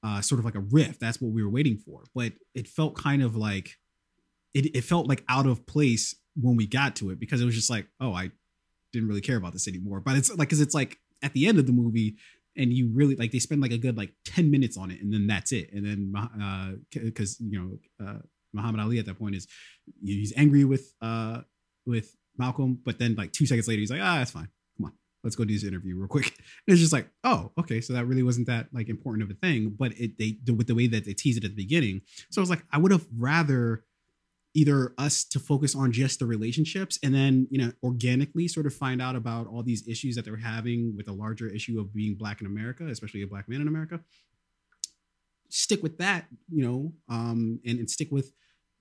uh, 0.03 0.21
sort 0.21 0.39
of 0.39 0.45
like 0.45 0.55
a 0.55 0.59
riff. 0.59 0.99
That's 0.99 1.21
what 1.21 1.31
we 1.31 1.43
were 1.43 1.49
waiting 1.49 1.77
for. 1.77 2.03
But 2.13 2.33
it 2.53 2.67
felt 2.67 2.95
kind 2.95 3.21
of 3.21 3.35
like 3.35 3.77
it, 4.53 4.75
it 4.75 4.83
felt 4.83 5.07
like 5.07 5.23
out 5.29 5.45
of 5.45 5.65
place 5.65 6.15
when 6.35 6.55
we 6.55 6.65
got 6.65 6.95
to 6.97 7.09
it 7.09 7.19
because 7.19 7.41
it 7.41 7.45
was 7.45 7.55
just 7.55 7.69
like, 7.69 7.87
oh, 7.99 8.13
I 8.13 8.31
didn't 8.93 9.07
really 9.07 9.21
care 9.21 9.37
about 9.37 9.53
this 9.53 9.67
anymore. 9.67 9.99
But 9.99 10.15
it's 10.15 10.29
like, 10.29 10.49
because 10.49 10.61
it's 10.61 10.75
like 10.75 10.97
at 11.21 11.33
the 11.33 11.47
end 11.47 11.59
of 11.59 11.67
the 11.67 11.73
movie, 11.73 12.17
and 12.57 12.73
you 12.73 12.91
really 12.93 13.15
like 13.15 13.31
they 13.31 13.39
spend 13.39 13.61
like 13.61 13.71
a 13.71 13.77
good 13.77 13.97
like 13.97 14.11
10 14.25 14.51
minutes 14.51 14.75
on 14.77 14.91
it, 14.91 15.01
and 15.01 15.13
then 15.13 15.25
that's 15.25 15.53
it. 15.53 15.71
And 15.71 15.85
then, 15.85 16.13
uh, 16.17 16.71
because 16.91 17.39
you 17.39 17.59
know, 17.59 18.05
uh, 18.05 18.19
Muhammad 18.53 18.81
Ali 18.81 18.99
at 18.99 19.05
that 19.05 19.17
point 19.17 19.35
is 19.35 19.47
he's 20.03 20.33
angry 20.35 20.65
with 20.65 20.93
uh 21.01 21.41
with 21.85 22.13
Malcolm, 22.37 22.79
but 22.83 22.99
then 22.99 23.15
like 23.15 23.31
two 23.31 23.45
seconds 23.45 23.67
later, 23.69 23.79
he's 23.79 23.91
like, 23.91 24.01
ah, 24.01 24.17
that's 24.17 24.31
fine 24.31 24.49
let's 25.23 25.35
go 25.35 25.45
do 25.45 25.53
this 25.53 25.63
interview 25.63 25.95
real 25.95 26.07
quick. 26.07 26.33
And 26.67 26.73
it's 26.73 26.79
just 26.79 26.93
like, 26.93 27.09
oh, 27.23 27.51
okay, 27.57 27.81
so 27.81 27.93
that 27.93 28.05
really 28.05 28.23
wasn't 28.23 28.47
that 28.47 28.67
like 28.71 28.89
important 28.89 29.23
of 29.23 29.35
a 29.35 29.39
thing, 29.39 29.75
but 29.77 29.93
it 29.99 30.17
they 30.17 30.37
with 30.51 30.67
the 30.67 30.75
way 30.75 30.87
that 30.87 31.05
they 31.05 31.13
tease 31.13 31.37
it 31.37 31.43
at 31.43 31.51
the 31.51 31.63
beginning. 31.63 32.01
So 32.29 32.41
I 32.41 32.43
was 32.43 32.49
like, 32.49 32.63
I 32.71 32.77
would 32.77 32.91
have 32.91 33.05
rather 33.17 33.83
either 34.53 34.93
us 34.97 35.23
to 35.23 35.39
focus 35.39 35.75
on 35.75 35.91
just 35.91 36.19
the 36.19 36.25
relationships 36.25 36.99
and 37.03 37.13
then 37.13 37.47
you 37.49 37.57
know 37.57 37.71
organically 37.83 38.47
sort 38.47 38.65
of 38.65 38.73
find 38.73 39.01
out 39.01 39.15
about 39.15 39.47
all 39.47 39.63
these 39.63 39.87
issues 39.87 40.15
that 40.15 40.25
they're 40.25 40.35
having 40.35 40.93
with 40.95 41.07
a 41.07 41.13
larger 41.13 41.47
issue 41.47 41.79
of 41.79 41.93
being 41.93 42.15
black 42.15 42.41
in 42.41 42.47
america 42.47 42.85
especially 42.87 43.21
a 43.21 43.27
black 43.27 43.47
man 43.47 43.61
in 43.61 43.67
america 43.67 44.01
stick 45.49 45.81
with 45.81 45.97
that 45.97 46.25
you 46.51 46.63
know 46.63 46.91
um 47.07 47.59
and, 47.65 47.79
and 47.79 47.89
stick 47.89 48.09
with 48.11 48.33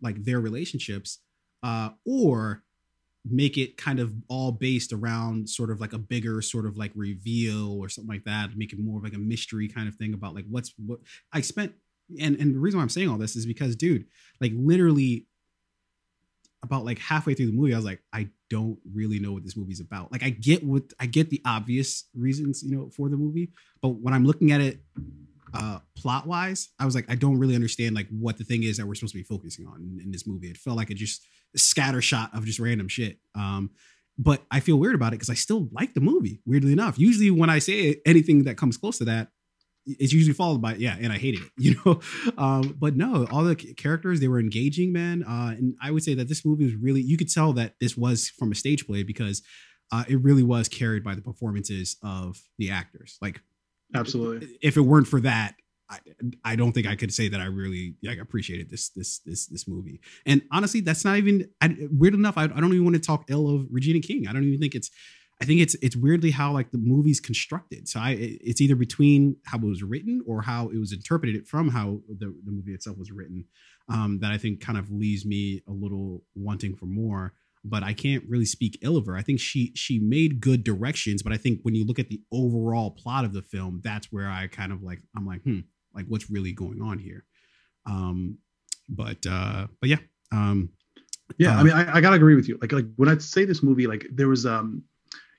like 0.03 0.25
their 0.25 0.41
relationships 0.41 1.21
uh 1.63 1.91
or 2.05 2.65
make 3.29 3.59
it 3.59 3.77
kind 3.77 4.01
of 4.01 4.13
all 4.29 4.53
based 4.53 4.93
around 4.93 5.49
sort 5.49 5.71
of 5.71 5.81
like 5.81 5.93
a 5.93 5.99
bigger 5.99 6.41
sort 6.41 6.67
of 6.67 6.77
like 6.77 6.93
reveal 6.95 7.79
or 7.79 7.89
something 7.89 8.09
like 8.09 8.25
that 8.25 8.57
make 8.57 8.73
it 8.73 8.79
more 8.79 8.99
of 8.99 9.05
like 9.05 9.15
a 9.15 9.19
mystery 9.19 9.69
kind 9.69 9.89
of 9.89 9.95
thing 9.97 10.15
about 10.15 10.35
like 10.35 10.47
what's 10.49 10.73
what 10.79 10.99
i 11.33 11.41
spent 11.41 11.73
and 12.19 12.37
and 12.37 12.55
the 12.55 12.59
reason 12.59 12.79
why 12.79 12.83
i'm 12.83 12.89
saying 12.89 13.09
all 13.09 13.19
this 13.19 13.37
is 13.37 13.45
because 13.45 13.77
dude 13.77 14.07
like 14.41 14.53
literally 14.55 15.27
about 16.63 16.85
like 16.85 16.99
halfway 16.99 17.35
through 17.35 17.47
the 17.47 17.53
movie 17.53 17.75
i 17.75 17.77
was 17.77 17.85
like 17.85 18.03
i 18.13 18.29
don't 18.49 18.79
really 18.93 19.21
know 19.21 19.33
what 19.33 19.45
this 19.45 19.57
movie's 19.57 19.81
about. 19.81 20.11
Like 20.11 20.25
i 20.25 20.31
get 20.31 20.65
what 20.65 20.83
i 20.99 21.07
get 21.07 21.31
the 21.31 21.41
obvious 21.47 22.09
reasons 22.17 22.63
you 22.63 22.77
know 22.77 22.91
for 22.91 23.09
the 23.09 23.17
movie 23.17 23.53
but 23.81 23.91
when 23.91 24.13
i'm 24.13 24.25
looking 24.25 24.51
at 24.51 24.61
it 24.61 24.81
uh 25.55 25.79
plot 25.97 26.27
wise 26.27 26.71
i 26.79 26.85
was 26.85 26.95
like 26.95 27.09
i 27.09 27.15
don't 27.15 27.39
really 27.39 27.55
understand 27.55 27.95
like 27.95 28.09
what 28.11 28.39
the 28.39 28.45
thing 28.45 28.63
is 28.65 28.77
that 28.77 28.87
we're 28.87 28.95
supposed 28.95 29.13
to 29.13 29.19
be 29.19 29.25
focusing 29.25 29.67
on 29.67 29.81
in, 29.83 30.01
in 30.05 30.11
this 30.11 30.27
movie. 30.27 30.49
It 30.49 30.57
felt 30.57 30.77
like 30.77 30.91
it 30.91 30.95
just 30.95 31.27
scatter 31.57 32.01
shot 32.01 32.31
of 32.35 32.45
just 32.45 32.59
random 32.59 32.89
shit. 32.89 33.19
Um, 33.35 33.71
but 34.19 34.43
I 34.51 34.61
feel 34.61 34.77
weird 34.77 34.95
about 34.95 35.09
it 35.09 35.17
because 35.17 35.31
I 35.31 35.35
still 35.35 35.69
like 35.73 35.95
the 35.95 36.01
movie. 36.01 36.41
Weirdly 36.45 36.73
enough, 36.73 36.99
usually 36.99 37.31
when 37.31 37.49
I 37.49 37.59
say 37.59 38.01
anything 38.05 38.45
that 38.45 38.57
comes 38.57 38.77
close 38.77 38.99
to 38.99 39.05
that, 39.07 39.29
it's 39.87 40.13
usually 40.13 40.35
followed 40.35 40.61
by 40.61 40.75
yeah, 40.75 40.97
and 41.01 41.13
I 41.13 41.19
hated 41.19 41.41
it, 41.41 41.51
you 41.59 41.77
know. 41.85 42.01
Um, 42.37 42.77
but 42.79 42.97
no, 42.97 43.27
all 43.31 43.45
the 43.45 43.57
characters 43.57 44.21
they 44.21 44.29
were 44.29 44.39
engaging, 44.39 44.93
man. 44.93 45.25
Uh, 45.25 45.55
and 45.57 45.75
I 45.83 45.91
would 45.91 46.03
say 46.03 46.15
that 46.15 46.29
this 46.29 46.45
movie 46.45 46.65
was 46.65 46.75
really 46.75 47.01
you 47.01 47.17
could 47.17 47.33
tell 47.33 47.53
that 47.55 47.75
this 47.81 47.97
was 47.97 48.29
from 48.29 48.53
a 48.53 48.55
stage 48.55 48.87
play 48.87 49.03
because 49.03 49.43
uh, 49.93 50.05
it 50.09 50.23
really 50.23 50.43
was 50.43 50.69
carried 50.69 51.03
by 51.03 51.15
the 51.15 51.23
performances 51.23 51.97
of 52.03 52.39
the 52.59 52.71
actors. 52.71 53.17
Like, 53.23 53.41
absolutely, 53.95 54.59
if 54.61 54.77
it 54.77 54.83
weren't 54.83 55.09
for 55.09 55.21
that, 55.21 55.55
I, 56.45 56.57
don't 56.57 56.73
think 56.73 56.87
I 56.87 56.97
could 56.97 57.13
say 57.13 57.29
that 57.29 57.41
I 57.41 57.47
really 57.47 57.97
like 58.03 58.19
appreciated 58.19 58.71
this 58.71 58.91
this 58.91 59.19
this 59.21 59.47
this 59.47 59.67
movie. 59.67 60.01
And 60.25 60.43
honestly, 60.53 60.81
that's 60.81 61.05
not 61.05 61.17
even 61.17 61.49
I, 61.61 61.77
weird 61.91 62.15
enough. 62.15 62.39
I, 62.39 62.45
I 62.45 62.49
don't 62.49 62.73
even 62.73 62.85
want 62.85 62.97
to 62.97 63.03
talk 63.03 63.25
ill 63.29 63.49
of 63.49 63.67
Regina 63.71 64.01
King. 64.01 64.27
I 64.29 64.33
don't 64.33 64.45
even 64.45 64.61
think 64.61 64.75
it's. 64.75 64.91
I 65.43 65.47
think 65.47 65.63
it's 65.63 65.75
it's 65.77 65.97
weirdly 65.97 66.33
how 66.33 66.53
like 66.53 66.71
the 66.71 66.79
movie's 66.79 67.19
constructed. 67.19 67.89
So 67.89 67.99
I 67.99 68.17
it's 68.21 68.61
either 68.61 68.77
between 68.77 69.37
how 69.47 69.57
it 69.57 69.65
was 69.65 69.83
written 69.83 70.23
or 70.27 70.43
how 70.43 70.69
it 70.69 70.79
was 70.79 70.93
interpreted 70.93 71.49
from 71.49 71.69
how 71.71 72.01
the, 72.09 72.35
the 72.45 72.53
movie 72.53 72.75
itself 72.75 72.99
was 72.99 73.11
written 73.11 73.47
um, 73.89 74.19
that 74.21 74.33
I 74.33 74.39
think 74.39 74.61
kind 74.61 74.79
of 74.79 74.91
leaves 74.91 75.25
me 75.25 75.63
a 75.67 75.73
little 75.73 76.23
wanting 76.35 76.77
for 76.77 76.87
more. 76.87 77.33
But 77.65 77.83
I 77.83 77.93
can't 77.93 78.25
really 78.29 78.47
speak 78.47 78.79
ill 78.83 78.97
of 78.97 79.07
her. 79.07 79.17
I 79.17 79.23
think 79.23 79.41
she 79.41 79.73
she 79.75 79.99
made 79.99 80.41
good 80.41 80.63
directions, 80.65 81.23
but 81.23 81.33
I 81.33 81.37
think 81.37 81.61
when 81.63 81.75
you 81.75 81.85
look 81.85 81.99
at 81.99 82.09
the 82.09 82.23
overall 82.33 82.91
plot 82.91 83.25
of 83.25 83.33
the 83.33 83.43
film, 83.43 83.81
that's 83.83 84.11
where 84.11 84.29
I 84.29 84.47
kind 84.47 84.73
of 84.73 84.83
like 84.83 85.01
I'm 85.15 85.27
like, 85.27 85.43
hmm, 85.43 85.61
like 86.01 86.09
what's 86.09 86.31
really 86.31 86.53
going 86.53 86.81
on 86.83 86.99
here 86.99 87.25
um 87.87 88.39
but 88.89 89.19
uh 89.29 89.67
but 89.81 89.89
yeah 89.89 89.99
um 90.33 90.71
yeah 91.39 91.57
uh, 91.57 91.61
i 91.61 91.63
mean 91.63 91.73
I, 91.73 91.97
I 91.97 92.01
gotta 92.01 92.17
agree 92.17 92.35
with 92.35 92.49
you 92.49 92.59
like 92.61 92.73
like 92.73 92.87
when 92.97 93.09
i 93.09 93.17
say 93.19 93.45
this 93.45 93.63
movie 93.63 93.87
like 93.87 94.07
there 94.11 94.29
was 94.29 94.47
um 94.47 94.83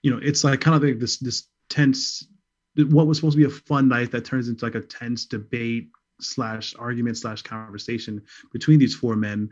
you 0.03 0.11
know 0.11 0.19
it's 0.21 0.43
like 0.43 0.61
kind 0.61 0.75
of 0.75 0.83
like 0.83 0.99
this 0.99 1.17
this 1.17 1.47
tense 1.69 2.27
what 2.75 3.07
was 3.07 3.17
supposed 3.17 3.37
to 3.37 3.45
be 3.45 3.53
a 3.53 3.57
fun 3.57 3.87
night 3.87 4.11
that 4.11 4.23
turns 4.23 4.47
into 4.47 4.63
like 4.63 4.75
a 4.75 4.81
tense 4.81 5.25
debate 5.25 5.89
slash 6.21 6.75
argument 6.77 7.17
slash 7.17 7.41
conversation 7.41 8.21
between 8.51 8.79
these 8.79 8.95
four 8.95 9.15
men 9.15 9.49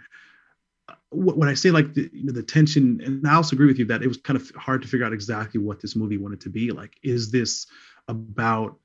when 1.12 1.50
I 1.50 1.54
say 1.54 1.72
like 1.72 1.94
the, 1.94 2.10
you 2.14 2.26
know, 2.26 2.34
the 2.34 2.44
tension, 2.44 3.02
and 3.04 3.28
I 3.28 3.36
also 3.36 3.56
agree 3.56 3.68
with 3.68 3.80
you 3.80 3.86
that 3.86 4.04
it 4.04 4.08
was 4.08 4.18
kind 4.18 4.38
of 4.38 4.50
hard 4.56 4.82
to 4.82 4.88
figure 4.88 5.06
out 5.06 5.14
exactly 5.14 5.60
what 5.60 5.82
this 5.82 5.96
movie 5.96 6.18
wanted 6.18 6.42
to 6.42 6.50
be. 6.50 6.72
Like, 6.72 6.98
is 7.04 7.32
this 7.32 7.68
about? 8.08 8.78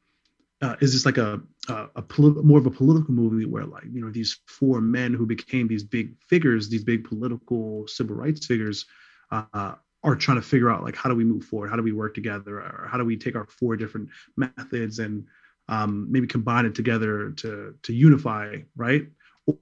Uh, 0.65 0.77
is 0.81 0.95
this 0.95 1.05
like 1.05 1.19
a 1.19 1.41
a, 1.69 1.89
a 1.97 2.03
politi- 2.03 2.43
more 2.43 2.59
of 2.59 2.67
a 2.67 2.71
political 2.71 3.13
movie 3.13 3.45
where 3.45 3.67
like 3.67 3.85
you 3.93 4.01
know 4.01 4.11
these 4.11 4.41
four 4.47 4.81
men 4.81 5.13
who 5.13 5.27
became 5.27 5.69
these 5.69 5.85
big 5.85 6.15
figures, 6.31 6.71
these 6.71 6.85
big 6.85 7.05
political 7.05 7.87
civil 7.87 8.17
rights 8.17 8.47
figures, 8.47 8.87
uh, 9.31 9.75
are 10.03 10.17
trying 10.17 10.41
to 10.41 10.43
figure 10.43 10.71
out 10.71 10.83
like 10.83 10.97
how 10.97 11.11
do 11.11 11.15
we 11.15 11.25
move 11.25 11.45
forward, 11.45 11.69
how 11.69 11.77
do 11.77 11.83
we 11.83 11.93
work 11.93 12.15
together, 12.15 12.61
or 12.61 12.89
how 12.91 12.97
do 12.97 13.05
we 13.05 13.17
take 13.17 13.37
our 13.37 13.47
four 13.47 13.77
different 13.77 14.09
methods 14.37 15.01
and 15.01 15.27
um, 15.69 16.11
maybe 16.11 16.27
combine 16.27 16.65
it 16.65 16.75
together 16.75 17.33
to 17.33 17.75
to 17.83 17.93
unify, 17.93 18.57
right? 18.75 19.07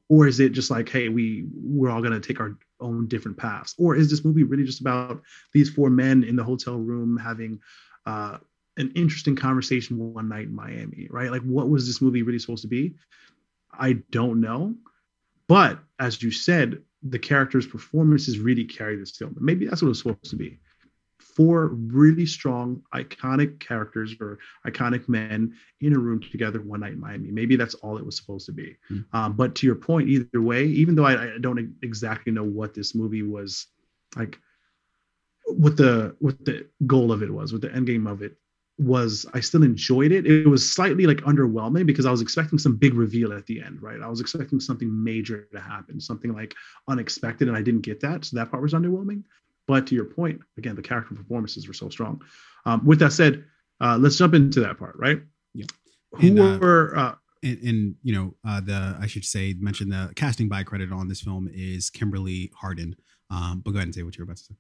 or 0.08 0.28
is 0.28 0.38
it 0.38 0.52
just 0.52 0.70
like 0.70 0.88
hey 0.88 1.08
we 1.08 1.46
we're 1.54 1.90
all 1.90 2.00
going 2.00 2.12
to 2.12 2.20
take 2.20 2.38
our 2.38 2.56
own 2.80 3.08
different 3.08 3.36
paths? 3.36 3.74
Or 3.78 3.96
is 3.96 4.08
this 4.10 4.24
movie 4.24 4.44
really 4.44 4.64
just 4.64 4.80
about 4.80 5.22
these 5.52 5.70
four 5.70 5.90
men 5.90 6.22
in 6.22 6.36
the 6.36 6.44
hotel 6.44 6.76
room 6.76 7.16
having 7.16 7.60
uh, 8.06 8.38
an 8.76 8.92
interesting 8.94 9.37
conversation 9.37 9.98
one 9.98 10.28
night 10.28 10.46
in 10.46 10.54
miami 10.54 11.06
right 11.11 11.30
like 11.30 11.42
what 11.42 11.68
was 11.68 11.87
this 11.87 12.00
movie 12.00 12.22
really 12.22 12.38
supposed 12.38 12.62
to 12.62 12.68
be 12.68 12.94
i 13.72 13.92
don't 14.11 14.40
know 14.40 14.74
but 15.48 15.78
as 15.98 16.22
you 16.22 16.30
said 16.30 16.82
the 17.02 17.18
characters 17.18 17.66
performances 17.66 18.38
really 18.38 18.64
carry 18.64 18.96
this 18.96 19.16
film 19.16 19.37
maybe 19.40 19.66
that's 19.66 19.82
what 19.82 19.88
it's 19.88 19.98
supposed 19.98 20.30
to 20.30 20.37
be 20.37 20.58
four 21.35 21.68
really 21.68 22.26
strong, 22.26 22.82
iconic 22.94 23.58
characters 23.61 24.14
or 24.20 24.38
iconic 24.66 25.08
men 25.08 25.54
in 25.80 25.94
a 25.94 25.98
room 25.98 26.20
together 26.20 26.61
one 26.61 26.80
night 26.80 26.92
in 26.92 27.00
Miami. 27.00 27.30
Maybe 27.30 27.56
that's 27.56 27.74
all 27.74 27.96
it 27.96 28.04
was 28.04 28.16
supposed 28.16 28.46
to 28.46 28.52
be. 28.52 28.76
Mm-hmm. 28.90 29.16
Um, 29.16 29.32
but 29.35 29.54
to 29.56 29.66
your 29.66 29.76
point, 29.76 30.08
either 30.08 30.40
way, 30.40 30.64
even 30.64 30.94
though 30.94 31.06
I, 31.06 31.35
I, 31.35 31.38
don't 31.40 31.74
exactly 31.82 32.32
know 32.32 32.44
what 32.44 32.74
this 32.74 32.94
movie 32.94 33.22
was 33.22 33.66
like, 34.16 34.38
what 35.46 35.76
the 35.76 36.16
what 36.18 36.44
the 36.44 36.68
goal 36.87 37.12
of 37.12 37.22
it 37.22 37.30
was, 37.30 37.52
what 37.52 37.62
the 37.62 37.72
end 37.72 37.87
game 37.87 38.06
of 38.06 38.22
it 38.22 38.37
was, 38.83 39.27
I 39.35 39.40
still 39.40 39.62
enjoyed 39.62 40.12
it. 40.12 40.27
It 40.27 40.47
was 40.47 40.71
slightly 40.71 41.07
like 41.07 41.18
underwhelming 41.18 41.87
because 41.87 42.07
I 42.07 42.11
was 42.11 42.21
expecting 42.21 42.59
some 42.59 42.77
big 42.77 42.95
reveal 42.95 43.33
at 43.33 43.47
the 43.47 43.62
end, 43.62 43.83
right? 43.83 44.01
I 44.01 44.09
was 44.09 44.21
expecting 44.21 44.61
something 44.61 45.05
major 45.05 45.49
to 45.53 45.61
happen, 45.61 46.01
something 46.01 46.33
like 46.33 46.55
unexpected, 46.88 47.49
and 47.49 47.57
I 47.57 47.62
didn't 47.62 47.83
get 47.83 48.01
that. 48.01 48.25
So 48.25 48.37
that 48.37 48.51
part 48.51 48.62
was 48.62 48.73
underwhelming. 48.73 49.23
But 49.66 49.87
to 49.88 49.95
your 49.95 50.07
point, 50.07 50.40
again, 50.59 50.75
the 50.75 50.83
character 50.83 51.14
performances 51.14 51.68
were 51.68 51.75
so 51.75 51.88
strong. 51.88 52.21
Um, 52.66 52.85
with 52.85 52.99
that 52.99 53.12
said, 53.12 53.45
uh, 53.81 53.99
let's 53.99 54.16
jump 54.16 54.35
into 54.35 54.61
that 54.61 54.79
part, 54.79 54.97
right? 54.97 55.21
Yeah. 55.55 55.66
Who 56.12 56.27
and, 56.27 56.40
uh, 56.40 56.59
were 56.61 56.97
uh, 56.97 57.14
and, 57.42 57.59
and, 57.62 57.95
you 58.03 58.14
know 58.14 58.35
uh, 58.47 58.61
the 58.61 58.97
I 59.01 59.07
should 59.07 59.25
say 59.25 59.55
mention 59.59 59.88
the 59.88 60.12
casting 60.14 60.49
by 60.49 60.62
credit 60.62 60.92
on 60.92 61.09
this 61.09 61.21
film 61.21 61.49
is 61.53 61.90
Kimberly 61.90 62.53
Harden. 62.55 62.97
Um, 63.31 63.62
but 63.64 63.71
go 63.71 63.79
ahead 63.79 63.88
and 63.88 63.95
say 63.95 64.03
what 64.03 64.16
you're 64.16 64.25
about 64.25 64.37
to 64.37 64.45
say. 64.45 64.55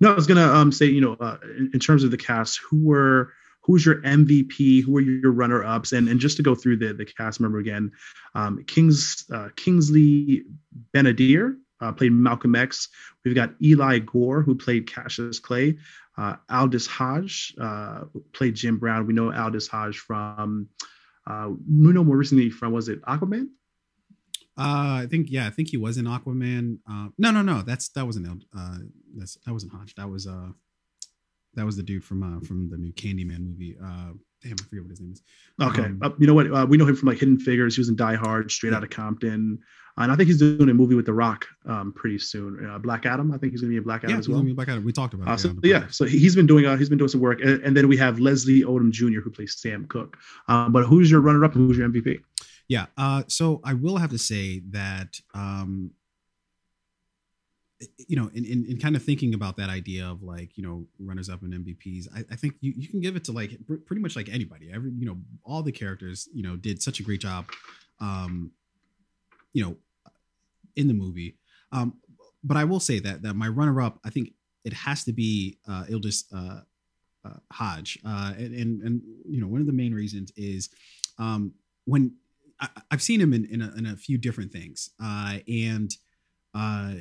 No, 0.00 0.12
I 0.12 0.14
was 0.14 0.26
gonna 0.26 0.46
um, 0.46 0.72
say 0.72 0.86
you 0.86 1.00
know 1.00 1.14
uh, 1.14 1.38
in, 1.56 1.70
in 1.74 1.80
terms 1.80 2.04
of 2.04 2.10
the 2.10 2.16
cast, 2.16 2.60
who 2.68 2.84
were 2.84 3.32
who's 3.62 3.84
your 3.84 3.96
MVP, 3.96 4.82
who 4.82 4.96
are 4.96 5.00
your 5.00 5.32
runner 5.32 5.64
ups, 5.64 5.92
and 5.92 6.08
and 6.08 6.20
just 6.20 6.36
to 6.38 6.42
go 6.42 6.54
through 6.54 6.78
the 6.78 6.92
the 6.92 7.04
cast 7.04 7.40
member 7.40 7.58
again, 7.58 7.92
um, 8.34 8.64
Kings 8.64 9.24
uh, 9.32 9.48
Kingsley 9.56 10.44
Ben-Adir, 10.92 11.56
uh, 11.80 11.92
played 11.92 12.12
Malcolm 12.12 12.54
X. 12.54 12.88
We've 13.24 13.34
got 13.34 13.54
Eli 13.62 14.00
Goree, 14.00 14.44
who 14.44 14.54
played 14.54 14.86
Cassius 14.86 15.38
Clay. 15.38 15.78
Uh, 16.16 16.36
Aldis 16.50 16.86
Hodge 16.86 17.54
uh, 17.60 18.02
played 18.32 18.54
Jim 18.54 18.78
Brown. 18.78 19.06
We 19.06 19.14
know 19.14 19.32
Aldis 19.32 19.68
Hodge 19.68 19.98
from, 19.98 20.68
uh, 21.26 21.48
we 21.48 21.92
know 21.92 22.04
more 22.04 22.16
recently 22.16 22.50
from, 22.50 22.72
was 22.72 22.88
it 22.88 23.00
Aquaman? 23.02 23.48
Uh, 24.60 25.02
I 25.02 25.06
think 25.08 25.28
yeah, 25.30 25.46
I 25.46 25.50
think 25.50 25.70
he 25.70 25.78
was 25.78 25.96
in 25.96 26.04
Aquaman. 26.04 26.78
Uh, 26.88 27.08
no, 27.16 27.30
no, 27.30 27.40
no, 27.40 27.62
that's 27.62 27.88
that 27.90 28.04
wasn't 28.04 28.44
uh, 28.56 28.76
that's 29.16 29.38
that 29.46 29.52
wasn't 29.52 29.72
Hodge. 29.72 29.94
That 29.94 30.08
was 30.08 30.26
uh, 30.26 30.48
that 31.54 31.64
was 31.64 31.76
the 31.76 31.82
dude 31.82 32.04
from 32.04 32.22
uh, 32.22 32.46
from 32.46 32.68
the 32.68 32.76
new 32.76 32.92
Candyman 32.92 33.40
movie. 33.40 33.76
Uh, 33.82 34.12
damn, 34.42 34.56
I 34.60 34.62
forget 34.68 34.82
what 34.82 34.90
his 34.90 35.00
name 35.00 35.12
is. 35.12 35.22
Okay, 35.62 35.84
um, 35.84 35.98
uh, 36.02 36.10
you 36.18 36.26
know 36.26 36.34
what? 36.34 36.52
Uh, 36.52 36.66
we 36.68 36.76
know 36.76 36.86
him 36.86 36.94
from 36.94 37.08
like 37.08 37.18
Hidden 37.18 37.38
Figures. 37.38 37.74
He 37.74 37.80
was 37.80 37.88
in 37.88 37.96
Die 37.96 38.14
Hard, 38.16 38.50
Straight 38.50 38.74
Out 38.74 38.84
of 38.84 38.90
Compton 38.90 39.60
and 39.96 40.10
I 40.10 40.16
think 40.16 40.28
he's 40.28 40.38
doing 40.38 40.68
a 40.68 40.74
movie 40.74 40.94
with 40.94 41.06
The 41.06 41.12
Rock 41.12 41.46
um, 41.66 41.92
pretty 41.92 42.18
soon. 42.18 42.66
Uh, 42.66 42.78
Black 42.78 43.06
Adam, 43.06 43.32
I 43.32 43.38
think 43.38 43.52
he's 43.52 43.60
going 43.60 43.70
to 43.70 43.74
be 43.74 43.78
a 43.78 43.82
Black 43.82 44.02
Adam 44.04 44.16
yeah, 44.16 44.18
as 44.18 44.28
well. 44.28 44.42
Black 44.42 44.68
Adam. 44.68 44.84
We 44.84 44.92
talked 44.92 45.14
about. 45.14 45.28
Uh, 45.28 45.36
so, 45.36 45.54
yeah, 45.62 45.86
so 45.90 46.04
he's 46.04 46.34
been 46.34 46.46
doing 46.46 46.66
uh, 46.66 46.76
he's 46.76 46.88
been 46.88 46.98
doing 46.98 47.08
some 47.08 47.20
work, 47.20 47.40
and, 47.40 47.62
and, 47.62 47.76
then 47.76 47.88
we 47.88 47.96
have 47.96 48.18
Leslie 48.18 48.62
Odom 48.62 48.90
Jr. 48.90 49.20
who 49.20 49.30
plays 49.30 49.56
Sam 49.58 49.86
Cooke. 49.86 50.16
Um, 50.48 50.72
but 50.72 50.84
who's 50.84 51.10
your 51.10 51.20
runner 51.20 51.44
up? 51.44 51.52
Who's 51.52 51.76
your 51.76 51.88
MVP? 51.88 52.20
Yeah, 52.70 52.86
uh, 52.96 53.24
so 53.26 53.60
I 53.64 53.74
will 53.74 53.96
have 53.96 54.10
to 54.10 54.18
say 54.18 54.62
that 54.70 55.18
um, 55.34 55.90
you 57.96 58.14
know, 58.14 58.30
in, 58.32 58.44
in, 58.44 58.64
in, 58.68 58.78
kind 58.78 58.94
of 58.94 59.02
thinking 59.02 59.34
about 59.34 59.56
that 59.56 59.68
idea 59.68 60.06
of 60.06 60.22
like, 60.22 60.56
you 60.56 60.62
know, 60.62 60.86
runners 61.00 61.28
up 61.28 61.42
and 61.42 61.52
MVPs, 61.52 62.06
I, 62.14 62.24
I 62.30 62.36
think 62.36 62.54
you, 62.60 62.72
you 62.76 62.86
can 62.86 63.00
give 63.00 63.16
it 63.16 63.24
to 63.24 63.32
like 63.32 63.58
pretty 63.86 64.00
much 64.00 64.14
like 64.14 64.28
anybody. 64.28 64.70
Every, 64.72 64.92
you 64.96 65.04
know, 65.04 65.16
all 65.42 65.64
the 65.64 65.72
characters, 65.72 66.28
you 66.32 66.44
know, 66.44 66.54
did 66.54 66.80
such 66.80 67.00
a 67.00 67.02
great 67.02 67.20
job. 67.20 67.46
Um, 68.00 68.52
you 69.52 69.64
know, 69.64 69.76
in 70.76 70.86
the 70.86 70.94
movie. 70.94 71.38
Um, 71.72 71.94
but 72.44 72.56
I 72.56 72.62
will 72.62 72.78
say 72.78 73.00
that 73.00 73.22
that 73.22 73.34
my 73.34 73.48
runner 73.48 73.80
up, 73.80 73.98
I 74.04 74.10
think 74.10 74.34
it 74.64 74.74
has 74.74 75.02
to 75.04 75.12
be 75.12 75.58
uh, 75.68 75.86
Aldis 75.92 76.24
uh, 76.32 76.60
uh, 77.24 77.34
Hodge, 77.50 77.98
uh, 78.06 78.34
and, 78.38 78.54
and, 78.54 78.82
and 78.82 79.02
you 79.28 79.40
know 79.40 79.48
one 79.48 79.60
of 79.60 79.66
the 79.66 79.72
main 79.72 79.92
reasons 79.92 80.30
is 80.36 80.68
um, 81.18 81.52
when 81.84 82.12
I, 82.60 82.68
have 82.90 83.02
seen 83.02 83.20
him 83.20 83.32
in 83.32 83.46
in 83.46 83.62
a, 83.62 83.72
in 83.76 83.86
a, 83.86 83.96
few 83.96 84.18
different 84.18 84.52
things, 84.52 84.90
uh, 85.02 85.38
and 85.48 85.90
uh, 86.54 86.94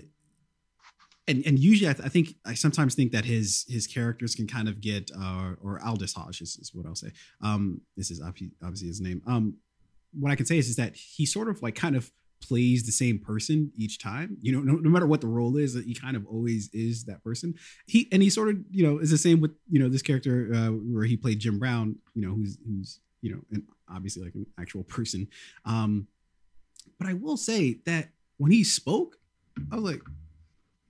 and 1.28 1.46
and 1.46 1.60
usually 1.60 1.90
I, 1.90 1.94
th- 1.94 2.06
I, 2.06 2.10
think 2.10 2.36
I 2.46 2.54
sometimes 2.54 2.96
think 2.96 3.12
that 3.12 3.26
his 3.26 3.66
his 3.68 3.88
characters 3.88 4.36
can 4.36 4.48
kind 4.48 4.68
of 4.68 4.82
get 4.82 5.12
uh, 5.20 5.54
or 5.62 5.80
Aldis 5.86 6.14
Hodge 6.14 6.42
is, 6.42 6.58
is 6.58 6.72
what 6.74 6.86
I'll 6.86 6.96
say. 6.96 7.12
Um, 7.42 7.82
this 7.98 8.10
is 8.12 8.22
obviously, 8.22 8.52
obviously 8.64 8.88
his 8.88 9.02
name. 9.02 9.22
Um, 9.28 9.58
what 10.18 10.32
I 10.32 10.36
can 10.36 10.46
say 10.46 10.58
is 10.58 10.70
is 10.70 10.76
that 10.78 10.96
he 10.96 11.26
sort 11.26 11.50
of 11.50 11.62
like 11.62 11.76
kind 11.76 11.96
of 11.96 12.12
plays 12.42 12.86
the 12.86 12.92
same 12.92 13.20
person 13.20 13.72
each 13.76 14.00
time. 14.00 14.38
You 14.42 14.54
know, 14.54 14.62
no, 14.62 14.80
no 14.80 14.90
matter 14.90 15.06
what 15.06 15.22
the 15.22 15.28
role 15.28 15.58
is, 15.58 15.76
he 15.76 15.94
kind 15.94 16.16
of 16.16 16.26
always 16.26 16.70
is 16.74 17.04
that 17.06 17.24
person. 17.24 17.56
He 17.86 18.08
and 18.12 18.24
he 18.24 18.30
sort 18.30 18.50
of 18.50 18.58
you 18.72 18.84
know 18.84 19.00
is 19.00 19.12
the 19.12 19.18
same 19.18 19.42
with 19.42 19.52
you 19.70 19.80
know 19.80 19.90
this 19.90 20.02
character 20.02 20.52
uh, 20.54 20.70
where 20.70 21.06
he 21.06 21.18
played 21.18 21.40
Jim 21.40 21.60
Brown. 21.60 21.98
You 22.16 22.28
know, 22.28 22.34
who's 22.34 22.58
who's 22.66 23.00
you 23.22 23.32
know 23.32 23.42
and 23.52 23.64
obviously 23.90 24.24
like 24.24 24.36
an 24.36 24.46
actual 24.60 24.84
person. 24.84 25.28
Um, 25.66 26.08
but 26.98 27.08
I 27.08 27.14
will 27.14 27.38
say 27.38 27.80
that 27.86 28.10
when 28.38 28.52
he 28.52 28.64
spoke, 28.64 29.18
I 29.72 29.76
was 29.76 29.84
like, 29.84 30.02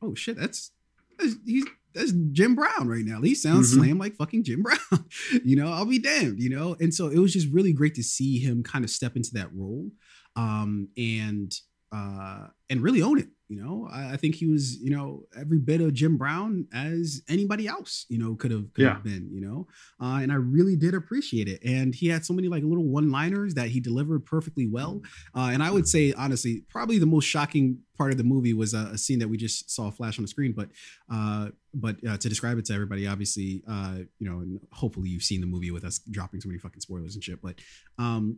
oh 0.01 0.15
shit, 0.15 0.37
that's, 0.37 0.71
that's 1.17 1.35
he's 1.45 1.65
that's 1.93 2.11
Jim 2.31 2.55
Brown 2.55 2.87
right 2.87 3.03
now. 3.03 3.21
He 3.21 3.33
sounds 3.33 3.71
mm-hmm. 3.71 3.83
slam 3.83 3.97
like 3.97 4.15
fucking 4.15 4.43
Jim 4.43 4.61
Brown. 4.63 5.05
you 5.43 5.55
know, 5.55 5.71
I'll 5.71 5.85
be 5.85 5.99
damned, 5.99 6.39
you 6.39 6.49
know? 6.49 6.75
And 6.79 6.93
so 6.93 7.07
it 7.07 7.17
was 7.17 7.33
just 7.33 7.51
really 7.51 7.73
great 7.73 7.95
to 7.95 8.03
see 8.03 8.37
him 8.37 8.63
kind 8.63 8.85
of 8.85 8.91
step 8.91 9.15
into 9.15 9.31
that 9.33 9.53
role 9.53 9.89
um, 10.35 10.89
and 10.97 11.51
uh, 11.91 12.47
and 12.69 12.81
really 12.81 13.01
own 13.01 13.19
it. 13.19 13.27
You 13.49 13.59
know, 13.59 13.89
I, 13.91 14.13
I, 14.13 14.17
think 14.17 14.35
he 14.35 14.45
was, 14.45 14.79
you 14.79 14.91
know, 14.91 15.23
every 15.35 15.57
bit 15.57 15.81
of 15.81 15.91
Jim 15.91 16.17
Brown 16.17 16.67
as 16.71 17.23
anybody 17.27 17.67
else, 17.67 18.05
you 18.07 18.19
know, 18.19 18.35
could 18.35 18.51
have 18.51 18.71
could 18.73 18.83
yeah. 18.83 18.93
have 18.93 19.03
been, 19.03 19.27
you 19.31 19.41
know, 19.41 19.67
uh, 19.99 20.19
and 20.21 20.31
I 20.31 20.35
really 20.35 20.75
did 20.75 20.93
appreciate 20.93 21.47
it. 21.47 21.59
And 21.65 21.95
he 21.95 22.09
had 22.09 22.23
so 22.23 22.31
many 22.31 22.47
like 22.47 22.62
little 22.62 22.88
one 22.88 23.09
liners 23.09 23.55
that 23.55 23.69
he 23.69 23.79
delivered 23.79 24.23
perfectly 24.23 24.67
well. 24.67 25.01
Uh, 25.35 25.49
and 25.51 25.63
I 25.63 25.71
would 25.71 25.88
say, 25.88 26.13
honestly, 26.13 26.63
probably 26.69 26.99
the 26.99 27.07
most 27.07 27.25
shocking 27.25 27.79
part 27.97 28.12
of 28.12 28.19
the 28.19 28.23
movie 28.23 28.53
was 28.53 28.75
a, 28.75 28.91
a 28.93 28.97
scene 28.99 29.17
that 29.17 29.27
we 29.27 29.35
just 29.35 29.71
saw 29.71 29.89
flash 29.89 30.19
on 30.19 30.23
the 30.23 30.29
screen. 30.29 30.53
But 30.55 30.69
uh, 31.12 31.49
but 31.73 31.95
uh, 32.07 32.17
to 32.17 32.29
describe 32.29 32.59
it 32.59 32.65
to 32.65 32.73
everybody, 32.75 33.07
obviously, 33.07 33.63
uh, 33.67 33.95
you 34.19 34.29
know, 34.29 34.41
and 34.41 34.59
hopefully 34.71 35.09
you've 35.09 35.23
seen 35.23 35.41
the 35.41 35.47
movie 35.47 35.71
with 35.71 35.85
us 35.85 35.97
dropping 36.12 36.39
so 36.41 36.49
many 36.49 36.59
fucking 36.59 36.81
spoilers 36.81 37.15
and 37.15 37.23
shit. 37.23 37.41
But 37.41 37.55
um, 37.97 38.38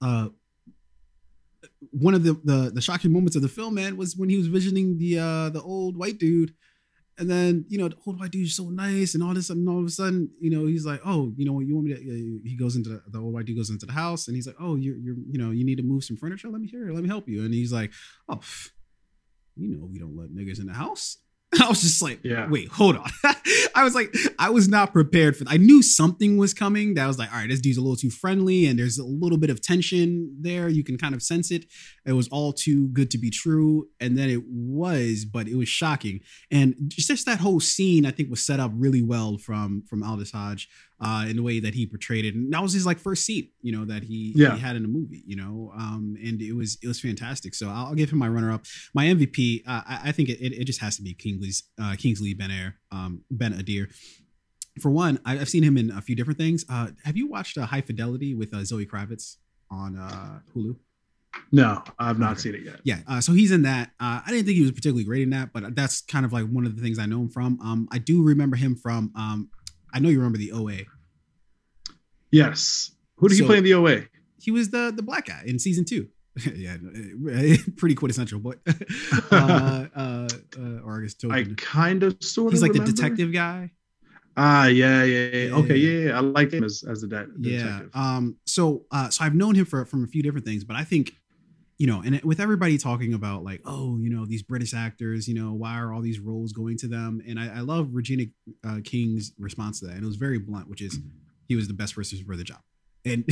uh 0.00 0.28
one 1.90 2.14
of 2.14 2.22
the, 2.22 2.34
the 2.44 2.70
the 2.74 2.80
shocking 2.80 3.12
moments 3.12 3.36
of 3.36 3.42
the 3.42 3.48
film, 3.48 3.74
man, 3.74 3.96
was 3.96 4.16
when 4.16 4.28
he 4.28 4.36
was 4.36 4.46
visioning 4.46 4.98
the 4.98 5.18
uh 5.18 5.50
the 5.50 5.62
old 5.62 5.96
white 5.96 6.18
dude, 6.18 6.54
and 7.18 7.30
then 7.30 7.64
you 7.68 7.78
know 7.78 7.88
the 7.88 7.96
old 8.06 8.20
white 8.20 8.30
dude 8.30 8.46
is 8.46 8.56
so 8.56 8.64
nice 8.70 9.14
and 9.14 9.22
all 9.22 9.34
this, 9.34 9.50
and 9.50 9.68
all 9.68 9.80
of 9.80 9.86
a 9.86 9.90
sudden, 9.90 10.30
you 10.40 10.50
know, 10.50 10.66
he's 10.66 10.86
like, 10.86 11.00
oh, 11.04 11.32
you 11.36 11.44
know, 11.44 11.52
what, 11.52 11.66
you 11.66 11.74
want 11.74 11.86
me 11.86 11.94
to? 11.94 12.40
He 12.48 12.56
goes 12.56 12.76
into 12.76 12.90
the, 12.90 13.02
the, 13.08 13.18
old 13.18 13.32
white 13.32 13.46
dude 13.46 13.56
goes 13.56 13.70
into 13.70 13.86
the 13.86 13.92
house, 13.92 14.28
and 14.28 14.36
he's 14.36 14.46
like, 14.46 14.56
oh, 14.60 14.76
you're 14.76 14.96
you're 14.96 15.16
you 15.30 15.38
know, 15.38 15.50
you 15.50 15.64
need 15.64 15.76
to 15.76 15.84
move 15.84 16.04
some 16.04 16.16
furniture. 16.16 16.48
Let 16.48 16.60
me 16.60 16.68
hear, 16.68 16.90
let 16.92 17.02
me 17.02 17.08
help 17.08 17.28
you. 17.28 17.44
And 17.44 17.54
he's 17.54 17.72
like, 17.72 17.92
oh, 18.28 18.40
you 19.56 19.76
know, 19.76 19.86
we 19.86 19.98
don't 19.98 20.16
let 20.16 20.30
niggas 20.30 20.60
in 20.60 20.66
the 20.66 20.74
house. 20.74 21.18
I 21.62 21.68
was 21.68 21.80
just 21.80 22.02
like, 22.02 22.20
yeah. 22.22 22.48
wait, 22.48 22.68
hold 22.68 22.96
on. 22.96 23.10
I 23.74 23.84
was 23.84 23.94
like, 23.94 24.14
I 24.38 24.50
was 24.50 24.68
not 24.68 24.92
prepared 24.92 25.36
for. 25.36 25.44
That. 25.44 25.52
I 25.52 25.56
knew 25.56 25.82
something 25.82 26.36
was 26.36 26.54
coming. 26.54 26.94
That 26.94 27.06
was 27.06 27.18
like, 27.18 27.32
all 27.32 27.38
right, 27.38 27.48
this 27.48 27.60
dude's 27.60 27.78
a 27.78 27.80
little 27.80 27.96
too 27.96 28.10
friendly, 28.10 28.66
and 28.66 28.78
there's 28.78 28.98
a 28.98 29.04
little 29.04 29.38
bit 29.38 29.50
of 29.50 29.60
tension 29.60 30.36
there. 30.40 30.68
You 30.68 30.84
can 30.84 30.98
kind 30.98 31.14
of 31.14 31.22
sense 31.22 31.50
it. 31.50 31.66
It 32.04 32.12
was 32.12 32.28
all 32.28 32.52
too 32.52 32.88
good 32.88 33.10
to 33.12 33.18
be 33.18 33.30
true, 33.30 33.88
and 34.00 34.16
then 34.16 34.30
it 34.30 34.42
was, 34.46 35.24
but 35.24 35.48
it 35.48 35.56
was 35.56 35.68
shocking. 35.68 36.20
And 36.50 36.74
just 36.88 37.26
that 37.26 37.40
whole 37.40 37.60
scene, 37.60 38.06
I 38.06 38.10
think, 38.10 38.30
was 38.30 38.44
set 38.44 38.60
up 38.60 38.72
really 38.74 39.02
well 39.02 39.38
from 39.38 39.82
from 39.88 40.02
Aldis 40.02 40.32
Hodge 40.32 40.68
uh, 41.00 41.26
in 41.28 41.36
the 41.36 41.42
way 41.42 41.60
that 41.60 41.74
he 41.74 41.86
portrayed 41.86 42.24
it. 42.24 42.34
And 42.34 42.52
that 42.52 42.62
was 42.62 42.72
his 42.72 42.86
like 42.86 42.98
first 42.98 43.24
scene, 43.24 43.50
you 43.60 43.72
know, 43.72 43.84
that 43.84 44.02
he, 44.02 44.32
yeah. 44.34 44.54
he 44.54 44.60
had 44.60 44.76
in 44.76 44.84
a 44.84 44.88
movie, 44.88 45.22
you 45.26 45.36
know, 45.36 45.72
um, 45.76 46.16
and 46.22 46.40
it 46.40 46.54
was 46.54 46.78
it 46.82 46.88
was 46.88 47.00
fantastic. 47.00 47.54
So 47.54 47.68
I'll, 47.68 47.96
give 47.96 48.10
him 48.10 48.18
my 48.18 48.28
runner 48.28 48.52
up. 48.52 48.64
My 48.94 49.06
MVP, 49.06 49.62
uh, 49.66 49.80
I, 49.86 50.00
I, 50.06 50.12
think 50.12 50.28
it, 50.28 50.38
it, 50.40 50.64
just 50.64 50.82
has 50.82 50.96
to 50.96 51.02
be 51.02 51.14
Kingsley's 51.46 51.62
uh, 51.80 51.96
Kingsley 51.96 52.34
Ben 52.34 52.50
Air, 52.50 52.76
um, 52.90 53.22
Ben 53.30 53.52
Adir. 53.52 53.88
For 54.80 54.90
one, 54.90 55.18
I've 55.24 55.48
seen 55.48 55.62
him 55.62 55.78
in 55.78 55.90
a 55.90 56.02
few 56.02 56.14
different 56.14 56.38
things. 56.38 56.64
Uh, 56.68 56.88
have 57.04 57.16
you 57.16 57.28
watched 57.28 57.56
uh, 57.56 57.64
High 57.64 57.80
Fidelity 57.80 58.34
with 58.34 58.54
uh, 58.54 58.62
Zoe 58.64 58.84
Kravitz 58.84 59.36
on 59.70 59.96
uh, 59.96 60.40
Hulu? 60.54 60.76
No, 61.52 61.82
I've 61.98 62.18
not 62.18 62.32
okay. 62.32 62.40
seen 62.40 62.54
it 62.56 62.62
yet. 62.62 62.80
Yeah, 62.82 62.98
uh, 63.06 63.20
so 63.20 63.32
he's 63.32 63.52
in 63.52 63.62
that. 63.62 63.90
Uh, 64.00 64.20
I 64.26 64.30
didn't 64.30 64.46
think 64.46 64.56
he 64.56 64.62
was 64.62 64.72
particularly 64.72 65.04
great 65.04 65.22
in 65.22 65.30
that, 65.30 65.52
but 65.52 65.74
that's 65.74 66.02
kind 66.02 66.26
of 66.26 66.32
like 66.32 66.46
one 66.46 66.66
of 66.66 66.76
the 66.76 66.82
things 66.82 66.98
I 66.98 67.06
know 67.06 67.20
him 67.20 67.30
from. 67.30 67.58
Um, 67.60 67.88
I 67.90 67.98
do 67.98 68.22
remember 68.22 68.56
him 68.56 68.74
from 68.74 69.12
um, 69.16 69.50
I 69.94 69.98
know 69.98 70.08
you 70.08 70.18
remember 70.18 70.38
the 70.38 70.52
OA. 70.52 70.80
Yes. 72.30 72.90
Who 73.16 73.28
did 73.28 73.38
so, 73.38 73.44
he 73.44 73.48
play 73.48 73.58
in 73.58 73.64
the 73.64 73.74
OA? 73.74 74.02
He 74.38 74.50
was 74.50 74.70
the 74.70 74.92
the 74.94 75.02
black 75.02 75.26
guy 75.26 75.42
in 75.46 75.58
season 75.58 75.84
two. 75.84 76.08
yeah, 76.54 76.76
pretty 77.76 77.94
quintessential, 77.94 78.38
but 78.38 78.58
uh, 79.30 79.86
uh, 79.94 80.28
uh, 80.58 80.80
or 80.84 80.98
I 80.98 81.02
guess 81.02 81.14
I 81.30 81.46
kind 81.56 82.02
of 82.02 82.16
sort 82.20 82.48
of. 82.48 82.52
He's 82.52 82.62
like 82.62 82.72
remember. 82.72 82.90
the 82.90 82.96
detective 82.96 83.32
guy. 83.32 83.72
Ah, 84.36 84.66
yeah, 84.66 85.02
yeah, 85.02 85.28
yeah. 85.28 85.54
Okay, 85.54 85.76
yeah, 85.76 86.08
yeah. 86.08 86.16
I 86.18 86.20
like 86.20 86.52
him 86.52 86.62
as 86.62 86.84
as 86.88 87.02
a 87.02 87.06
de- 87.08 87.26
detective. 87.40 87.90
Yeah. 87.94 88.00
Um. 88.16 88.36
So, 88.44 88.84
uh, 88.90 89.08
so 89.08 89.24
I've 89.24 89.34
known 89.34 89.54
him 89.54 89.64
for 89.64 89.84
from 89.86 90.04
a 90.04 90.06
few 90.06 90.22
different 90.22 90.44
things, 90.44 90.62
but 90.62 90.76
I 90.76 90.84
think 90.84 91.12
you 91.78 91.86
know, 91.86 92.02
and 92.04 92.20
with 92.22 92.40
everybody 92.40 92.78
talking 92.78 93.12
about 93.12 93.44
like, 93.44 93.60
oh, 93.64 93.98
you 93.98 94.08
know, 94.08 94.24
these 94.24 94.42
British 94.42 94.72
actors, 94.72 95.28
you 95.28 95.34
know, 95.34 95.52
why 95.52 95.78
are 95.78 95.92
all 95.92 96.00
these 96.00 96.20
roles 96.20 96.52
going 96.52 96.78
to 96.78 96.88
them? 96.88 97.22
And 97.26 97.38
I, 97.38 97.58
I 97.58 97.60
love 97.60 97.90
Regina 97.92 98.24
uh, 98.66 98.78
King's 98.82 99.32
response 99.38 99.80
to 99.80 99.86
that, 99.86 99.94
and 99.94 100.02
it 100.02 100.06
was 100.06 100.16
very 100.16 100.38
blunt, 100.38 100.70
which 100.70 100.80
is, 100.80 100.98
he 101.48 101.54
was 101.54 101.68
the 101.68 101.74
best 101.74 101.94
person 101.94 102.22
for 102.24 102.36
the 102.36 102.44
job. 102.44 102.60
And 103.04 103.24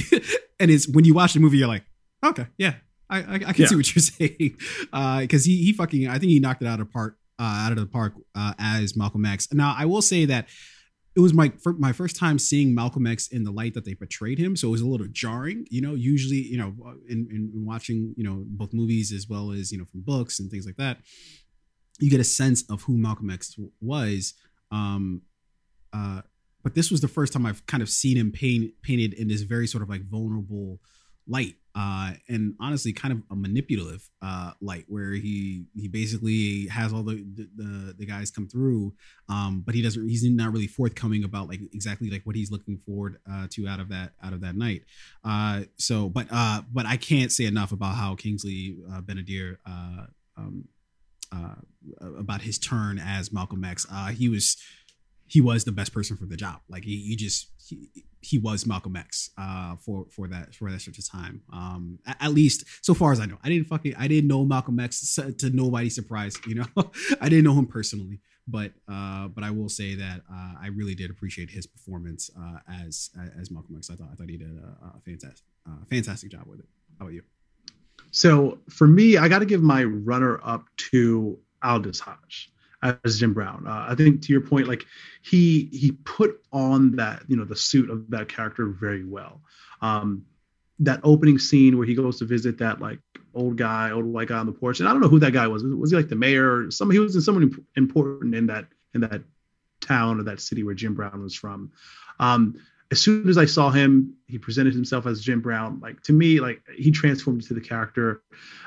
and 0.60 0.70
it's 0.70 0.88
when 0.88 1.04
you 1.04 1.14
watch 1.14 1.32
the 1.32 1.40
movie, 1.40 1.58
you're 1.58 1.68
like, 1.68 1.84
okay, 2.24 2.46
yeah, 2.58 2.74
I 3.14 3.18
I, 3.18 3.34
I 3.34 3.52
can 3.52 3.62
yeah. 3.62 3.66
see 3.66 3.76
what 3.76 3.94
you're 3.94 4.02
saying, 4.02 4.56
because 5.20 5.42
uh, 5.42 5.46
he 5.46 5.64
he 5.64 5.72
fucking 5.72 6.08
I 6.08 6.18
think 6.18 6.30
he 6.30 6.40
knocked 6.40 6.62
it 6.62 6.68
out 6.68 6.80
of 6.80 6.90
part 6.90 7.16
uh, 7.38 7.66
out 7.66 7.72
of 7.72 7.78
the 7.78 7.86
park 7.86 8.14
uh, 8.34 8.54
as 8.58 8.96
Malcolm 8.96 9.24
X. 9.24 9.48
Now 9.52 9.74
I 9.76 9.84
will 9.86 10.02
say 10.02 10.24
that 10.26 10.48
it 11.16 11.20
was 11.20 11.32
my 11.32 11.52
my 11.78 11.92
first 11.92 12.16
time 12.16 12.38
seeing 12.38 12.74
Malcolm 12.74 13.06
X 13.06 13.28
in 13.28 13.44
the 13.44 13.52
light 13.52 13.74
that 13.74 13.84
they 13.84 13.94
portrayed 13.94 14.38
him, 14.38 14.56
so 14.56 14.68
it 14.68 14.72
was 14.72 14.80
a 14.80 14.86
little 14.86 15.06
jarring. 15.06 15.66
You 15.70 15.80
know, 15.80 15.94
usually, 15.94 16.42
you 16.42 16.58
know, 16.58 16.74
in, 17.08 17.28
in 17.30 17.64
watching, 17.64 18.14
you 18.16 18.24
know, 18.24 18.42
both 18.46 18.72
movies 18.72 19.12
as 19.12 19.28
well 19.28 19.52
as 19.52 19.70
you 19.70 19.78
know 19.78 19.84
from 19.84 20.02
books 20.02 20.40
and 20.40 20.50
things 20.50 20.66
like 20.66 20.76
that, 20.76 20.98
you 22.00 22.10
get 22.10 22.20
a 22.20 22.24
sense 22.24 22.64
of 22.68 22.82
who 22.82 22.98
Malcolm 22.98 23.30
X 23.30 23.56
was. 23.80 24.34
Um, 24.72 25.22
uh, 25.92 26.22
but 26.64 26.74
this 26.74 26.90
was 26.90 27.00
the 27.00 27.08
first 27.08 27.32
time 27.32 27.46
I've 27.46 27.64
kind 27.66 27.82
of 27.82 27.88
seen 27.88 28.16
him 28.16 28.32
paint, 28.32 28.72
painted 28.82 29.12
in 29.12 29.28
this 29.28 29.42
very 29.42 29.66
sort 29.66 29.82
of 29.82 29.88
like 29.88 30.02
vulnerable 30.02 30.80
light 31.28 31.54
uh, 31.74 32.12
and 32.28 32.54
honestly 32.60 32.92
kind 32.92 33.12
of 33.12 33.22
a 33.30 33.36
manipulative 33.36 34.08
uh, 34.22 34.52
light 34.60 34.84
where 34.88 35.12
he 35.12 35.64
he 35.74 35.88
basically 35.88 36.66
has 36.68 36.92
all 36.92 37.02
the 37.02 37.24
the, 37.56 37.94
the 37.98 38.06
guys 38.06 38.30
come 38.30 38.48
through 38.48 38.92
um, 39.28 39.62
but 39.64 39.74
he 39.74 39.82
doesn't 39.82 40.08
he's 40.08 40.24
not 40.24 40.52
really 40.52 40.66
forthcoming 40.66 41.24
about 41.24 41.48
like 41.48 41.60
exactly 41.72 42.10
like 42.10 42.22
what 42.24 42.36
he's 42.36 42.50
looking 42.50 42.78
forward 42.78 43.18
uh, 43.30 43.46
to 43.50 43.66
out 43.66 43.80
of 43.80 43.88
that 43.88 44.12
out 44.22 44.32
of 44.32 44.40
that 44.40 44.54
night. 44.54 44.82
Uh, 45.24 45.62
so 45.76 46.08
but 46.08 46.26
uh, 46.30 46.62
but 46.72 46.86
I 46.86 46.96
can't 46.96 47.32
say 47.32 47.44
enough 47.44 47.72
about 47.72 47.94
how 47.96 48.14
Kingsley 48.14 48.76
uh, 48.92 49.00
Ben-Adir 49.00 49.56
um, 50.36 50.68
about 52.00 52.42
his 52.42 52.58
turn 52.58 52.98
as 52.98 53.32
Malcolm 53.32 53.64
X. 53.64 53.86
He 54.14 54.28
was 54.28 54.56
he 55.26 55.40
was 55.40 55.64
the 55.64 55.72
best 55.72 55.92
person 55.92 56.16
for 56.16 56.26
the 56.26 56.36
job. 56.36 56.60
Like 56.68 56.84
he, 56.84 56.96
he 57.08 57.16
just 57.16 57.48
he, 57.66 58.04
he 58.20 58.38
was 58.38 58.66
Malcolm 58.66 58.96
X 58.96 59.30
uh, 59.38 59.76
for 59.76 60.06
for 60.10 60.28
that 60.28 60.54
for 60.54 60.70
that 60.70 60.80
such 60.80 60.98
of 60.98 61.08
time. 61.08 61.42
Um, 61.52 61.98
at, 62.06 62.16
at, 62.20 62.32
least 62.32 62.64
so 62.82 62.94
far 62.94 63.12
as 63.12 63.20
I 63.20 63.26
know, 63.26 63.38
I 63.42 63.48
didn't 63.48 63.66
fucking 63.68 63.94
I 63.98 64.08
didn't 64.08 64.28
know 64.28 64.44
Malcolm 64.44 64.78
X 64.80 65.14
to 65.16 65.50
nobody's 65.50 65.94
surprise. 65.94 66.36
You 66.46 66.56
know, 66.56 66.66
I 67.20 67.28
didn't 67.28 67.44
know 67.44 67.54
him 67.54 67.66
personally, 67.66 68.20
but 68.46 68.72
uh, 68.88 69.28
but 69.28 69.44
I 69.44 69.50
will 69.50 69.68
say 69.68 69.94
that 69.94 70.22
uh, 70.30 70.54
I 70.60 70.68
really 70.74 70.94
did 70.94 71.10
appreciate 71.10 71.50
his 71.50 71.66
performance 71.66 72.30
uh, 72.38 72.58
as 72.82 73.10
as 73.38 73.50
Malcolm 73.50 73.76
X. 73.76 73.90
I 73.90 73.94
thought 73.94 74.08
I 74.12 74.14
thought 74.14 74.28
he 74.28 74.36
did 74.36 74.56
a, 74.56 74.96
a 74.96 75.00
fantastic 75.04 75.46
uh, 75.66 75.84
fantastic 75.90 76.30
job 76.30 76.46
with 76.46 76.60
it. 76.60 76.66
How 76.98 77.06
about 77.06 77.14
you? 77.14 77.22
So 78.10 78.58
for 78.68 78.86
me, 78.86 79.16
I 79.16 79.28
got 79.28 79.40
to 79.40 79.46
give 79.46 79.62
my 79.62 79.84
runner 79.84 80.40
up 80.44 80.64
to 80.90 81.38
Aldis 81.62 81.98
Hodge 81.98 82.52
as 82.84 83.18
Jim 83.18 83.32
Brown. 83.32 83.64
Uh, 83.66 83.86
I 83.88 83.94
think 83.94 84.22
to 84.22 84.32
your 84.32 84.42
point, 84.42 84.68
like 84.68 84.84
he 85.22 85.68
he 85.72 85.92
put 85.92 86.40
on 86.52 86.96
that 86.96 87.22
you 87.28 87.36
know 87.36 87.44
the 87.44 87.56
suit 87.56 87.90
of 87.90 88.10
that 88.10 88.28
character 88.28 88.66
very 88.66 89.04
well. 89.04 89.40
Um, 89.80 90.24
that 90.80 91.00
opening 91.02 91.38
scene 91.38 91.78
where 91.78 91.86
he 91.86 91.94
goes 91.94 92.18
to 92.18 92.24
visit 92.24 92.58
that 92.58 92.80
like 92.80 92.98
old 93.34 93.56
guy, 93.56 93.90
old 93.90 94.04
white 94.04 94.28
guy 94.28 94.38
on 94.38 94.46
the 94.46 94.52
porch, 94.52 94.80
and 94.80 94.88
I 94.88 94.92
don't 94.92 95.00
know 95.00 95.08
who 95.08 95.20
that 95.20 95.32
guy 95.32 95.46
was. 95.46 95.64
Was 95.64 95.90
he 95.90 95.96
like 95.96 96.08
the 96.08 96.16
mayor? 96.16 96.66
Or 96.66 96.70
some 96.70 96.90
he 96.90 96.98
was 96.98 97.14
in 97.14 97.22
someone 97.22 97.64
important 97.76 98.34
in 98.34 98.46
that 98.46 98.66
in 98.94 99.00
that 99.02 99.22
town 99.80 100.20
or 100.20 100.24
that 100.24 100.40
city 100.40 100.62
where 100.62 100.74
Jim 100.74 100.94
Brown 100.94 101.22
was 101.22 101.34
from. 101.34 101.72
Um, 102.18 102.56
as 102.94 103.00
soon 103.00 103.28
as 103.28 103.36
I 103.36 103.44
saw 103.44 103.70
him, 103.70 104.14
he 104.28 104.38
presented 104.38 104.72
himself 104.72 105.04
as 105.04 105.20
Jim 105.20 105.40
Brown. 105.40 105.80
Like 105.80 106.00
to 106.04 106.12
me, 106.12 106.38
like 106.38 106.62
he 106.76 106.92
transformed 106.92 107.42
into 107.42 107.52
the 107.52 107.60
character, 107.60 108.22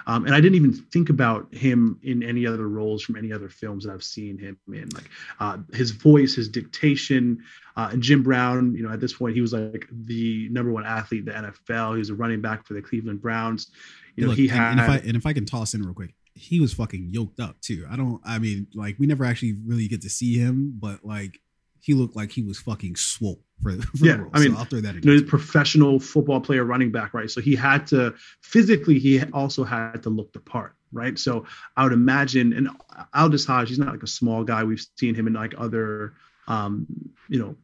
um, 0.05 0.25
and 0.25 0.35
I 0.35 0.41
didn't 0.41 0.55
even 0.55 0.73
think 0.73 1.09
about 1.09 1.47
him 1.53 1.97
in 2.03 2.21
any 2.23 2.45
other 2.45 2.67
roles 2.67 3.01
from 3.01 3.15
any 3.15 3.31
other 3.31 3.47
films 3.47 3.85
that 3.85 3.93
I've 3.93 4.03
seen 4.03 4.37
him 4.37 4.57
in. 4.67 4.89
Like 4.93 5.09
uh, 5.39 5.59
his 5.71 5.91
voice, 5.91 6.35
his 6.35 6.49
dictation, 6.49 7.41
uh, 7.77 7.87
and 7.93 8.03
Jim 8.03 8.21
Brown. 8.21 8.75
You 8.75 8.83
know, 8.83 8.91
at 8.91 8.99
this 8.99 9.13
point, 9.13 9.33
he 9.33 9.39
was 9.39 9.53
like 9.53 9.87
the 9.89 10.49
number 10.49 10.73
one 10.73 10.85
athlete 10.85 11.21
in 11.21 11.25
the 11.27 11.31
NFL. 11.31 11.93
He 11.93 11.99
was 11.99 12.09
a 12.09 12.15
running 12.15 12.41
back 12.41 12.65
for 12.65 12.73
the 12.73 12.81
Cleveland 12.81 13.21
Browns. 13.21 13.71
You 14.17 14.23
know, 14.25 14.31
Look, 14.31 14.39
he 14.39 14.49
had. 14.49 14.71
And 14.71 14.81
if, 14.81 14.89
I, 14.89 14.97
and 14.97 15.15
if 15.15 15.25
I 15.25 15.31
can 15.31 15.45
toss 15.45 15.73
in 15.73 15.83
real 15.83 15.93
quick, 15.93 16.15
he 16.33 16.59
was 16.59 16.73
fucking 16.73 17.11
yoked 17.11 17.39
up 17.39 17.61
too. 17.61 17.87
I 17.89 17.95
don't. 17.95 18.19
I 18.25 18.39
mean, 18.39 18.67
like 18.75 18.97
we 18.99 19.07
never 19.07 19.23
actually 19.23 19.53
really 19.65 19.87
get 19.87 20.01
to 20.01 20.09
see 20.09 20.37
him, 20.37 20.77
but 20.77 21.05
like 21.05 21.39
he 21.87 21.93
looked 21.93 22.17
like 22.17 22.33
he 22.33 22.43
was 22.43 22.59
fucking 22.59 22.97
swole 22.97 23.39
for, 23.63 23.71
for 23.71 24.05
yeah. 24.05 24.25
I 24.33 24.39
mean, 24.39 24.51
so 24.51 24.57
I'll 24.57 24.65
throw 24.65 24.81
that. 24.81 24.97
In. 24.97 25.03
You 25.03 25.05
know, 25.05 25.11
he's 25.13 25.21
a 25.21 25.25
professional 25.25 26.01
football 26.01 26.41
player, 26.41 26.65
running 26.65 26.91
back, 26.91 27.13
right? 27.13 27.31
So 27.31 27.39
he 27.39 27.55
had 27.55 27.87
to 27.87 28.13
physically, 28.41 28.99
he 28.99 29.23
also 29.31 29.63
had 29.63 30.03
to 30.03 30.09
look 30.09 30.33
the 30.33 30.41
part, 30.41 30.75
right? 30.91 31.17
So 31.17 31.45
I 31.77 31.85
would 31.85 31.93
imagine, 31.93 32.51
and 32.51 32.67
Aldis 33.15 33.45
Hodge, 33.45 33.69
he's 33.69 33.79
not 33.79 33.93
like 33.93 34.03
a 34.03 34.07
small 34.07 34.43
guy. 34.43 34.65
We've 34.65 34.85
seen 34.99 35.15
him 35.15 35.27
in 35.27 35.33
like 35.33 35.53
other, 35.57 36.15
um, 36.49 36.87
you 37.29 37.39
know, 37.39 37.55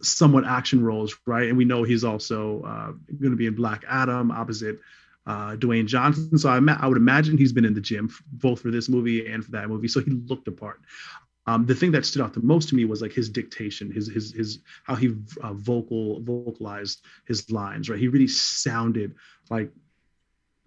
somewhat 0.00 0.46
action 0.46 0.82
roles, 0.82 1.14
right? 1.26 1.50
And 1.50 1.58
we 1.58 1.66
know 1.66 1.82
he's 1.82 2.04
also 2.04 2.62
uh, 2.62 2.92
going 3.20 3.32
to 3.32 3.36
be 3.36 3.46
in 3.46 3.54
Black 3.54 3.84
Adam 3.86 4.30
opposite 4.30 4.80
uh, 5.26 5.54
Dwayne 5.56 5.86
Johnson. 5.86 6.38
So 6.38 6.48
I, 6.48 6.60
ma- 6.60 6.78
I 6.80 6.86
would 6.86 6.96
imagine 6.96 7.36
he's 7.36 7.52
been 7.52 7.66
in 7.66 7.74
the 7.74 7.80
gym 7.82 8.08
both 8.32 8.60
for 8.62 8.70
this 8.70 8.88
movie 8.88 9.30
and 9.30 9.44
for 9.44 9.50
that 9.52 9.68
movie. 9.68 9.86
So 9.86 10.00
he 10.00 10.10
looked 10.10 10.46
the 10.46 10.52
part. 10.52 10.80
Um, 11.46 11.66
the 11.66 11.74
thing 11.74 11.92
that 11.92 12.06
stood 12.06 12.22
out 12.22 12.34
the 12.34 12.42
most 12.42 12.68
to 12.68 12.74
me 12.76 12.84
was 12.84 13.02
like 13.02 13.12
his 13.12 13.28
dictation, 13.28 13.90
his 13.90 14.08
his 14.08 14.32
his 14.32 14.58
how 14.84 14.94
he 14.94 15.14
uh, 15.42 15.52
vocal 15.54 16.20
vocalized 16.20 17.04
his 17.26 17.50
lines. 17.50 17.90
Right, 17.90 17.98
he 17.98 18.08
really 18.08 18.28
sounded 18.28 19.16
like 19.50 19.70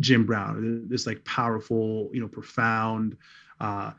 Jim 0.01 0.26
Brown. 0.26 0.88
This 0.89 1.07
like 1.07 1.23
powerful, 1.23 2.09
you 2.13 2.19
know, 2.19 2.28
profound, 2.28 3.17
uh, 3.59 3.91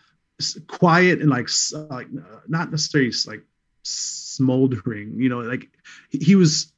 quiet, 0.66 1.20
and 1.20 1.30
like 1.30 1.48
like 1.72 2.08
not 2.46 2.70
necessarily 2.70 3.12
like 3.26 3.42
smoldering. 3.82 5.14
You 5.18 5.30
know, 5.30 5.40
like 5.40 5.70
he 6.10 6.34
was 6.34 6.72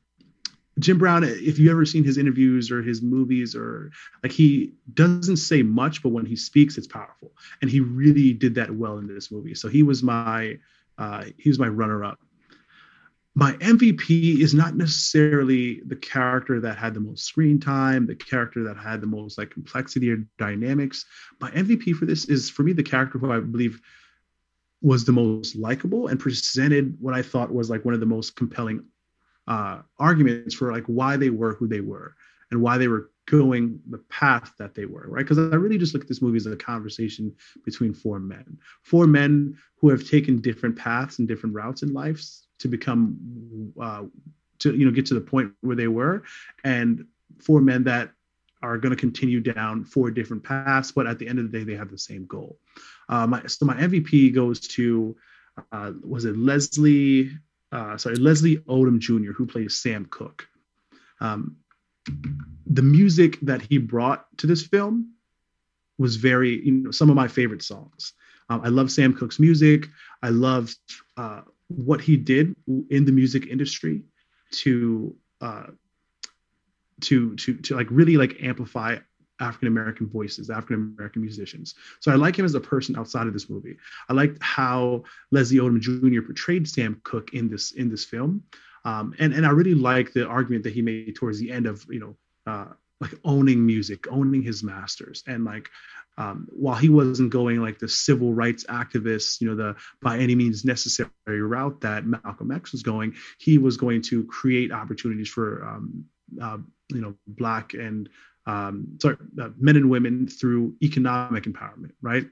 Jim 0.79 0.99
Brown, 0.99 1.25
if 1.25 1.59
you've 1.59 1.71
ever 1.71 1.85
seen 1.85 2.05
his 2.05 2.19
interviews 2.19 2.71
or 2.71 2.83
his 2.83 3.03
movies, 3.03 3.55
or 3.55 3.91
like 4.23 4.33
he 4.33 4.73
doesn't 4.95 5.39
say 5.39 5.63
much, 5.63 6.03
but 6.03 6.11
when 6.11 6.27
he 6.27 6.37
speaks, 6.37 6.79
it's 6.79 6.87
powerful, 6.87 7.33
and 7.61 7.71
he 7.71 7.81
really 7.81 8.33
did 8.33 8.55
that 8.55 8.71
well 8.71 8.99
in 8.99 9.07
this 9.07 9.31
movie. 9.31 9.55
So 9.55 9.69
he 9.69 9.83
was 9.83 10.03
my 10.03 10.59
uh, 10.99 11.25
he 11.39 11.49
was 11.49 11.59
my 11.59 11.69
runner 11.69 12.05
up. 12.05 12.19
My 13.35 13.53
MVP 13.55 14.41
is 14.41 14.53
not 14.53 14.75
necessarily 14.75 15.81
the 15.87 15.95
character 15.95 16.61
that 16.61 16.77
had 16.77 16.95
the 16.95 17.01
most 17.01 17.25
screen 17.25 17.61
time, 17.61 18.07
the 18.07 18.17
character 18.17 18.65
that 18.65 18.77
had 18.77 19.01
the 19.01 19.07
most 19.07 19.39
like 19.39 19.51
complexity 19.51 20.11
or 20.11 20.25
dynamics. 20.39 21.07
My 21.41 21.51
MVP 21.53 21.95
for 21.95 22.05
this 22.05 22.25
is 22.25 22.51
for 22.51 22.65
me 22.65 22.73
the 22.73 22.83
character 22.83 23.19
who 23.19 23.33
I 23.33 23.39
believe 23.39 23.81
was 24.83 25.05
the 25.05 25.13
most 25.13 25.57
likable 25.57 26.09
and 26.09 26.21
presented 26.21 26.97
what 27.01 27.15
I 27.15 27.23
thought 27.23 27.53
was 27.53 27.71
like 27.71 27.85
one 27.85 27.95
of 27.95 28.01
the 28.01 28.07
most 28.07 28.37
compelling 28.37 28.85
uh, 29.49 29.81
arguments 29.99 30.55
for 30.55 30.71
like 30.71 30.85
why 30.85 31.17
they 31.17 31.31
were 31.31 31.55
who 31.55 31.67
they 31.67 31.81
were 31.81 32.15
and 32.51 32.63
why 32.63 32.79
they 32.79 32.89
were 32.89 33.11
going 33.27 33.81
the 33.91 33.99
path 34.11 34.53
that 34.59 34.75
they 34.75 34.87
were, 34.87 35.07
right? 35.09 35.25
Because 35.25 35.39
I 35.39 35.57
really 35.57 35.79
just 35.79 35.93
look 35.93 36.03
at 36.03 36.09
this 36.09 36.23
movie 36.23 36.37
as 36.37 36.47
a 36.47 36.57
conversation 36.57 37.35
between 37.65 37.93
four 37.93 38.21
men, 38.21 38.59
four 38.83 39.07
men 39.07 39.57
who 39.77 39.89
have 39.91 40.09
taken 40.09 40.41
different 40.41 40.77
paths 40.77 41.19
and 41.19 41.27
different 41.27 41.55
routes 41.55 41.83
in 41.83 41.93
life 41.93 42.23
to 42.61 42.69
become, 42.69 43.73
uh, 43.81 44.05
to 44.61 44.75
you 44.75 44.85
know, 44.85 44.91
get 44.91 45.07
to 45.07 45.15
the 45.15 45.21
point 45.21 45.53
where 45.61 45.77
they 45.77 45.89
were, 45.89 46.23
and 46.65 47.07
four 47.39 47.61
men 47.61 47.85
that 47.85 48.11
are 48.63 48.77
going 48.77 48.91
to 48.91 49.01
continue 49.01 49.41
down 49.41 49.85
four 49.85 50.11
different 50.11 50.43
paths, 50.43 50.91
but 50.91 51.07
at 51.07 51.19
the 51.19 51.29
end 51.29 51.39
of 51.39 51.51
the 51.51 51.59
day, 51.59 51.65
they 51.65 51.77
have 51.77 51.91
the 51.91 51.99
same 51.99 52.27
goal. 52.27 52.59
Uh, 53.09 53.27
my, 53.27 53.47
so 53.47 53.65
my 53.65 53.75
MVP 53.75 54.35
goes 54.35 54.61
to, 54.61 55.17
uh, 55.71 55.93
was 56.03 56.25
it 56.25 56.37
Leslie? 56.37 57.31
Uh, 57.71 57.97
sorry, 57.97 58.17
Leslie 58.17 58.59
Odom 58.59 58.99
Jr., 58.99 59.33
who 59.33 59.47
plays 59.47 59.77
Sam 59.77 60.07
Cooke. 60.07 60.49
Um, 61.21 61.57
the 62.67 62.83
music 62.83 63.39
that 63.43 63.61
he 63.63 63.79
brought 63.79 64.27
to 64.39 64.47
this 64.47 64.67
film 64.67 65.13
was 65.99 66.17
very, 66.17 66.65
you 66.65 66.73
know, 66.73 66.91
some 66.91 67.11
of 67.11 67.17
my 67.17 67.29
favorite 67.29 67.63
songs. 67.63 68.15
Um, 68.49 68.63
I 68.65 68.69
love 68.69 68.91
Sam 68.91 69.13
Cooke's 69.13 69.39
music. 69.39 69.89
I 70.23 70.31
love 70.31 70.75
uh, 71.17 71.43
what 71.69 72.01
he 72.01 72.17
did 72.17 72.55
in 72.89 73.05
the 73.05 73.13
music 73.13 73.47
industry 73.47 74.03
to 74.51 75.15
uh, 75.41 75.67
to 77.03 77.37
to 77.37 77.55
to 77.57 77.77
like 77.77 77.89
really 77.91 78.17
like 78.17 78.43
amplify 78.43 78.97
African 79.41 79.69
American 79.69 80.09
voices, 80.09 80.51
African 80.51 80.95
American 80.97 81.23
musicians. 81.23 81.75
So 82.01 82.13
I 82.13 82.17
like 82.17 82.39
him 82.39 82.45
as 82.45 82.55
a 82.55 82.61
person 82.61 82.97
outside 82.97 83.27
of 83.27 83.33
this 83.33 83.49
movie. 83.49 83.77
I 84.09 84.13
liked 84.13 84.43
how 84.43 85.05
Leslie 85.31 85.59
Odom 85.59 85.81
Jr. 85.81 86.23
portrayed 86.23 86.69
Sam 86.69 87.01
Cooke 87.05 87.35
in 87.35 87.49
this 87.49 87.73
in 87.73 87.89
this 87.89 88.05
film. 88.05 88.43
Um, 88.85 89.15
and 89.19 89.33
and 89.33 89.47
I 89.47 89.51
really 89.51 89.75
like 89.75 90.13
the 90.13 90.27
argument 90.27 90.65
that 90.65 90.73
he 90.73 90.83
made 90.83 91.15
towards 91.17 91.39
the 91.39 91.51
end 91.51 91.67
of 91.67 91.85
you 91.91 92.01
know 92.01 92.17
uh, 92.47 92.73
like 93.01 93.13
owning 93.25 93.65
music, 93.65 94.07
owning 94.11 94.43
his 94.43 94.63
masters, 94.63 95.23
and 95.27 95.45
like 95.45 95.71
um, 96.19 96.49
while 96.51 96.75
he 96.75 96.89
wasn't 96.89 97.31
going 97.31 97.63
like 97.63 97.79
the 97.79 97.89
civil 97.89 98.35
rights 98.35 98.65
activist, 98.65 99.41
you 99.41 99.49
know, 99.49 99.55
the 99.55 99.77
by 100.03 100.19
any 100.19 100.35
means 100.35 100.65
necessary 100.65 101.11
route 101.27 101.81
that 101.83 102.07
Malcolm 102.07 102.51
X 102.51 102.73
was 102.73 102.83
going, 102.83 103.15
he 103.39 103.57
was 103.57 103.77
going 103.77 104.03
to 104.03 104.25
create 104.25 104.73
opportunities 104.73 105.29
for 105.29 105.65
um, 105.65 106.05
uh, 106.43 106.59
you 106.89 107.01
know 107.01 107.15
black 107.29 107.75
and 107.75 108.09
um, 108.49 108.99
sorry 109.01 109.17
uh, 109.41 109.51
men 109.59 109.77
and 109.77 109.91
women 109.91 110.27
through 110.27 110.75
economic 110.83 111.45
empowerment, 111.45 111.93
right? 112.01 112.27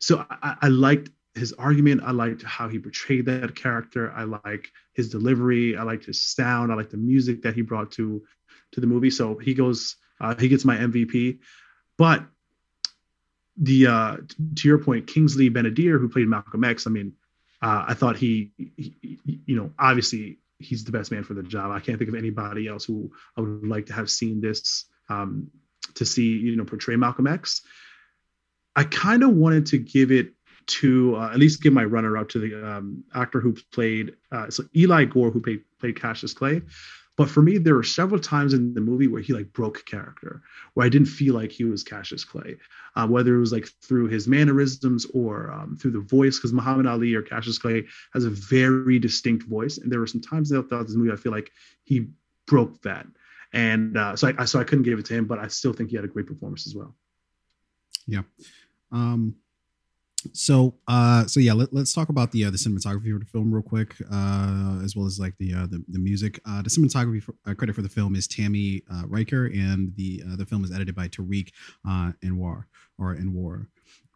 So 0.00 0.26
I, 0.28 0.56
I 0.62 0.68
liked 0.68 1.10
his 1.36 1.52
argument. 1.52 2.02
I 2.04 2.10
liked 2.10 2.42
how 2.42 2.68
he 2.68 2.78
portrayed 2.80 3.26
that 3.26 3.54
character. 3.54 4.12
I 4.12 4.24
like 4.24 4.70
his 4.94 5.10
delivery. 5.10 5.76
I 5.76 5.84
liked 5.84 6.06
his 6.06 6.20
sound. 6.22 6.72
I 6.72 6.74
like 6.74 6.90
the 6.90 6.96
music 6.96 7.42
that 7.42 7.54
he 7.54 7.62
brought 7.62 7.92
to 7.92 8.22
to 8.72 8.80
the 8.80 8.86
movie. 8.88 9.10
So 9.10 9.38
he 9.38 9.54
goes, 9.54 9.96
uh, 10.20 10.34
he 10.34 10.48
gets 10.48 10.64
my 10.64 10.76
MVP. 10.76 11.38
But 11.96 12.24
the 13.56 13.86
uh, 13.86 14.16
to 14.56 14.68
your 14.68 14.78
point, 14.78 15.06
Kingsley 15.06 15.48
Ben-Adir, 15.48 16.00
who 16.00 16.08
played 16.08 16.26
Malcolm 16.26 16.64
X, 16.64 16.88
I 16.88 16.90
mean, 16.90 17.12
uh, 17.62 17.84
I 17.88 17.94
thought 17.94 18.16
he, 18.16 18.50
he, 18.56 19.20
you 19.46 19.54
know, 19.54 19.70
obviously 19.78 20.40
he's 20.58 20.82
the 20.82 20.92
best 20.92 21.12
man 21.12 21.22
for 21.22 21.34
the 21.34 21.44
job. 21.44 21.70
I 21.70 21.78
can't 21.78 21.96
think 21.98 22.08
of 22.08 22.16
anybody 22.16 22.66
else 22.66 22.84
who 22.84 23.12
I 23.36 23.40
would 23.40 23.66
like 23.66 23.86
to 23.86 23.92
have 23.92 24.10
seen 24.10 24.40
this 24.40 24.86
um, 25.08 25.50
to 25.94 26.04
see, 26.04 26.36
you 26.38 26.56
know, 26.56 26.64
portray 26.64 26.96
Malcolm 26.96 27.26
X. 27.26 27.62
I 28.76 28.84
kind 28.84 29.22
of 29.22 29.30
wanted 29.30 29.66
to 29.66 29.78
give 29.78 30.10
it 30.10 30.32
to 30.66 31.16
uh, 31.16 31.30
at 31.30 31.38
least 31.38 31.62
give 31.62 31.72
my 31.72 31.84
runner 31.84 32.16
up 32.16 32.30
to 32.30 32.38
the 32.38 32.76
um, 32.76 33.04
actor 33.14 33.40
who 33.40 33.54
played 33.72 34.16
uh, 34.32 34.50
so 34.50 34.64
Eli 34.74 35.04
Goree, 35.04 35.32
who 35.32 35.40
played 35.40 35.62
played 35.78 36.00
Cassius 36.00 36.32
Clay. 36.32 36.62
But 37.16 37.30
for 37.30 37.42
me, 37.42 37.58
there 37.58 37.76
were 37.76 37.84
several 37.84 38.20
times 38.20 38.54
in 38.54 38.74
the 38.74 38.80
movie 38.80 39.06
where 39.06 39.22
he 39.22 39.32
like 39.32 39.52
broke 39.52 39.84
character, 39.86 40.42
where 40.72 40.84
I 40.84 40.88
didn't 40.88 41.06
feel 41.06 41.34
like 41.34 41.52
he 41.52 41.62
was 41.62 41.84
Cassius 41.84 42.24
Clay, 42.24 42.56
uh, 42.96 43.06
whether 43.06 43.36
it 43.36 43.40
was 43.40 43.52
like 43.52 43.68
through 43.82 44.08
his 44.08 44.26
mannerisms 44.26 45.06
or 45.14 45.52
um, 45.52 45.76
through 45.76 45.92
the 45.92 46.00
voice, 46.00 46.38
because 46.38 46.52
Muhammad 46.52 46.86
Ali 46.86 47.14
or 47.14 47.22
Cassius 47.22 47.58
Clay 47.58 47.84
has 48.14 48.24
a 48.24 48.30
very 48.30 48.98
distinct 48.98 49.46
voice, 49.46 49.78
and 49.78 49.92
there 49.92 50.00
were 50.00 50.08
some 50.08 50.22
times 50.22 50.48
throughout 50.48 50.68
this 50.70 50.96
movie 50.96 51.12
I 51.12 51.16
feel 51.16 51.30
like 51.30 51.52
he 51.84 52.08
broke 52.46 52.82
that, 52.82 53.06
and 53.54 53.96
uh, 53.96 54.16
so 54.16 54.32
I 54.36 54.44
so 54.44 54.60
I 54.60 54.64
couldn't 54.64 54.84
give 54.84 54.98
it 54.98 55.06
to 55.06 55.14
him, 55.14 55.26
but 55.26 55.38
I 55.38 55.46
still 55.46 55.72
think 55.72 55.90
he 55.90 55.96
had 55.96 56.04
a 56.04 56.08
great 56.08 56.26
performance 56.26 56.66
as 56.66 56.74
well. 56.74 56.94
Yeah. 58.06 58.22
Um, 58.92 59.36
so 60.32 60.74
uh 60.88 61.26
so 61.26 61.38
yeah 61.38 61.52
let, 61.52 61.70
us 61.74 61.92
talk 61.92 62.08
about 62.08 62.32
the 62.32 62.46
uh, 62.46 62.50
the 62.50 62.56
cinematography 62.56 63.12
of 63.12 63.20
the 63.20 63.26
film 63.26 63.52
real 63.52 63.62
quick 63.62 63.94
uh 64.10 64.80
as 64.82 64.96
well 64.96 65.04
as 65.04 65.20
like 65.20 65.34
the 65.38 65.52
uh 65.52 65.66
the, 65.66 65.84
the 65.88 65.98
music 65.98 66.40
uh 66.46 66.62
the 66.62 66.70
cinematography 66.70 67.22
for, 67.22 67.34
uh, 67.46 67.52
credit 67.52 67.74
for 67.74 67.82
the 67.82 67.88
film 67.90 68.16
is 68.16 68.26
Tami 68.26 68.82
uh, 68.90 69.02
Reiker 69.04 69.52
and 69.54 69.94
the 69.96 70.22
uh, 70.26 70.36
the 70.36 70.46
film 70.46 70.64
is 70.64 70.72
edited 70.72 70.94
by 70.94 71.08
tariq 71.08 71.50
uh 71.86 72.12
anwar 72.22 72.64
or 72.98 73.14
anwar 73.16 73.66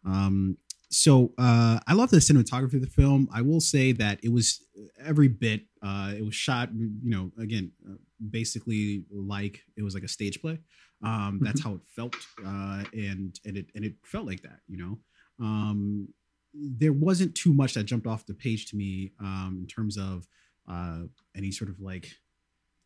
um 0.07 0.57
so 0.91 1.33
uh 1.39 1.79
i 1.87 1.93
love 1.93 2.11
the 2.11 2.17
cinematography 2.17 2.75
of 2.75 2.81
the 2.81 2.87
film 2.87 3.29
i 3.33 3.43
will 3.43 3.61
say 3.61 3.93
that 3.93 4.19
it 4.23 4.33
was 4.33 4.65
every 5.05 5.29
bit 5.29 5.63
uh 5.83 6.13
it 6.17 6.25
was 6.25 6.35
shot 6.35 6.71
you 6.75 7.11
know 7.11 7.31
again 7.39 7.71
uh, 7.89 7.95
basically 8.31 9.05
like 9.11 9.61
it 9.77 9.83
was 9.83 9.95
like 9.95 10.03
a 10.03 10.09
stage 10.09 10.41
play 10.41 10.59
um 11.05 11.39
that's 11.43 11.61
mm-hmm. 11.61 11.71
how 11.71 11.75
it 11.77 11.83
felt 11.95 12.17
uh 12.45 12.83
and 12.93 13.39
and 13.45 13.57
it 13.57 13.67
and 13.75 13.85
it 13.85 13.95
felt 14.03 14.27
like 14.27 14.43
that 14.43 14.61
you 14.67 14.79
know 14.79 14.99
um, 15.41 16.09
there 16.55 16.93
wasn't 16.93 17.35
too 17.35 17.53
much 17.53 17.75
that 17.75 17.85
jumped 17.85 18.07
off 18.07 18.27
the 18.27 18.35
page 18.35 18.67
to 18.71 18.77
me 18.77 19.13
um, 19.21 19.59
in 19.61 19.67
terms 19.67 19.97
of 19.97 20.27
uh, 20.69 21.03
any 21.37 21.51
sort 21.51 21.71
of 21.71 21.81
like 21.81 22.11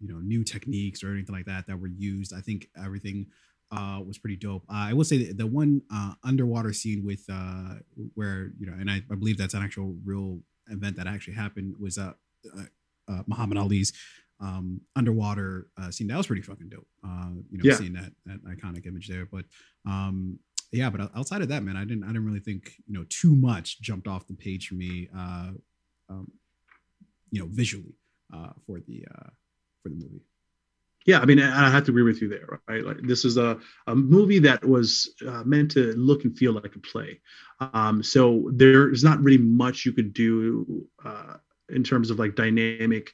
you 0.01 0.09
know 0.09 0.19
new 0.19 0.45
techniques 0.45 1.03
or 1.03 1.13
anything 1.13 1.35
like 1.35 1.47
that 1.47 1.67
that 1.67 1.79
were 1.79 1.89
used. 1.89 2.33
I 2.35 2.41
think 2.41 2.69
everything 2.77 3.27
uh, 3.73 4.01
was 4.07 4.19
pretty 4.19 4.37
dope. 4.37 4.65
Uh, 4.69 4.89
I 4.91 4.93
will 4.93 5.05
say 5.05 5.19
the, 5.19 5.33
the 5.33 5.47
one 5.47 5.83
uh, 5.93 6.13
underwater 6.23 6.73
scene 6.73 7.05
with 7.05 7.25
uh, 7.33 7.77
where 8.15 8.53
you 8.59 8.67
know, 8.67 8.75
and 8.79 8.91
I, 8.91 9.03
I, 9.11 9.15
believe 9.15 9.39
that's 9.39 9.55
an 9.55 9.63
actual 9.63 9.97
real 10.05 10.41
event 10.69 10.97
that 10.97 11.07
actually 11.07 11.35
happened 11.35 11.75
was 11.81 11.99
uh, 11.99 12.13
uh, 12.57 12.63
uh 13.09 13.23
Muhammad 13.27 13.59
Ali's 13.59 13.93
um, 14.41 14.81
underwater 14.95 15.69
uh, 15.81 15.91
scene. 15.91 16.09
That 16.09 16.17
was 16.17 16.27
pretty 16.27 16.43
fucking 16.43 16.69
dope. 16.69 16.87
Uh, 17.05 17.31
you 17.51 17.59
know, 17.59 17.65
yeah. 17.65 17.77
seeing 17.77 17.95
that 17.95 18.13
that 18.27 18.45
iconic 18.45 18.87
image 18.87 19.09
there. 19.09 19.27
But 19.27 19.45
um, 19.87 20.39
yeah, 20.71 20.91
but 20.91 21.11
outside 21.17 21.43
of 21.43 21.49
that, 21.49 21.63
man, 21.63 21.77
I 21.77 21.85
didn't 21.85 22.05
I 22.05 22.09
didn't 22.09 22.27
really 22.27 22.41
think 22.41 22.75
you 22.87 22.95
know 22.95 23.07
too 23.09 23.35
much 23.35 23.81
jumped 23.81 24.07
off 24.07 24.27
the 24.27 24.35
page 24.35 24.69
for 24.69 24.75
me. 24.75 25.09
Uh, 25.17 25.53
um, 26.11 26.31
you 27.31 27.41
know, 27.41 27.49
visually 27.51 27.95
uh, 28.35 28.51
for 28.67 28.81
the 28.81 29.07
uh, 29.15 29.31
for 29.83 29.89
the 29.89 29.95
movie. 29.95 30.23
Yeah, 31.07 31.19
I 31.19 31.25
mean, 31.27 31.41
I 31.41 31.71
have 31.71 31.85
to 31.85 31.91
agree 31.91 32.03
with 32.05 32.23
you 32.23 32.29
there, 32.29 32.61
right? 32.69 32.85
Like 32.85 33.03
this 33.03 33.25
is 33.25 33.37
a, 33.37 33.59
a 33.87 33.95
movie 33.95 34.39
that 34.41 34.65
was 34.65 35.15
uh, 35.27 35.43
meant 35.45 35.71
to 35.73 35.93
look 35.95 36.25
and 36.25 36.37
feel 36.37 36.53
like 36.53 36.77
a 36.77 36.79
play. 36.79 37.21
Um, 37.61 38.03
so 38.03 38.51
there's 38.53 39.03
not 39.03 39.21
really 39.23 39.39
much 39.43 39.85
you 39.85 39.93
could 39.93 40.13
do 40.13 40.87
uh, 41.05 41.37
in 41.71 41.83
terms 41.83 42.11
of 42.11 42.19
like 42.19 42.35
dynamic 42.37 43.13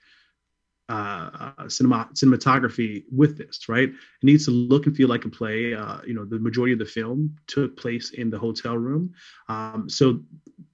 uh, 0.91 1.51
uh, 1.59 1.68
cinema 1.68 2.09
cinematography 2.14 3.05
with 3.11 3.36
this, 3.36 3.68
right? 3.68 3.89
It 3.91 3.95
needs 4.22 4.47
to 4.47 4.51
look 4.51 4.86
and 4.86 4.97
feel 4.97 5.09
like 5.09 5.24
a 5.26 5.28
play. 5.28 5.74
Uh, 5.74 5.99
you 6.07 6.14
know, 6.14 6.24
the 6.24 6.39
majority 6.39 6.72
of 6.72 6.78
the 6.78 6.86
film 6.86 7.36
took 7.47 7.76
place 7.76 8.11
in 8.11 8.30
the 8.30 8.39
hotel 8.39 8.76
room, 8.76 9.12
um, 9.49 9.89
so 9.89 10.20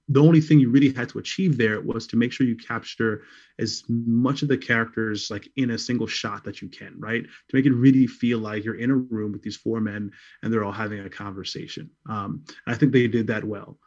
the 0.07 0.21
only 0.21 0.41
thing 0.41 0.59
you 0.59 0.69
really 0.69 0.93
had 0.93 1.09
to 1.09 1.19
achieve 1.19 1.57
there 1.57 1.81
was 1.81 2.05
to 2.07 2.15
make 2.15 2.31
sure 2.31 2.45
you 2.45 2.55
capture 2.55 3.23
as 3.57 3.83
much 3.87 4.43
of 4.43 4.47
the 4.47 4.57
characters 4.57 5.31
like 5.31 5.49
in 5.55 5.71
a 5.71 5.77
single 5.77 6.05
shot 6.05 6.43
that 6.43 6.61
you 6.61 6.69
can, 6.69 6.93
right? 6.99 7.23
To 7.23 7.55
make 7.55 7.65
it 7.65 7.73
really 7.73 8.05
feel 8.05 8.39
like 8.39 8.63
you're 8.63 8.75
in 8.75 8.91
a 8.91 8.95
room 8.95 9.31
with 9.31 9.41
these 9.41 9.57
four 9.57 9.79
men 9.79 10.11
and 10.43 10.53
they're 10.53 10.63
all 10.63 10.71
having 10.71 10.99
a 10.99 11.09
conversation. 11.09 11.89
Um, 12.07 12.43
I 12.67 12.75
think 12.75 12.91
they 12.91 13.07
did 13.07 13.27
that 13.27 13.43
well. 13.43 13.79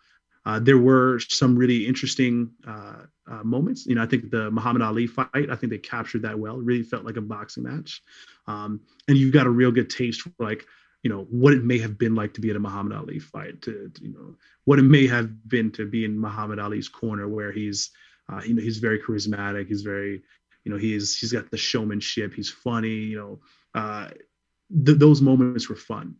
Uh, 0.45 0.59
there 0.59 0.79
were 0.79 1.21
some 1.29 1.57
really 1.57 1.87
interesting 1.87 2.51
uh, 2.67 3.03
uh, 3.31 3.45
moments. 3.45 3.87
You 3.87 3.95
know, 3.95 4.03
I 4.03 4.07
think 4.07 4.31
the 4.31 4.51
Muhammad 4.51 4.83
Ali 4.83 5.07
fight, 5.07 5.51
I 5.51 5.55
think 5.55 5.71
they 5.71 5.79
captured 5.79 6.23
that 6.23 6.39
well. 6.39 6.59
It 6.59 6.65
really 6.65 6.83
felt 6.83 7.05
like 7.05 7.17
a 7.17 7.21
boxing 7.21 7.65
match. 7.65 8.03
Um, 8.47 8.81
and 9.09 9.19
you 9.19 9.31
got 9.31 9.47
a 9.47 9.51
real 9.51 9.71
good 9.71 9.91
taste 9.91 10.23
for 10.23 10.33
like, 10.39 10.65
you 11.03 11.11
know, 11.11 11.27
what 11.31 11.53
it 11.53 11.65
may 11.65 11.79
have 11.79 11.97
been 11.99 12.15
like 12.15 12.35
to 12.35 12.41
be 12.41 12.51
at 12.51 12.57
a 12.57 12.61
Muhammad 12.61 12.97
Ali 12.97 13.19
fight, 13.19 13.63
to, 13.63 13.91
to 13.95 14.03
you 14.03 14.13
know, 14.13 14.35
what 14.65 14.79
it 14.79 14.83
may 14.83 15.07
have 15.07 15.49
been 15.49 15.71
to 15.73 15.87
be 15.87 16.05
in 16.05 16.19
Muhammad 16.19 16.59
Ali's 16.59 16.89
corner 16.89 17.29
where 17.29 17.53
he's, 17.53 17.91
uh, 18.31 18.41
you 18.45 18.55
know, 18.55 18.63
he's 18.63 18.79
very 18.79 18.99
charismatic. 18.99 19.69
He's 19.69 19.83
very, 19.83 20.23
you 20.65 20.73
know, 20.73 20.79
he's, 20.79 21.17
he's 21.17 21.33
got 21.33 21.51
the 21.51 21.57
showmanship. 21.57 22.35
He's 22.35 22.51
funny, 22.51 22.89
you 22.89 23.17
know, 23.17 23.41
uh, 23.81 24.09
th- 24.85 24.99
those 24.99 25.23
moments 25.23 25.69
were 25.69 25.77
fun 25.77 26.17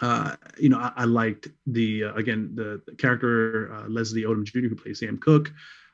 uh, 0.00 0.36
you 0.58 0.68
know, 0.68 0.78
I, 0.78 0.92
I 0.96 1.04
liked 1.04 1.48
the 1.66 2.04
uh, 2.04 2.14
again 2.14 2.52
the, 2.54 2.80
the 2.86 2.94
character 2.96 3.72
uh, 3.72 3.88
Leslie 3.88 4.22
Odom 4.22 4.44
Jr. 4.44 4.68
who 4.68 4.76
plays 4.76 5.00
Sam 5.00 5.18
Cooke. 5.18 5.52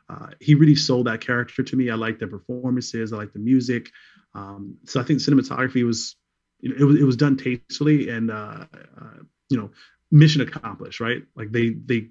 Uh, 0.09 0.29
he 0.41 0.55
really 0.55 0.75
sold 0.75 1.07
that 1.07 1.21
character 1.21 1.63
to 1.63 1.77
me. 1.77 1.91
I 1.91 1.95
liked 1.95 2.21
the 2.21 2.27
performances. 2.27 3.13
I 3.13 3.17
liked 3.17 3.35
the 3.35 3.41
music. 3.41 3.91
Um, 4.35 4.79
so 4.85 5.01
I 5.01 5.03
think 5.03 5.19
cinematography 5.21 5.85
was, 5.85 6.17
know, 6.63 6.77
it 6.79 6.85
was 6.85 6.97
it 7.01 7.05
was 7.05 7.17
done 7.17 7.37
tastefully 7.37 8.09
and 8.09 8.31
uh, 8.31 8.67
uh, 9.01 9.23
you 9.49 9.57
know, 9.57 9.71
mission 10.11 10.41
accomplished. 10.41 11.01
Right? 11.01 11.23
Like 11.37 11.53
they 11.53 11.71
they 11.71 12.09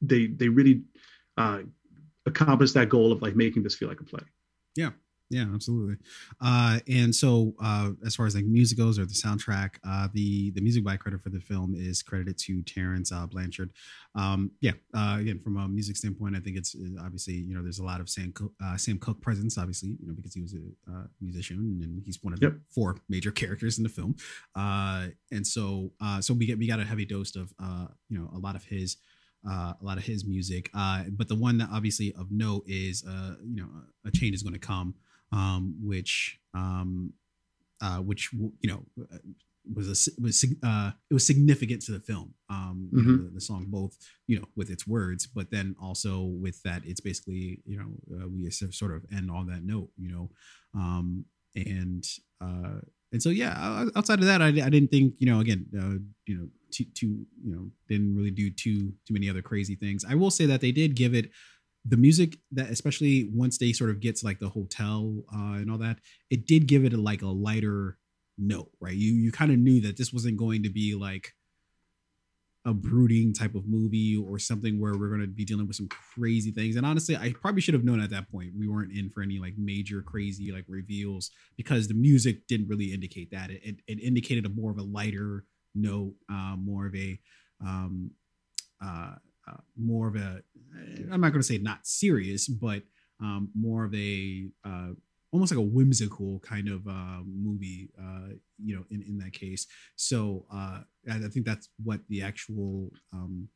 they 0.00 0.26
they 0.26 0.48
really 0.48 0.82
accomplished 2.26 2.74
that 2.74 2.88
goal 2.88 3.12
of 3.12 3.22
like 3.22 3.36
making 3.36 3.62
this 3.62 3.74
feel 3.74 3.88
like 3.88 4.00
a 4.00 4.04
play. 4.04 4.22
Yeah, 4.74 4.90
Yeah, 5.28 5.46
absolutely. 5.52 5.96
Uh, 6.40 6.78
and 6.88 7.12
so, 7.12 7.52
uh, 7.60 7.90
as 8.06 8.14
far 8.14 8.26
as 8.26 8.36
like 8.36 8.44
music 8.44 8.78
goes 8.78 8.96
or 8.96 9.06
the 9.06 9.12
soundtrack, 9.12 9.74
uh, 9.84 10.06
the 10.14 10.52
the 10.52 10.60
music 10.60 10.84
by 10.84 10.96
credit 10.96 11.20
for 11.20 11.30
the 11.30 11.40
film 11.40 11.74
is 11.76 12.00
credited 12.00 12.38
to 12.38 12.62
Terence 12.62 13.10
uh, 13.10 13.26
Blanchard. 13.26 13.72
Um, 14.14 14.52
yeah, 14.60 14.72
uh, 14.94 15.16
again, 15.18 15.40
from 15.40 15.56
a 15.56 15.66
music 15.66 15.96
standpoint, 15.96 16.36
I 16.36 16.40
think 16.40 16.56
it's 16.56 16.76
uh, 16.76 17.02
obviously 17.04 17.34
you 17.34 17.54
know 17.56 17.62
there's 17.62 17.80
a 17.80 17.84
lot 17.84 18.00
of 18.00 18.08
Sam 18.08 18.30
Cooke, 18.32 18.52
uh, 18.64 18.76
Sam 18.76 18.98
Cooke 18.98 19.20
presence, 19.20 19.58
obviously 19.58 19.96
you 20.00 20.06
know 20.06 20.14
because 20.14 20.32
he 20.32 20.42
was 20.42 20.54
a 20.54 20.92
uh, 20.92 21.04
musician 21.20 21.80
and 21.82 22.02
he's 22.04 22.22
one 22.22 22.32
of 22.32 22.38
Yep. 22.40 22.52
the 22.52 22.60
four 22.72 22.96
major 23.08 23.30
characters 23.32 23.78
in 23.78 23.82
the 23.82 23.90
film. 23.90 24.14
Uh, 24.54 25.08
and 25.32 25.44
so, 25.44 25.90
uh, 26.00 26.20
so 26.20 26.34
we 26.34 26.46
get 26.46 26.56
we 26.56 26.68
got 26.68 26.78
a 26.78 26.84
heavy 26.84 27.04
dose 27.04 27.34
of 27.34 27.52
uh, 27.60 27.88
you 28.08 28.16
know 28.16 28.30
a 28.32 28.38
lot 28.38 28.54
of 28.54 28.62
his 28.64 28.96
uh, 29.48 29.72
a 29.80 29.84
lot 29.84 29.98
of 29.98 30.04
his 30.04 30.24
music. 30.24 30.70
Uh, 30.72 31.04
but 31.10 31.26
the 31.28 31.34
one 31.34 31.58
that 31.58 31.68
obviously 31.72 32.12
of 32.14 32.30
note 32.30 32.64
is, 32.66 33.04
uh, 33.08 33.34
you 33.44 33.56
know, 33.56 33.68
a 34.04 34.10
change 34.10 34.34
is 34.34 34.42
going 34.42 34.52
to 34.54 34.58
come, 34.58 34.94
um, 35.32 35.76
which, 35.82 36.38
um, 36.54 37.12
uh, 37.80 37.98
which 37.98 38.32
you 38.32 38.52
know, 38.70 38.84
uh, 39.12 39.18
was 39.74 39.86
a 39.88 40.20
was 40.20 40.44
uh, 40.62 40.92
it 41.10 41.14
was 41.14 41.26
significant 41.26 41.82
to 41.82 41.92
the 41.92 42.00
film. 42.00 42.34
Um, 42.48 42.88
you 42.92 43.02
know, 43.02 43.24
the, 43.24 43.30
the 43.34 43.40
song 43.40 43.66
both, 43.68 43.96
you 44.26 44.38
know, 44.38 44.46
with 44.56 44.70
its 44.70 44.86
words, 44.86 45.26
but 45.26 45.50
then 45.50 45.74
also 45.82 46.22
with 46.22 46.62
that, 46.62 46.82
it's 46.84 47.00
basically, 47.00 47.62
you 47.66 47.78
know, 47.78 48.16
uh, 48.16 48.28
we 48.28 48.48
sort 48.50 48.74
sort 48.74 48.94
of 48.94 49.04
end 49.12 49.30
on 49.30 49.46
that 49.48 49.64
note, 49.64 49.90
you 49.96 50.08
know, 50.08 50.30
um, 50.74 51.24
and 51.54 52.04
uh, 52.40 52.80
and 53.12 53.22
so 53.22 53.30
yeah, 53.30 53.86
outside 53.96 54.20
of 54.20 54.26
that, 54.26 54.42
I, 54.42 54.48
I 54.48 54.70
didn't 54.70 54.88
think, 54.88 55.14
you 55.18 55.26
know, 55.26 55.40
again, 55.40 55.66
uh, 55.76 55.98
you 56.26 56.36
know, 56.36 56.48
too, 56.70 56.84
too, 56.94 57.26
you 57.42 57.52
know, 57.52 57.70
didn't 57.88 58.14
really 58.14 58.30
do 58.30 58.50
too 58.50 58.92
too 59.06 59.14
many 59.14 59.28
other 59.28 59.42
crazy 59.42 59.74
things. 59.74 60.04
I 60.08 60.14
will 60.14 60.30
say 60.30 60.46
that 60.46 60.60
they 60.60 60.72
did 60.72 60.94
give 60.94 61.14
it 61.14 61.30
the 61.88 61.96
music 61.96 62.38
that, 62.52 62.70
especially 62.70 63.30
once 63.32 63.58
they 63.58 63.72
sort 63.72 63.90
of 63.90 64.00
get 64.00 64.16
to 64.16 64.24
like 64.26 64.38
the 64.38 64.48
hotel 64.48 65.22
uh, 65.32 65.54
and 65.54 65.70
all 65.70 65.78
that, 65.78 65.98
it 66.30 66.46
did 66.46 66.66
give 66.66 66.84
it 66.84 66.92
a, 66.92 66.96
like 66.96 67.22
a 67.22 67.26
lighter 67.26 67.98
note, 68.38 68.70
right? 68.80 68.94
You 68.94 69.12
you 69.12 69.32
kind 69.32 69.52
of 69.52 69.58
knew 69.58 69.80
that 69.82 69.96
this 69.96 70.12
wasn't 70.12 70.36
going 70.36 70.62
to 70.64 70.70
be 70.70 70.94
like 70.94 71.32
a 72.64 72.74
brooding 72.74 73.32
type 73.32 73.54
of 73.54 73.68
movie 73.68 74.16
or 74.16 74.40
something 74.40 74.80
where 74.80 74.96
we're 74.98 75.08
going 75.08 75.20
to 75.20 75.28
be 75.28 75.44
dealing 75.44 75.68
with 75.68 75.76
some 75.76 75.88
crazy 75.88 76.50
things. 76.50 76.74
And 76.74 76.84
honestly, 76.84 77.16
I 77.16 77.32
probably 77.40 77.60
should 77.60 77.74
have 77.74 77.84
known 77.84 78.00
at 78.00 78.10
that 78.10 78.28
point 78.28 78.50
we 78.58 78.66
weren't 78.66 78.90
in 78.90 79.08
for 79.08 79.22
any 79.22 79.38
like 79.38 79.54
major 79.56 80.02
crazy 80.02 80.50
like 80.50 80.64
reveals 80.66 81.30
because 81.56 81.86
the 81.86 81.94
music 81.94 82.46
didn't 82.48 82.68
really 82.68 82.92
indicate 82.92 83.30
that. 83.30 83.50
It 83.50 83.62
it, 83.62 83.76
it 83.86 84.00
indicated 84.00 84.44
a 84.46 84.48
more 84.48 84.72
of 84.72 84.78
a 84.78 84.82
lighter 84.82 85.44
note, 85.74 86.14
uh, 86.28 86.56
more 86.58 86.86
of 86.86 86.94
a 86.96 87.18
um, 87.64 88.10
uh, 88.84 89.14
uh, 89.48 89.60
more 89.76 90.08
of 90.08 90.16
a 90.16 90.42
I'm 91.12 91.20
not 91.20 91.32
going 91.32 91.40
to 91.40 91.42
say 91.42 91.58
not 91.58 91.86
serious, 91.86 92.48
but 92.48 92.82
um, 93.20 93.50
more 93.54 93.84
of 93.84 93.94
a 93.94 94.48
uh, 94.64 94.88
almost 95.32 95.52
like 95.52 95.58
a 95.58 95.62
whimsical 95.62 96.38
kind 96.40 96.68
of 96.68 96.86
uh, 96.86 97.20
movie, 97.26 97.90
uh, 98.00 98.34
you 98.62 98.74
know, 98.74 98.84
in, 98.90 99.02
in 99.02 99.18
that 99.18 99.32
case. 99.32 99.66
So 99.96 100.46
uh, 100.52 100.80
I 101.10 101.28
think 101.28 101.44
that's 101.46 101.68
what 101.82 102.00
the 102.08 102.22
actual, 102.22 102.90
um, 103.12 103.48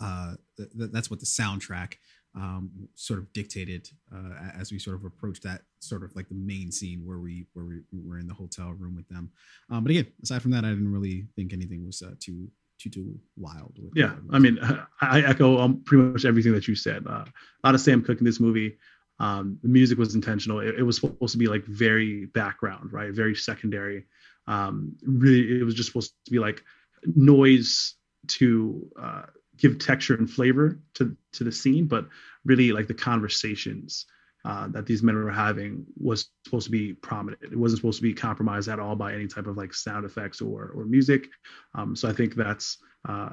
uh, 0.00 0.34
th- 0.56 0.70
th- 0.76 0.90
that's 0.90 1.10
what 1.10 1.20
the 1.20 1.26
soundtrack 1.26 1.94
um, 2.34 2.70
sort 2.94 3.20
of 3.20 3.32
dictated 3.32 3.88
uh, 4.12 4.50
as 4.58 4.72
we 4.72 4.78
sort 4.78 4.96
of 4.96 5.04
approach 5.04 5.40
that 5.42 5.62
sort 5.78 6.02
of 6.02 6.14
like 6.16 6.28
the 6.28 6.34
main 6.34 6.72
scene 6.72 7.02
where 7.04 7.18
we 7.18 7.46
where 7.52 7.64
we 7.64 7.80
were 7.92 8.18
in 8.18 8.26
the 8.26 8.34
hotel 8.34 8.70
room 8.72 8.96
with 8.96 9.08
them. 9.08 9.30
Um, 9.70 9.84
but 9.84 9.90
again, 9.90 10.06
aside 10.22 10.42
from 10.42 10.50
that, 10.50 10.64
I 10.64 10.70
didn't 10.70 10.92
really 10.92 11.28
think 11.36 11.52
anything 11.52 11.86
was 11.86 12.02
uh, 12.02 12.14
too 12.18 12.48
too 12.78 12.90
too 12.90 13.18
wild. 13.36 13.76
With 13.78 13.92
Yeah, 13.94 14.14
I 14.30 14.38
mean, 14.38 14.58
I 15.00 15.20
echo 15.22 15.58
um, 15.58 15.82
pretty 15.84 16.04
much 16.04 16.24
everything 16.24 16.52
that 16.52 16.68
you 16.68 16.74
said. 16.74 17.06
Uh, 17.06 17.24
a 17.24 17.66
lot 17.66 17.74
of 17.74 17.80
Sam 17.80 18.02
Cooke 18.02 18.18
in 18.18 18.24
this 18.24 18.40
movie. 18.40 18.76
Um, 19.20 19.58
the 19.62 19.68
music 19.68 19.98
was 19.98 20.14
intentional. 20.14 20.60
It, 20.60 20.76
it 20.78 20.82
was 20.82 20.96
supposed 20.96 21.32
to 21.32 21.38
be 21.38 21.46
like 21.46 21.64
very 21.64 22.26
background, 22.26 22.92
right? 22.92 23.12
Very 23.12 23.34
secondary. 23.34 24.06
Um, 24.46 24.96
really, 25.04 25.60
it 25.60 25.64
was 25.64 25.74
just 25.74 25.88
supposed 25.88 26.14
to 26.26 26.30
be 26.30 26.38
like 26.38 26.62
noise 27.06 27.94
to 28.26 28.90
uh, 29.00 29.22
give 29.56 29.78
texture 29.78 30.14
and 30.14 30.28
flavor 30.28 30.80
to 30.94 31.16
to 31.32 31.44
the 31.44 31.52
scene, 31.52 31.86
but 31.86 32.06
really 32.44 32.72
like 32.72 32.88
the 32.88 32.94
conversations 32.94 34.06
uh, 34.44 34.68
that 34.68 34.86
these 34.86 35.02
men 35.02 35.14
were 35.14 35.30
having 35.30 35.86
was 35.96 36.30
supposed 36.44 36.66
to 36.66 36.70
be 36.70 36.92
prominent. 36.92 37.42
It 37.42 37.56
wasn't 37.56 37.78
supposed 37.78 37.98
to 37.98 38.02
be 38.02 38.12
compromised 38.12 38.68
at 38.68 38.78
all 38.78 38.94
by 38.94 39.14
any 39.14 39.26
type 39.26 39.46
of 39.46 39.56
like 39.56 39.72
sound 39.72 40.04
effects 40.04 40.40
or 40.40 40.72
or 40.74 40.84
music. 40.84 41.28
Um, 41.74 41.96
so 41.96 42.08
I 42.08 42.12
think 42.12 42.34
that's 42.34 42.78
uh, 43.08 43.30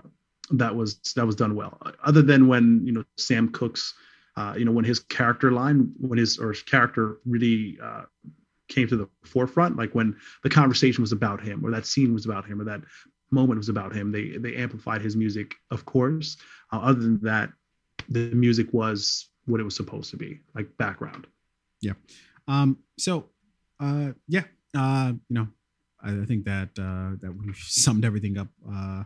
that 0.52 0.76
was 0.76 1.00
that 1.16 1.26
was 1.26 1.36
done 1.36 1.56
well. 1.56 1.78
Other 2.04 2.22
than 2.22 2.48
when 2.48 2.86
you 2.86 2.94
know 2.94 3.04
Sam 3.18 3.50
Cooke's, 3.50 3.94
uh, 4.38 4.56
you 4.58 4.66
know 4.66 4.72
when 4.72 4.86
his 4.86 5.00
character 5.00 5.52
line, 5.52 5.92
when 6.00 6.18
his 6.18 6.38
or 6.40 6.50
his 6.50 6.64
character 6.64 7.18
really 7.26 7.78
uh, 7.84 8.04
came 8.70 8.88
to 8.88 8.96
the 8.96 9.10
forefront, 9.26 9.76
like 9.76 9.94
when 9.94 10.16
the 10.44 10.50
conversation 10.50 11.02
was 11.02 11.12
about 11.12 11.42
him, 11.42 11.66
or 11.66 11.72
that 11.72 11.86
scene 11.86 12.14
was 12.14 12.26
about 12.26 12.46
him, 12.46 12.62
or 12.62 12.64
that 12.64 12.82
moment 13.32 13.58
was 13.58 13.70
about 13.70 13.94
him. 13.94 14.12
They 14.12 14.38
they 14.38 14.56
amplified 14.56 15.02
his 15.02 15.18
music, 15.18 15.56
of 15.72 15.86
course. 15.86 16.38
Uh, 16.72 16.78
other 16.78 17.02
than 17.02 17.20
that, 17.22 17.52
the 18.08 18.32
music 18.32 18.68
was 18.72 19.28
what 19.52 19.60
it 19.60 19.64
was 19.64 19.76
supposed 19.76 20.10
to 20.12 20.18
be, 20.18 20.40
like 20.56 20.76
background. 20.78 21.28
Yeah. 21.82 21.94
Um, 22.48 22.78
so, 22.98 23.26
uh, 23.80 24.12
yeah, 24.28 24.44
uh, 24.76 25.14
you 25.30 25.36
know, 25.36 25.48
I, 26.02 26.22
I 26.22 26.26
think 26.26 26.46
that 26.46 26.70
uh, 26.80 27.18
that 27.22 27.36
we've 27.38 27.58
summed 27.58 28.06
everything 28.06 28.38
up 28.38 28.48
uh, 28.72 29.04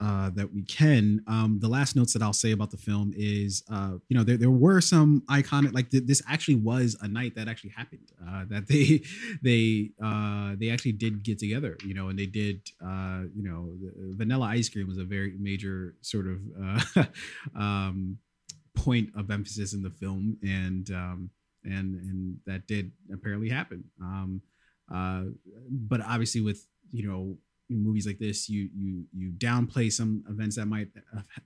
uh, 0.00 0.30
that 0.30 0.52
we 0.52 0.62
can. 0.62 1.22
Um, 1.26 1.58
the 1.60 1.68
last 1.68 1.94
notes 1.94 2.12
that 2.14 2.22
I'll 2.22 2.32
say 2.32 2.52
about 2.52 2.70
the 2.70 2.78
film 2.78 3.12
is, 3.14 3.62
uh, 3.70 3.92
you 4.08 4.16
know, 4.16 4.24
there, 4.24 4.38
there 4.38 4.50
were 4.50 4.80
some 4.80 5.22
iconic, 5.28 5.74
like 5.74 5.90
th- 5.90 6.04
this 6.06 6.22
actually 6.26 6.54
was 6.56 6.96
a 7.02 7.08
night 7.08 7.34
that 7.36 7.48
actually 7.48 7.70
happened. 7.70 8.10
Uh, 8.26 8.44
that 8.48 8.66
they 8.66 9.02
they 9.42 9.90
uh, 10.02 10.54
they 10.58 10.70
actually 10.70 10.92
did 10.92 11.22
get 11.22 11.38
together, 11.38 11.76
you 11.84 11.94
know, 11.94 12.08
and 12.08 12.18
they 12.18 12.26
did, 12.26 12.62
uh, 12.82 13.22
you 13.34 13.42
know, 13.42 13.72
Vanilla 14.16 14.46
Ice 14.46 14.68
Cream 14.68 14.88
was 14.88 14.98
a 14.98 15.04
very 15.04 15.36
major 15.38 15.94
sort 16.00 16.26
of 16.26 16.40
uh, 16.96 17.04
um, 17.58 18.18
point 18.74 19.10
of 19.16 19.30
emphasis 19.30 19.72
in 19.72 19.82
the 19.82 19.90
film, 19.90 20.38
and 20.42 20.90
um, 20.90 21.30
and 21.64 21.94
and 21.94 22.36
that 22.46 22.66
did 22.66 22.92
apparently 23.12 23.48
happen. 23.48 23.84
Um, 24.00 24.42
uh, 24.92 25.24
but 25.70 26.00
obviously, 26.00 26.40
with 26.40 26.66
you 26.92 27.08
know 27.08 27.36
movies 27.78 28.06
like 28.06 28.18
this, 28.18 28.48
you 28.48 28.68
you 28.74 29.04
you 29.12 29.30
downplay 29.32 29.92
some 29.92 30.24
events 30.28 30.56
that 30.56 30.66
might 30.66 30.88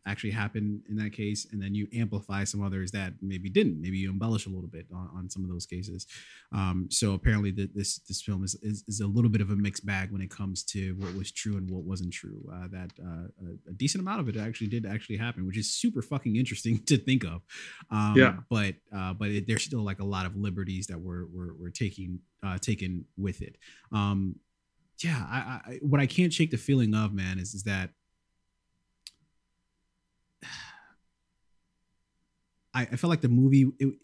actually 0.06 0.30
happen 0.30 0.82
in 0.88 0.96
that 0.96 1.12
case, 1.12 1.46
and 1.52 1.62
then 1.62 1.74
you 1.74 1.86
amplify 1.94 2.44
some 2.44 2.62
others 2.62 2.90
that 2.92 3.12
maybe 3.20 3.48
didn't. 3.48 3.80
Maybe 3.80 3.98
you 3.98 4.10
embellish 4.10 4.46
a 4.46 4.50
little 4.50 4.68
bit 4.68 4.86
on, 4.92 5.10
on 5.16 5.30
some 5.30 5.44
of 5.44 5.50
those 5.50 5.66
cases. 5.66 6.06
Um, 6.52 6.88
so 6.90 7.14
apparently, 7.14 7.50
the, 7.50 7.68
this 7.74 7.98
this 8.00 8.22
film 8.22 8.44
is, 8.44 8.54
is 8.62 8.84
is 8.88 9.00
a 9.00 9.06
little 9.06 9.30
bit 9.30 9.40
of 9.40 9.50
a 9.50 9.56
mixed 9.56 9.84
bag 9.86 10.10
when 10.10 10.22
it 10.22 10.30
comes 10.30 10.62
to 10.64 10.94
what 10.98 11.14
was 11.14 11.30
true 11.30 11.56
and 11.56 11.70
what 11.70 11.84
wasn't 11.84 12.12
true. 12.12 12.42
Uh, 12.52 12.68
that 12.68 12.90
uh, 13.00 13.28
a, 13.46 13.70
a 13.70 13.72
decent 13.74 14.02
amount 14.02 14.20
of 14.20 14.28
it 14.28 14.36
actually 14.36 14.68
did 14.68 14.86
actually 14.86 15.16
happen, 15.16 15.46
which 15.46 15.58
is 15.58 15.70
super 15.70 16.02
fucking 16.02 16.36
interesting 16.36 16.78
to 16.86 16.96
think 16.96 17.24
of. 17.24 17.42
Um, 17.90 18.14
Yeah. 18.16 18.36
But 18.48 18.76
uh, 18.94 19.12
but 19.14 19.28
it, 19.30 19.46
there's 19.46 19.64
still 19.64 19.82
like 19.84 20.00
a 20.00 20.04
lot 20.04 20.26
of 20.26 20.36
liberties 20.36 20.86
that 20.88 21.00
we're 21.00 21.26
we're, 21.26 21.54
we're 21.54 21.70
taking 21.70 22.20
uh, 22.44 22.58
taken 22.58 23.04
with 23.16 23.42
it. 23.42 23.56
Um, 23.92 24.36
yeah, 25.02 25.26
I, 25.28 25.60
I 25.66 25.78
what 25.82 26.00
I 26.00 26.06
can't 26.06 26.32
shake 26.32 26.50
the 26.50 26.56
feeling 26.56 26.94
of, 26.94 27.12
man, 27.12 27.38
is 27.38 27.54
is 27.54 27.64
that 27.64 27.90
I, 32.74 32.82
I 32.82 32.96
felt 32.96 33.10
like 33.10 33.20
the 33.22 33.28
movie. 33.28 33.70
It, 33.78 33.94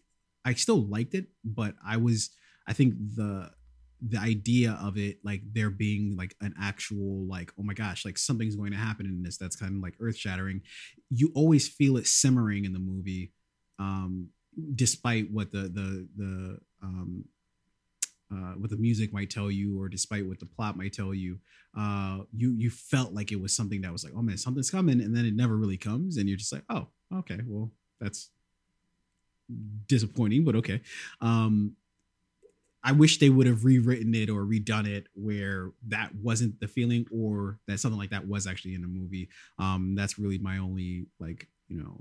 I 0.44 0.54
still 0.54 0.80
liked 0.86 1.14
it, 1.14 1.26
but 1.44 1.74
I 1.86 1.98
was. 1.98 2.30
I 2.66 2.72
think 2.72 2.94
the 3.16 3.50
the 4.02 4.18
idea 4.18 4.78
of 4.80 4.96
it, 4.96 5.18
like 5.22 5.42
there 5.52 5.70
being 5.70 6.16
like 6.16 6.34
an 6.40 6.54
actual 6.60 7.26
like, 7.26 7.52
oh 7.58 7.62
my 7.62 7.74
gosh, 7.74 8.04
like 8.04 8.16
something's 8.16 8.56
going 8.56 8.72
to 8.72 8.78
happen 8.78 9.06
in 9.06 9.22
this 9.22 9.36
that's 9.36 9.56
kind 9.56 9.76
of 9.76 9.82
like 9.82 9.94
earth 10.00 10.16
shattering. 10.16 10.62
You 11.10 11.30
always 11.34 11.68
feel 11.68 11.96
it 11.96 12.06
simmering 12.06 12.64
in 12.64 12.72
the 12.72 12.78
movie, 12.78 13.32
um, 13.78 14.28
despite 14.74 15.30
what 15.30 15.50
the 15.52 15.62
the 15.62 16.08
the 16.16 16.58
um, 16.82 17.24
uh, 18.32 18.52
what 18.52 18.70
the 18.70 18.76
music 18.76 19.12
might 19.12 19.30
tell 19.30 19.50
you, 19.50 19.80
or 19.80 19.88
despite 19.88 20.26
what 20.26 20.38
the 20.38 20.46
plot 20.46 20.76
might 20.76 20.92
tell 20.92 21.12
you, 21.12 21.38
uh, 21.76 22.18
you 22.32 22.52
you 22.52 22.70
felt 22.70 23.12
like 23.12 23.32
it 23.32 23.40
was 23.40 23.54
something 23.54 23.80
that 23.82 23.92
was 23.92 24.04
like, 24.04 24.12
oh 24.16 24.22
man, 24.22 24.38
something's 24.38 24.70
coming, 24.70 25.00
and 25.00 25.14
then 25.16 25.24
it 25.24 25.34
never 25.34 25.56
really 25.56 25.76
comes, 25.76 26.16
and 26.16 26.28
you're 26.28 26.38
just 26.38 26.52
like, 26.52 26.64
oh, 26.70 26.88
okay, 27.14 27.40
well, 27.46 27.70
that's 28.00 28.30
disappointing, 29.86 30.44
but 30.44 30.56
okay. 30.56 30.80
Um, 31.20 31.76
I 32.82 32.92
wish 32.92 33.18
they 33.18 33.28
would 33.28 33.46
have 33.46 33.64
rewritten 33.64 34.14
it 34.14 34.30
or 34.30 34.44
redone 34.44 34.86
it 34.86 35.08
where 35.14 35.72
that 35.88 36.14
wasn't 36.14 36.60
the 36.60 36.68
feeling, 36.68 37.06
or 37.12 37.58
that 37.66 37.80
something 37.80 37.98
like 37.98 38.10
that 38.10 38.26
was 38.26 38.46
actually 38.46 38.74
in 38.74 38.82
the 38.82 38.88
movie. 38.88 39.28
Um, 39.58 39.94
that's 39.94 40.18
really 40.18 40.38
my 40.38 40.58
only 40.58 41.06
like 41.18 41.48
you 41.68 41.78
know 41.78 42.00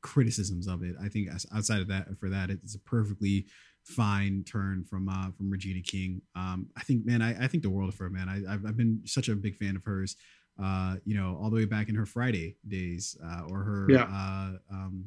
criticisms 0.00 0.66
of 0.66 0.82
it. 0.82 0.94
I 1.02 1.08
think 1.08 1.28
outside 1.54 1.82
of 1.82 1.88
that, 1.88 2.18
for 2.18 2.30
that, 2.30 2.50
it's 2.50 2.74
a 2.74 2.80
perfectly 2.80 3.46
fine 3.84 4.44
turn 4.44 4.84
from 4.84 5.08
uh 5.08 5.30
from 5.36 5.50
Regina 5.50 5.80
King. 5.82 6.22
Um, 6.34 6.68
I 6.76 6.82
think, 6.82 7.04
man, 7.06 7.22
I, 7.22 7.44
I 7.44 7.48
think 7.48 7.62
the 7.62 7.70
world 7.70 7.88
of 7.88 7.98
her, 7.98 8.10
man. 8.10 8.28
I 8.28 8.52
I've, 8.52 8.64
I've 8.66 8.76
been 8.76 9.00
such 9.04 9.28
a 9.28 9.34
big 9.34 9.56
fan 9.56 9.76
of 9.76 9.84
hers. 9.84 10.16
Uh, 10.62 10.96
you 11.04 11.16
know, 11.16 11.36
all 11.40 11.50
the 11.50 11.56
way 11.56 11.64
back 11.64 11.88
in 11.88 11.94
her 11.96 12.06
Friday 12.06 12.56
days, 12.68 13.16
uh, 13.24 13.42
or 13.48 13.62
her 13.62 13.86
Yeah. 13.90 14.04
uh 14.04 14.52
um 14.72 15.04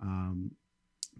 um 0.00 0.50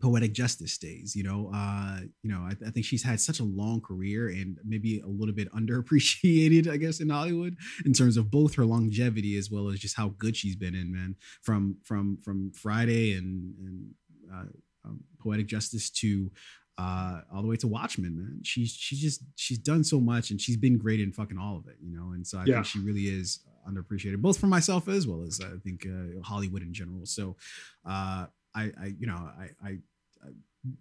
poetic 0.00 0.32
justice 0.32 0.76
days 0.76 1.14
you 1.14 1.22
know 1.22 1.50
uh 1.54 2.00
you 2.22 2.30
know 2.30 2.40
I, 2.40 2.52
I, 2.66 2.70
think 2.70 2.84
she's 2.84 3.02
had 3.04 3.20
such 3.20 3.38
a 3.38 3.44
long 3.44 3.80
career 3.80 4.28
and 4.28 4.58
maybe 4.64 4.98
a 5.00 5.06
little 5.06 5.34
bit 5.34 5.52
underappreciated 5.54 6.68
i 6.68 6.76
guess 6.76 7.00
in 7.00 7.10
hollywood 7.10 7.56
in 7.84 7.92
terms 7.92 8.16
of 8.16 8.30
both 8.30 8.56
her 8.56 8.64
longevity 8.64 9.38
as 9.38 9.50
well 9.50 9.68
as 9.68 9.78
just 9.78 9.96
how 9.96 10.08
good 10.18 10.36
she's 10.36 10.56
been 10.56 10.74
in 10.74 10.92
man 10.92 11.14
from 11.42 11.76
from 11.84 12.18
from 12.24 12.50
friday 12.52 13.12
and 13.14 13.54
and 13.60 13.90
uh, 14.34 14.44
um, 14.84 15.00
poetic 15.20 15.46
justice 15.46 15.90
to 15.90 16.30
uh 16.78 17.20
all 17.32 17.40
the 17.40 17.48
way 17.48 17.56
to 17.56 17.68
watchmen 17.68 18.16
man 18.16 18.40
she's 18.42 18.72
she's 18.72 19.00
just 19.00 19.22
she's 19.36 19.58
done 19.58 19.84
so 19.84 20.00
much 20.00 20.30
and 20.30 20.40
she's 20.40 20.56
been 20.56 20.76
great 20.76 21.00
in 21.00 21.12
fucking 21.12 21.38
all 21.38 21.56
of 21.56 21.68
it 21.68 21.76
you 21.80 21.96
know 21.96 22.12
and 22.12 22.26
so 22.26 22.38
i 22.38 22.44
yeah. 22.44 22.54
think 22.54 22.66
she 22.66 22.78
really 22.80 23.04
is 23.04 23.40
underappreciated 23.68 24.20
both 24.20 24.38
for 24.38 24.48
myself 24.48 24.88
as 24.88 25.06
well 25.06 25.22
as 25.22 25.40
i 25.40 25.56
think 25.62 25.86
uh, 25.86 26.20
hollywood 26.22 26.62
in 26.62 26.74
general 26.74 27.06
so 27.06 27.36
uh 27.86 28.26
I, 28.54 28.72
I 28.80 28.86
you 28.98 29.06
know, 29.06 29.14
I, 29.14 29.48
I, 29.62 29.70
I, 30.22 30.28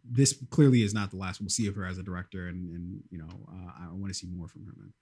this 0.10 0.34
clearly 0.50 0.84
is 0.84 0.94
not 0.94 1.12
the 1.12 1.18
last 1.18 1.42
we'll 1.42 1.50
see 1.50 1.68
of 1.68 1.76
her 1.76 1.86
as 1.86 1.98
a 1.98 2.04
director, 2.04 2.48
and 2.48 2.70
and 2.70 3.04
you 3.10 3.18
know, 3.18 3.28
uh, 3.50 3.72
I 3.82 3.88
want 3.92 4.08
to 4.10 4.14
see 4.14 4.28
more 4.28 4.48
from 4.48 4.66
her, 4.66 4.74
man. 4.78 4.94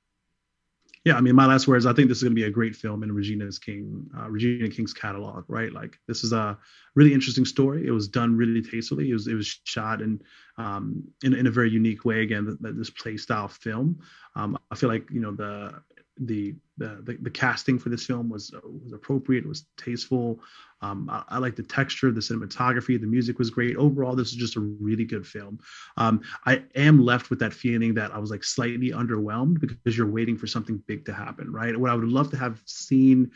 Yeah, 1.03 1.15
I 1.15 1.21
mean, 1.21 1.35
my 1.35 1.47
last 1.47 1.67
words. 1.67 1.87
I 1.87 1.93
think 1.93 2.09
this 2.09 2.17
is 2.17 2.23
going 2.23 2.33
to 2.35 2.39
be 2.39 2.43
a 2.43 2.51
great 2.51 2.75
film 2.75 3.01
in 3.01 3.11
Regina's 3.11 3.57
King, 3.57 4.07
uh, 4.15 4.29
Regina 4.29 4.69
King's 4.69 4.93
catalog, 4.93 5.45
right? 5.47 5.73
Like, 5.73 5.97
this 6.07 6.23
is 6.23 6.31
a 6.31 6.57
really 6.93 7.11
interesting 7.11 7.45
story. 7.45 7.87
It 7.87 7.91
was 7.91 8.07
done 8.07 8.37
really 8.37 8.61
tastefully. 8.61 9.09
It 9.09 9.13
was 9.13 9.27
it 9.27 9.33
was 9.33 9.59
shot 9.63 10.01
in 10.01 10.21
um, 10.57 11.03
in, 11.23 11.33
in 11.33 11.47
a 11.47 11.51
very 11.51 11.71
unique 11.71 12.05
way. 12.05 12.21
Again, 12.21 12.55
this 12.61 12.91
play 12.91 13.17
style 13.17 13.47
film. 13.47 13.99
Um, 14.35 14.59
I 14.69 14.75
feel 14.75 14.89
like 14.89 15.09
you 15.09 15.21
know 15.21 15.31
the 15.31 15.81
the, 16.19 16.53
the 16.81 17.17
the, 17.21 17.29
casting 17.29 17.79
for 17.79 17.89
this 17.89 18.05
film 18.05 18.29
was 18.29 18.51
was 18.63 18.93
appropriate, 18.93 19.47
was 19.47 19.65
tasteful. 19.77 20.39
Um, 20.81 21.09
I, 21.09 21.23
I 21.29 21.37
like 21.37 21.55
the 21.55 21.63
texture, 21.63 22.11
the 22.11 22.19
cinematography, 22.19 22.99
the 22.99 23.07
music 23.07 23.37
was 23.37 23.49
great. 23.49 23.77
Overall, 23.77 24.15
this 24.15 24.29
is 24.29 24.35
just 24.35 24.55
a 24.55 24.59
really 24.59 25.05
good 25.05 25.25
film. 25.25 25.59
Um, 25.97 26.21
I 26.45 26.63
am 26.75 26.99
left 26.99 27.29
with 27.29 27.39
that 27.39 27.53
feeling 27.53 27.93
that 27.95 28.13
I 28.13 28.17
was 28.17 28.31
like 28.31 28.43
slightly 28.43 28.89
underwhelmed 28.89 29.59
because 29.59 29.97
you're 29.97 30.07
waiting 30.07 30.37
for 30.37 30.47
something 30.47 30.81
big 30.87 31.05
to 31.05 31.13
happen, 31.13 31.51
right? 31.51 31.77
What 31.77 31.91
I 31.91 31.95
would 31.95 32.07
love 32.07 32.31
to 32.31 32.37
have 32.37 32.61
seen 32.65 33.31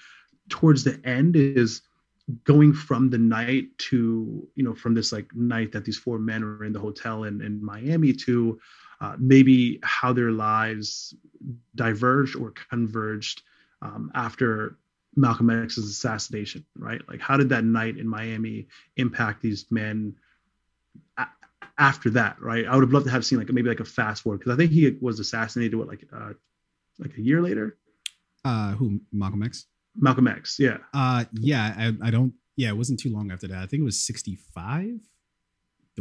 towards 0.50 0.84
the 0.84 1.00
end 1.06 1.36
is 1.36 1.82
going 2.44 2.74
from 2.74 3.10
the 3.10 3.18
night 3.18 3.66
to 3.78 4.48
you 4.56 4.64
know 4.64 4.74
from 4.74 4.96
this 4.96 5.12
like 5.12 5.34
night 5.36 5.72
that 5.72 5.86
these 5.86 5.98
four 5.98 6.18
men 6.18 6.44
are 6.44 6.64
in 6.64 6.74
the 6.74 6.80
hotel 6.80 7.26
in, 7.26 7.40
in 7.42 7.64
miami 7.64 8.12
to 8.12 8.60
uh, 9.02 9.16
maybe 9.20 9.80
how 9.84 10.14
their 10.14 10.32
lives 10.32 11.14
diverged 11.76 12.36
or 12.36 12.54
converged 12.70 13.44
um, 13.82 14.12
after 14.16 14.78
Malcolm 15.16 15.50
X's 15.50 15.90
assassination, 15.90 16.66
right? 16.78 17.02
Like, 17.08 17.22
how 17.22 17.38
did 17.38 17.50
that 17.50 17.64
night 17.64 17.98
in 17.98 18.08
Miami 18.08 18.68
impact 18.98 19.42
these 19.42 19.66
men 19.70 20.16
a- 21.18 21.28
after 21.78 22.10
that, 22.12 22.42
right? 22.42 22.66
I 22.66 22.76
would 22.76 22.84
have 22.84 22.94
loved 22.94 23.06
to 23.06 23.12
have 23.12 23.26
seen 23.26 23.40
like 23.40 23.50
maybe 23.50 23.70
like 23.70 23.80
a 23.80 23.86
fast 23.86 24.24
forward 24.24 24.40
because 24.40 24.54
I 24.54 24.58
think 24.58 24.72
he 24.72 24.98
was 25.02 25.20
assassinated 25.20 25.76
what 25.76 25.88
like 25.88 26.06
uh 26.14 26.34
like 27.00 27.18
a 27.18 27.22
year 27.22 27.42
later. 27.42 27.78
Uh, 28.44 28.72
who 28.74 29.02
Malcolm 29.12 29.44
X? 29.44 29.66
Malcolm 29.96 30.28
X, 30.28 30.58
yeah. 30.60 30.78
Uh, 30.94 31.26
yeah. 31.34 31.74
I, 31.78 32.08
I 32.08 32.12
don't. 32.12 32.34
Yeah, 32.58 32.70
it 32.70 32.78
wasn't 32.78 33.00
too 33.00 33.12
long 33.12 33.32
after 33.32 33.48
that. 33.48 33.58
I 33.58 33.66
think 33.66 33.82
it 33.82 33.86
was 33.86 34.02
sixty 34.02 34.36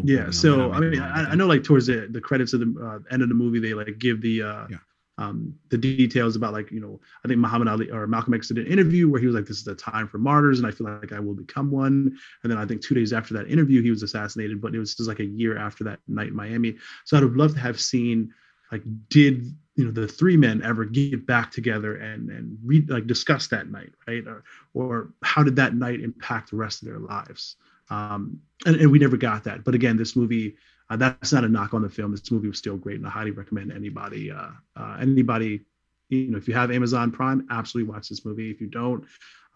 five. 0.02 0.08
Yeah. 0.08 0.30
So 0.30 0.72
I 0.72 0.80
mean, 0.80 1.00
I, 1.00 1.30
I, 1.30 1.34
know 1.34 1.46
like 1.46 1.62
towards 1.62 1.86
the 1.86 2.08
the 2.10 2.20
credits 2.20 2.52
of 2.52 2.60
the 2.60 2.74
uh, 2.82 3.12
end 3.12 3.22
of 3.22 3.28
the 3.28 3.34
movie, 3.34 3.60
they 3.60 3.74
like 3.74 3.98
give 3.98 4.20
the 4.20 4.42
uh, 4.42 4.66
yeah 4.70 4.78
um, 5.18 5.54
the 5.70 5.78
details 5.78 6.34
about 6.34 6.52
like 6.52 6.70
you 6.70 6.80
know 6.80 7.00
I 7.24 7.28
think 7.28 7.38
Muhammad 7.38 7.68
Ali 7.68 7.90
or 7.90 8.06
Malcolm 8.06 8.34
X 8.34 8.48
did 8.48 8.58
an 8.58 8.66
interview 8.66 9.08
where 9.08 9.20
he 9.20 9.26
was 9.26 9.34
like 9.34 9.46
this 9.46 9.58
is 9.58 9.64
the 9.64 9.74
time 9.74 10.08
for 10.08 10.18
martyrs 10.18 10.58
and 10.58 10.66
I 10.66 10.72
feel 10.72 10.88
like 10.88 11.12
I 11.12 11.20
will 11.20 11.34
become 11.34 11.70
one 11.70 12.16
and 12.42 12.50
then 12.50 12.58
I 12.58 12.66
think 12.66 12.82
two 12.82 12.94
days 12.94 13.12
after 13.12 13.34
that 13.34 13.48
interview 13.48 13.80
he 13.82 13.90
was 13.90 14.02
assassinated 14.02 14.60
but 14.60 14.74
it 14.74 14.78
was 14.78 14.94
just 14.94 15.08
like 15.08 15.20
a 15.20 15.24
year 15.24 15.56
after 15.56 15.84
that 15.84 16.00
night 16.08 16.28
in 16.28 16.36
Miami 16.36 16.76
so 17.04 17.16
I'd 17.16 17.22
have 17.22 17.36
loved 17.36 17.54
to 17.54 17.60
have 17.60 17.80
seen 17.80 18.32
like 18.72 18.82
did 19.08 19.54
you 19.76 19.84
know 19.84 19.92
the 19.92 20.08
three 20.08 20.36
men 20.36 20.62
ever 20.64 20.84
get 20.84 21.26
back 21.26 21.52
together 21.52 21.96
and 21.96 22.30
and 22.30 22.58
re- 22.64 22.86
like 22.88 23.06
discuss 23.06 23.46
that 23.48 23.70
night 23.70 23.92
right 24.08 24.26
or 24.26 24.42
or 24.72 25.12
how 25.22 25.44
did 25.44 25.54
that 25.56 25.74
night 25.74 26.00
impact 26.00 26.50
the 26.50 26.56
rest 26.56 26.82
of 26.82 26.88
their 26.88 26.98
lives 26.98 27.56
um 27.90 28.38
and, 28.66 28.76
and 28.76 28.90
we 28.90 28.98
never 28.98 29.16
got 29.16 29.44
that 29.44 29.64
but 29.64 29.74
again 29.74 29.96
this 29.96 30.16
movie 30.16 30.56
uh, 30.90 30.96
that's 30.96 31.32
not 31.32 31.44
a 31.44 31.48
knock 31.48 31.74
on 31.74 31.82
the 31.82 31.88
film. 31.88 32.10
This 32.10 32.30
movie 32.30 32.48
was 32.48 32.58
still 32.58 32.76
great, 32.76 32.98
and 32.98 33.06
I 33.06 33.10
highly 33.10 33.30
recommend 33.30 33.72
anybody, 33.72 34.30
uh, 34.30 34.50
uh, 34.76 34.98
anybody, 35.00 35.62
you 36.10 36.30
know, 36.30 36.38
if 36.38 36.46
you 36.46 36.54
have 36.54 36.70
Amazon 36.70 37.10
Prime, 37.10 37.46
absolutely 37.50 37.92
watch 37.92 38.08
this 38.08 38.24
movie. 38.24 38.50
If 38.50 38.60
you 38.60 38.66
don't, 38.66 39.04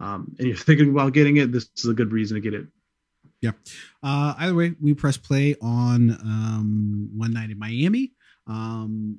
um, 0.00 0.34
and 0.38 0.48
you're 0.48 0.56
thinking 0.56 0.90
about 0.90 1.12
getting 1.12 1.36
it, 1.36 1.52
this 1.52 1.68
is 1.76 1.86
a 1.86 1.94
good 1.94 2.12
reason 2.12 2.36
to 2.36 2.40
get 2.40 2.54
it. 2.54 2.66
Yeah. 3.40 3.52
Uh, 4.02 4.34
either 4.38 4.54
way, 4.54 4.74
we 4.80 4.94
press 4.94 5.16
play 5.16 5.54
on 5.60 6.10
um, 6.10 7.10
One 7.14 7.32
Night 7.32 7.50
in 7.50 7.58
Miami. 7.58 8.12
Um, 8.46 9.18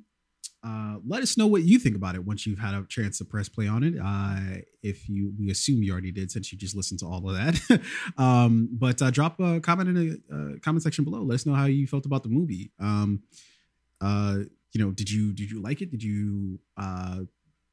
uh, 0.62 0.96
let 1.06 1.22
us 1.22 1.38
know 1.38 1.46
what 1.46 1.62
you 1.62 1.78
think 1.78 1.96
about 1.96 2.14
it 2.14 2.24
once 2.24 2.46
you've 2.46 2.58
had 2.58 2.74
a 2.74 2.84
chance 2.88 3.18
to 3.18 3.24
press 3.24 3.48
play 3.48 3.66
on 3.66 3.82
it. 3.82 3.94
Uh, 4.02 4.60
if 4.82 5.08
you, 5.08 5.32
we 5.38 5.50
assume 5.50 5.82
you 5.82 5.92
already 5.92 6.12
did 6.12 6.30
since 6.30 6.52
you 6.52 6.58
just 6.58 6.76
listened 6.76 7.00
to 7.00 7.06
all 7.06 7.28
of 7.28 7.34
that. 7.34 7.80
um, 8.18 8.68
but 8.72 9.00
uh, 9.00 9.10
drop 9.10 9.40
a 9.40 9.60
comment 9.60 9.88
in 9.88 9.94
the 9.94 10.20
uh, 10.32 10.58
comment 10.60 10.82
section 10.82 11.04
below. 11.04 11.22
Let 11.22 11.36
us 11.36 11.46
know 11.46 11.54
how 11.54 11.64
you 11.64 11.86
felt 11.86 12.04
about 12.04 12.22
the 12.22 12.28
movie. 12.28 12.72
Um, 12.78 13.22
uh, 14.00 14.40
you 14.72 14.84
know, 14.84 14.90
did 14.90 15.10
you 15.10 15.32
did 15.32 15.50
you 15.50 15.62
like 15.62 15.80
it? 15.80 15.90
Did 15.90 16.02
you? 16.02 16.58
Uh, 16.76 17.20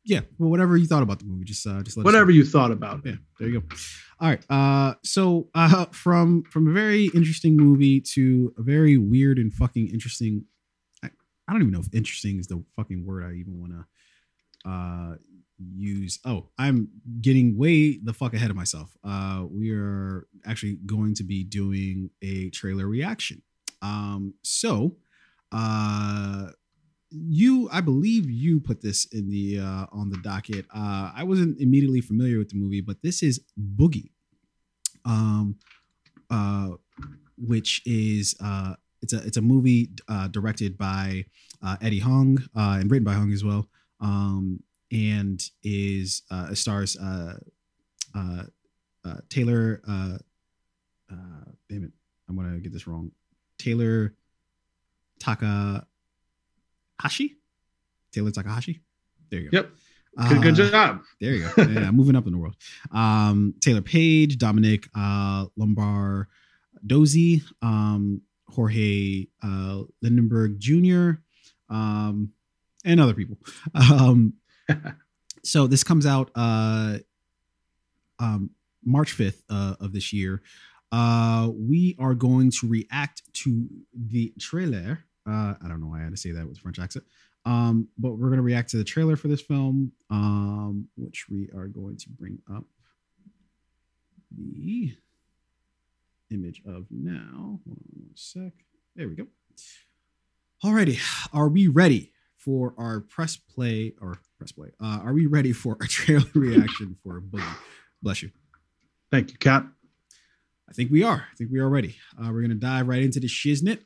yeah, 0.06 0.22
well, 0.40 0.50
whatever 0.50 0.78
you 0.78 0.88
thought 0.88 1.04
about 1.04 1.20
the 1.20 1.26
movie, 1.26 1.44
just 1.44 1.68
uh, 1.68 1.84
just 1.84 1.98
whatever 1.98 2.32
you 2.32 2.46
thought 2.46 2.72
about. 2.72 3.00
It. 3.00 3.10
Yeah, 3.10 3.16
there 3.40 3.50
you 3.50 3.60
go. 3.60 3.76
All 4.22 4.30
right. 4.30 4.44
Uh, 4.50 4.96
so 5.04 5.50
uh, 5.54 5.86
from 5.92 6.44
from 6.44 6.70
a 6.70 6.72
very 6.72 7.06
interesting 7.14 7.58
movie 7.58 8.00
to 8.14 8.54
a 8.58 8.64
very 8.64 8.98
weird 8.98 9.38
and 9.38 9.54
fucking 9.54 9.90
interesting 9.90 10.46
I 11.48 11.54
don't 11.54 11.62
even 11.62 11.74
know 11.74 11.80
if 11.80 11.94
interesting 11.94 12.40
is 12.40 12.48
the 12.48 12.64
fucking 12.76 13.06
word 13.06 13.24
I 13.24 13.34
even 13.34 13.60
want 13.60 13.74
to 13.74 14.70
uh 14.70 15.16
use. 15.76 16.20
Oh, 16.26 16.50
I'm 16.58 16.90
getting 17.22 17.58
way 17.58 17.98
the 17.98 18.14
fuck 18.14 18.34
ahead 18.34 18.50
of 18.50 18.56
myself. 18.56 18.96
Uh 19.04 19.46
we 19.50 19.72
are 19.72 20.28
actually 20.46 20.78
going 20.86 21.16
to 21.16 21.24
be 21.24 21.44
doing 21.44 22.10
a 22.22 22.50
trailer 22.50 22.88
reaction. 22.88 23.42
Um 23.82 24.34
so 24.44 24.98
uh 25.52 26.50
you 27.10 27.70
I 27.72 27.82
believe 27.82 28.30
you 28.30 28.60
put 28.60 28.82
this 28.82 29.06
in 29.06 29.30
the 29.30 29.60
uh 29.60 29.86
on 29.92 30.10
the 30.10 30.18
docket. 30.18 30.66
Uh 30.74 31.12
I 31.16 31.24
wasn't 31.24 31.60
immediately 31.60 32.02
familiar 32.02 32.38
with 32.38 32.50
the 32.50 32.58
movie, 32.58 32.82
but 32.82 33.02
this 33.02 33.24
is 33.24 33.42
Boogie. 33.60 34.12
Um 35.06 35.56
uh 36.30 36.72
which 37.38 37.82
is 37.86 38.36
uh 38.44 38.76
it's 39.02 39.14
a 39.14 39.18
it's 39.26 39.38
a 39.38 39.42
movie 39.42 39.90
uh, 40.08 40.28
directed 40.28 40.78
by 40.78 41.26
uh, 41.64 41.78
Eddie 41.82 42.00
Huang 42.00 42.38
uh, 42.56 42.78
and 42.80 42.90
written 42.90 43.04
by 43.04 43.14
Huang 43.14 43.32
as 43.32 43.44
well, 43.44 43.68
um, 44.02 44.62
and 44.92 45.42
is 45.64 46.24
uh, 46.32 46.54
stars 46.54 46.98
uh, 46.98 47.38
uh, 48.16 48.44
uh, 49.06 49.18
Taylor. 49.30 49.82
Uh, 49.88 50.18
uh, 51.12 51.52
damn 51.70 51.84
it, 51.84 51.92
I'm 52.28 52.36
gonna 52.36 52.60
get 52.60 52.74
this 52.74 52.88
wrong. 52.88 53.12
Taylor 53.58 54.14
Takahashi. 55.20 55.86
Taylor 58.12 58.32
Takahashi. 58.32 58.82
There 59.30 59.40
you 59.42 59.50
go. 59.52 59.58
Yep. 59.58 59.72
Good, 60.30 60.42
good 60.42 60.56
job. 60.56 61.02
There 61.22 61.34
you 61.34 61.48
go. 61.56 61.64
Yeah, 61.64 61.92
moving 61.92 62.16
up 62.16 62.26
in 62.26 62.32
the 62.32 62.40
world. 62.40 62.56
Um, 62.92 63.54
Taylor 63.62 63.82
Page, 63.82 64.40
Dominic 64.40 64.88
uh, 64.96 65.46
Lombard, 65.56 66.26
Dozy, 66.86 67.44
um, 67.62 68.22
Jorge 68.50 69.28
uh, 69.44 69.84
Lendeborg 70.04 70.58
Jr., 70.58 71.22
um, 71.70 72.32
and 72.86 73.00
other 73.00 73.14
people. 73.14 73.38
Um, 73.74 74.34
so 75.44 75.68
this 75.68 75.84
comes 75.84 76.06
out 76.06 76.32
uh, 76.36 77.00
um, 78.20 78.52
March 78.84 79.18
5th 79.18 79.42
uh, 79.50 79.76
of 79.80 79.94
this 79.94 80.14
year. 80.14 80.42
Uh, 80.92 81.50
we 81.54 81.96
are 82.00 82.14
going 82.14 82.52
to 82.52 82.68
react 82.68 83.22
to 83.34 83.68
the 83.94 84.34
trailer. 84.40 85.04
Uh, 85.28 85.56
I 85.62 85.68
don't 85.68 85.82
know 85.82 85.88
why 85.88 86.00
I 86.00 86.04
had 86.04 86.12
to 86.12 86.18
say 86.18 86.32
that 86.32 86.48
with 86.48 86.60
French 86.60 86.80
accent. 86.80 87.06
Um, 87.46 87.88
but 87.98 88.12
we're 88.12 88.28
going 88.28 88.38
to 88.38 88.44
react 88.44 88.70
to 88.72 88.78
the 88.78 88.84
trailer 88.84 89.16
for 89.16 89.28
this 89.28 89.42
film, 89.42 89.92
um, 90.10 90.88
which 90.96 91.28
we 91.30 91.50
are 91.56 91.68
going 91.68 91.98
to 91.98 92.10
bring 92.10 92.40
up 92.54 92.66
the 94.38 94.94
image 96.32 96.62
of 96.66 96.86
now. 96.90 97.60
Hold 97.66 97.78
on 97.80 97.92
one 97.94 98.10
sec. 98.16 98.54
There 98.96 99.08
we 99.08 99.16
go. 99.16 99.28
Alrighty, 100.64 101.00
are 101.34 101.50
we 101.50 101.68
ready 101.68 102.12
for 102.38 102.74
our 102.78 103.02
press 103.02 103.38
play 103.38 103.94
or 104.02 104.20
press 104.38 104.52
play? 104.52 104.70
Uh, 104.82 105.00
are 105.04 105.14
we 105.14 105.26
ready 105.26 105.54
for 105.54 105.78
a 105.82 105.88
trailer 105.88 106.26
reaction 106.34 106.96
for 107.04 107.22
Boogie? 107.22 107.58
Bless 108.02 108.24
you. 108.24 108.32
Thank 109.12 109.32
you, 109.32 109.38
Cap. 109.38 109.68
I 110.70 110.74
think 110.74 110.92
we 110.92 111.04
are. 111.04 111.26
I 111.32 111.36
think 111.36 111.52
we 111.52 111.60
are 111.60 111.70
ready. 111.70 111.96
Uh, 112.22 112.32
we're 112.32 112.42
gonna 112.42 112.56
dive 112.56 112.88
right 112.88 113.02
into 113.02 113.20
the 113.20 113.28
shiznit. 113.28 113.80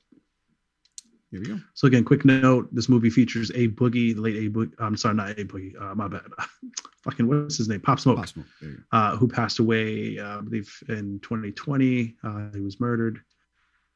Here 1.32 1.39
we 1.39 1.45
go. 1.47 1.59
So 1.73 1.88
again, 1.88 2.03
quick 2.03 2.25
note: 2.25 2.67
this 2.73 2.89
movie 2.89 3.09
features 3.09 3.49
a 3.51 3.69
boogie, 3.69 4.13
the 4.13 4.21
late 4.21 4.36
a 4.36 4.49
boogie. 4.49 4.73
I'm 4.79 4.97
sorry, 4.97 5.15
not 5.15 5.29
a 5.32 5.45
boogie. 5.45 5.82
Uh, 5.82 5.95
my 5.95 6.07
bad. 6.07 6.21
Fucking 7.03 7.27
what's 7.27 7.57
his 7.57 7.67
name? 7.69 7.79
Pop 7.79 7.99
Smoke. 7.99 8.17
Pop 8.17 8.27
Smoke. 8.27 8.45
Uh, 8.91 9.15
who 9.15 9.27
passed 9.27 9.59
away, 9.59 10.19
uh, 10.19 10.38
I 10.38 10.41
believe, 10.41 10.84
in 10.89 11.19
2020. 11.21 12.15
Uh, 12.23 12.49
he 12.53 12.59
was 12.59 12.79
murdered. 12.79 13.21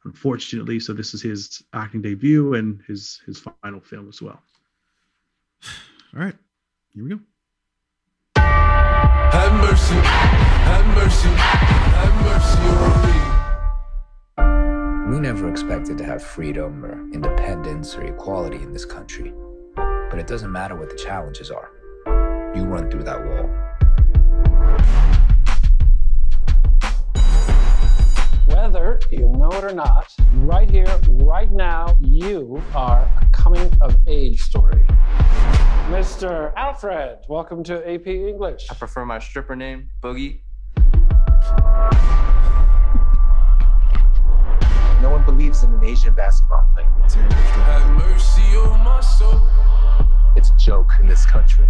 unfortunately. 0.06 0.80
So 0.80 0.94
this 0.94 1.14
is 1.14 1.22
his 1.22 1.64
acting 1.74 2.02
debut 2.02 2.54
and 2.54 2.82
his 2.88 3.22
his 3.26 3.44
final 3.62 3.82
film 3.82 4.08
as 4.08 4.22
well. 4.22 4.42
All 6.16 6.22
right, 6.24 6.36
here 6.94 7.04
we 7.04 7.10
go. 7.10 7.20
Have 8.38 9.52
mercy, 9.60 9.96
have 9.96 10.86
mercy, 10.96 11.28
have 11.28 12.16
mercy 12.24 12.60
on 12.70 13.30
me. 13.30 13.35
We 15.08 15.20
never 15.20 15.52
expected 15.52 16.00
to 16.00 16.04
have 16.04 16.24
freedom 16.24 16.84
or 16.84 16.94
independence 17.14 17.96
or 17.96 18.02
equality 18.06 18.58
in 18.58 18.74
this 18.74 18.86
country. 18.86 19.36
But 19.76 20.18
it 20.18 20.26
doesn't 20.26 20.52
matter 20.52 20.76
what 20.76 20.90
the 20.90 20.96
challenges 20.96 21.52
are. 21.52 21.70
You 22.56 22.64
run 22.64 22.90
through 22.90 23.04
that 23.04 23.24
wall. 23.24 23.48
Whether 28.48 29.00
you 29.12 29.30
know 29.30 29.52
it 29.52 29.64
or 29.64 29.76
not, 29.76 30.12
right 30.38 30.68
here, 30.68 31.00
right 31.08 31.52
now, 31.52 31.96
you 32.00 32.60
are 32.74 33.08
a 33.22 33.26
coming 33.32 33.72
of 33.82 33.96
age 34.08 34.42
story. 34.42 34.84
Mr. 35.92 36.52
Alfred, 36.56 37.20
welcome 37.30 37.64
to 37.66 37.88
AP 37.88 38.08
English. 38.08 38.66
I 38.72 38.74
prefer 38.74 39.06
my 39.06 39.20
stripper 39.20 39.56
name, 39.56 39.92
Boogie. 40.02 40.40
No 45.06 45.12
one 45.12 45.24
believes 45.24 45.62
in 45.62 45.72
an 45.72 45.84
Asian 45.84 46.14
basketball 46.14 46.68
player. 46.74 46.88
Have 46.88 47.96
mercy 47.96 48.42
on 48.58 48.84
my 48.84 49.00
soul. 49.02 49.40
It's 50.36 50.50
a 50.50 50.56
joke 50.58 50.94
in 51.00 51.08
this 51.08 51.28
country. 51.28 51.68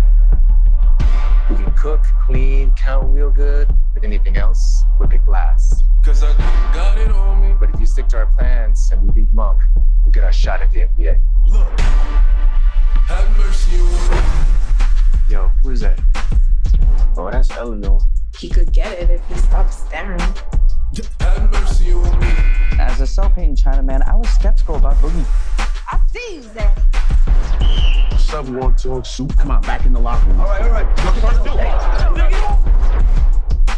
We 1.49 1.57
can 1.57 1.73
cook, 1.73 2.01
clean, 2.25 2.71
count 2.77 3.11
real 3.11 3.29
good, 3.29 3.67
but 3.93 4.05
anything 4.05 4.37
else, 4.37 4.85
we 5.01 5.07
pick 5.07 5.27
last. 5.27 5.83
Cause 6.01 6.23
I 6.23 6.31
got 6.73 6.97
it 6.97 7.11
on 7.11 7.41
me. 7.41 7.53
But 7.59 7.71
if 7.71 7.79
you 7.81 7.85
stick 7.85 8.07
to 8.07 8.19
our 8.19 8.27
plans 8.27 8.89
and 8.93 9.01
we 9.01 9.23
beat 9.23 9.33
Monk, 9.33 9.59
we'll 10.05 10.13
get 10.13 10.23
our 10.23 10.31
shot 10.31 10.61
at 10.61 10.71
the 10.71 10.85
NBA. 10.97 11.19
Look, 11.45 11.79
have 11.81 13.37
mercy 13.37 13.81
on 13.81 14.11
me. 14.11 14.23
Yo, 15.29 15.51
who 15.61 15.71
is 15.71 15.81
that? 15.81 15.99
Oh, 17.17 17.29
that's 17.29 17.51
Eleanor. 17.51 17.99
He 18.39 18.47
could 18.47 18.71
get 18.71 18.97
it 18.97 19.09
if 19.09 19.27
he 19.27 19.35
stopped 19.35 19.73
staring. 19.73 20.21
Have 21.19 21.51
mercy 21.51 21.91
on 21.91 22.19
me. 22.19 22.27
As 22.79 23.01
a 23.01 23.07
self-hating 23.07 23.57
Chinaman, 23.57 24.07
I 24.07 24.15
was 24.15 24.29
skeptical 24.29 24.75
about 24.75 24.95
Boogie. 24.95 25.25
I 25.57 25.99
see 26.13 26.35
you, 26.35 26.41
Zaddy. 26.41 28.11
What's 28.11 28.33
up, 28.33 28.47
One 28.47 28.75
Talk 28.75 29.05
Soup? 29.05 29.35
Come 29.37 29.51
on, 29.51 29.61
back 29.63 29.85
in 29.85 29.91
the 29.91 29.99
locker 29.99 30.25
room. 30.27 30.39
All 30.39 30.47
right, 30.47 30.61
all 30.61 30.69
right. 30.69 30.87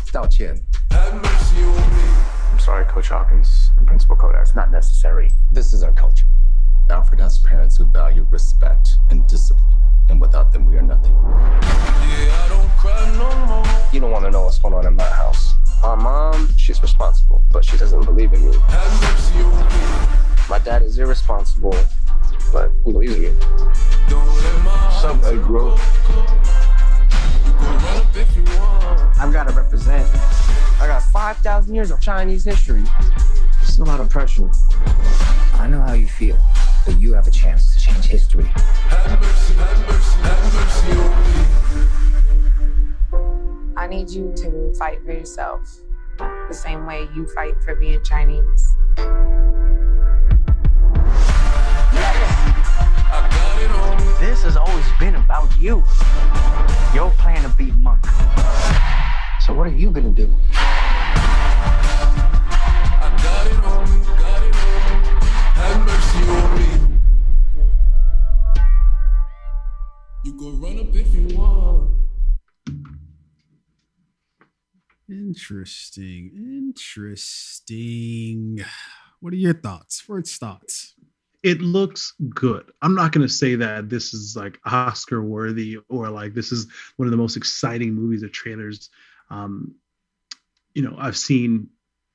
Stao 0.05 0.26
Qian. 0.28 0.61
Have 0.91 1.15
mercy 1.15 1.63
on 1.63 1.76
me. 1.95 2.03
I'm 2.51 2.59
sorry, 2.59 2.86
Coach 2.86 3.09
Hawkins 3.09 3.72
and 3.78 3.88
Principal 3.88 4.15
Kodak. 4.15 4.41
It's 4.41 4.53
not 4.55 4.72
necessary. 4.72 5.32
This 5.51 5.74
is 5.74 5.82
our 5.82 5.93
culture. 5.93 6.28
Alfred 6.91 7.20
has 7.20 7.39
parents 7.39 7.78
who 7.78 7.86
value 7.86 8.28
respect 8.30 8.89
and 9.09 9.26
discipline, 9.28 9.76
and 10.09 10.22
without 10.22 10.51
them, 10.51 10.65
we 10.65 10.78
are 10.78 10.84
nothing. 10.84 11.13
Yeah, 11.13 12.43
I 12.43 12.47
don't 12.49 12.70
cry 12.78 13.11
no 13.18 13.45
more. 13.47 13.65
You 13.91 13.99
don't 14.01 14.11
want 14.11 14.26
to 14.26 14.32
know 14.32 14.43
what's 14.43 14.59
going 14.59 14.76
on 14.76 14.86
in 14.86 14.95
my 14.95 15.03
house. 15.03 15.55
My 15.82 15.95
mom, 15.95 16.49
she's 16.57 16.82
responsible, 16.82 17.43
but 17.51 17.63
she 17.63 17.78
doesn't 17.78 18.03
believe 18.03 18.34
in 18.34 18.49
me. 18.49 18.57
Have 18.67 19.01
mercy 19.01 19.39
on 19.39 19.65
me. 19.65 20.49
My 20.49 20.59
dad 20.59 20.82
is 20.82 20.97
irresponsible, 20.97 21.75
but 22.51 22.71
he 22.84 22.91
believes 22.91 23.15
in 23.15 23.21
me. 23.21 23.39
Don't 24.09 24.28
let 24.28 24.63
my 24.63 24.71
What's 24.71 25.03
up, 25.03 25.21
heart 25.21 25.34
hey, 25.34 25.39
bro? 25.39 25.75
You 27.45 27.53
can 27.53 27.67
run 27.67 27.97
up 27.97 28.15
if 28.15 28.36
you 28.36 28.43
want. 28.43 29.17
I've 29.17 29.32
got 29.32 29.47
to 29.47 29.53
represent. 29.53 30.09
I 30.82 30.88
got 30.88 31.03
5,000 31.03 31.73
years 31.73 31.91
of 31.91 32.01
Chinese 32.01 32.43
history. 32.43 32.84
It's 33.61 33.78
a 33.78 33.84
lot 33.84 33.99
of 33.99 34.09
pressure. 34.09 34.49
I 35.53 35.67
know 35.67 35.82
how 35.82 35.93
you 35.93 36.07
feel, 36.07 36.38
but 36.86 36.99
you 36.99 37.13
have 37.13 37.28
a 37.28 37.32
chance 37.32 37.75
to 37.75 37.82
change 37.82 38.05
history. 38.05 38.45
Have 38.45 39.21
mercy, 39.21 39.53
have 39.53 39.88
mercy, 39.88 40.19
have 40.21 40.53
mercy 40.53 40.91
on 40.99 42.43
me. 42.43 42.46
I 43.88 43.89
need 43.89 44.09
you 44.09 44.33
to 44.35 44.73
fight 44.73 45.01
for 45.05 45.13
yourself 45.13 45.61
the 46.17 46.53
same 46.53 46.85
way 46.85 47.07
you 47.15 47.25
fight 47.27 47.55
for 47.63 47.73
being 47.73 48.03
Chinese. 48.03 48.75
I 48.97 49.05
got 53.31 53.61
it 53.61 53.71
on 53.71 53.97
me. 53.97 54.03
This 54.19 54.43
has 54.43 54.57
always 54.57 54.85
been 54.99 55.15
about 55.15 55.57
you. 55.57 55.85
Your 56.93 57.11
plan 57.11 57.43
to 57.43 57.49
beat 57.57 57.73
Monk. 57.75 58.05
So 59.45 59.53
what 59.53 59.67
are 59.67 59.77
you 59.77 59.89
gonna 59.89 60.09
do? 60.09 60.35
I 60.51 60.59
got 63.23 63.47
it 63.47 63.63
on 63.63 63.89
me, 63.89 64.05
got 64.05 64.43
it 64.43 64.53
on 64.53 64.91
me. 64.91 65.27
Have 65.55 65.79
mercy 65.88 66.27
on 66.27 66.47
me. 66.59 66.67
You 70.25 70.33
go 70.38 70.49
run 70.57 70.77
up 70.77 70.93
if 70.93 71.13
you 71.13 71.38
want. 71.38 71.76
Interesting. 75.09 76.31
Interesting. 76.35 78.59
What 79.19 79.33
are 79.33 79.37
your 79.37 79.53
thoughts? 79.53 79.99
First 80.01 80.39
thoughts. 80.39 80.95
it 81.43 81.61
looks 81.61 82.13
good. 82.29 82.71
I'm 82.81 82.95
not 82.95 83.11
going 83.11 83.25
to 83.25 83.31
say 83.33 83.55
that 83.55 83.89
this 83.89 84.13
is 84.13 84.35
like 84.35 84.59
Oscar 84.65 85.23
worthy 85.23 85.77
or 85.89 86.09
like 86.09 86.33
this 86.33 86.51
is 86.51 86.67
one 86.97 87.07
of 87.07 87.11
the 87.11 87.17
most 87.17 87.37
exciting 87.37 87.93
movies 87.93 88.23
or 88.23 88.29
trailers, 88.29 88.89
um, 89.29 89.75
you 90.73 90.81
know, 90.81 90.95
I've 90.97 91.17
seen 91.17 91.69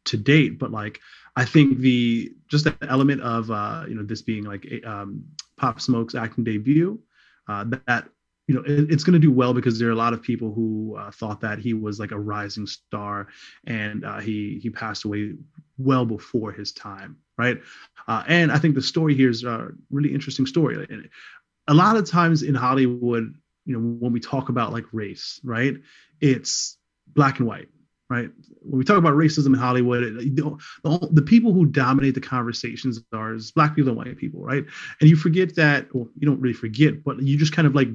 to 0.06 0.16
date. 0.16 0.58
But 0.58 0.70
like, 0.70 1.00
I 1.36 1.44
think 1.44 1.78
the 1.78 2.32
just 2.48 2.64
the 2.64 2.76
element 2.88 3.22
of 3.22 3.50
uh, 3.50 3.84
you 3.88 3.94
know 3.94 4.02
this 4.02 4.22
being 4.22 4.44
like 4.44 4.64
a, 4.66 4.82
um, 4.82 5.24
Pop 5.56 5.80
Smoke's 5.80 6.14
acting 6.14 6.44
debut, 6.44 7.00
uh, 7.48 7.64
that 7.86 8.08
you 8.52 8.58
know 8.58 8.64
it, 8.66 8.92
it's 8.92 9.04
going 9.04 9.14
to 9.14 9.18
do 9.18 9.32
well 9.32 9.54
because 9.54 9.78
there 9.78 9.88
are 9.88 9.92
a 9.92 9.96
lot 9.96 10.12
of 10.12 10.20
people 10.20 10.52
who 10.52 10.96
uh, 10.98 11.10
thought 11.10 11.40
that 11.40 11.58
he 11.58 11.72
was 11.72 11.98
like 11.98 12.10
a 12.10 12.18
rising 12.18 12.66
star 12.66 13.28
and 13.66 14.04
uh, 14.04 14.20
he 14.20 14.58
he 14.62 14.68
passed 14.68 15.04
away 15.04 15.32
well 15.78 16.04
before 16.04 16.52
his 16.52 16.72
time 16.72 17.16
right? 17.38 17.58
Uh, 18.06 18.22
and 18.28 18.52
i 18.52 18.58
think 18.58 18.74
the 18.74 18.82
story 18.82 19.14
here 19.14 19.30
is 19.30 19.42
a 19.44 19.68
really 19.90 20.12
interesting 20.12 20.44
story. 20.46 20.86
And 20.90 21.08
a 21.68 21.74
lot 21.74 21.96
of 21.96 22.08
times 22.08 22.42
in 22.42 22.54
hollywood 22.54 23.34
you 23.64 23.72
know 23.74 23.80
when 24.00 24.12
we 24.12 24.20
talk 24.20 24.48
about 24.48 24.72
like 24.72 24.84
race 24.92 25.40
right 25.44 25.74
it's 26.20 26.76
black 27.06 27.38
and 27.38 27.48
white 27.48 27.68
right? 28.10 28.28
When 28.60 28.78
we 28.78 28.84
talk 28.84 28.98
about 28.98 29.14
racism 29.14 29.46
in 29.46 29.54
hollywood 29.54 30.02
the, 30.02 30.58
the, 30.84 31.08
the 31.12 31.22
people 31.22 31.54
who 31.54 31.64
dominate 31.64 32.14
the 32.14 32.20
conversations 32.20 33.00
are 33.14 33.38
black 33.54 33.74
people 33.74 33.88
and 33.88 33.96
white 33.96 34.18
people 34.18 34.42
right? 34.42 34.64
And 35.00 35.08
you 35.08 35.16
forget 35.16 35.54
that 35.56 35.94
well 35.94 36.08
you 36.18 36.26
don't 36.26 36.40
really 36.40 36.60
forget 36.66 37.02
but 37.02 37.22
you 37.22 37.38
just 37.38 37.54
kind 37.54 37.66
of 37.66 37.74
like 37.74 37.88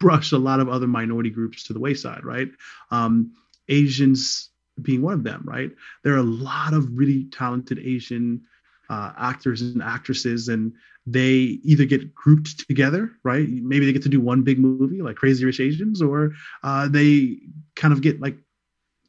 brush 0.00 0.32
a 0.32 0.38
lot 0.38 0.60
of 0.60 0.68
other 0.68 0.86
minority 0.86 1.30
groups 1.30 1.64
to 1.64 1.72
the 1.72 1.80
wayside 1.80 2.24
right? 2.24 2.48
Um 2.90 3.32
asians 3.68 4.50
being 4.82 5.02
one 5.02 5.14
of 5.14 5.22
them 5.22 5.42
right? 5.44 5.70
There 6.02 6.14
are 6.14 6.18
a 6.18 6.22
lot 6.22 6.74
of 6.74 6.88
really 6.92 7.24
talented 7.30 7.78
asian 7.78 8.42
uh, 8.88 9.12
actors 9.16 9.62
and 9.62 9.82
actresses 9.82 10.48
and 10.48 10.72
they 11.06 11.60
either 11.62 11.84
get 11.84 12.12
grouped 12.14 12.66
together 12.66 13.12
right? 13.22 13.48
Maybe 13.48 13.86
they 13.86 13.92
get 13.92 14.02
to 14.02 14.08
do 14.08 14.20
one 14.20 14.42
big 14.42 14.58
movie 14.58 15.02
like 15.02 15.16
crazy 15.16 15.44
rich 15.44 15.60
asians 15.60 16.02
or 16.02 16.32
uh, 16.64 16.88
they 16.88 17.38
kind 17.76 17.92
of 17.92 18.00
get 18.00 18.20
like 18.20 18.36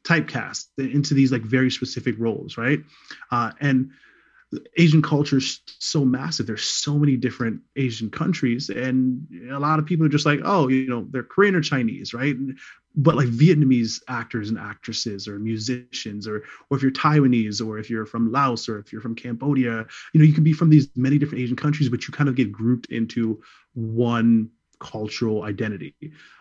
typecast 0.04 0.66
into 0.78 1.14
these 1.14 1.32
like 1.32 1.42
very 1.42 1.70
specific 1.70 2.14
roles 2.18 2.56
right? 2.56 2.80
Uh, 3.30 3.52
and 3.60 3.90
asian 4.76 5.02
culture 5.02 5.38
is 5.38 5.60
so 5.78 6.04
massive. 6.04 6.46
There's 6.46 6.64
so 6.64 6.98
many 6.98 7.16
different 7.16 7.60
asian 7.76 8.10
countries 8.10 8.68
and 8.68 9.26
a 9.50 9.58
lot 9.58 9.78
of 9.78 9.86
people 9.86 10.06
are 10.06 10.10
just 10.10 10.26
like 10.26 10.40
oh 10.44 10.68
you 10.68 10.88
know 10.88 11.06
they're 11.10 11.22
korean 11.22 11.54
or 11.54 11.62
chinese 11.62 12.14
right? 12.14 12.36
But 12.94 13.14
like 13.14 13.28
vietnamese 13.28 14.02
actors 14.08 14.50
and 14.50 14.58
actresses 14.58 15.26
or 15.26 15.38
musicians 15.38 16.28
or 16.28 16.44
or 16.68 16.76
if 16.76 16.82
you're 16.82 16.92
taiwanese 16.92 17.66
or 17.66 17.78
if 17.78 17.88
you're 17.88 18.06
from 18.06 18.30
laos 18.30 18.68
or 18.68 18.78
if 18.78 18.92
you're 18.92 19.02
from 19.02 19.14
cambodia 19.14 19.86
you 20.12 20.20
know 20.20 20.26
you 20.26 20.34
can 20.34 20.44
be 20.44 20.52
from 20.52 20.70
these 20.70 20.88
many 20.94 21.18
different 21.18 21.42
asian 21.42 21.56
countries 21.56 21.88
but 21.88 22.06
you 22.06 22.12
kind 22.12 22.28
of 22.28 22.34
get 22.34 22.52
grouped 22.52 22.86
into 22.86 23.42
one 23.74 24.50
cultural 24.78 25.44
identity 25.44 25.94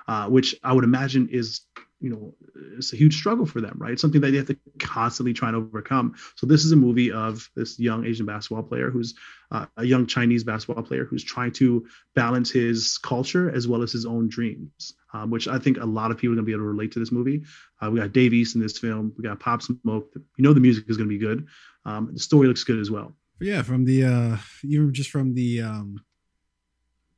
uh, 0.07 0.27
which 0.27 0.55
i 0.63 0.73
would 0.73 0.83
imagine 0.83 1.29
is 1.29 1.61
you 2.01 2.09
know 2.09 2.33
it's 2.77 2.93
a 2.93 2.95
huge 2.95 3.17
struggle 3.17 3.45
for 3.45 3.61
them 3.61 3.75
right? 3.77 3.93
It's 3.93 4.01
something 4.01 4.21
that 4.21 4.31
they 4.31 4.37
have 4.37 4.47
to 4.47 4.57
constantly 4.79 5.33
try 5.33 5.49
and 5.49 5.57
overcome. 5.57 6.15
So 6.35 6.45
this 6.47 6.65
is 6.65 6.71
a 6.71 6.75
movie 6.75 7.11
of 7.11 7.49
this 7.55 7.79
young 7.79 8.05
asian 8.05 8.25
basketball 8.25 8.63
player 8.63 8.89
who's 8.89 9.15
uh, 9.51 9.65
a 9.77 9.83
young 9.83 10.05
chinese 10.05 10.43
basketball 10.43 10.83
player 10.83 11.05
who's 11.05 11.23
trying 11.23 11.51
to 11.53 11.85
balance 12.15 12.49
his 12.51 12.97
culture 12.97 13.49
as 13.53 13.67
well 13.67 13.81
as 13.81 13.91
his 13.91 14.05
own 14.05 14.29
dreams 14.29 14.93
um, 15.13 15.29
which 15.29 15.47
i 15.47 15.57
think 15.57 15.77
a 15.77 15.85
lot 15.85 16.11
of 16.11 16.17
people 16.17 16.33
are 16.33 16.35
going 16.35 16.45
to 16.45 16.49
be 16.49 16.53
able 16.53 16.63
to 16.63 16.67
relate 16.67 16.91
to 16.91 16.99
this 16.99 17.11
movie. 17.11 17.43
Uh, 17.81 17.89
we 17.89 17.99
got 17.99 18.13
dave 18.13 18.33
east 18.33 18.55
in 18.55 18.61
this 18.61 18.77
film. 18.77 19.13
We 19.17 19.23
got 19.23 19.39
pop 19.39 19.61
smoke. 19.61 20.11
You 20.15 20.43
know 20.43 20.53
the 20.53 20.59
music 20.59 20.85
is 20.87 20.97
going 20.97 21.09
to 21.09 21.13
be 21.13 21.19
good. 21.19 21.47
Um, 21.85 22.09
the 22.13 22.19
story 22.19 22.47
looks 22.47 22.63
good 22.63 22.79
as 22.79 22.91
well. 22.91 23.13
Yeah, 23.39 23.63
from 23.63 23.85
the 23.85 24.05
uh 24.05 24.37
even 24.63 24.93
just 24.93 25.09
from 25.09 25.33
the 25.33 25.61
um 25.61 26.01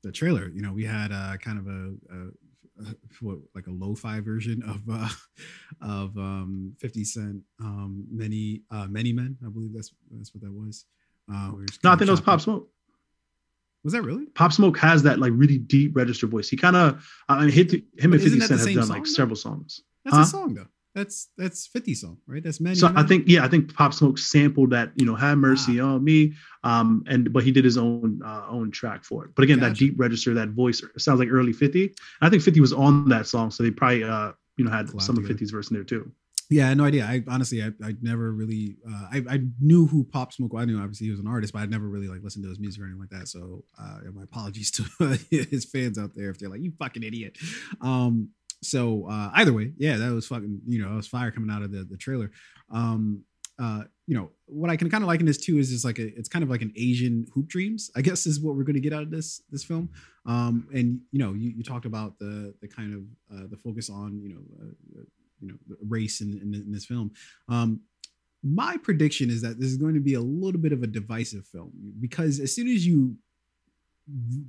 the 0.03 0.11
trailer, 0.11 0.49
you 0.49 0.61
know, 0.61 0.73
we 0.73 0.85
had 0.85 1.11
uh 1.11 1.37
kind 1.37 1.59
of 1.59 1.67
a, 1.67 2.15
a, 2.15 2.27
a 2.27 2.42
what 3.21 3.37
like 3.55 3.67
a 3.67 3.71
lo-fi 3.71 4.19
version 4.19 4.61
of 4.63 4.81
uh 4.91 5.09
of 5.81 6.17
um 6.17 6.73
50 6.79 7.03
Cent 7.03 7.41
um 7.59 8.05
many 8.11 8.63
uh 8.71 8.87
many 8.87 9.13
men, 9.13 9.37
I 9.45 9.49
believe 9.49 9.73
that's 9.73 9.91
that's 10.11 10.33
what 10.33 10.41
that 10.43 10.51
was. 10.51 10.85
Uh, 11.31 11.51
we 11.55 11.65
No, 11.83 11.91
I 11.91 11.95
think 11.95 12.07
that 12.07 12.11
was. 12.11 12.21
Pop 12.21 12.41
Smoke. 12.41 12.69
Was 13.83 13.93
that 13.93 14.01
really? 14.01 14.25
Pop 14.27 14.51
Smoke 14.53 14.77
has 14.79 15.03
that 15.03 15.19
like 15.19 15.31
really 15.35 15.57
deep 15.57 15.95
register 15.95 16.25
voice. 16.27 16.49
He 16.49 16.55
kind 16.57 16.75
of, 16.75 17.05
I 17.27 17.41
mean, 17.41 17.49
hit, 17.49 17.71
him 17.73 18.13
and 18.13 18.21
50 18.21 18.39
Cent 18.39 18.51
have 18.59 18.73
done 18.73 18.83
song, 18.85 18.89
like 18.89 19.03
though? 19.03 19.09
several 19.09 19.35
songs. 19.35 19.81
That's 20.05 20.15
Huh? 20.17 20.23
a 20.23 20.25
song 20.25 20.53
though. 20.53 20.67
That's 20.95 21.29
that's 21.37 21.65
50 21.67 21.95
song, 21.95 22.17
right? 22.27 22.43
That's 22.43 22.59
many. 22.59 22.75
So 22.75 22.91
I 22.95 23.01
think, 23.01 23.27
yeah, 23.27 23.43
I 23.43 23.47
think 23.47 23.73
Pop 23.73 23.95
Smoke 23.95 24.19
sampled 24.19 24.69
that, 24.71 24.91
you 24.95 25.07
know, 25.07 25.15
"Have 25.15 25.39
Mercy 25.39 25.79
on 25.79 26.03
Me," 26.03 26.33
um, 26.63 27.03
and 27.07 27.33
but 27.33 27.43
he 27.43 27.51
did 27.51 27.65
his 27.65 27.79
own 27.79 28.21
uh, 28.23 28.45
own 28.47 28.69
track 28.69 29.03
for 29.03 29.25
it. 29.25 29.31
But 29.35 29.43
again, 29.43 29.59
that 29.61 29.75
deep 29.75 29.95
register, 29.97 30.35
that 30.35 30.49
voice, 30.49 30.83
it 30.83 31.01
sounds 31.01 31.19
like 31.19 31.29
early 31.31 31.51
Fifty. 31.51 31.85
And 31.85 31.95
I 32.21 32.29
think 32.29 32.43
Fifty 32.43 32.61
was 32.61 32.73
on 32.73 33.09
that 33.09 33.25
song, 33.25 33.49
so 33.49 33.63
they 33.63 33.71
probably, 33.71 34.03
uh, 34.03 34.33
you 34.57 34.65
know, 34.65 34.71
had 34.71 34.89
some 35.01 35.17
of 35.17 35.23
50's 35.23 35.49
verse 35.49 35.71
in 35.71 35.75
there 35.75 35.83
too. 35.83 36.11
Yeah, 36.49 36.71
no 36.75 36.83
idea. 36.85 37.05
I 37.05 37.23
honestly, 37.27 37.63
I, 37.63 37.71
I 37.83 37.95
never 38.01 38.31
really, 38.31 38.77
uh, 38.87 39.07
I, 39.11 39.23
I 39.27 39.39
knew 39.59 39.87
who 39.87 40.03
Pop 40.03 40.33
Smoke. 40.33 40.51
I 40.55 40.65
knew 40.65 40.79
obviously 40.79 41.07
he 41.07 41.11
was 41.11 41.19
an 41.19 41.27
artist, 41.27 41.53
but 41.53 41.63
I'd 41.63 41.71
never 41.71 41.87
really 41.87 42.07
like 42.07 42.21
listened 42.21 42.43
to 42.43 42.49
his 42.49 42.59
music 42.59 42.81
or 42.81 42.85
anything 42.85 42.99
like 42.99 43.09
that. 43.09 43.27
So, 43.27 43.63
uh, 43.79 43.99
my 44.13 44.23
apologies 44.23 44.69
to 44.71 44.83
his 45.31 45.65
fans 45.65 45.97
out 45.97 46.11
there 46.15 46.29
if 46.29 46.37
they're 46.37 46.49
like, 46.49 46.61
"You 46.61 46.71
fucking 46.77 47.01
idiot." 47.01 47.37
Um, 47.81 48.29
so 48.63 49.07
uh, 49.09 49.31
either 49.35 49.53
way, 49.53 49.73
yeah, 49.77 49.97
that 49.97 50.11
was 50.11 50.27
fucking, 50.27 50.61
you 50.67 50.81
know, 50.81 50.89
that 50.89 50.95
was 50.95 51.07
fire 51.07 51.31
coming 51.31 51.49
out 51.49 51.61
of 51.61 51.71
the 51.71 51.83
the 51.83 51.97
trailer. 51.97 52.31
Um, 52.71 53.23
uh, 53.59 53.83
you 54.07 54.15
know, 54.15 54.31
what 54.45 54.69
I 54.69 54.75
can 54.75 54.89
kind 54.89 55.03
of 55.03 55.07
liken 55.07 55.25
this 55.25 55.37
to 55.45 55.57
is 55.59 55.69
just 55.69 55.85
like 55.85 55.99
a, 55.99 56.07
it's 56.17 56.27
kind 56.27 56.43
of 56.43 56.49
like 56.49 56.61
an 56.61 56.73
Asian 56.75 57.27
hoop 57.33 57.47
dreams. 57.47 57.91
I 57.95 58.01
guess 58.01 58.25
is 58.25 58.39
what 58.39 58.55
we're 58.55 58.63
going 58.63 58.75
to 58.75 58.81
get 58.81 58.93
out 58.93 59.03
of 59.03 59.11
this 59.11 59.41
this 59.51 59.63
film. 59.63 59.89
Um, 60.25 60.67
and 60.73 60.99
you 61.11 61.19
know, 61.19 61.33
you, 61.33 61.51
you 61.51 61.63
talked 61.63 61.85
about 61.85 62.17
the 62.19 62.53
the 62.61 62.67
kind 62.67 62.93
of 62.93 63.37
uh, 63.37 63.47
the 63.49 63.57
focus 63.57 63.89
on 63.89 64.21
you 64.21 64.29
know. 64.29 64.41
Uh, 64.61 65.03
you 65.39 65.49
know 65.49 65.75
race 65.89 66.21
in, 66.21 66.39
in, 66.41 66.53
in 66.53 66.71
this 66.71 66.85
film 66.85 67.11
um 67.49 67.81
my 68.43 68.77
prediction 68.77 69.29
is 69.29 69.41
that 69.41 69.59
this 69.59 69.69
is 69.69 69.77
going 69.77 69.93
to 69.93 69.99
be 69.99 70.13
a 70.13 70.21
little 70.21 70.59
bit 70.59 70.71
of 70.71 70.83
a 70.83 70.87
divisive 70.87 71.45
film 71.45 71.71
because 71.99 72.39
as 72.39 72.55
soon 72.55 72.67
as 72.67 72.85
you 72.85 73.17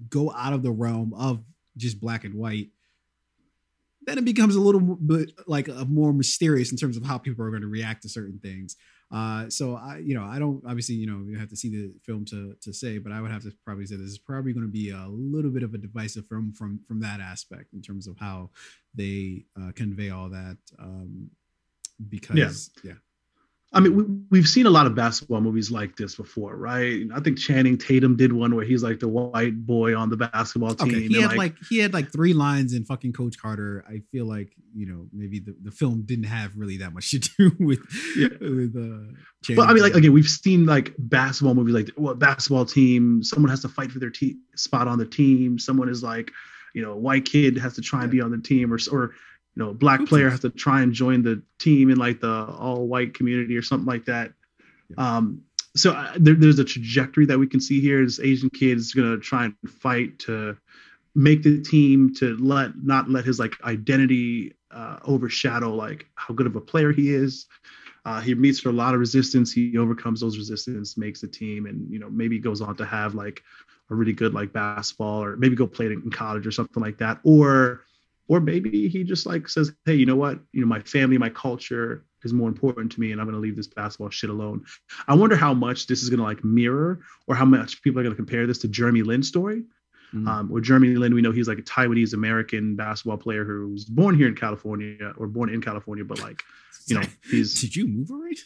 go 0.09 0.33
out 0.33 0.53
of 0.53 0.63
the 0.63 0.71
realm 0.71 1.15
of 1.15 1.43
just 1.77 2.01
black 2.01 2.25
and 2.25 2.35
white 2.35 2.69
then 4.07 4.19
it 4.19 4.25
becomes 4.25 4.57
a 4.57 4.61
little 4.61 4.81
bit 4.81 5.33
like 5.47 5.69
a 5.69 5.85
more 5.85 6.13
mysterious 6.13 6.71
in 6.71 6.79
terms 6.79 6.97
of 6.97 7.05
how 7.05 7.19
people 7.19 7.45
are 7.45 7.51
going 7.51 7.63
to 7.63 7.69
react 7.69 8.03
to 8.03 8.09
certain 8.09 8.39
things. 8.39 8.77
Uh 9.13 9.49
so 9.51 9.77
i 9.77 9.99
you 9.99 10.15
know 10.15 10.25
i 10.25 10.39
don't 10.39 10.63
obviously 10.67 10.95
you 10.95 11.07
know 11.07 11.23
you 11.29 11.39
have 11.39 11.51
to 11.51 11.57
see 11.57 11.71
the 11.71 11.93
film 12.03 12.25
to 12.25 12.57
to 12.63 12.73
say 12.73 12.97
but 12.97 13.13
i 13.13 13.21
would 13.21 13.31
have 13.31 13.43
to 13.43 13.53
probably 13.65 13.85
say 13.85 13.97
this 13.97 14.09
is 14.09 14.19
probably 14.19 14.53
going 14.53 14.67
to 14.67 14.73
be 14.73 14.91
a 14.91 15.07
little 15.09 15.51
bit 15.51 15.63
of 15.63 15.75
a 15.75 15.79
divisive 15.79 16.27
film 16.27 16.53
from 16.53 16.81
from 16.89 17.01
that 17.01 17.21
aspect 17.21 17.75
in 17.75 17.83
terms 17.83 18.09
of 18.09 18.17
how 18.19 18.49
they 18.95 19.45
uh, 19.61 19.71
convey 19.77 20.09
all 20.09 20.31
that 20.31 20.57
um 20.79 21.31
because 22.09 22.71
yeah, 22.83 22.95
I 23.75 23.81
mean, 23.81 23.97
we, 23.97 24.05
we've 24.31 24.49
seen 24.49 24.67
a 24.67 24.71
lot 24.71 24.87
of 24.87 24.95
basketball 24.95 25.41
movies 25.41 25.71
like 25.71 25.97
this 25.97 26.15
before, 26.15 26.57
right? 26.57 27.03
I 27.15 27.21
think 27.21 27.39
Channing 27.39 27.77
Tatum 27.77 28.17
did 28.17 28.33
one 28.33 28.55
where 28.55 28.65
he's 28.65 28.83
like 28.83 29.01
the 29.01 29.09
white 29.09 29.67
boy 29.67 29.97
on 29.97 30.11
the 30.11 30.17
basketball 30.17 30.75
team. 30.75 30.89
okay 30.89 31.09
he 31.09 31.21
and, 31.21 31.31
had 31.31 31.37
like, 31.37 31.57
he 31.69 31.79
had 31.79 31.93
like 31.93 32.13
three 32.13 32.33
lines 32.33 32.73
in 32.73 32.85
fucking 32.85 33.13
coach 33.13 33.37
carter 33.37 33.85
i 33.89 34.01
feel 34.13 34.27
like 34.27 34.53
you 34.75 34.87
know 34.87 35.07
maybe 35.13 35.41
the, 35.41 35.55
the 35.63 35.71
film 35.71 36.03
didn't 36.07 36.25
have 36.25 36.53
really 36.57 36.77
that 36.79 36.93
much 36.95 37.11
to 37.11 37.19
do 37.19 37.53
with 37.61 37.81
Yeah. 38.17 38.29
with 38.41 38.77
uh 38.77 39.13
But 39.57 39.69
I 39.69 39.73
mean, 39.75 39.83
like 39.83 39.95
again, 39.95 40.13
we've 40.13 40.27
seen 40.29 40.67
like 40.67 40.95
basketball 40.99 41.55
movies, 41.55 41.75
like 41.75 41.91
what 41.97 42.19
basketball 42.19 42.65
team? 42.65 43.23
Someone 43.23 43.51
has 43.51 43.61
to 43.63 43.69
fight 43.69 43.91
for 43.93 43.99
their 43.99 44.11
te- 44.11 44.39
spot 44.57 44.89
on 44.89 44.99
the 44.99 45.05
team. 45.07 45.59
Someone 45.59 45.89
is 45.89 46.03
like, 46.03 46.31
you 46.75 46.83
know, 46.83 46.97
white 46.97 47.25
kid 47.25 47.59
has 47.59 47.75
to 47.75 47.83
try 47.83 48.03
and 48.03 48.11
be 48.11 48.21
on 48.21 48.31
the 48.31 48.39
team, 48.39 48.73
or 48.73 48.79
or 48.91 49.15
you 49.57 49.65
know, 49.65 49.73
black 49.73 50.01
Hoop 50.01 50.09
player 50.09 50.31
has 50.31 50.41
to 50.41 50.51
try 50.51 50.83
and 50.83 50.93
join 50.93 51.23
the 51.23 51.43
team 51.59 51.91
in 51.91 51.97
like 51.97 52.21
the 52.21 52.47
all 52.47 52.87
white 52.87 53.15
community 53.15 53.57
or 53.57 53.63
something 53.63 53.87
like 53.87 54.07
that. 54.07 54.33
Um, 54.99 55.43
so 55.77 55.93
uh, 55.93 56.13
there, 56.17 56.35
there's 56.35 56.59
a 56.59 56.65
trajectory 56.65 57.27
that 57.27 57.39
we 57.39 57.47
can 57.47 57.61
see 57.61 57.81
here. 57.81 58.05
This 58.05 58.21
Asian 58.21 58.51
kid 58.51 58.79
is 58.79 58.93
gonna 58.93 59.19
try 59.19 59.45
and 59.47 59.55
fight 59.67 60.19
to 60.21 60.57
make 61.15 61.43
the 61.43 61.63
team 61.63 62.15
to 62.15 62.37
let 62.37 62.73
not 62.83 63.09
let 63.09 63.25
his 63.25 63.39
like 63.39 63.55
identity 63.65 64.55
uh, 64.71 64.99
overshadow 65.05 65.73
like 65.75 66.07
how 66.17 66.35
good 66.35 66.47
of 66.47 66.57
a 66.57 66.61
player 66.61 66.93
he 66.93 67.15
is. 67.15 67.47
Uh, 68.05 68.21
he 68.21 68.35
meets 68.35 68.61
for 68.61 68.69
a 68.69 68.73
lot 68.73 68.93
of 68.93 69.01
resistance. 69.01 69.51
He 69.51 69.79
overcomes 69.79 70.21
those 70.21 70.37
resistance, 70.37 70.99
makes 70.99 71.21
the 71.23 71.29
team, 71.29 71.67
and 71.67 71.91
you 71.91 71.99
know 71.99 72.11
maybe 72.11 72.39
goes 72.39 72.61
on 72.61 72.77
to 72.77 72.85
have 72.85 73.15
like 73.15 73.43
a 73.91 73.95
really 73.95 74.13
good 74.13 74.35
like 74.35 74.53
basketball, 74.53 75.23
or 75.23 75.37
maybe 75.37 75.57
go 75.57 75.67
play 75.67 75.87
it 75.87 75.93
in 75.93 76.11
college 76.11 76.47
or 76.47 76.51
something 76.51 76.83
like 76.83 76.99
that. 76.99 77.19
Or, 77.25 77.83
or 78.29 78.41
maybe 78.41 78.89
he 78.89 79.05
just 79.05 79.27
like 79.27 79.49
says, 79.49 79.73
hey, 79.85 79.95
you 79.95 80.07
know 80.07 80.17
what? 80.17 80.39
You 80.53 80.61
know 80.61 80.67
my 80.67 80.81
family, 80.81 81.19
my 81.19 81.29
culture 81.29 82.05
is 82.23 82.33
more 82.33 82.49
important 82.49 82.93
to 82.93 83.01
me, 83.01 83.13
and 83.13 83.21
I'm 83.21 83.27
gonna 83.27 83.39
leave 83.39 83.57
this 83.57 83.67
basketball 83.67 84.11
shit 84.11 84.31
alone. 84.31 84.65
I 85.07 85.15
wonder 85.15 85.37
how 85.37 85.53
much 85.53 85.87
this 85.87 86.03
is 86.03 86.11
gonna 86.11 86.23
like 86.23 86.43
mirror, 86.45 87.01
or 87.27 87.35
how 87.35 87.45
much 87.45 87.83
people 87.83 88.01
are 88.01 88.03
gonna 88.03 88.15
compare 88.15 88.47
this 88.47 88.59
to 88.59 88.69
Jeremy 88.69 89.03
Lin's 89.03 89.29
story. 89.29 89.65
Mhm. 90.15 90.29
Um, 90.29 90.49
where 90.49 90.63
Jeremy 90.63 90.95
Lin, 90.95 91.15
we 91.15 91.23
know 91.23 91.33
he's 91.33 91.49
like 91.49 91.59
a 91.59 91.63
Taiwanese 91.63 92.15
American 92.15 92.77
basketball 92.77 93.19
player 93.19 93.45
who 93.45 93.69
was 93.71 93.85
born 93.85 94.17
here 94.17 94.29
in 94.29 94.35
California 94.37 95.13
or 95.17 95.27
born 95.27 95.49
in 95.49 95.61
California, 95.61 96.05
but 96.05 96.21
like, 96.21 96.43
you 96.87 96.95
know, 96.99 97.03
he's 97.31 97.61
did 97.61 97.75
you 97.75 97.87
move 97.87 98.11
already 98.11 98.39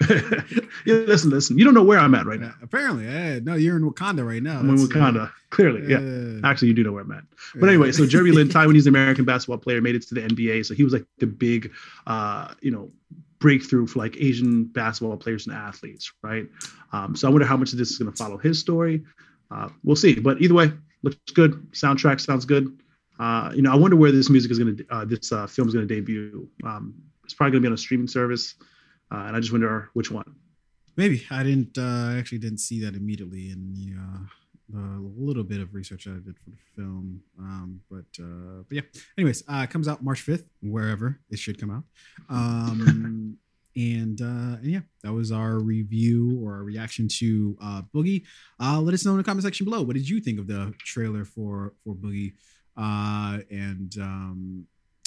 yeah, 0.10 0.94
listen, 0.94 1.30
listen. 1.30 1.58
You 1.58 1.64
don't 1.64 1.74
know 1.74 1.82
where 1.82 1.98
I'm 1.98 2.14
at 2.14 2.26
right 2.26 2.40
now. 2.40 2.54
apparently 2.62 3.06
eh, 3.06 3.40
no 3.42 3.54
you're 3.54 3.76
in 3.76 3.90
wakanda 3.90 4.26
right 4.26 4.42
now 4.42 4.58
I'm 4.58 4.68
in 4.70 4.76
uh, 4.76 4.82
Wakanda. 4.86 5.32
Clearly, 5.50 5.90
yeah. 5.90 5.96
uh, 5.96 6.46
Actually, 6.46 6.68
you 6.68 6.74
do 6.74 6.84
know 6.84 6.92
where 6.92 7.02
I'm 7.02 7.10
at. 7.10 7.24
But 7.54 7.70
anyway, 7.70 7.90
so 7.92 8.06
Jeremy 8.14 8.32
Lin, 8.32 8.48
Taiwanese 8.48 8.86
American 8.86 9.24
basketball 9.24 9.56
player, 9.58 9.80
made 9.80 9.94
it 9.96 10.02
to 10.08 10.14
the 10.14 10.20
NBA. 10.20 10.66
So 10.66 10.74
he 10.74 10.84
was 10.84 10.92
like 10.92 11.06
the 11.18 11.26
big, 11.26 11.72
uh, 12.06 12.52
you 12.60 12.70
know, 12.70 12.90
breakthrough 13.38 13.86
for 13.86 13.98
like 14.00 14.16
Asian 14.18 14.64
basketball 14.64 15.16
players 15.16 15.46
and 15.46 15.56
athletes, 15.56 16.12
right? 16.22 16.46
Um, 16.92 17.16
so 17.16 17.26
I 17.26 17.30
wonder 17.30 17.46
how 17.46 17.56
much 17.56 17.72
of 17.72 17.78
this 17.78 17.90
is 17.90 17.98
going 17.98 18.10
to 18.10 18.16
follow 18.16 18.36
his 18.36 18.58
story. 18.58 19.04
Uh, 19.50 19.70
we'll 19.82 19.96
see. 19.96 20.14
But 20.16 20.42
either 20.42 20.54
way, 20.54 20.72
looks 21.02 21.16
good. 21.34 21.70
Soundtrack 21.72 22.20
sounds 22.20 22.44
good. 22.44 22.80
Uh, 23.18 23.52
you 23.54 23.62
know, 23.62 23.72
I 23.72 23.76
wonder 23.76 23.96
where 23.96 24.12
this 24.12 24.30
music 24.30 24.50
is 24.50 24.58
going 24.58 24.76
to, 24.76 24.86
uh, 24.90 25.04
this 25.04 25.32
uh, 25.32 25.46
film 25.46 25.68
is 25.68 25.74
going 25.74 25.86
to 25.86 25.94
debut. 25.94 26.48
Um, 26.64 26.94
it's 27.24 27.34
probably 27.34 27.52
going 27.52 27.62
to 27.62 27.66
be 27.66 27.70
on 27.70 27.74
a 27.74 27.78
streaming 27.78 28.08
service, 28.08 28.54
uh, 29.12 29.24
and 29.26 29.36
I 29.36 29.40
just 29.40 29.52
wonder 29.52 29.90
which 29.94 30.10
one. 30.10 30.36
Maybe 30.96 31.24
I 31.30 31.42
didn't. 31.42 31.76
Uh, 31.76 32.12
I 32.14 32.18
actually 32.18 32.38
didn't 32.38 32.58
see 32.58 32.84
that 32.84 32.94
immediately 32.94 33.50
in 33.50 33.72
the 33.74 33.94
uh, 34.00 34.26
the 34.70 35.00
little 35.16 35.44
bit 35.44 35.60
of 35.60 35.74
research 35.74 36.06
I 36.06 36.12
did 36.12 36.36
for 36.38 36.50
the 36.50 36.56
film. 36.76 37.20
Um, 37.38 37.80
but 37.90 38.22
uh, 38.22 38.62
but 38.68 38.72
yeah. 38.72 38.82
Anyways, 39.16 39.42
uh, 39.48 39.62
it 39.64 39.70
comes 39.70 39.88
out 39.88 40.02
March 40.02 40.20
fifth, 40.20 40.44
wherever 40.62 41.20
it 41.30 41.38
should 41.38 41.60
come 41.60 41.70
out. 41.70 41.84
Um, 42.30 43.38
and 43.78 44.20
uh, 44.20 44.58
and 44.58 44.66
yeah, 44.66 44.80
that 45.04 45.12
was 45.12 45.30
our 45.30 45.60
review 45.60 46.40
or 46.42 46.54
our 46.54 46.64
reaction 46.64 47.06
to 47.18 47.56
uh, 47.62 47.82
Boogie. 47.94 48.24
Uh, 48.60 48.80
let 48.80 48.92
us 48.92 49.04
know 49.04 49.12
in 49.12 49.18
the 49.18 49.24
comment 49.24 49.44
section 49.44 49.64
below. 49.64 49.82
What 49.82 49.94
did 49.94 50.08
you 50.08 50.20
think 50.20 50.40
of 50.40 50.48
the 50.48 50.74
trailer 50.80 51.24
for 51.24 51.74
for 51.84 51.94
Boogie? 51.94 52.32
Uh, 52.76 53.38
and 53.50 53.94
um, 54.00 54.66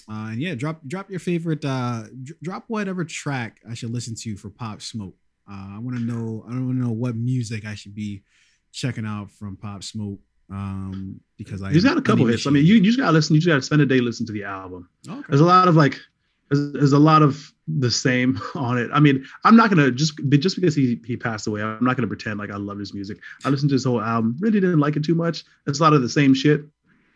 uh, 0.09 0.29
and 0.31 0.41
yeah, 0.41 0.55
drop 0.55 0.79
drop 0.87 1.09
your 1.09 1.19
favorite. 1.19 1.65
Uh, 1.65 2.03
dr- 2.23 2.39
drop 2.41 2.63
whatever 2.67 3.03
track 3.03 3.59
I 3.69 3.73
should 3.73 3.91
listen 3.91 4.15
to 4.21 4.37
for 4.37 4.49
Pop 4.49 4.81
Smoke. 4.81 5.15
Uh, 5.49 5.75
I 5.75 5.79
want 5.79 5.97
to 5.97 6.03
know. 6.03 6.45
I 6.47 6.51
want 6.51 6.69
to 6.69 6.85
know 6.85 6.91
what 6.91 7.15
music 7.15 7.65
I 7.65 7.75
should 7.75 7.93
be 7.93 8.23
checking 8.71 9.05
out 9.05 9.31
from 9.31 9.57
Pop 9.57 9.83
Smoke. 9.83 10.19
Um, 10.49 11.21
because 11.37 11.61
I 11.61 11.71
He's 11.71 11.83
got 11.83 11.97
a 11.97 12.01
couple 12.01 12.25
hits. 12.25 12.45
I 12.45 12.51
mean, 12.51 12.65
you, 12.65 12.75
you 12.75 12.81
just 12.81 12.99
gotta 12.99 13.13
listen. 13.13 13.35
You 13.35 13.41
just 13.41 13.49
gotta 13.49 13.61
spend 13.61 13.81
a 13.81 13.85
day 13.85 13.99
listening 13.99 14.27
to 14.27 14.33
the 14.33 14.43
album. 14.43 14.89
Okay. 15.09 15.21
There's 15.29 15.41
a 15.41 15.45
lot 15.45 15.67
of 15.67 15.75
like, 15.75 15.97
there's, 16.51 16.91
a 16.91 16.99
lot 16.99 17.21
of 17.21 17.51
the 17.67 17.89
same 17.89 18.39
on 18.55 18.77
it. 18.77 18.89
I 18.93 18.99
mean, 18.99 19.25
I'm 19.43 19.55
not 19.55 19.69
gonna 19.69 19.91
just 19.91 20.19
just 20.29 20.55
because 20.55 20.75
he 20.75 21.01
he 21.05 21.17
passed 21.17 21.47
away, 21.47 21.61
I'm 21.61 21.83
not 21.83 21.95
gonna 21.95 22.07
pretend 22.07 22.39
like 22.39 22.51
I 22.51 22.57
love 22.57 22.77
his 22.77 22.93
music. 22.93 23.19
I 23.45 23.49
listened 23.49 23.69
to 23.69 23.75
his 23.75 23.85
whole 23.85 24.01
album, 24.01 24.37
really 24.39 24.59
didn't 24.59 24.79
like 24.79 24.95
it 24.95 25.03
too 25.03 25.15
much. 25.15 25.43
It's 25.67 25.79
a 25.79 25.83
lot 25.83 25.93
of 25.93 26.01
the 26.01 26.09
same 26.09 26.33
shit. 26.33 26.61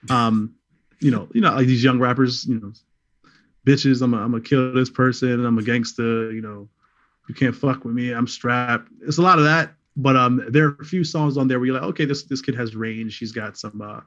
Um, 0.09 0.55
you 0.99 1.11
know, 1.11 1.27
you 1.33 1.41
know, 1.41 1.53
like 1.53 1.67
these 1.67 1.83
young 1.83 1.99
rappers, 1.99 2.45
you 2.45 2.59
know, 2.59 2.73
bitches. 3.65 4.01
I'm 4.01 4.13
a, 4.13 4.17
I'm 4.17 4.31
gonna 4.31 4.43
kill 4.43 4.73
this 4.73 4.89
person. 4.89 5.45
I'm 5.45 5.57
a 5.57 5.63
gangster. 5.63 6.31
You 6.31 6.41
know, 6.41 6.69
you 7.27 7.35
can't 7.35 7.55
fuck 7.55 7.83
with 7.83 7.93
me. 7.93 8.11
I'm 8.11 8.27
strapped. 8.27 8.89
It's 9.01 9.17
a 9.17 9.21
lot 9.21 9.39
of 9.39 9.45
that. 9.45 9.73
But 9.97 10.15
um, 10.17 10.45
there 10.49 10.67
are 10.67 10.77
a 10.81 10.85
few 10.85 11.03
songs 11.03 11.37
on 11.37 11.47
there 11.47 11.57
where 11.59 11.67
you're 11.67 11.75
like, 11.75 11.89
okay, 11.89 12.05
this 12.05 12.23
this 12.23 12.41
kid 12.41 12.55
has 12.55 12.75
range. 12.75 13.13
She's 13.13 13.31
got 13.31 13.57
some, 13.57 13.81
uh, 13.81 14.01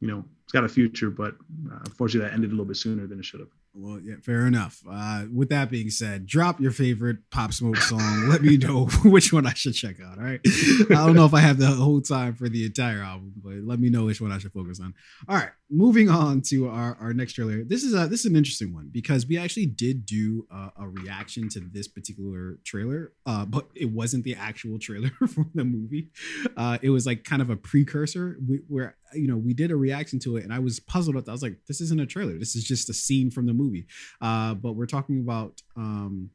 you 0.00 0.08
know, 0.08 0.24
it's 0.44 0.52
got 0.52 0.64
a 0.64 0.68
future. 0.68 1.10
But 1.10 1.34
uh, 1.70 1.78
unfortunately, 1.84 2.28
that 2.28 2.34
ended 2.34 2.50
a 2.50 2.52
little 2.52 2.66
bit 2.66 2.76
sooner 2.76 3.06
than 3.06 3.18
it 3.18 3.24
should 3.24 3.40
have. 3.40 3.50
Well, 3.74 4.00
yeah, 4.00 4.16
fair 4.22 4.46
enough. 4.46 4.82
Uh, 4.88 5.24
with 5.32 5.48
that 5.48 5.70
being 5.70 5.88
said, 5.88 6.26
drop 6.26 6.60
your 6.60 6.72
favorite 6.72 7.30
Pop 7.30 7.54
Smoke 7.54 7.78
song. 7.78 8.28
Let 8.28 8.42
me 8.42 8.58
know 8.58 8.86
which 9.04 9.32
one 9.32 9.46
I 9.46 9.54
should 9.54 9.72
check 9.72 9.96
out. 9.98 10.18
All 10.18 10.24
right. 10.24 10.40
I 10.44 10.94
don't 10.94 11.14
know 11.14 11.24
if 11.24 11.32
I 11.32 11.40
have 11.40 11.56
the 11.56 11.68
whole 11.68 12.02
time 12.02 12.34
for 12.34 12.50
the 12.50 12.66
entire 12.66 13.00
album, 13.00 13.32
but 13.42 13.54
let 13.64 13.80
me 13.80 13.88
know 13.88 14.04
which 14.04 14.20
one 14.20 14.30
I 14.30 14.36
should 14.38 14.52
focus 14.52 14.78
on. 14.78 14.92
All 15.26 15.36
right. 15.36 15.50
Moving 15.70 16.10
on 16.10 16.42
to 16.48 16.68
our, 16.68 16.98
our 17.00 17.14
next 17.14 17.32
trailer. 17.32 17.64
This 17.64 17.82
is 17.82 17.94
a 17.94 18.06
this 18.06 18.20
is 18.20 18.26
an 18.26 18.36
interesting 18.36 18.74
one 18.74 18.90
because 18.92 19.26
we 19.26 19.38
actually 19.38 19.66
did 19.66 20.04
do 20.04 20.46
a, 20.50 20.70
a 20.82 20.88
reaction 20.88 21.48
to 21.50 21.60
this 21.60 21.88
particular 21.88 22.58
trailer, 22.64 23.12
uh, 23.24 23.46
but 23.46 23.68
it 23.74 23.90
wasn't 23.90 24.24
the 24.24 24.34
actual 24.34 24.78
trailer 24.78 25.10
for 25.28 25.46
the 25.54 25.64
movie. 25.64 26.10
Uh, 26.58 26.76
it 26.82 26.90
was 26.90 27.06
like 27.06 27.24
kind 27.24 27.40
of 27.40 27.48
a 27.48 27.56
precursor 27.56 28.36
we, 28.46 28.60
where 28.68 28.96
you 29.14 29.26
know 29.26 29.36
we 29.36 29.54
did 29.54 29.70
a 29.70 29.76
reaction 29.76 30.18
to 30.20 30.36
it, 30.36 30.44
and 30.44 30.52
I 30.52 30.58
was 30.58 30.80
puzzled. 30.80 31.16
At, 31.16 31.28
I 31.28 31.32
was 31.32 31.42
like, 31.42 31.58
this 31.66 31.80
isn't 31.80 32.00
a 32.00 32.06
trailer. 32.06 32.38
This 32.38 32.56
is 32.56 32.64
just 32.64 32.88
a 32.90 32.94
scene 32.94 33.30
from 33.30 33.46
the 33.46 33.52
movie. 33.52 33.86
Uh, 34.20 34.54
but 34.54 34.72
we're 34.72 34.86
talking 34.86 35.20
about 35.20 35.62
um, 35.76 36.30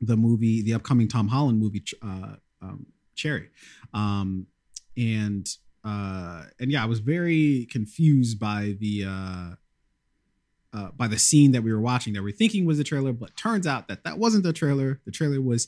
the 0.00 0.16
movie, 0.16 0.62
the 0.62 0.74
upcoming 0.74 1.08
Tom 1.08 1.28
Holland 1.28 1.58
movie, 1.58 1.84
uh, 2.02 2.36
um, 2.62 2.86
Cherry, 3.14 3.50
um, 3.94 4.46
and 4.96 5.48
uh, 5.84 6.44
and 6.60 6.70
yeah, 6.70 6.82
I 6.82 6.86
was 6.86 7.00
very 7.00 7.66
confused 7.70 8.38
by 8.38 8.76
the 8.78 9.04
uh, 9.06 9.54
uh, 10.72 10.90
by 10.96 11.08
the 11.08 11.18
scene 11.18 11.52
that 11.52 11.62
we 11.62 11.72
were 11.72 11.80
watching 11.80 12.12
that 12.14 12.22
we 12.22 12.30
are 12.30 12.36
thinking 12.36 12.66
was 12.66 12.78
the 12.78 12.84
trailer, 12.84 13.12
but 13.12 13.36
turns 13.36 13.66
out 13.66 13.88
that 13.88 14.04
that 14.04 14.18
wasn't 14.18 14.42
the 14.42 14.52
trailer. 14.52 15.00
The 15.04 15.10
trailer 15.10 15.40
was 15.40 15.66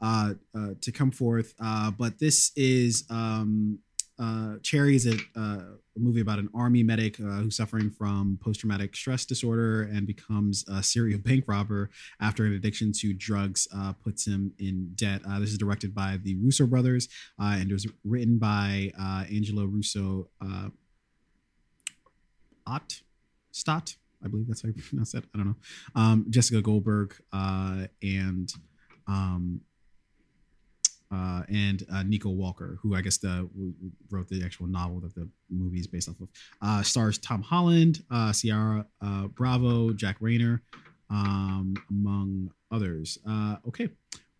uh, 0.00 0.34
uh, 0.54 0.70
to 0.80 0.92
come 0.92 1.10
forth, 1.10 1.54
uh, 1.60 1.90
but 1.92 2.18
this 2.18 2.50
is 2.56 3.04
um, 3.08 3.78
uh, 4.18 4.56
Cherry 4.62 4.96
is 4.96 5.06
a, 5.06 5.14
uh, 5.36 5.62
a 5.96 5.98
movie 5.98 6.20
about 6.20 6.38
an 6.38 6.48
army 6.54 6.82
medic 6.82 7.18
uh, 7.20 7.40
who's 7.40 7.56
suffering 7.56 7.90
from 7.90 8.38
post 8.42 8.60
traumatic 8.60 8.94
stress 8.94 9.24
disorder 9.24 9.82
and 9.82 10.06
becomes 10.06 10.64
a 10.68 10.82
serial 10.82 11.18
bank 11.24 11.44
robber 11.46 11.90
after 12.20 12.44
an 12.44 12.54
addiction 12.54 12.92
to 12.92 13.12
drugs 13.12 13.66
uh, 13.74 13.92
puts 13.92 14.26
him 14.26 14.52
in 14.58 14.92
debt. 14.94 15.22
Uh, 15.28 15.40
this 15.40 15.50
is 15.50 15.58
directed 15.58 15.94
by 15.94 16.18
the 16.22 16.36
Russo 16.36 16.66
brothers 16.66 17.08
uh, 17.40 17.56
and 17.58 17.70
it 17.70 17.72
was 17.72 17.86
written 18.04 18.38
by 18.38 18.92
uh, 19.00 19.24
Angelo 19.30 19.64
Russo. 19.64 20.28
Uh, 20.40 20.68
Ott 22.66 23.02
Stott, 23.50 23.96
I 24.24 24.28
believe 24.28 24.46
that's 24.46 24.62
how 24.62 24.68
you 24.68 24.82
pronounce 24.88 25.12
that. 25.12 25.24
I 25.34 25.38
don't 25.38 25.48
know. 25.48 25.56
Um, 25.94 26.26
Jessica 26.30 26.62
Goldberg 26.62 27.14
uh, 27.32 27.86
and 28.02 28.52
um, 29.06 29.60
uh, 31.12 31.42
and 31.48 31.84
uh, 31.92 32.02
Nico 32.02 32.30
Walker, 32.30 32.78
who 32.80 32.96
I 32.96 33.02
guess 33.02 33.18
the 33.18 33.48
wrote 34.10 34.28
the 34.28 34.42
actual 34.44 34.66
novel 34.66 35.00
that 35.00 35.14
the 35.14 35.28
movie 35.50 35.78
is 35.78 35.86
based 35.86 36.08
off 36.08 36.18
of. 36.20 36.28
Uh, 36.62 36.82
stars 36.82 37.18
Tom 37.18 37.42
Holland, 37.42 38.02
uh, 38.10 38.32
Ciara 38.32 38.86
uh, 39.02 39.26
Bravo, 39.28 39.92
Jack 39.92 40.18
Reynor, 40.20 40.60
um, 41.10 41.74
among 41.90 42.50
others. 42.70 43.18
Uh, 43.28 43.56
okay, 43.68 43.90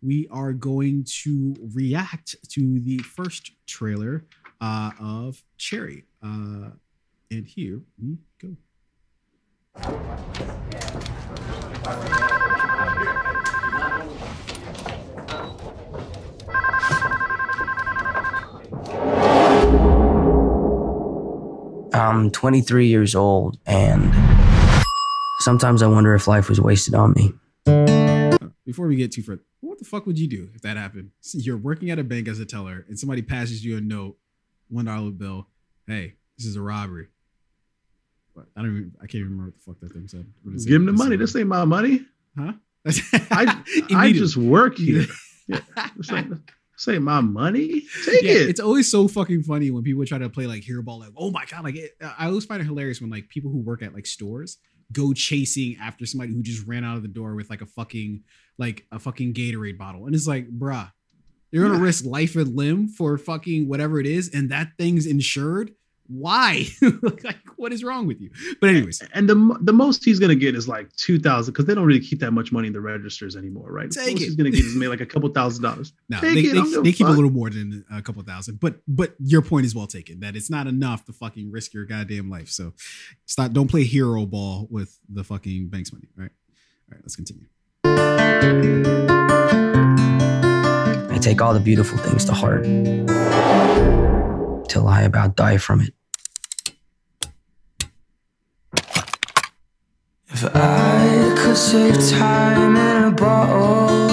we 0.01 0.27
are 0.31 0.51
going 0.51 1.05
to 1.23 1.55
react 1.73 2.35
to 2.49 2.79
the 2.79 2.97
first 2.99 3.51
trailer 3.67 4.25
uh, 4.59 4.91
of 4.99 5.43
Cherry, 5.57 6.05
and 6.21 7.45
here 7.45 7.81
we 8.01 8.17
go. 8.41 8.55
I'm 21.93 22.31
23 22.31 22.87
years 22.87 23.15
old, 23.15 23.57
and 23.65 24.11
sometimes 25.41 25.81
I 25.83 25.87
wonder 25.87 26.15
if 26.15 26.27
life 26.27 26.49
was 26.49 26.59
wasted 26.59 26.95
on 26.95 27.13
me. 27.13 27.33
Before 28.65 28.87
we 28.87 28.95
get 28.95 29.11
too 29.11 29.21
far, 29.21 29.39
what 29.59 29.77
the 29.77 29.85
fuck 29.85 30.05
would 30.07 30.17
you 30.17 30.27
do 30.27 30.49
if 30.55 30.61
that 30.61 30.77
happened? 30.77 31.11
So 31.21 31.37
you're 31.37 31.57
working 31.57 31.91
at 31.91 31.99
a 31.99 32.03
bank 32.03 32.27
as 32.27 32.39
a 32.39 32.45
teller, 32.45 32.85
and 32.87 32.97
somebody 32.97 33.21
passes 33.21 33.63
you 33.63 33.77
a 33.77 33.81
note, 33.81 34.17
one 34.69 34.85
dollar 34.85 35.11
bill. 35.11 35.47
Hey, 35.85 36.15
this 36.37 36.47
is 36.47 36.55
a 36.55 36.61
robbery. 36.61 37.07
What? 38.33 38.47
I 38.55 38.61
don't 38.61 38.71
even. 38.71 38.91
I 38.97 39.01
can't 39.01 39.15
even 39.15 39.31
remember 39.31 39.51
what 39.51 39.55
the 39.55 39.61
fuck 39.61 39.79
that 39.81 39.93
thing 39.93 40.07
said. 40.07 40.25
What 40.43 40.55
is? 40.55 40.65
Give 40.65 40.77
him 40.77 40.85
the 40.87 40.93
money. 40.93 41.15
is- 41.15 41.19
This 41.19 41.35
ain't 41.35 41.47
my 41.49 41.65
money. 41.65 42.05
huh? 42.37 42.53
I 43.31 43.63
I 43.91 44.11
just 44.11 44.35
work 44.37 44.77
here. 44.77 45.05
Yeah. 45.47 45.59
This 45.97 46.11
ain't, 46.11 46.33
ain't 46.89 47.03
my 47.03 47.21
money. 47.21 47.83
Take 48.05 48.23
yeah, 48.23 48.31
it. 48.31 48.49
It's 48.49 48.59
always 48.59 48.89
so 48.89 49.07
fucking 49.07 49.43
funny 49.43 49.71
when 49.71 49.83
people 49.83 50.05
try 50.05 50.17
to 50.17 50.29
play 50.29 50.47
like 50.47 50.63
hero 50.63 50.81
ball. 50.81 50.99
Like, 50.99 51.13
oh 51.17 51.31
my 51.31 51.45
god! 51.45 51.63
Like, 51.63 51.75
it, 51.75 51.91
uh, 52.01 52.13
I 52.17 52.27
always 52.27 52.45
find 52.45 52.61
it 52.61 52.65
hilarious 52.65 53.01
when 53.01 53.09
like 53.09 53.29
people 53.29 53.51
who 53.51 53.59
work 53.59 53.81
at 53.81 53.93
like 53.93 54.05
stores 54.05 54.57
go 54.91 55.13
chasing 55.13 55.77
after 55.81 56.05
somebody 56.05 56.33
who 56.33 56.43
just 56.43 56.67
ran 56.67 56.83
out 56.83 56.97
of 56.97 57.01
the 57.01 57.07
door 57.07 57.35
with 57.35 57.49
like 57.49 57.61
a 57.61 57.65
fucking 57.65 58.23
like 58.57 58.85
a 58.91 58.99
fucking 58.99 59.33
Gatorade 59.33 59.77
bottle, 59.77 60.05
and 60.05 60.13
it's 60.15 60.27
like, 60.27 60.47
bruh, 60.49 60.91
you're 61.51 61.63
gonna 61.65 61.79
Yeah. 61.79 61.85
risk 61.85 62.05
life 62.05 62.35
and 62.35 62.55
limb 62.55 62.87
for 62.87 63.17
fucking 63.17 63.67
whatever 63.67 63.99
it 63.99 64.05
is, 64.05 64.29
and 64.33 64.49
that 64.51 64.69
thing's 64.77 65.05
insured. 65.05 65.71
Why? 66.07 66.65
like, 67.23 67.37
what 67.55 67.71
is 67.71 67.83
wrong 67.83 68.07
with 68.07 68.19
you? 68.19 68.29
But 68.59 68.71
anyways, 68.71 69.01
and 69.13 69.29
the 69.29 69.57
the 69.61 69.71
most 69.71 70.03
he's 70.03 70.19
gonna 70.19 70.35
get 70.35 70.53
is 70.53 70.67
like 70.67 70.93
two 70.95 71.17
thousand 71.17 71.53
because 71.53 71.65
they 71.65 71.73
don't 71.73 71.85
really 71.85 72.01
keep 72.01 72.19
that 72.19 72.31
much 72.31 72.51
money 72.51 72.67
in 72.67 72.73
the 72.73 72.81
registers 72.81 73.35
anymore, 73.37 73.71
right? 73.71 73.89
The 73.89 73.95
Take 73.95 74.13
most 74.15 74.21
it. 74.21 74.25
he's 74.25 74.35
gonna 74.35 74.51
get 74.51 74.65
is 74.65 74.75
maybe 74.75 74.89
like 74.89 75.01
a 75.01 75.05
couple 75.05 75.29
thousand 75.29 75.63
dollars. 75.63 75.93
No, 76.09 76.19
Take 76.19 76.33
they, 76.35 76.41
it, 76.41 76.53
they, 76.53 76.81
they 76.81 76.89
a 76.89 76.93
keep 76.93 77.07
a 77.07 77.11
little 77.11 77.31
more 77.31 77.49
than 77.49 77.85
a 77.91 78.01
couple 78.01 78.21
thousand. 78.23 78.59
But 78.59 78.81
but 78.87 79.15
your 79.19 79.41
point 79.41 79.65
is 79.65 79.73
well 79.73 79.87
taken 79.87 80.19
that 80.19 80.35
it's 80.35 80.49
not 80.49 80.67
enough 80.67 81.05
to 81.05 81.13
fucking 81.13 81.49
risk 81.51 81.73
your 81.73 81.85
goddamn 81.85 82.29
life. 82.29 82.49
So 82.49 82.73
stop. 83.25 83.53
Don't 83.53 83.69
play 83.69 83.85
hero 83.85 84.25
ball 84.25 84.67
with 84.69 84.99
the 85.09 85.23
fucking 85.23 85.69
bank's 85.69 85.93
money. 85.93 86.09
All 86.17 86.23
right. 86.23 86.31
All 86.91 86.95
right. 86.95 87.01
Let's 87.03 87.15
continue. 87.15 87.45
I 91.13 91.17
take 91.21 91.41
all 91.41 91.53
the 91.53 91.59
beautiful 91.61 91.97
things 91.97 92.25
to 92.25 92.33
heart 92.33 92.65
till 94.73 94.87
I 94.87 95.03
about 95.03 95.35
die 95.35 95.57
from 95.57 95.81
it. 95.81 95.93
If 100.29 100.43
I 100.55 101.35
could 101.37 101.55
save 101.55 102.09
time 102.09 102.75
in 102.75 103.03
a 103.03 103.11
bottle, 103.11 104.07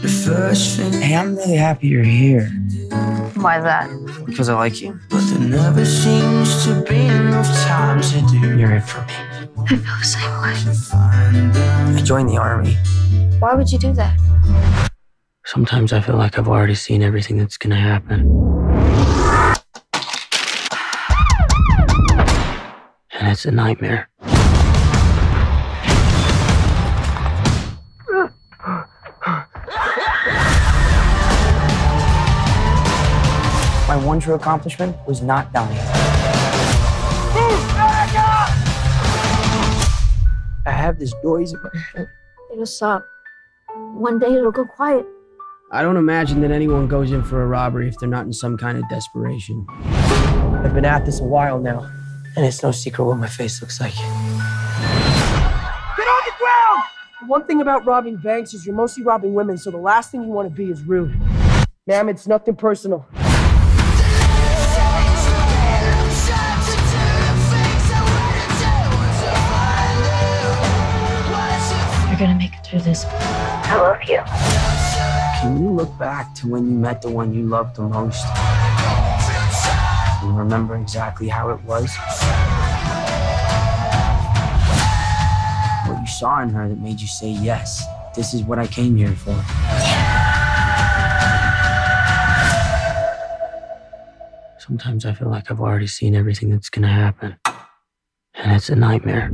the 0.00 0.22
first 0.24 0.76
thing. 0.76 0.92
Hey, 1.02 1.16
I'm 1.16 1.34
really 1.34 1.56
happy 1.56 1.88
you're 1.88 2.04
here 2.04 2.46
Why 3.34 3.58
that? 3.58 3.90
because 4.26 4.48
I 4.48 4.54
like 4.54 4.80
you. 4.80 4.96
But 5.10 5.22
there 5.30 5.40
never 5.40 5.84
seems 5.84 6.64
to 6.66 6.80
be 6.88 7.06
enough 7.06 7.50
time 7.66 8.00
to 8.00 8.20
do. 8.30 8.56
You're 8.56 8.76
it 8.76 8.84
for 8.84 9.00
me. 9.06 9.14
I 9.58 9.66
feel 9.66 9.96
the 9.98 10.04
same 10.04 10.34
way. 10.40 11.98
I 11.98 12.02
joined 12.04 12.28
the 12.28 12.36
army. 12.36 12.76
Why 13.40 13.54
would 13.54 13.72
you 13.72 13.78
do 13.78 13.92
that? 13.94 14.16
Sometimes 15.44 15.92
I 15.92 16.00
feel 16.00 16.16
like 16.16 16.38
I've 16.38 16.46
already 16.46 16.76
seen 16.76 17.02
everything 17.02 17.38
that's 17.38 17.56
gonna 17.56 17.74
happen. 17.74 18.60
And 23.30 23.36
it's 23.36 23.46
a 23.46 23.52
nightmare. 23.52 24.08
My 33.86 33.96
one 34.04 34.18
true 34.18 34.34
accomplishment 34.34 34.96
was 35.06 35.22
not 35.22 35.52
dying. 35.52 35.78
I 40.66 40.72
have 40.72 40.98
this 40.98 41.14
noise 41.22 41.52
in 41.52 41.62
my 41.62 41.70
head. 41.94 42.08
It'll 42.52 42.66
stop. 42.66 43.06
One 43.92 44.18
day 44.18 44.34
it'll 44.34 44.50
go 44.50 44.64
quiet. 44.64 45.06
I 45.70 45.82
don't 45.82 45.96
imagine 45.96 46.40
that 46.40 46.50
anyone 46.50 46.88
goes 46.88 47.12
in 47.12 47.22
for 47.22 47.44
a 47.44 47.46
robbery 47.46 47.86
if 47.86 47.96
they're 48.00 48.08
not 48.08 48.26
in 48.26 48.32
some 48.32 48.58
kind 48.58 48.76
of 48.76 48.82
desperation. 48.90 49.64
I've 49.70 50.74
been 50.74 50.84
at 50.84 51.06
this 51.06 51.20
a 51.20 51.24
while 51.24 51.60
now, 51.60 51.88
and 52.40 52.46
it's 52.46 52.62
no 52.62 52.70
secret 52.70 53.04
what 53.04 53.18
my 53.18 53.26
face 53.26 53.60
looks 53.60 53.82
like. 53.82 53.92
Get 53.94 54.06
on 56.08 56.22
the 56.24 56.32
ground! 56.38 56.82
The 57.20 57.26
one 57.26 57.44
thing 57.44 57.60
about 57.60 57.84
robbing 57.84 58.16
banks 58.16 58.54
is 58.54 58.64
you're 58.64 58.74
mostly 58.74 59.04
robbing 59.04 59.34
women, 59.34 59.58
so 59.58 59.70
the 59.70 59.76
last 59.76 60.10
thing 60.10 60.22
you 60.22 60.30
want 60.30 60.48
to 60.48 60.54
be 60.54 60.70
is 60.70 60.82
rude. 60.82 61.14
Ma'am, 61.86 62.08
it's 62.08 62.26
nothing 62.26 62.56
personal. 62.56 63.04
You're 72.08 72.18
gonna 72.18 72.38
make 72.38 72.54
it 72.54 72.64
through 72.64 72.80
this. 72.80 73.04
I 73.04 73.76
love 73.76 74.02
you. 74.08 74.22
Can 75.42 75.62
you 75.62 75.70
look 75.72 75.98
back 75.98 76.34
to 76.36 76.48
when 76.48 76.64
you 76.64 76.72
met 76.72 77.02
the 77.02 77.10
one 77.10 77.34
you 77.34 77.42
loved 77.42 77.76
the 77.76 77.82
most? 77.82 78.24
And 80.22 80.36
remember 80.36 80.76
exactly 80.76 81.28
how 81.28 81.48
it 81.50 81.62
was? 81.64 81.96
What 85.86 86.00
you 86.00 86.06
saw 86.06 86.42
in 86.42 86.50
her 86.50 86.68
that 86.68 86.78
made 86.78 87.00
you 87.00 87.06
say, 87.06 87.30
yes, 87.30 87.84
this 88.14 88.34
is 88.34 88.42
what 88.42 88.58
I 88.58 88.66
came 88.66 88.96
here 88.96 89.12
for. 89.12 89.34
Sometimes 94.58 95.06
I 95.06 95.14
feel 95.14 95.30
like 95.30 95.50
I've 95.50 95.60
already 95.60 95.86
seen 95.86 96.14
everything 96.14 96.50
that's 96.50 96.68
gonna 96.68 96.88
happen. 96.88 97.36
And 98.34 98.52
it's 98.52 98.68
a 98.68 98.76
nightmare. 98.76 99.30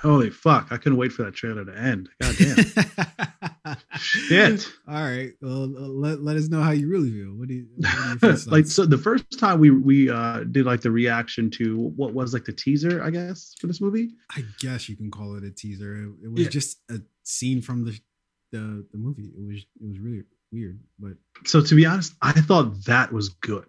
Holy 0.00 0.30
fuck! 0.30 0.68
I 0.70 0.76
couldn't 0.76 0.96
wait 0.98 1.12
for 1.12 1.24
that 1.24 1.34
trailer 1.34 1.64
to 1.64 1.76
end. 1.76 2.08
God 2.20 2.34
damn. 2.38 3.76
Shit. 3.98 4.72
All 4.88 4.94
right. 5.02 5.32
Well, 5.40 5.66
let, 5.68 6.22
let 6.22 6.36
us 6.36 6.48
know 6.48 6.62
how 6.62 6.70
you 6.70 6.88
really 6.88 7.10
feel. 7.10 7.28
What 7.34 7.48
do 7.48 7.54
you, 7.54 7.66
what 7.76 8.20
do 8.20 8.28
you 8.28 8.36
like 8.50 8.66
so 8.66 8.86
the 8.86 8.96
first 8.98 9.38
time 9.38 9.58
we 9.60 9.70
we 9.70 10.08
uh 10.10 10.44
did 10.44 10.66
like 10.66 10.80
the 10.82 10.90
reaction 10.90 11.50
to 11.52 11.76
what 11.96 12.14
was 12.14 12.32
like 12.32 12.44
the 12.44 12.52
teaser 12.52 13.02
i 13.02 13.10
guess 13.10 13.54
for 13.60 13.66
this 13.66 13.80
movie 13.80 14.10
I 14.34 14.44
guess 14.60 14.88
you 14.88 14.96
can 14.96 15.10
call 15.10 15.36
it 15.36 15.44
a 15.44 15.50
teaser. 15.50 15.96
It, 15.96 16.08
it 16.24 16.32
was 16.32 16.42
Yeah. 16.44 16.48
just 16.48 16.78
a 16.90 17.00
scene 17.24 17.60
from 17.60 17.84
the, 17.84 17.98
the 18.52 18.86
the 18.92 18.98
movie. 18.98 19.32
It 19.36 19.44
was 19.46 19.56
it 19.58 19.88
was 19.88 19.98
really 19.98 20.22
weird, 20.52 20.80
but 20.98 21.12
so 21.44 21.60
to 21.60 21.74
be 21.74 21.84
honest, 21.86 22.14
I 22.22 22.32
thought 22.32 22.84
that 22.84 23.12
was 23.12 23.30
good, 23.30 23.66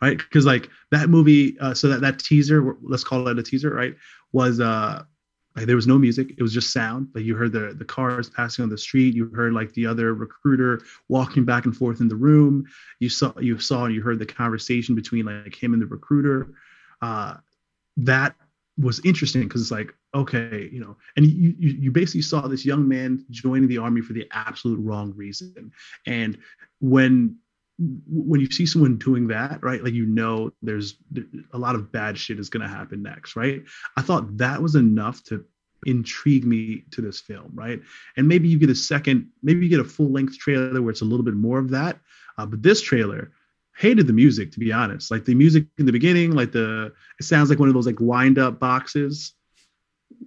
right? 0.00 0.16
Because 0.16 0.46
like 0.46 0.68
that 0.90 1.08
movie, 1.10 1.58
uh, 1.58 1.74
so 1.74 1.88
that 1.88 2.00
that 2.02 2.18
teaser, 2.18 2.76
let's 2.82 3.04
call 3.04 3.26
it 3.28 3.38
a 3.38 3.42
teaser, 3.42 3.74
right? 3.74 3.94
Was 4.32 4.60
uh 4.60 5.04
like 5.54 5.66
there 5.66 5.76
was 5.76 5.86
no 5.86 5.98
music, 5.98 6.34
it 6.36 6.42
was 6.42 6.52
just 6.52 6.72
sound. 6.72 7.08
Like 7.14 7.24
you 7.24 7.36
heard 7.36 7.52
the 7.52 7.74
the 7.74 7.84
cars 7.84 8.30
passing 8.30 8.62
on 8.62 8.68
the 8.68 8.78
street, 8.78 9.14
you 9.14 9.26
heard 9.34 9.52
like 9.52 9.72
the 9.74 9.86
other 9.86 10.14
recruiter 10.14 10.82
walking 11.08 11.44
back 11.44 11.66
and 11.66 11.76
forth 11.76 12.00
in 12.00 12.08
the 12.08 12.16
room. 12.16 12.64
You 13.00 13.08
saw 13.08 13.32
you 13.38 13.58
saw 13.58 13.84
and 13.84 13.94
you 13.94 14.02
heard 14.02 14.18
the 14.18 14.26
conversation 14.26 14.94
between 14.94 15.26
like 15.26 15.54
him 15.54 15.72
and 15.72 15.82
the 15.82 15.86
recruiter. 15.86 16.54
Uh, 17.00 17.36
that 17.98 18.34
was 18.78 19.04
interesting 19.04 19.42
because 19.42 19.60
it's 19.60 19.70
like 19.70 19.94
okay 20.14 20.68
you 20.72 20.80
know 20.80 20.96
and 21.16 21.26
you, 21.26 21.54
you 21.58 21.70
you 21.72 21.90
basically 21.92 22.22
saw 22.22 22.48
this 22.48 22.64
young 22.64 22.88
man 22.88 23.22
joining 23.30 23.68
the 23.68 23.76
army 23.76 24.00
for 24.00 24.14
the 24.14 24.26
absolute 24.32 24.78
wrong 24.80 25.12
reason 25.14 25.70
and 26.06 26.38
when 26.80 27.36
when 27.78 28.40
you 28.40 28.50
see 28.50 28.66
someone 28.66 28.96
doing 28.98 29.26
that 29.28 29.62
right 29.62 29.82
like 29.82 29.94
you 29.94 30.06
know 30.06 30.52
there's 30.62 30.96
a 31.52 31.58
lot 31.58 31.74
of 31.74 31.90
bad 31.90 32.18
shit 32.18 32.38
is 32.38 32.48
going 32.48 32.62
to 32.62 32.68
happen 32.68 33.02
next 33.02 33.34
right? 33.34 33.62
I 33.96 34.02
thought 34.02 34.36
that 34.38 34.60
was 34.62 34.74
enough 34.74 35.22
to 35.24 35.44
intrigue 35.86 36.44
me 36.44 36.84
to 36.92 37.00
this 37.00 37.20
film 37.20 37.50
right? 37.54 37.80
And 38.16 38.28
maybe 38.28 38.48
you 38.48 38.58
get 38.58 38.70
a 38.70 38.74
second 38.74 39.28
maybe 39.42 39.64
you 39.64 39.70
get 39.70 39.80
a 39.80 39.84
full 39.84 40.10
length 40.10 40.38
trailer 40.38 40.80
where 40.80 40.90
it's 40.90 41.00
a 41.00 41.06
little 41.06 41.24
bit 41.24 41.34
more 41.34 41.58
of 41.58 41.70
that 41.70 41.98
uh, 42.38 42.46
but 42.46 42.62
this 42.62 42.80
trailer 42.80 43.32
hated 43.76 44.06
the 44.06 44.12
music 44.12 44.52
to 44.52 44.60
be 44.60 44.70
honest. 44.70 45.10
Like 45.10 45.24
the 45.24 45.34
music 45.34 45.66
in 45.78 45.86
the 45.86 45.92
beginning 45.92 46.32
like 46.32 46.52
the 46.52 46.92
it 47.18 47.24
sounds 47.24 47.48
like 47.50 47.58
one 47.58 47.68
of 47.68 47.74
those 47.74 47.86
like 47.86 48.00
wind 48.00 48.38
up 48.38 48.60
boxes 48.60 49.34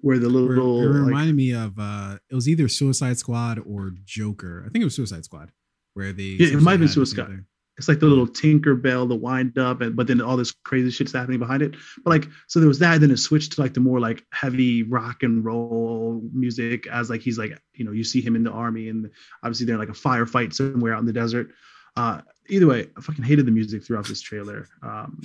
where 0.02 0.20
the 0.20 0.28
little, 0.28 0.82
it, 0.82 0.86
it 0.86 0.90
like, 0.90 1.06
reminded 1.06 1.36
me 1.36 1.54
of 1.54 1.74
uh 1.80 2.18
it 2.30 2.36
was 2.36 2.50
either 2.50 2.68
suicide 2.68 3.18
squad 3.18 3.60
or 3.66 3.94
joker. 4.04 4.64
I 4.66 4.70
think 4.70 4.82
it 4.82 4.86
was 4.86 4.96
suicide 4.96 5.24
squad 5.24 5.52
where 5.96 6.14
they 6.14 6.24
yeah 6.24 6.50
it 6.50 6.62
might 6.62 6.72
have 6.72 6.82
been 6.82 6.90
suicide. 6.90 7.24
the 7.24 7.26
thing. 7.26 7.46
it's 7.78 7.88
like 7.88 8.00
the 8.00 8.06
little 8.06 8.28
tinker 8.28 8.76
bell 8.76 9.08
the 9.08 9.16
wind 9.16 9.58
up 9.58 9.82
and 9.82 9.96
but 9.96 10.06
then 10.08 10.22
all 10.22 10.38
this 10.38 10.52
crazy 10.52 10.92
shit's 10.92 11.14
happening 11.14 11.40
behind 11.40 11.64
it. 11.64 11.76
But 12.04 12.12
like 12.12 12.28
so 12.48 12.60
there 12.60 12.68
was 12.68 12.80
that 12.80 13.02
then 13.02 13.12
it 13.12 13.18
switched 13.18 13.54
to 13.54 13.62
like 13.62 13.74
the 13.74 13.80
more 13.80 14.00
like 14.00 14.24
heavy 14.32 14.84
rock 14.84 15.24
and 15.24 15.44
roll 15.44 16.22
music 16.32 16.86
as 16.88 17.10
like 17.10 17.22
he's 17.22 17.40
like 17.40 17.60
you 17.74 17.84
know 17.84 17.92
you 17.92 18.04
see 18.04 18.22
him 18.22 18.36
in 18.36 18.44
the 18.44 18.52
army 18.52 18.90
and 18.90 19.10
obviously 19.42 19.66
they're 19.66 19.78
like 19.78 19.90
a 19.90 19.94
firefight 19.94 20.54
somewhere 20.54 20.94
out 20.94 21.00
in 21.00 21.08
the 21.08 21.14
desert. 21.14 21.50
Uh 21.98 22.22
either 22.48 22.68
way 22.68 22.88
i 22.96 23.02
fucking 23.02 23.24
hated 23.24 23.48
the 23.48 23.52
music 23.52 23.84
throughout 23.84 24.06
this 24.06 24.22
trailer. 24.22 24.68
Um 24.84 25.22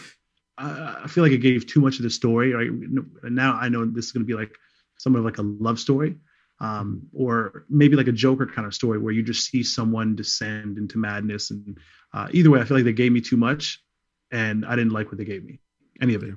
I, 0.56 1.00
I 1.04 1.06
feel 1.08 1.24
like 1.24 1.32
it 1.32 1.38
gave 1.38 1.66
too 1.66 1.80
much 1.80 1.96
of 1.98 2.04
the 2.04 2.10
story 2.10 2.52
right? 2.54 2.70
Now 3.24 3.54
i 3.54 3.68
know 3.68 3.84
this 3.84 4.06
is 4.06 4.12
going 4.12 4.24
to 4.24 4.26
be 4.26 4.38
like 4.38 4.54
somewhat 4.98 5.20
of 5.20 5.24
like 5.24 5.38
a 5.38 5.42
love 5.42 5.80
story 5.80 6.16
um, 6.60 7.02
or 7.12 7.64
maybe 7.68 7.96
like 7.96 8.08
a 8.08 8.12
Joker 8.12 8.46
kind 8.46 8.66
of 8.66 8.74
story 8.74 8.98
where 8.98 9.12
you 9.12 9.22
just 9.22 9.50
see 9.50 9.62
someone 9.62 10.14
descend 10.16 10.78
into 10.78 10.98
madness. 10.98 11.50
And 11.50 11.78
uh, 12.12 12.28
either 12.32 12.50
way, 12.50 12.60
I 12.60 12.64
feel 12.64 12.76
like 12.76 12.84
they 12.84 12.92
gave 12.92 13.12
me 13.12 13.20
too 13.20 13.36
much, 13.36 13.82
and 14.30 14.64
I 14.66 14.76
didn't 14.76 14.92
like 14.92 15.06
what 15.06 15.18
they 15.18 15.24
gave 15.24 15.44
me, 15.44 15.60
any 16.00 16.14
of 16.14 16.22
it. 16.22 16.34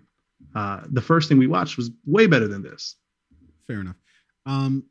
Uh, 0.56 0.82
the 0.92 1.02
first 1.02 1.30
thing 1.30 1.38
we 1.38 1.48
watched 1.48 1.78
was 1.78 1.92
way 2.06 2.28
better 2.28 2.48
than 2.48 2.62
this. 2.62 2.98
fair 3.68 3.80
enough 3.80 3.96
um 4.46 4.84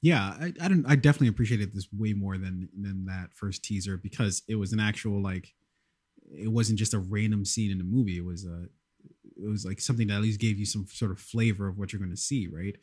yeah 0.00 0.34
i 0.40 0.52
i 0.62 0.68
don't 0.68 0.84
i 0.86 0.94
definitely 0.96 1.28
appreciated 1.28 1.72
this 1.74 1.88
way 1.92 2.12
more 2.12 2.38
than 2.38 2.68
than 2.80 3.04
that 3.06 3.28
first 3.34 3.62
teaser 3.64 3.96
because 3.96 4.42
it 4.48 4.54
was 4.54 4.72
an 4.72 4.80
actual 4.80 5.22
like 5.22 5.52
it 6.30 6.48
wasn't 6.48 6.78
just 6.78 6.94
a 6.94 6.98
random 6.98 7.44
scene 7.44 7.70
in 7.70 7.78
the 7.78 7.84
movie 7.84 8.16
it 8.16 8.24
was 8.24 8.44
a 8.44 8.66
it 9.36 9.48
was 9.48 9.64
like 9.64 9.80
something 9.80 10.08
that 10.08 10.14
at 10.16 10.22
least 10.22 10.40
gave 10.40 10.58
you 10.58 10.64
some 10.66 10.86
sort 10.88 11.10
of 11.10 11.18
flavor 11.20 11.68
of 11.68 11.78
what 11.78 11.92
you're 11.92 12.00
going 12.00 12.10
to 12.10 12.16
see 12.16 12.48
right 12.48 12.76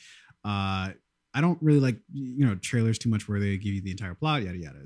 uh 0.44 0.91
i 1.36 1.41
don't 1.41 1.62
really 1.62 1.80
like 1.80 1.98
you 2.12 2.45
know 2.45 2.56
trailers 2.56 2.98
too 2.98 3.10
much 3.10 3.28
where 3.30 3.40
they 3.40 3.57
give 3.57 3.74
you 3.74 3.82
the 3.82 3.91
entire 3.91 4.16
plot 4.16 4.41
yada 4.41 4.57
yada 4.57 4.80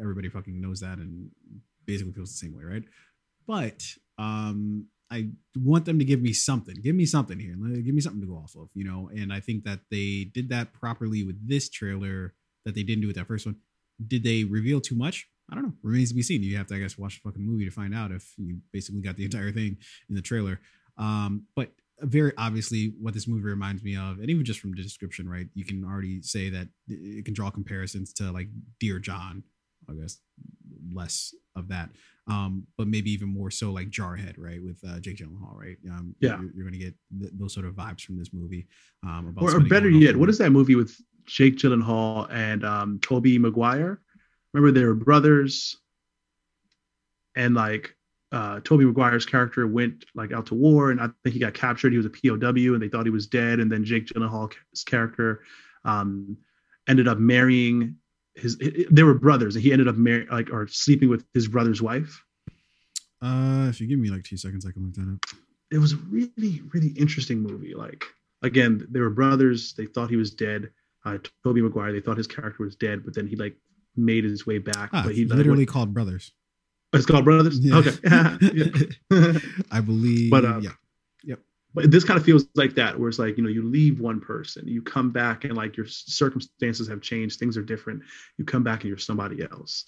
everybody 0.00 0.28
fucking 0.28 0.60
knows 0.60 0.80
that 0.80 0.98
and 0.98 1.30
basically 1.86 2.12
feels 2.12 2.30
the 2.30 2.36
same 2.36 2.56
way 2.56 2.64
right 2.64 2.84
but 3.46 3.82
um 4.18 4.86
I 5.10 5.28
want 5.56 5.84
them 5.84 5.98
to 5.98 6.04
give 6.04 6.22
me 6.22 6.32
something. 6.32 6.74
Give 6.82 6.96
me 6.96 7.06
something 7.06 7.38
here. 7.38 7.54
Give 7.54 7.94
me 7.94 8.00
something 8.00 8.20
to 8.20 8.26
go 8.26 8.34
off 8.34 8.56
of, 8.56 8.68
you 8.74 8.84
know. 8.84 9.10
And 9.14 9.32
I 9.32 9.38
think 9.38 9.64
that 9.64 9.80
they 9.90 10.30
did 10.32 10.48
that 10.48 10.72
properly 10.72 11.22
with 11.22 11.46
this 11.46 11.68
trailer 11.68 12.34
that 12.64 12.74
they 12.74 12.82
didn't 12.82 13.02
do 13.02 13.06
with 13.06 13.16
that 13.16 13.28
first 13.28 13.46
one. 13.46 13.56
Did 14.04 14.24
they 14.24 14.44
reveal 14.44 14.80
too 14.80 14.96
much? 14.96 15.28
I 15.50 15.54
don't 15.54 15.64
know. 15.64 15.72
Remains 15.82 16.08
to 16.08 16.14
be 16.14 16.22
seen. 16.22 16.42
You 16.42 16.56
have 16.56 16.66
to, 16.68 16.74
I 16.74 16.78
guess, 16.78 16.96
watch 16.96 17.22
the 17.22 17.28
fucking 17.28 17.44
movie 17.44 17.64
to 17.64 17.70
find 17.70 17.94
out 17.94 18.10
if 18.10 18.32
you 18.38 18.58
basically 18.72 19.02
got 19.02 19.16
the 19.16 19.24
entire 19.24 19.52
thing 19.52 19.76
in 20.08 20.14
the 20.14 20.22
trailer. 20.22 20.58
Um, 20.96 21.44
but 21.54 21.70
very 22.00 22.32
obviously, 22.36 22.92
what 23.00 23.14
this 23.14 23.28
movie 23.28 23.44
reminds 23.44 23.82
me 23.82 23.96
of, 23.96 24.18
and 24.18 24.30
even 24.30 24.44
just 24.44 24.60
from 24.60 24.72
the 24.72 24.82
description, 24.82 25.28
right? 25.28 25.46
You 25.54 25.64
can 25.64 25.84
already 25.84 26.22
say 26.22 26.50
that 26.50 26.68
it 26.88 27.24
can 27.24 27.34
draw 27.34 27.50
comparisons 27.50 28.12
to 28.14 28.30
like 28.32 28.48
Dear 28.80 28.98
John. 28.98 29.42
I 29.88 29.92
guess 29.92 30.18
less 30.92 31.34
of 31.56 31.68
that 31.68 31.90
um, 32.26 32.66
but 32.78 32.86
maybe 32.86 33.10
even 33.12 33.28
more 33.28 33.50
so 33.50 33.70
like 33.70 33.90
Jarhead, 33.90 34.34
right, 34.38 34.62
with 34.62 34.78
uh, 34.88 34.98
Jake 34.98 35.18
Gyllenhaal, 35.18 35.54
right? 35.54 35.76
Um, 35.90 36.14
Yeah. 36.20 36.40
you're, 36.40 36.50
you're 36.54 36.64
going 36.64 36.78
to 36.78 36.78
get 36.78 36.94
th- 37.20 37.32
those 37.34 37.52
sort 37.52 37.66
of 37.66 37.74
vibes 37.74 38.00
from 38.02 38.18
this 38.18 38.32
movie. 38.32 38.66
Um, 39.02 39.28
about 39.28 39.44
Or, 39.44 39.56
or 39.56 39.60
better 39.60 39.90
yet, 39.90 40.16
what 40.16 40.36
that 40.38 40.50
movie 40.50 40.74
with 40.74 40.96
Jake 41.26 41.56
Gyllenhaal 41.56 42.30
and 42.30 42.64
um, 42.64 42.98
Tobey 43.00 43.38
Maguire? 43.38 44.00
Remember 44.52 44.78
they 44.78 44.86
were 44.86 44.94
brothers, 44.94 45.76
and 47.34 47.54
like 47.54 47.94
uh, 48.36 48.60
Tobey 48.64 48.84
Maguire's 48.84 49.24
character 49.26 49.66
went 49.66 50.04
like 50.14 50.32
out 50.32 50.46
to 50.46 50.54
war, 50.54 50.90
and 50.90 51.00
I 51.00 51.08
think 51.22 51.34
he 51.34 51.38
got 51.38 51.54
captured. 51.54 51.92
He 51.92 51.98
was 51.98 52.06
a 52.06 52.10
POW, 52.10 52.74
and 52.74 52.82
they 52.82 52.88
thought 52.88 53.04
he 53.06 53.10
was 53.10 53.26
dead. 53.26 53.60
And 53.60 53.70
then 53.70 53.84
Jake 53.84 54.06
Gyllenhaal's 54.08 54.82
character 54.84 55.42
um, 55.84 56.36
ended 56.88 57.06
up 57.08 57.18
marrying 57.18 57.96
his. 58.34 58.58
They 58.90 59.02
were 59.04 59.14
brothers, 59.14 59.54
and 59.56 59.62
he 59.62 59.72
ended 59.72 59.88
up 59.88 59.96
marrying 59.96 60.28
like 60.28 60.50
or 60.50 60.66
sleeping 60.66 61.08
with 61.08 61.24
his 61.32 61.46
brother's 61.48 61.80
wife. 61.80 62.22
Uh, 63.22 63.66
if 63.70 63.80
you 63.80 63.86
give 63.86 63.98
me 63.98 64.10
like 64.10 64.24
two 64.24 64.36
seconds, 64.36 64.66
I 64.66 64.72
can 64.72 64.84
look 64.84 64.94
that 64.94 65.10
up. 65.12 65.38
it 65.70 65.78
was 65.78 65.92
a 65.92 65.96
really 66.10 66.60
really 66.72 66.88
interesting 67.04 67.38
movie 67.40 67.74
like 67.74 68.04
again 68.42 68.86
they 68.90 69.00
were 69.00 69.08
brothers 69.10 69.72
they 69.78 69.86
thought 69.86 70.10
he 70.10 70.16
was 70.16 70.30
dead 70.30 70.68
uh 71.06 71.16
tobey 71.42 71.62
maguire 71.62 71.90
they 71.92 72.00
thought 72.00 72.18
his 72.18 72.26
character 72.26 72.62
was 72.62 72.76
dead 72.76 73.02
but 73.04 73.14
then 73.14 73.26
he 73.26 73.34
like 73.36 73.56
made 73.96 74.24
his 74.24 74.46
way 74.46 74.58
back 74.58 74.90
Ah, 74.92 75.02
but 75.06 75.14
he 75.14 75.24
like, 75.24 75.38
literally 75.38 75.60
went- 75.60 75.70
called 75.70 75.94
Brothers. 75.94 76.32
It's 76.94 77.06
called 77.06 77.24
brothers 77.24 77.58
Yeah. 77.60 77.76
okay 77.78 77.96
Yeah. 79.10 79.38
I 79.70 79.80
believe. 79.80 80.30
But, 80.30 80.44
uh, 80.44 80.60
yeah. 80.60 80.70
Yep. 81.24 81.40
but 81.74 81.90
this 81.90 82.04
kind 82.04 82.18
of 82.18 82.24
feels 82.24 82.46
like 82.54 82.74
that 82.74 82.98
where 82.98 83.08
it's 83.08 83.18
like 83.18 83.36
you 83.36 83.42
know 83.42 83.50
you 83.50 83.62
leave 83.62 84.00
one 84.00 84.20
person 84.20 84.66
you 84.66 84.82
come 84.82 85.10
back 85.10 85.44
and 85.44 85.56
like 85.56 85.76
your 85.76 85.86
circumstances 85.86 86.88
have 86.88 87.00
changed 87.00 87.38
things 87.38 87.56
are 87.56 87.62
different 87.62 88.02
you 88.38 88.44
come 88.44 88.62
back 88.62 88.80
and 88.82 88.88
you're 88.88 88.98
somebody 88.98 89.42
else 89.50 89.86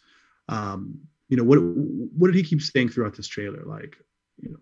um 0.49 0.99
you 1.29 1.37
know 1.37 1.45
what 1.45 1.59
what 1.61 2.29
did 2.29 2.37
he 2.37 2.43
keep 2.43 2.63
saying 2.63 2.89
throughout 2.89 3.17
this 3.17 3.29
trailer 3.29 3.63
like 3.65 3.97
you 4.39 4.51
know 4.51 4.59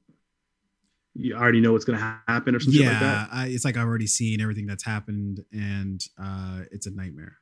you 1.15 1.35
already 1.35 1.61
know 1.61 1.73
what's 1.73 1.85
going 1.85 1.99
to 1.99 2.21
happen 2.27 2.55
or 2.55 2.61
something 2.61 2.83
yeah, 2.83 2.91
like 2.91 3.01
that 3.01 3.29
I, 3.33 3.47
it's 3.47 3.65
like 3.65 3.77
I've 3.77 3.87
already 3.87 4.07
seen 4.07 4.41
everything 4.41 4.67
that's 4.67 4.85
happened, 4.85 5.45
and 5.53 6.05
uh, 6.21 6.63
it's 6.73 6.87
a 6.87 6.91
nightmare. 6.91 7.39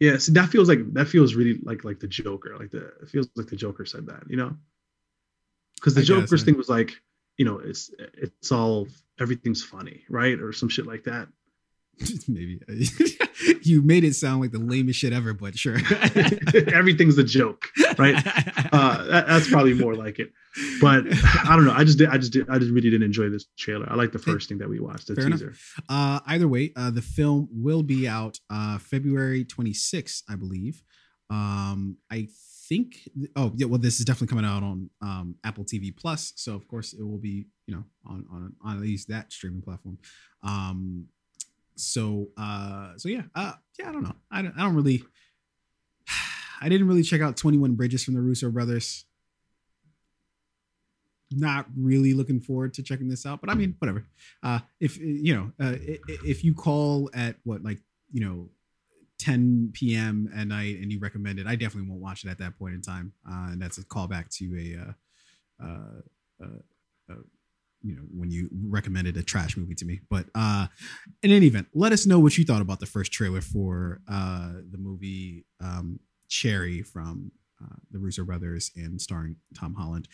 Yeah, 0.00 0.18
see, 0.18 0.32
that 0.32 0.48
feels 0.48 0.68
like 0.68 0.92
that 0.94 1.08
feels 1.08 1.34
really 1.34 1.58
like 1.62 1.84
like 1.84 1.98
the 1.98 2.06
Joker. 2.06 2.56
Like 2.58 2.70
the 2.70 2.92
it 3.02 3.08
feels 3.08 3.28
like 3.36 3.48
the 3.48 3.56
Joker 3.56 3.84
said 3.84 4.06
that, 4.06 4.24
you 4.28 4.36
know? 4.36 4.56
Because 5.76 5.94
the 5.94 6.02
I 6.02 6.04
Joker's 6.04 6.42
yeah. 6.42 6.46
thing 6.46 6.56
was 6.56 6.68
like, 6.68 7.00
you 7.36 7.44
know, 7.44 7.58
it's 7.58 7.90
it's 7.98 8.52
all 8.52 8.86
everything's 9.18 9.62
funny, 9.64 10.04
right, 10.08 10.38
or 10.38 10.52
some 10.52 10.68
shit 10.68 10.86
like 10.86 11.04
that. 11.04 11.28
Maybe 12.28 12.60
you 13.62 13.82
made 13.82 14.04
it 14.04 14.14
sound 14.14 14.40
like 14.40 14.52
the 14.52 14.58
lamest 14.58 14.98
shit 14.98 15.12
ever, 15.12 15.32
but 15.34 15.58
sure. 15.58 15.76
Everything's 16.74 17.18
a 17.18 17.24
joke, 17.24 17.66
right? 17.98 18.16
Uh, 18.72 19.04
that, 19.04 19.26
that's 19.26 19.48
probably 19.50 19.74
more 19.74 19.94
like 19.94 20.18
it. 20.18 20.30
But 20.80 21.04
I 21.44 21.54
don't 21.56 21.64
know. 21.64 21.72
I 21.72 21.84
just 21.84 21.98
did. 21.98 22.08
I 22.08 22.18
just 22.18 22.32
did. 22.32 22.48
I 22.48 22.58
just 22.58 22.70
really 22.70 22.90
didn't 22.90 23.04
enjoy 23.04 23.28
this 23.28 23.46
trailer. 23.58 23.86
I 23.90 23.94
like 23.94 24.12
the 24.12 24.18
first 24.18 24.48
thing 24.48 24.58
that 24.58 24.68
we 24.68 24.80
watched, 24.80 25.08
the 25.08 25.14
Fair 25.14 25.30
teaser. 25.30 25.54
Uh, 25.88 26.20
either 26.26 26.48
way, 26.48 26.72
uh, 26.76 26.90
the 26.90 27.02
film 27.02 27.48
will 27.52 27.82
be 27.82 28.08
out 28.08 28.38
uh, 28.50 28.78
February 28.78 29.44
26th, 29.44 30.22
I 30.28 30.36
believe. 30.36 30.82
Um, 31.30 31.96
I 32.10 32.28
think. 32.68 33.08
Oh, 33.36 33.52
yeah. 33.56 33.66
Well, 33.66 33.78
this 33.78 33.98
is 33.98 34.04
definitely 34.04 34.28
coming 34.28 34.44
out 34.44 34.62
on 34.62 34.90
um, 35.00 35.36
Apple 35.44 35.64
TV 35.64 35.94
Plus, 35.96 36.32
so 36.36 36.54
of 36.54 36.66
course 36.68 36.92
it 36.92 37.02
will 37.02 37.18
be, 37.18 37.46
you 37.66 37.74
know, 37.74 37.84
on 38.06 38.24
on 38.32 38.52
on 38.62 38.76
at 38.76 38.82
least 38.82 39.08
that 39.08 39.32
streaming 39.32 39.62
platform. 39.62 39.98
Um, 40.42 41.06
so 41.78 42.28
uh, 42.36 42.92
so 42.96 43.08
yeah, 43.08 43.22
uh, 43.34 43.52
yeah. 43.78 43.88
I 43.88 43.92
don't 43.92 44.02
know. 44.02 44.16
I 44.30 44.42
don't. 44.42 44.54
I 44.56 44.62
don't 44.62 44.74
really. 44.74 45.02
I 46.60 46.68
didn't 46.68 46.88
really 46.88 47.02
check 47.02 47.20
out 47.20 47.36
21 47.36 47.74
Bridges 47.74 48.04
from 48.04 48.14
the 48.14 48.20
Russo 48.20 48.50
brothers. 48.50 49.04
Not 51.30 51.66
really 51.76 52.14
looking 52.14 52.40
forward 52.40 52.74
to 52.74 52.82
checking 52.82 53.08
this 53.08 53.26
out, 53.26 53.40
but 53.40 53.50
I 53.50 53.54
mean, 53.54 53.76
whatever. 53.78 54.06
Uh, 54.42 54.60
if 54.80 54.98
you 54.98 55.34
know, 55.34 55.52
uh, 55.60 55.76
if 56.24 56.42
you 56.42 56.54
call 56.54 57.10
at 57.14 57.36
what 57.44 57.62
like 57.62 57.80
you 58.12 58.24
know, 58.24 58.48
10 59.18 59.70
p.m. 59.72 60.30
at 60.34 60.46
night 60.46 60.78
and 60.80 60.92
you 60.92 60.98
recommend 60.98 61.38
it, 61.38 61.46
I 61.46 61.56
definitely 61.56 61.88
won't 61.90 62.00
watch 62.00 62.24
it 62.24 62.30
at 62.30 62.38
that 62.38 62.58
point 62.58 62.74
in 62.74 62.82
time. 62.82 63.12
Uh, 63.28 63.48
and 63.52 63.60
that's 63.60 63.78
a 63.78 63.84
callback 63.84 64.28
to 64.38 64.44
a, 64.56 64.80
uh, 64.80 65.66
uh, 65.66 66.44
uh, 66.44 67.12
uh, 67.12 67.22
you 67.82 67.94
know, 67.94 68.02
when 68.10 68.30
you 68.30 68.48
recommended 68.66 69.16
a 69.16 69.22
trash 69.22 69.56
movie 69.56 69.74
to 69.76 69.84
me. 69.84 70.00
But 70.10 70.26
uh, 70.34 70.66
in 71.22 71.30
any 71.30 71.46
event, 71.46 71.68
let 71.74 71.92
us 71.92 72.06
know 72.06 72.18
what 72.18 72.36
you 72.36 72.44
thought 72.44 72.62
about 72.62 72.80
the 72.80 72.86
first 72.86 73.12
trailer 73.12 73.40
for 73.40 74.00
uh, 74.10 74.52
the 74.70 74.78
movie 74.78 75.44
um, 75.60 76.00
Cherry 76.28 76.82
from 76.82 77.32
uh, 77.62 77.76
the 77.90 77.98
Russo 77.98 78.24
brothers 78.24 78.70
and 78.76 79.00
starring 79.00 79.36
Tom 79.56 79.74
Holland. 79.74 80.08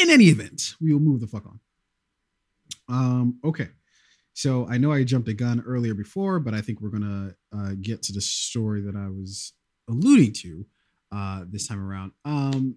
In 0.00 0.10
any 0.10 0.26
event, 0.26 0.74
we 0.80 0.92
will 0.92 1.00
move 1.00 1.20
the 1.20 1.26
fuck 1.26 1.46
on. 1.46 1.60
Um, 2.88 3.40
okay. 3.44 3.68
So 4.32 4.66
I 4.68 4.78
know 4.78 4.92
I 4.92 5.04
jumped 5.04 5.28
a 5.28 5.34
gun 5.34 5.62
earlier 5.66 5.94
before, 5.94 6.38
but 6.40 6.54
I 6.54 6.60
think 6.60 6.80
we're 6.80 6.90
gonna 6.90 7.34
uh, 7.52 7.72
get 7.80 8.02
to 8.04 8.12
the 8.12 8.20
story 8.20 8.80
that 8.82 8.96
I 8.96 9.08
was 9.08 9.52
alluding 9.88 10.32
to 10.34 10.66
uh, 11.12 11.44
this 11.50 11.66
time 11.66 11.84
around. 11.84 12.12
Um, 12.24 12.76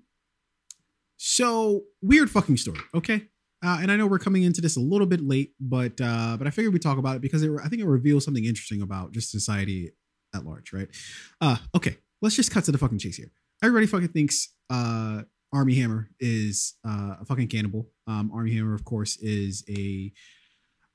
so 1.18 1.84
weird 2.01 2.30
fucking 2.30 2.57
story. 2.57 2.80
Okay. 2.95 3.30
Uh, 3.64 3.80
and 3.81 3.91
I 3.91 3.95
know 3.95 4.07
we're 4.07 4.19
coming 4.19 4.44
into 4.44 4.61
this 4.61 4.76
a 4.76 4.81
little 4.81 5.07
bit 5.07 5.22
late, 5.22 5.53
but 5.60 5.99
uh, 6.02 6.35
but 6.38 6.48
I 6.48 6.49
figured 6.49 6.73
we'd 6.73 6.81
talk 6.81 6.98
about 6.98 7.15
it 7.15 7.22
because 7.22 7.44
it, 7.44 7.52
I 7.64 7.69
think 7.69 7.81
it 7.81 7.88
reveals 7.88 8.26
something 8.26 8.44
interesting 8.44 8.81
about 8.81 9.14
just 9.14 9.31
society 9.31 9.91
at 10.35 10.45
large, 10.45 10.73
right? 10.73 10.90
Uh, 11.40 11.57
okay, 11.76 11.98
let's 12.22 12.35
just 12.35 12.52
cut 12.52 12.65
to 12.65 12.72
the 12.72 12.77
fucking 12.77 12.99
chase 12.99 13.15
here. 13.15 13.31
Everybody 13.64 13.88
fucking 13.88 14.10
thinks 14.10 14.49
uh, 14.69 15.22
Armie 15.53 15.76
Hammer 15.76 16.10
is 16.19 16.73
uh, 16.85 17.15
a 17.22 17.26
fucking 17.26 17.48
cannibal. 17.48 17.90
Um, 18.07 18.31
Armie 18.34 18.53
Hammer, 18.56 18.73
of 18.73 18.84
course, 18.84 19.18
is 19.18 19.64
a 19.69 20.11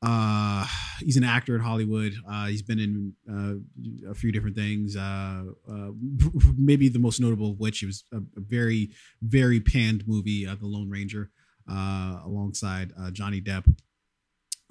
uh, 0.01 0.65
he's 1.01 1.17
an 1.17 1.25
actor 1.25 1.57
in 1.57 1.61
Hollywood. 1.61 2.15
Uh, 2.29 2.47
he's 2.47 2.63
been 2.63 2.79
in 2.79 3.15
uh, 3.29 4.11
a 4.11 4.15
few 4.15 4.31
different 4.31 4.57
things. 4.57 4.97
Uh, 4.97 5.45
uh, 5.69 5.91
maybe 6.57 6.89
the 6.89 6.99
most 6.99 7.21
notable 7.21 7.53
of 7.53 7.59
which 7.59 7.83
was 7.83 8.05
a, 8.13 8.19
a 8.19 8.41
very, 8.41 8.91
very 9.23 9.61
panned 9.61 10.05
movie, 10.07 10.47
uh, 10.47 10.55
The 10.55 10.67
Lone 10.67 10.89
Ranger, 10.89 11.31
uh, 11.71 12.21
alongside 12.25 12.93
uh, 12.99 13.11
Johnny 13.11 13.41
Depp. 13.41 13.67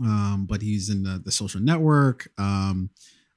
Um, 0.03 0.45
but 0.47 0.61
he's 0.61 0.89
in 0.89 1.03
the, 1.03 1.21
the 1.23 1.31
Social 1.31 1.59
Network. 1.59 2.29
Um, 2.37 2.89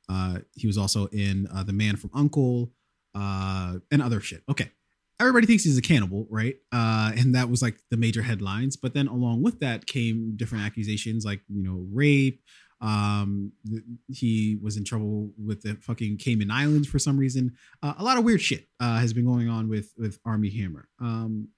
uh, 0.08 0.40
he 0.54 0.66
was 0.66 0.76
also 0.76 1.06
in 1.06 1.46
uh, 1.54 1.62
The 1.62 1.72
Man 1.72 1.96
from 1.96 2.10
Uncle 2.14 2.72
uh, 3.14 3.76
and 3.90 4.02
other 4.02 4.20
shit. 4.20 4.42
Okay. 4.48 4.70
Everybody 5.18 5.46
thinks 5.46 5.64
he's 5.64 5.76
a 5.76 5.82
cannibal, 5.82 6.26
right? 6.30 6.56
Uh, 6.72 7.12
and 7.14 7.34
that 7.34 7.50
was 7.50 7.60
like 7.60 7.78
the 7.90 7.96
major 7.96 8.22
headlines. 8.22 8.76
But 8.76 8.94
then 8.94 9.06
along 9.06 9.42
with 9.42 9.60
that 9.60 9.86
came 9.86 10.34
different 10.36 10.64
accusations 10.64 11.24
like, 11.24 11.40
you 11.48 11.62
know, 11.62 11.86
rape. 11.92 12.42
Um, 12.80 13.52
th- 13.68 13.82
he 14.08 14.58
was 14.62 14.78
in 14.78 14.84
trouble 14.84 15.30
with 15.36 15.60
the 15.60 15.74
fucking 15.74 16.16
Cayman 16.16 16.50
Islands 16.50 16.88
for 16.88 16.98
some 16.98 17.18
reason. 17.18 17.52
Uh, 17.82 17.92
a 17.98 18.02
lot 18.02 18.16
of 18.16 18.24
weird 18.24 18.40
shit 18.40 18.66
uh, 18.80 18.98
has 18.98 19.12
been 19.12 19.26
going 19.26 19.50
on 19.50 19.68
with 19.68 19.92
with 19.98 20.18
Armie 20.24 20.48
Hammer. 20.48 20.88
Um, 20.98 21.48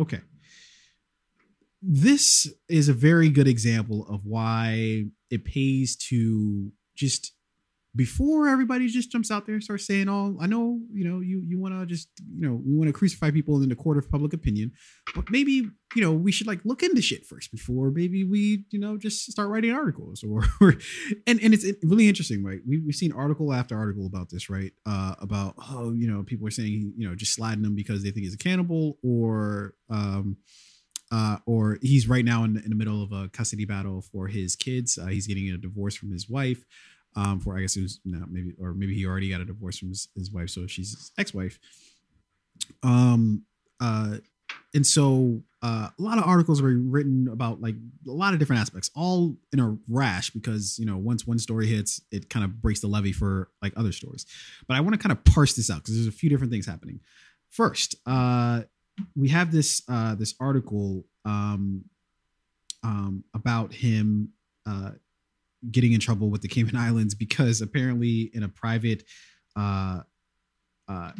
okay 0.00 0.20
this 1.86 2.46
is 2.68 2.88
a 2.88 2.94
very 2.94 3.28
good 3.28 3.46
example 3.46 4.06
of 4.08 4.24
why 4.24 5.04
it 5.30 5.44
pays 5.44 5.96
to 5.96 6.72
just 6.96 7.32
before 7.96 8.48
everybody 8.48 8.88
just 8.88 9.12
jumps 9.12 9.30
out 9.30 9.46
there 9.46 9.54
and 9.54 9.62
starts 9.62 9.86
saying, 9.86 10.08
"Oh, 10.08 10.36
I 10.40 10.46
know, 10.46 10.80
you 10.92 11.08
know, 11.08 11.20
you 11.20 11.42
you 11.46 11.60
want 11.60 11.78
to 11.78 11.86
just, 11.86 12.08
you 12.34 12.48
know, 12.48 12.60
we 12.64 12.74
want 12.74 12.88
to 12.88 12.92
crucify 12.92 13.30
people 13.30 13.62
in 13.62 13.68
the 13.68 13.76
court 13.76 13.98
of 13.98 14.10
public 14.10 14.32
opinion, 14.32 14.72
but 15.14 15.30
maybe, 15.30 15.68
you 15.94 16.02
know, 16.02 16.12
we 16.12 16.32
should 16.32 16.46
like 16.46 16.60
look 16.64 16.82
into 16.82 17.02
shit 17.02 17.24
first 17.26 17.52
before 17.52 17.90
maybe 17.90 18.24
we, 18.24 18.64
you 18.70 18.80
know, 18.80 18.96
just 18.96 19.30
start 19.30 19.48
writing 19.48 19.72
articles 19.72 20.24
or, 20.24 20.44
or 20.60 20.74
and 21.26 21.40
and 21.40 21.54
it's 21.54 21.66
really 21.84 22.08
interesting, 22.08 22.42
right? 22.42 22.60
We 22.66 22.78
we've 22.78 22.94
seen 22.94 23.12
article 23.12 23.52
after 23.52 23.76
article 23.76 24.06
about 24.06 24.30
this, 24.30 24.50
right? 24.50 24.72
Uh, 24.86 25.14
about 25.20 25.54
oh, 25.70 25.92
you 25.92 26.10
know, 26.10 26.22
people 26.24 26.46
are 26.48 26.52
saying, 26.52 26.94
you 26.96 27.08
know, 27.08 27.14
just 27.14 27.34
sliding 27.34 27.62
them 27.62 27.76
because 27.76 28.02
they 28.02 28.10
think 28.10 28.24
he's 28.24 28.34
a 28.34 28.38
cannibal 28.38 28.98
or 29.02 29.74
um 29.90 30.38
uh, 31.10 31.38
or 31.46 31.78
he's 31.82 32.08
right 32.08 32.24
now 32.24 32.44
in, 32.44 32.56
in 32.56 32.70
the 32.70 32.76
middle 32.76 33.02
of 33.02 33.12
a 33.12 33.28
custody 33.28 33.64
battle 33.64 34.02
for 34.02 34.26
his 34.28 34.56
kids. 34.56 34.98
Uh, 34.98 35.06
he's 35.06 35.26
getting 35.26 35.50
a 35.50 35.56
divorce 35.56 35.94
from 35.94 36.10
his 36.10 36.28
wife. 36.28 36.64
Um, 37.16 37.38
for 37.38 37.56
I 37.56 37.60
guess 37.60 37.76
it 37.76 37.82
was 37.82 38.00
maybe 38.04 38.54
or 38.60 38.74
maybe 38.74 38.94
he 38.94 39.06
already 39.06 39.30
got 39.30 39.40
a 39.40 39.44
divorce 39.44 39.78
from 39.78 39.90
his, 39.90 40.08
his 40.16 40.32
wife, 40.32 40.50
so 40.50 40.66
she's 40.66 40.90
his 40.90 41.12
ex-wife. 41.16 41.60
Um, 42.82 43.44
uh, 43.80 44.16
and 44.74 44.84
so 44.84 45.42
uh, 45.62 45.88
a 45.96 46.02
lot 46.02 46.18
of 46.18 46.24
articles 46.24 46.60
were 46.60 46.76
written 46.76 47.28
about 47.28 47.60
like 47.60 47.76
a 48.06 48.10
lot 48.10 48.34
of 48.34 48.40
different 48.40 48.60
aspects, 48.60 48.90
all 48.94 49.36
in 49.52 49.60
a 49.60 49.76
rash 49.88 50.30
because 50.30 50.78
you 50.78 50.86
know 50.86 50.96
once 50.96 51.26
one 51.26 51.38
story 51.38 51.68
hits, 51.68 52.00
it 52.10 52.28
kind 52.28 52.44
of 52.44 52.60
breaks 52.60 52.80
the 52.80 52.88
levee 52.88 53.12
for 53.12 53.50
like 53.62 53.72
other 53.76 53.92
stories. 53.92 54.26
But 54.66 54.76
I 54.76 54.80
want 54.80 54.94
to 54.94 54.98
kind 54.98 55.12
of 55.12 55.24
parse 55.24 55.54
this 55.54 55.70
out 55.70 55.78
because 55.78 55.94
there's 55.94 56.08
a 56.08 56.12
few 56.12 56.28
different 56.28 56.52
things 56.52 56.66
happening. 56.66 57.00
First, 57.48 57.94
uh, 58.04 58.62
we 59.16 59.28
have 59.28 59.52
this 59.52 59.82
uh, 59.88 60.14
this 60.14 60.34
article 60.40 61.04
um, 61.24 61.84
um, 62.82 63.24
about 63.34 63.72
him 63.72 64.30
uh, 64.66 64.90
getting 65.70 65.92
in 65.92 66.00
trouble 66.00 66.30
with 66.30 66.42
the 66.42 66.48
Cayman 66.48 66.76
Islands 66.76 67.14
because 67.14 67.60
apparently 67.60 68.30
in 68.34 68.42
a 68.42 68.48
private 68.48 69.04
uh, 69.56 70.00
uh, 70.88 71.12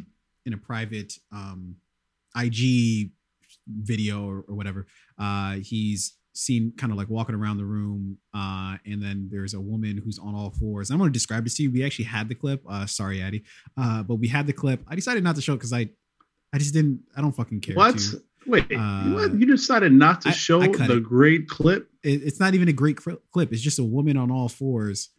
in 0.47 0.53
a 0.53 0.59
private 0.59 1.15
um, 1.33 1.77
IG 2.37 3.11
video 3.67 4.27
or, 4.29 4.45
or 4.47 4.55
whatever, 4.55 4.87
uh, 5.19 5.55
he's 5.55 6.15
seen 6.37 6.73
kind 6.77 6.91
of 6.91 6.99
like 6.99 7.09
walking 7.09 7.35
around 7.35 7.59
the 7.59 7.65
room 7.65 8.19
uh 8.35 8.77
and 8.87 9.01
then 9.01 9.29
there's 9.31 9.55
a 9.55 9.61
woman 9.61 9.97
who's 10.05 10.19
on 10.19 10.35
all 10.35 10.51
fours. 10.51 10.91
I'm 10.91 10.99
going 10.99 11.09
to 11.09 11.13
describe 11.13 11.45
this 11.45 11.55
to 11.59 11.63
you. 11.63 11.71
We 11.71 11.85
actually 11.85 12.07
had 12.07 12.29
the 12.29 12.35
clip 12.35 12.61
uh 12.69 12.87
sorry 12.87 13.23
addy 13.23 13.45
uh 13.77 14.03
but 14.03 14.17
we 14.17 14.27
had 14.27 14.49
the 14.49 14.53
clip. 14.53 14.83
I 14.89 14.97
decided 14.97 15.23
not 15.23 15.37
to 15.37 15.41
show 15.41 15.53
it 15.53 15.59
because 15.59 15.73
i 15.73 15.89
i 16.55 16.59
just 16.59 16.73
didn't 16.73 17.01
i 17.17 17.21
don't 17.21 17.33
fucking 17.37 17.61
care 17.61 17.75
What? 17.77 17.99
to. 17.99 18.23
Wait, 18.47 18.65
Uh, 18.73 19.05
what? 19.15 19.33
you 19.35 19.47
decided 19.47 19.93
not 19.93 20.21
to 20.23 20.29
I- 20.29 20.33
show 20.33 20.61
I 20.63 20.69
the 20.69 20.97
it. 20.99 21.03
great 21.03 21.49
clip? 21.49 21.91
it, 22.03 22.23
it's 22.23 22.39
not 22.41 22.55
even 22.55 22.69
a 22.69 22.73
great 22.73 22.97
clip 22.97 23.53
it's 23.53 23.61
just 23.63 23.79
a 23.79 23.85
woman 23.85 24.17
on 24.17 24.31
all 24.31 24.49
fours 24.49 25.11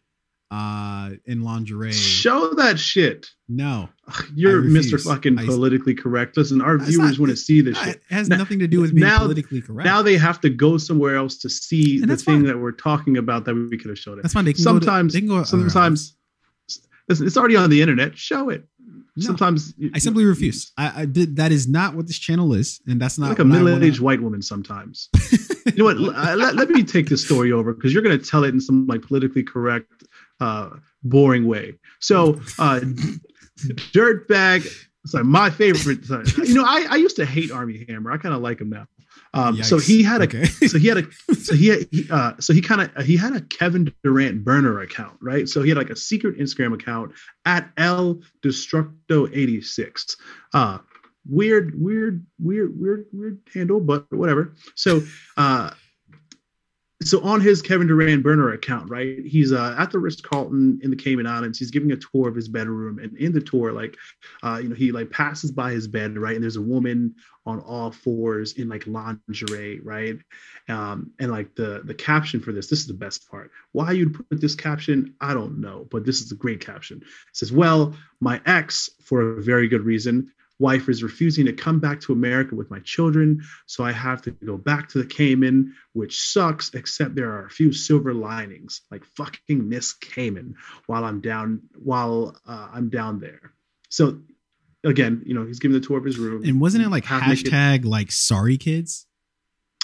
uh 0.51 1.09
in 1.25 1.41
lingerie 1.41 1.91
Show 1.91 2.53
that 2.53 2.77
shit. 2.79 3.25
no 3.49 3.89
You're 4.35 4.61
Mr. 4.61 5.03
Fucking 5.03 5.37
politically 5.37 5.95
correct. 5.95 6.37
Listen, 6.37 6.61
our 6.61 6.77
viewers 6.77 7.17
want 7.19 7.31
to 7.31 7.35
see 7.35 7.61
this 7.61 7.75
it 7.81 7.83
shit. 7.83 8.01
has 8.11 8.29
Now- 8.29 8.37
nothing 8.37 8.59
to 8.59 8.67
do 8.67 8.79
with 8.79 8.93
being 8.93 9.07
now- 9.07 9.17
politically 9.25 9.59
correct 9.61 9.85
Now 9.85 10.03
they 10.03 10.17
have 10.17 10.39
to 10.41 10.49
go 10.51 10.77
somewhere 10.77 11.15
else 11.15 11.37
to 11.39 11.49
see 11.49 11.99
And 11.99 12.11
the 12.11 12.15
thing 12.17 12.41
fine. 12.41 12.43
that 12.45 12.59
we're 12.59 12.73
talking 12.89 13.17
about 13.17 13.45
that 13.45 13.55
we 13.55 13.75
could 13.75 13.89
have 13.89 13.97
showed 13.97 14.19
it. 14.19 14.21
that's 14.21 14.35
fine 14.35 14.45
they 14.45 14.53
can 14.53 14.63
go 14.63 14.77
to- 14.77 14.85
sometimes, 14.85 15.13
they 15.13 15.19
can 15.21 15.29
go 15.29 15.37
other 15.37 15.45
sometimes, 15.45 16.15
listen, 17.09 17.25
it's 17.25 17.37
already 17.37 17.55
on 17.55 17.71
the 17.71 17.81
internet. 17.81 18.15
Show 18.15 18.49
it. 18.49 18.67
No. 19.17 19.27
Sometimes 19.27 19.73
I 19.93 19.99
simply 19.99 20.25
refuse. 20.25 20.73
I, 20.77 21.03
I 21.03 21.05
did. 21.05 21.37
That 21.37 21.53
is 21.53 21.69
not 21.69 21.95
what 21.95 22.05
this 22.07 22.19
channel 22.19 22.53
is, 22.53 22.81
and 22.85 22.99
that's 22.99 23.17
not 23.17 23.29
like 23.29 23.39
a 23.39 23.43
what 23.43 23.53
I 23.53 23.57
wanna- 23.59 23.71
middle-aged 23.75 24.01
white 24.01 24.21
woman 24.21 24.41
sometimes. 24.41 25.07
you 25.67 25.71
know 25.77 25.85
what? 25.85 25.97
Let, 25.97 26.55
let 26.55 26.69
me 26.69 26.83
take 26.83 27.07
this 27.07 27.23
story 27.23 27.51
over 27.53 27.73
because 27.73 27.93
you're 27.93 28.01
going 28.03 28.19
to 28.19 28.25
tell 28.25 28.43
it 28.43 28.49
in 28.49 28.59
some 28.59 28.85
like 28.87 29.01
politically 29.03 29.43
correct, 29.43 30.03
uh, 30.41 30.69
boring 31.03 31.47
way. 31.47 31.75
So, 32.01 32.41
uh, 32.59 32.81
dirtbag. 33.93 34.67
Sorry, 35.05 35.23
my 35.23 35.49
favorite. 35.49 36.03
Sorry. 36.05 36.25
You 36.47 36.55
know, 36.55 36.65
I, 36.65 36.87
I 36.89 36.95
used 36.95 37.15
to 37.17 37.25
hate 37.25 37.51
Armie 37.51 37.85
Hammer. 37.87 38.11
I 38.11 38.17
kind 38.17 38.33
of 38.35 38.41
like 38.41 38.59
him 38.59 38.69
now. 38.69 38.87
Um, 39.35 39.61
so 39.63 39.77
he 39.77 40.01
had 40.01 40.21
a 40.21 40.23
Okay. 40.23 40.45
so 40.67 40.79
he 40.79 40.87
had 40.87 40.97
a 40.97 41.35
so 41.35 41.53
he 41.53 41.67
had, 41.67 41.87
he, 41.91 42.07
uh, 42.09 42.33
so 42.39 42.53
he 42.53 42.61
kind 42.61 42.81
of 42.81 43.05
he 43.05 43.17
had 43.17 43.35
a 43.35 43.41
Kevin 43.41 43.93
Durant 44.03 44.43
burner 44.43 44.79
account, 44.79 45.17
right? 45.21 45.47
So 45.47 45.61
he 45.61 45.69
had 45.69 45.77
like 45.77 45.89
a 45.89 45.95
secret 45.95 46.39
Instagram 46.39 46.73
account 46.73 47.11
at 47.45 47.69
L 47.77 48.21
Destructo 48.43 49.29
eighty 49.33 49.61
six. 49.61 50.17
Uh, 50.53 50.79
weird, 51.27 51.73
weird, 51.79 52.25
weird, 52.39 52.79
weird, 52.79 53.05
weird 53.11 53.39
handle, 53.53 53.79
but 53.79 54.11
whatever. 54.11 54.53
So, 54.75 55.01
uh, 55.37 55.71
so 57.05 57.21
on 57.21 57.39
his 57.39 57.61
Kevin 57.61 57.87
Durant 57.87 58.23
burner 58.23 58.51
account, 58.51 58.89
right? 58.89 59.19
He's 59.23 59.51
uh, 59.51 59.75
at 59.77 59.91
the 59.91 59.99
Ritz 59.99 60.21
Carlton 60.21 60.79
in 60.81 60.89
the 60.89 60.95
Cayman 60.95 61.27
Islands. 61.27 61.59
He's 61.59 61.71
giving 61.71 61.91
a 61.91 61.97
tour 61.97 62.27
of 62.27 62.35
his 62.35 62.47
bedroom, 62.47 62.99
and 62.99 63.15
in 63.17 63.31
the 63.31 63.41
tour, 63.41 63.71
like, 63.71 63.95
uh, 64.43 64.59
you 64.61 64.69
know, 64.69 64.75
he 64.75 64.91
like 64.91 65.11
passes 65.11 65.51
by 65.51 65.71
his 65.71 65.87
bed, 65.87 66.17
right? 66.17 66.35
And 66.35 66.43
there's 66.43 66.55
a 66.55 66.61
woman 66.61 67.15
on 67.45 67.59
all 67.59 67.91
fours 67.91 68.53
in 68.53 68.67
like 68.67 68.87
lingerie, 68.87 69.79
right? 69.83 70.17
Um, 70.67 71.11
and 71.19 71.31
like 71.31 71.55
the 71.55 71.81
the 71.85 71.93
caption 71.93 72.39
for 72.39 72.51
this, 72.51 72.67
this 72.67 72.79
is 72.79 72.87
the 72.87 72.93
best 72.93 73.29
part. 73.29 73.51
Why 73.71 73.91
you'd 73.91 74.15
put 74.15 74.41
this 74.41 74.55
caption, 74.55 75.13
I 75.21 75.35
don't 75.35 75.61
know, 75.61 75.87
but 75.91 76.05
this 76.05 76.21
is 76.21 76.31
a 76.31 76.35
great 76.35 76.65
caption. 76.65 76.97
It 77.03 77.07
says, 77.33 77.51
"Well, 77.51 77.95
my 78.19 78.41
ex, 78.45 78.89
for 79.03 79.37
a 79.37 79.43
very 79.43 79.67
good 79.67 79.85
reason." 79.85 80.31
Wife 80.59 80.87
is 80.87 81.03
refusing 81.03 81.45
to 81.47 81.53
come 81.53 81.79
back 81.79 81.99
to 82.01 82.13
America 82.13 82.55
with 82.55 82.71
my 82.71 82.79
children, 82.79 83.41
so 83.65 83.83
I 83.83 83.91
have 83.91 84.21
to 84.21 84.31
go 84.31 84.57
back 84.57 84.87
to 84.89 84.99
the 84.99 85.05
Cayman, 85.05 85.73
which 85.93 86.19
sucks, 86.19 86.73
except 86.73 87.15
there 87.15 87.31
are 87.31 87.45
a 87.45 87.49
few 87.49 87.73
silver 87.73 88.13
linings, 88.13 88.81
like 88.89 89.03
fucking 89.17 89.67
Miss 89.67 89.93
Cayman 89.93 90.55
while 90.87 91.03
I'm 91.03 91.19
down 91.21 91.61
while 91.75 92.37
uh, 92.47 92.69
I'm 92.73 92.89
down 92.89 93.19
there. 93.19 93.51
So 93.89 94.21
again, 94.85 95.23
you 95.25 95.33
know, 95.33 95.45
he's 95.45 95.59
giving 95.59 95.79
the 95.79 95.85
tour 95.85 95.97
of 95.97 96.05
his 96.05 96.17
room. 96.17 96.43
And 96.45 96.61
wasn't 96.61 96.85
it 96.85 96.89
like 96.89 97.03
hashtag 97.05 97.83
like 97.85 98.11
sorry 98.11 98.57
kids? 98.57 99.07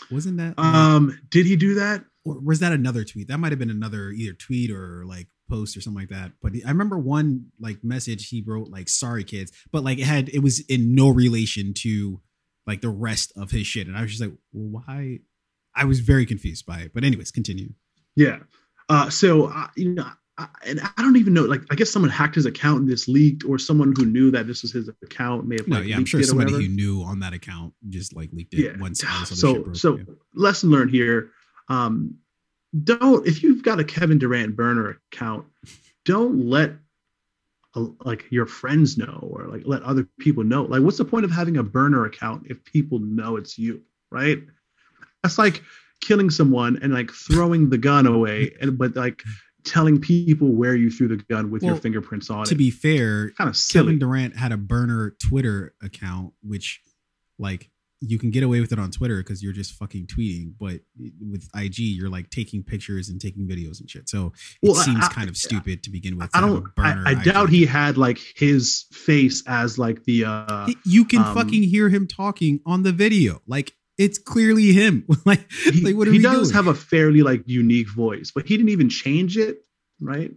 Wasn't 0.10 0.38
that? 0.38 0.57
like- 0.57 0.73
Um, 0.73 1.19
did 1.30 1.45
he 1.45 1.56
do 1.56 1.76
that? 1.76 2.06
or 2.23 2.39
was 2.39 2.60
that 2.60 2.72
another 2.72 3.03
tweet? 3.03 3.27
That 3.30 3.39
might 3.39 3.52
have 3.52 3.57
been 3.60 3.72
another 3.72 4.11
either 4.11 4.34
tweet 4.34 4.69
or 4.72 5.03
like 5.06 5.27
post 5.52 5.76
or 5.78 5.82
something 5.82 5.99
like 6.02 6.10
that. 6.10 6.32
But 6.41 6.53
I 6.65 6.69
remember 6.69 6.98
one 6.98 7.48
like 7.60 7.84
message 7.84 8.30
he 8.30 8.41
wrote 8.45 8.69
like 8.69 8.90
sorry 8.90 9.23
kids, 9.23 9.52
but 9.72 9.84
like 9.84 9.99
it 9.99 10.06
had 10.06 10.30
it 10.30 10.40
was 10.40 10.60
in 10.61 10.95
no 10.95 11.10
relation 11.10 11.73
to 11.80 12.22
like 12.65 12.82
the 12.82 12.90
rest 12.90 13.34
of 13.36 13.52
his 13.52 13.68
shit, 13.68 13.88
and 13.88 13.98
I 13.98 14.02
was 14.02 14.11
just 14.11 14.22
like, 14.22 14.34
why? 14.52 15.19
I 15.76 15.86
was 15.86 15.99
very 15.99 16.26
confused 16.26 16.65
by 16.65 16.80
it. 16.80 16.91
But 16.94 17.03
anyways, 17.03 17.32
continue. 17.32 17.69
Yeah. 18.15 18.40
Uh, 18.90 19.10
so 19.10 19.48
uh, 19.48 19.68
you 19.78 19.94
know, 19.94 20.06
I, 20.38 20.48
and 20.65 20.80
I 20.82 21.02
don't 21.02 21.18
even 21.18 21.34
know. 21.34 21.44
Like, 21.44 21.61
I 21.72 21.76
guess 21.76 21.90
someone 21.90 22.11
hacked 22.11 22.36
his 22.36 22.45
account 22.45 22.82
and 22.82 22.90
this 22.90 23.07
leaked, 23.07 23.44
or 23.45 23.57
someone 23.57 23.94
who 23.95 24.06
knew 24.06 24.32
that 24.32 24.48
this 24.48 24.64
was 24.64 24.72
his 24.73 24.90
account 25.03 25.48
may 25.48 25.56
have. 25.57 25.68
No, 25.68 25.78
like, 25.78 25.88
yeah, 25.88 25.95
I'm 25.98 26.06
sure 26.06 26.22
somebody 26.23 26.52
who 26.53 26.68
knew 26.68 27.03
on 27.03 27.19
that 27.19 27.34
account 27.34 27.73
just 27.90 28.15
like 28.15 28.30
leaked 28.34 28.53
it 28.53 28.60
Yeah. 28.60 28.72
once. 28.80 29.03
all 29.03 29.19
this 29.22 29.44
other 29.44 29.53
shit 29.64 29.65
So, 29.68 29.73
so 29.73 29.98
yeah. 29.98 30.03
lesson 30.34 30.69
learned 30.72 30.91
here. 30.91 31.32
Um, 31.69 32.15
don't 32.84 33.27
if 33.27 33.43
you've 33.43 33.64
got 33.64 33.80
a 33.80 33.84
Kevin 33.84 34.18
Durant 34.18 34.56
burner 34.56 34.99
account, 35.11 35.45
don't 36.06 36.48
let 36.48 36.73
uh, 37.76 37.85
like 38.03 38.26
your 38.30 38.45
friends 38.45 38.98
know 38.98 39.30
or 39.31 39.48
like 39.48 39.64
let 39.65 39.81
other 39.84 40.07
people 40.19 40.43
know. 40.43 40.64
Like, 40.64 40.81
what's 40.81 40.98
the 40.98 41.06
point 41.06 41.26
of 41.26 41.31
having 41.31 41.57
a 41.57 41.64
burner 41.64 42.06
account 42.06 42.48
if 42.49 42.64
people 42.64 42.99
know 42.99 43.35
it's 43.38 43.57
you, 43.57 43.81
right? 44.11 44.39
That's 45.23 45.38
like 45.38 45.61
killing 46.02 46.30
someone 46.30 46.80
and 46.81 46.93
like 46.93 47.11
throwing 47.11 47.69
the 47.69 47.77
gun 47.77 48.07
away, 48.07 48.56
and 48.61 48.77
but 48.77 48.95
like 48.95 49.23
telling 49.64 50.02
people 50.02 50.48
where 50.48 50.76
you 50.76 50.89
threw 50.89 51.07
the 51.07 51.18
gun 51.18 51.52
with 51.52 51.61
your 51.61 51.76
fingerprints 51.76 52.30
on 52.31 52.45
to 52.45 52.56
it. 52.56 52.57
be 52.57 52.72
fair, 52.72 53.31
kind 53.31 53.49
of 53.49 53.56
silly. 53.56 53.85
Kevin 53.85 53.99
Durant 53.99 54.35
had 54.35 54.52
a 54.52 54.57
burner 54.57 55.15
Twitter 55.22 55.73
account, 55.84 56.34
which 56.41 56.81
like 57.38 57.69
you 58.03 58.18
can 58.18 58.32
get 58.32 58.41
away 58.41 58.60
with 58.60 58.72
it 58.72 58.80
on 58.80 58.90
Twitter 58.90 59.18
because 59.18 59.44
you're 59.44 59.53
just 59.53 59.73
fucking 59.73 60.07
tweeting, 60.07 60.53
but 60.60 60.80
with 61.22 61.48
IG, 61.56 61.78
you're 61.80 62.10
like 62.10 62.32
taking 62.32 62.64
pictures 62.64 63.10
and 63.10 63.22
taking 63.22 63.48
videos 63.48 63.80
and 63.80 63.88
shit. 63.90 64.10
So 64.10 64.34
it 64.61 64.72
Well, 64.72 64.76
seems 64.76 65.06
I- 65.06 65.10
kind 65.10 65.30
of 65.30 65.38
stupid 65.38 65.84
to 65.84 65.91
begin 65.91 66.18
with. 66.18 66.30
I 66.34 66.41
to 66.41 66.48
don't. 66.48 66.65
I, 66.78 67.11
I 67.11 67.14
doubt 67.23 67.49
he 67.49 67.65
had 67.65 67.98
like 67.98 68.19
his 68.36 68.86
face 68.91 69.44
as 69.48 69.78
like 69.78 70.03
the. 70.06 70.26
uh 70.26 70.68
you 70.84 71.06
can 71.06 71.22
um, 71.22 71.36
fucking 71.36 71.64
hear 71.64 71.90
him 71.90 72.07
talking 72.07 72.60
on 72.65 72.82
the 72.84 72.91
video. 72.91 73.41
Like 73.48 73.73
it's 73.98 74.18
clearly 74.18 74.73
him. 74.73 75.06
like, 75.26 75.52
he, 75.52 75.82
like 75.82 75.95
what 75.95 76.07
are 76.07 76.11
he 76.11 76.19
does 76.19 76.49
doing? 76.49 76.56
have 76.56 76.68
a 76.68 76.73
fairly 76.73 77.22
like 77.22 77.44
unique 77.45 77.90
voice, 77.90 78.32
but 78.34 78.48
he 78.48 78.57
didn't 78.57 78.69
even 78.69 78.90
change 78.90 79.38
it, 79.38 79.60
right? 79.99 80.32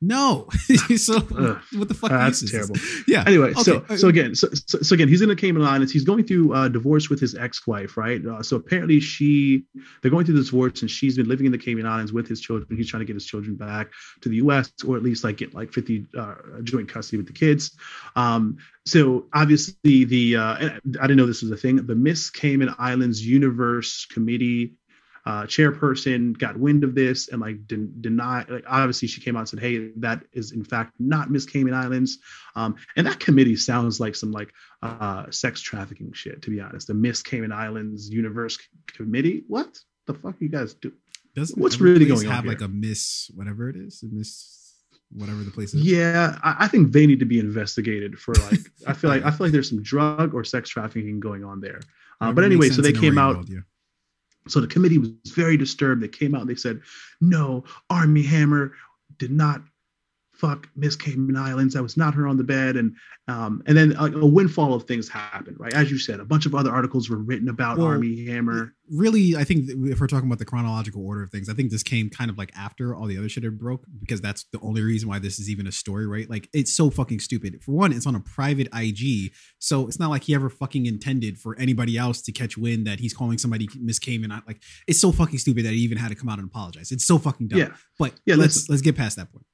No. 0.00 0.48
so 0.96 1.16
Ugh, 1.16 1.60
what 1.76 1.88
the 1.88 1.94
fuck? 1.94 2.10
that's 2.10 2.42
is 2.42 2.50
this? 2.50 2.52
terrible. 2.52 2.76
Yeah. 3.08 3.24
Anyway, 3.26 3.50
Okay, 3.50 3.62
so 3.62 3.84
so 3.96 4.08
again, 4.08 4.34
so, 4.34 4.48
so 4.66 4.78
so 4.80 4.94
again, 4.94 5.08
he's 5.08 5.22
in 5.22 5.28
the 5.28 5.36
Cayman 5.36 5.62
Islands. 5.62 5.92
He's 5.92 6.04
going 6.04 6.24
through 6.24 6.54
uh, 6.54 6.68
divorce 6.68 7.08
with 7.10 7.20
his 7.20 7.34
ex-wife, 7.34 7.96
right? 7.96 8.24
Uh, 8.24 8.42
so 8.42 8.56
apparently, 8.56 9.00
she 9.00 9.64
they're 10.02 10.10
going 10.10 10.24
through 10.26 10.36
this 10.36 10.46
divorce, 10.50 10.82
and 10.82 10.90
she's 10.90 11.16
been 11.16 11.28
living 11.28 11.46
in 11.46 11.52
the 11.52 11.58
Cayman 11.58 11.86
Islands 11.86 12.12
with 12.12 12.28
his 12.28 12.40
children. 12.40 12.76
He's 12.76 12.88
trying 12.88 13.00
to 13.00 13.06
get 13.06 13.14
his 13.14 13.26
children 13.26 13.56
back 13.56 13.88
to 14.20 14.28
the 14.28 14.36
U.S. 14.36 14.72
or 14.86 14.96
at 14.96 15.02
least 15.02 15.24
like 15.24 15.38
get 15.38 15.54
like 15.54 15.72
50 15.72 16.06
uh, 16.16 16.34
joint 16.62 16.88
custody 16.88 17.16
with 17.16 17.26
the 17.26 17.32
kids. 17.32 17.76
Um, 18.14 18.58
so 18.86 19.26
obviously, 19.34 20.04
the 20.04 20.36
uh, 20.36 20.54
I 20.54 20.78
didn't 21.02 21.16
know 21.16 21.26
this 21.26 21.42
was 21.42 21.50
a 21.50 21.56
thing. 21.56 21.84
The 21.86 21.94
Miss 21.94 22.30
Cayman 22.30 22.74
Islands 22.78 23.24
Universe 23.24 24.06
Committee 24.06 24.74
uh, 25.28 25.42
chairperson 25.42 26.36
got 26.38 26.56
wind 26.56 26.82
of 26.82 26.94
this 26.94 27.28
and 27.28 27.42
like 27.42 27.66
den- 27.66 27.92
deny 28.00 28.46
like 28.48 28.64
obviously 28.66 29.06
she 29.06 29.20
came 29.20 29.36
out 29.36 29.40
and 29.40 29.48
said 29.50 29.60
hey 29.60 29.90
that 29.96 30.24
is 30.32 30.52
in 30.52 30.64
fact 30.64 30.94
not 30.98 31.30
miss 31.30 31.44
cayman 31.44 31.74
islands. 31.74 32.18
Um, 32.56 32.76
and 32.96 33.06
that 33.06 33.20
committee 33.20 33.54
sounds 33.54 34.00
like 34.00 34.14
some 34.14 34.32
like 34.32 34.54
uh, 34.82 35.30
sex 35.30 35.60
trafficking 35.60 36.14
shit 36.14 36.40
to 36.42 36.50
be 36.50 36.62
honest. 36.62 36.86
The 36.86 36.94
miss 36.94 37.22
cayman 37.22 37.52
islands 37.52 38.08
universe 38.08 38.56
C- 38.56 38.64
committee? 38.86 39.44
What 39.48 39.78
the 40.06 40.14
fuck 40.14 40.36
you 40.40 40.48
guys 40.48 40.72
do 40.72 40.94
Doesn't 41.34 41.60
what's 41.60 41.78
really 41.78 42.06
going 42.06 42.26
on 42.26 42.32
have 42.32 42.46
like 42.46 42.62
a 42.62 42.68
miss 42.68 43.30
whatever 43.34 43.68
it 43.68 43.76
is, 43.76 44.02
a 44.02 44.06
miss 44.06 44.76
whatever 45.12 45.42
the 45.42 45.50
place 45.50 45.74
is. 45.74 45.84
yeah 45.84 46.38
I, 46.42 46.56
I 46.60 46.68
think 46.68 46.92
they 46.92 47.06
need 47.06 47.20
to 47.20 47.26
be 47.26 47.38
investigated 47.38 48.18
for 48.18 48.32
like 48.34 48.60
i 48.86 48.94
feel 48.94 49.10
like 49.10 49.24
i 49.24 49.30
feel 49.30 49.46
like 49.46 49.52
there's 49.52 49.68
some 49.68 49.82
drug 49.82 50.34
or 50.34 50.42
sex 50.42 50.70
trafficking 50.70 51.20
going 51.20 51.44
on 51.44 51.60
there. 51.60 51.80
Uh, 52.18 52.32
but 52.32 52.44
anyway 52.44 52.70
so 52.70 52.80
they 52.80 52.92
came 52.94 53.18
out 53.18 53.36
world, 53.36 53.50
yeah. 53.50 53.60
So 54.48 54.60
the 54.60 54.66
committee 54.66 54.98
was 54.98 55.10
very 55.26 55.56
disturbed. 55.56 56.02
They 56.02 56.08
came 56.08 56.34
out 56.34 56.42
and 56.42 56.50
they 56.50 56.54
said, 56.54 56.80
no, 57.20 57.64
Armie 57.90 58.22
Hammer 58.22 58.72
did 59.18 59.30
not 59.30 59.62
fuck 60.38 60.68
Miss 60.76 60.96
Cayman 60.96 61.36
Islands. 61.36 61.74
That 61.74 61.82
was 61.82 61.96
not 61.96 62.14
her 62.14 62.26
on 62.28 62.36
the 62.36 62.44
bed. 62.44 62.76
And 62.76 62.94
um, 63.26 63.62
and 63.66 63.76
then 63.76 63.92
a, 63.98 64.04
a 64.06 64.26
windfall 64.26 64.72
of 64.72 64.84
things 64.84 65.08
happened, 65.08 65.56
right? 65.60 65.74
As 65.74 65.90
you 65.90 65.98
said, 65.98 66.18
a 66.20 66.24
bunch 66.24 66.46
of 66.46 66.54
other 66.54 66.70
articles 66.72 67.10
were 67.10 67.18
written 67.18 67.48
about 67.48 67.76
Well, 67.76 67.88
Armie 67.88 68.24
Hammer. 68.24 68.72
really, 68.90 69.36
I 69.36 69.44
think 69.44 69.68
if 69.68 70.00
we're 70.00 70.06
talking 70.06 70.28
about 70.28 70.38
the 70.38 70.46
chronological 70.46 71.04
order 71.06 71.24
of 71.24 71.30
things, 71.30 71.50
I 71.50 71.52
think 71.52 71.70
this 71.70 71.82
came 71.82 72.08
kind 72.08 72.30
of 72.30 72.38
like 72.38 72.50
after 72.56 72.94
all 72.96 73.06
the 73.06 73.18
other 73.18 73.28
shit 73.28 73.42
had 73.44 73.58
broke 73.58 73.84
because 74.00 74.22
that's 74.22 74.44
the 74.52 74.58
only 74.60 74.80
reason 74.82 75.10
why 75.10 75.18
this 75.18 75.38
is 75.38 75.50
even 75.50 75.66
a 75.66 75.72
story, 75.72 76.06
right? 76.06 76.28
Like 76.30 76.48
it's 76.54 76.72
so 76.72 76.88
fucking 76.88 77.20
stupid. 77.20 77.62
For 77.62 77.72
one, 77.72 77.92
it's 77.92 78.06
on 78.06 78.14
a 78.14 78.20
private 78.20 78.68
IG, 78.74 79.32
so 79.58 79.86
it's 79.88 79.98
not 79.98 80.08
like 80.08 80.22
he 80.24 80.34
ever 80.34 80.48
fucking 80.48 80.86
intended 80.86 81.36
for 81.38 81.54
anybody 81.58 81.98
else 81.98 82.22
to 82.22 82.32
catch 82.32 82.56
wind 82.56 82.86
that 82.86 83.00
he's 83.00 83.12
calling 83.12 83.36
somebody 83.36 83.68
Miss 83.78 83.98
Cayman. 83.98 84.30
Like 84.46 84.62
it's 84.86 85.00
so 85.02 85.12
fucking 85.12 85.38
stupid 85.38 85.66
that 85.66 85.72
he 85.74 85.80
even 85.80 85.98
had 85.98 86.08
to 86.08 86.14
come 86.14 86.30
out 86.30 86.38
and 86.38 86.48
apologize. 86.48 86.92
It's 86.92 87.06
so 87.06 87.18
fucking 87.18 87.48
dumb. 87.48 87.58
Yeah. 87.58 87.68
But 87.98 88.14
Yeah, 88.24 88.36
let's- 88.36 88.68
let's 88.70 88.80
get 88.82 88.96
past 88.96 89.16
that 89.16 89.30
point. 89.32 89.44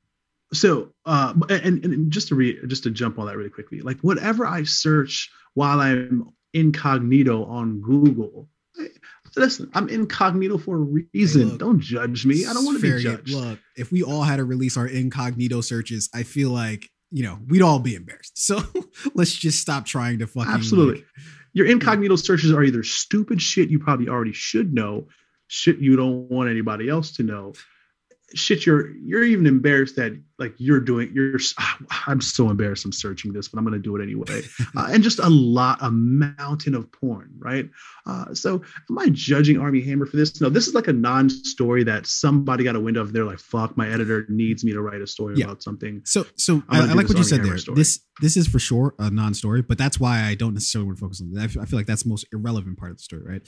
So 0.55 0.91
uh, 1.05 1.35
and, 1.51 1.85
and 1.85 2.11
just 2.11 2.29
to 2.29 2.35
re, 2.35 2.59
just 2.67 2.85
to 2.85 2.91
jump 2.91 3.19
on 3.19 3.27
that 3.27 3.37
really 3.37 3.51
quickly, 3.51 3.81
like 3.81 4.01
whatever 4.01 4.47
I 4.47 4.65
search 4.65 5.31
while 5.55 5.81
I'm 5.81 6.33
incognito 6.53 7.45
on 7.45 7.81
Google. 7.81 8.49
Listen, 9.37 9.69
I'm 9.75 9.89
incognito 9.89 10.59
for 10.59 10.77
a 10.77 11.03
reason. 11.13 11.51
look, 11.51 11.59
don't 11.59 11.81
judge 11.81 12.25
me. 12.25 12.47
I 12.47 12.53
don't 12.53 12.65
want 12.65 12.81
to 12.81 12.83
be 12.83 13.03
judged. 13.03 13.31
Look, 13.31 13.59
if 13.77 13.91
we 13.91 14.05
all 14.05 14.23
had 14.23 14.37
to 14.37 14.45
release 14.45 14.77
our 14.77 14.87
incognito 14.87 15.61
searches, 15.61 16.09
I 16.15 16.23
feel 16.23 16.51
like 16.51 16.89
you 17.11 17.25
know 17.25 17.41
we'd 17.49 17.63
all 17.63 17.81
be 17.81 17.95
embarrassed. 17.95 18.33
So 18.45 18.63
let's 19.15 19.35
just 19.35 19.61
stop 19.61 19.87
trying 19.87 20.21
to 20.21 20.27
fucking 20.27 20.53
Absolutely. 20.53 20.97
like, 20.97 21.07
Your 21.53 21.67
incognito 21.67 22.17
searches 22.17 22.53
are 22.53 22.63
either 22.63 22.85
stupid 22.85 23.43
shit 23.43 23.71
you 23.71 23.79
probably 23.81 24.09
already 24.09 24.33
should 24.33 24.73
know, 24.73 25.09
shit 25.49 25.79
you 25.79 25.97
don't 25.97 26.31
want 26.31 26.49
anybody 26.49 26.89
else 26.89 27.13
to 27.17 27.23
know, 27.25 27.55
shit 28.35 28.67
you're 28.67 28.91
you're 28.97 29.23
even 29.25 29.47
embarrassed 29.47 29.97
that 29.97 30.21
like 30.39 30.55
you're 30.59 30.81
doing. 30.81 31.11
You're 31.15 31.39
I'm 32.07 32.21
so 32.21 32.51
embarrassed 32.51 32.85
I'm 32.85 32.93
searching 32.93 33.33
this, 33.33 33.49
but 33.49 33.59
I'm 33.59 33.65
gonna 33.65 33.79
do 33.79 33.97
it 33.97 34.03
anyway. 34.03 34.43
uh, 34.77 34.89
and 34.91 35.03
just 35.03 35.19
a 35.21 35.29
lot, 35.29 35.79
a 35.81 35.91
mountain 35.91 36.75
of 36.75 36.91
porn, 36.93 37.31
right? 37.39 37.69
Uh, 38.07 38.35
so 38.35 38.63
am 38.91 38.99
I 38.99 39.09
judging 39.11 39.59
Armie 39.61 39.81
Hammer 39.83 40.07
for 40.07 40.17
this? 40.17 40.41
No, 40.41 40.49
this 40.49 40.67
is 40.67 40.75
like 40.75 40.89
a 40.89 40.93
non-story 40.93 41.85
that 41.85 42.07
somebody 42.07 42.65
got 42.65 42.77
a 42.77 42.81
window 42.81 43.01
of. 43.01 43.13
They're 43.13 43.25
like, 43.25 43.39
fuck, 43.39 43.77
my 43.77 43.89
editor 43.89 44.27
needs 44.29 44.65
me 44.65 44.73
to 44.73 44.81
write 44.83 45.01
a 45.01 45.07
story 45.07 45.37
Yeah. 45.37 45.47
about 45.47 45.63
something. 45.63 46.03
So, 46.05 46.27
so 46.37 46.63
I, 46.69 46.81
I 46.81 46.93
like 46.95 47.07
what 47.09 47.11
you 47.11 47.15
Armie 47.17 47.25
said 47.25 47.39
Hammer 47.39 47.51
there. 47.51 47.59
story. 47.59 47.77
This 47.77 48.01
this 48.21 48.37
is 48.37 48.49
for 48.49 48.59
sure 48.59 48.95
a 48.99 49.11
non-story, 49.11 49.63
but 49.63 49.79
that's 49.79 50.01
why 50.01 50.23
I 50.25 50.35
don't 50.35 50.55
necessarily 50.55 50.87
want 50.87 50.99
to 50.99 51.05
focus 51.05 51.21
on 51.21 51.33
that. 51.33 51.43
I 51.43 51.47
feel, 51.47 51.63
I 51.63 51.65
feel 51.67 51.79
like 51.79 51.87
that's 51.87 52.03
the 52.03 52.09
most 52.09 52.27
irrelevant 52.33 52.79
part 52.79 52.91
of 52.91 52.97
the 52.99 53.03
story, 53.03 53.23
right? 53.25 53.43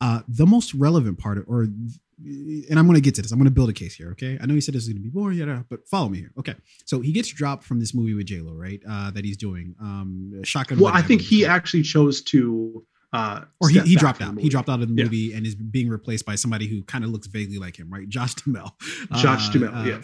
Uh, 0.00 0.20
the 0.28 0.46
most 0.46 0.72
relevant 0.74 1.18
part, 1.18 1.44
or 1.46 1.62
and 1.62 2.78
I'm 2.78 2.86
going 2.86 2.94
to 2.96 3.00
get 3.00 3.14
to 3.16 3.22
this. 3.22 3.32
I'm 3.32 3.38
going 3.38 3.46
to 3.46 3.50
build 3.50 3.70
a 3.70 3.72
case 3.72 3.94
here. 3.94 4.10
Okay, 4.12 4.38
I 4.40 4.46
know 4.46 4.54
he 4.54 4.60
said 4.60 4.74
this 4.74 4.82
is 4.82 4.88
going 4.88 4.96
to 4.98 5.02
be 5.02 5.08
boring, 5.10 5.38
yeah, 5.38 5.62
but 5.68 5.86
follow 5.88 6.08
me 6.08 6.18
here. 6.18 6.32
Okay, 6.38 6.54
so 6.84 7.00
he 7.00 7.12
gets 7.12 7.28
dropped 7.28 7.64
from 7.64 7.80
this 7.80 7.94
movie 7.94 8.14
with 8.14 8.26
J 8.26 8.40
Lo, 8.40 8.52
right? 8.54 8.80
Uh, 8.88 9.10
that 9.12 9.24
he's 9.24 9.36
doing. 9.36 9.74
Um, 9.80 10.40
Shotgun. 10.42 10.78
Well, 10.78 10.92
I 10.94 11.02
think 11.02 11.20
he 11.20 11.44
actually 11.46 11.82
chose 11.82 12.22
to. 12.24 12.84
Uh, 13.12 13.40
or 13.60 13.68
he, 13.68 13.80
he 13.80 13.96
dropped 13.96 14.22
out. 14.22 14.38
He 14.38 14.48
dropped 14.48 14.68
out 14.68 14.80
of 14.82 14.88
the 14.88 14.94
Yeah. 14.94 15.02
movie 15.02 15.32
and 15.32 15.44
is 15.44 15.56
being 15.56 15.88
replaced 15.88 16.24
by 16.24 16.36
somebody 16.36 16.68
who 16.68 16.84
kind 16.84 17.02
of 17.02 17.10
looks 17.10 17.26
vaguely 17.26 17.58
like 17.58 17.76
him, 17.76 17.90
right? 17.90 18.08
Josh 18.08 18.36
Duhamel. 18.36 18.76
Josh 19.16 19.48
Uh, 19.48 19.52
Duhamel, 19.52 19.74
uh, 19.80 19.84
yeah. 19.84 20.00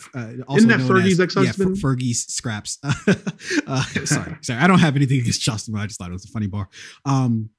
uh, 0.50 0.56
Isn't 0.56 0.68
that 0.70 0.80
Fergie's 0.80 1.20
ex-husband? 1.20 1.76
Yeah, 1.76 1.80
Fer- 1.80 1.94
Fergie's 1.94 2.24
scraps. 2.26 2.78
uh, 2.82 3.82
sorry, 4.04 4.36
sorry. 4.40 4.60
I 4.60 4.66
don't 4.66 4.80
have 4.80 4.96
anything 4.96 5.20
against 5.20 5.40
Josh 5.40 5.62
Duhamel. 5.64 5.84
I 5.84 5.86
just 5.86 6.00
thought 6.00 6.10
it 6.10 6.14
was 6.14 6.24
a 6.24 6.28
funny 6.28 6.48
bar. 6.48 6.68
Um, 7.04 7.50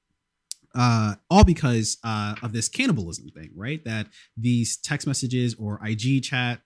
uh, 0.74 1.14
all 1.30 1.44
because 1.44 1.98
uh, 2.04 2.34
of 2.42 2.52
this 2.52 2.68
cannibalism 2.68 3.28
thing, 3.30 3.50
right? 3.54 3.84
That 3.84 4.08
these 4.36 4.76
text 4.76 5.06
messages 5.06 5.54
or 5.58 5.80
IG 5.84 6.22
chat, 6.22 6.60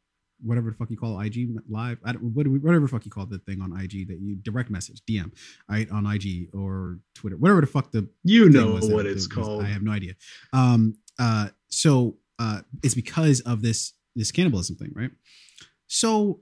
whatever 0.45 0.70
the 0.70 0.77
fuck 0.77 0.91
you 0.91 0.97
call 0.97 1.20
it, 1.20 1.27
IG 1.27 1.51
live, 1.69 1.99
I 2.05 2.12
don't, 2.12 2.23
whatever 2.35 2.81
the 2.81 2.89
fuck 2.89 3.05
you 3.05 3.11
call 3.11 3.27
the 3.27 3.39
thing 3.39 3.61
on 3.61 3.73
IG 3.79 4.09
that 4.09 4.19
you 4.20 4.35
direct 4.37 4.70
message, 4.70 5.01
DM, 5.09 5.31
right, 5.69 5.89
on 5.91 6.05
IG 6.07 6.49
or 6.53 6.99
Twitter, 7.15 7.37
whatever 7.37 7.61
the 7.61 7.66
fuck 7.66 7.93
the 7.93 8.09
You 8.24 8.49
know 8.51 8.73
what 8.73 9.07
it's 9.07 9.16
was- 9.16 9.29
called. 9.29 9.62
I 9.65 9.69
have 9.69 9.83
no 9.83 9.93
idea. 9.93 10.15
Um, 10.53 10.97
uh, 11.19 11.49
so 11.69 12.16
uh, 12.39 12.62
it's 12.83 12.95
because 12.95 13.41
of 13.43 13.62
this 13.62 13.93
this 14.16 14.31
cannibalism 14.33 14.77
thing, 14.77 14.93
right? 14.95 15.11
So 15.87 16.41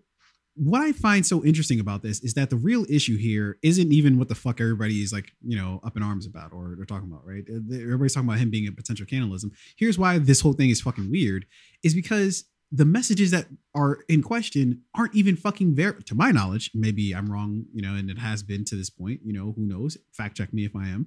what 0.54 0.82
I 0.82 0.92
find 0.92 1.24
so 1.24 1.44
interesting 1.44 1.80
about 1.80 2.02
this 2.02 2.20
is 2.20 2.34
that 2.34 2.50
the 2.50 2.56
real 2.56 2.84
issue 2.88 3.16
here 3.16 3.58
isn't 3.62 3.92
even 3.92 4.18
what 4.18 4.28
the 4.28 4.34
fuck 4.34 4.60
everybody 4.60 5.02
is 5.02 5.12
like, 5.12 5.32
you 5.46 5.56
know, 5.56 5.80
up 5.84 5.96
in 5.96 6.02
arms 6.02 6.26
about 6.26 6.52
or 6.52 6.74
they're 6.76 6.84
talking 6.84 7.10
about, 7.10 7.26
right? 7.26 7.44
Everybody's 7.48 8.14
talking 8.14 8.28
about 8.28 8.40
him 8.40 8.50
being 8.50 8.68
a 8.68 8.72
potential 8.72 9.06
cannibalism. 9.06 9.52
Here's 9.76 9.98
why 9.98 10.18
this 10.18 10.40
whole 10.40 10.52
thing 10.52 10.70
is 10.70 10.80
fucking 10.80 11.10
weird 11.10 11.46
is 11.82 11.94
because 11.94 12.44
the 12.72 12.84
messages 12.84 13.30
that 13.30 13.46
are 13.74 13.98
in 14.08 14.22
question 14.22 14.82
aren't 14.94 15.14
even 15.14 15.36
fucking 15.36 15.74
ver 15.74 15.92
to 15.92 16.14
my 16.14 16.30
knowledge. 16.30 16.70
Maybe 16.74 17.12
I'm 17.12 17.30
wrong, 17.30 17.64
you 17.72 17.82
know, 17.82 17.94
and 17.94 18.10
it 18.10 18.18
has 18.18 18.42
been 18.42 18.64
to 18.66 18.76
this 18.76 18.90
point, 18.90 19.20
you 19.24 19.32
know, 19.32 19.52
who 19.56 19.66
knows? 19.66 19.96
Fact 20.12 20.36
check 20.36 20.52
me 20.52 20.64
if 20.64 20.76
I 20.76 20.88
am. 20.88 21.06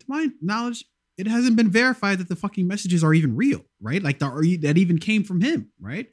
To 0.00 0.06
my 0.08 0.28
knowledge, 0.40 0.84
it 1.18 1.26
hasn't 1.26 1.56
been 1.56 1.70
verified 1.70 2.18
that 2.18 2.28
the 2.28 2.36
fucking 2.36 2.66
messages 2.66 3.04
are 3.04 3.14
even 3.14 3.36
real, 3.36 3.64
right? 3.80 4.02
Like 4.02 4.18
that 4.18 4.74
even 4.76 4.98
came 4.98 5.24
from 5.24 5.40
him, 5.40 5.70
right? 5.80 6.06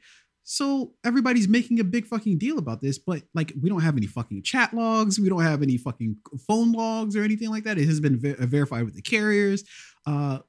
So 0.52 0.94
everybody's 1.04 1.48
making 1.48 1.80
a 1.80 1.84
big 1.84 2.08
fucking 2.08 2.40
deal 2.40 2.58
about 2.58 2.82
this, 2.82 2.98
but 2.98 3.22
like 3.36 3.54
we 3.62 3.70
don't 3.70 3.82
have 3.82 3.96
any 3.96 4.08
fucking 4.08 4.42
chat 4.42 4.74
logs, 4.74 5.20
we 5.20 5.30
don't 5.30 5.44
have 5.44 5.62
any 5.62 5.78
fucking 5.78 6.18
phone 6.48 6.72
logs 6.72 7.16
or 7.16 7.22
anything 7.22 7.52
like 7.52 7.66
that. 7.66 7.78
It 7.78 7.86
has 7.86 8.00
been 8.00 8.20
ver- 8.20 8.36
verified 8.48 8.84
with 8.84 8.96
the 8.96 9.04
carriers, 9.04 9.64
uh, 10.08 10.40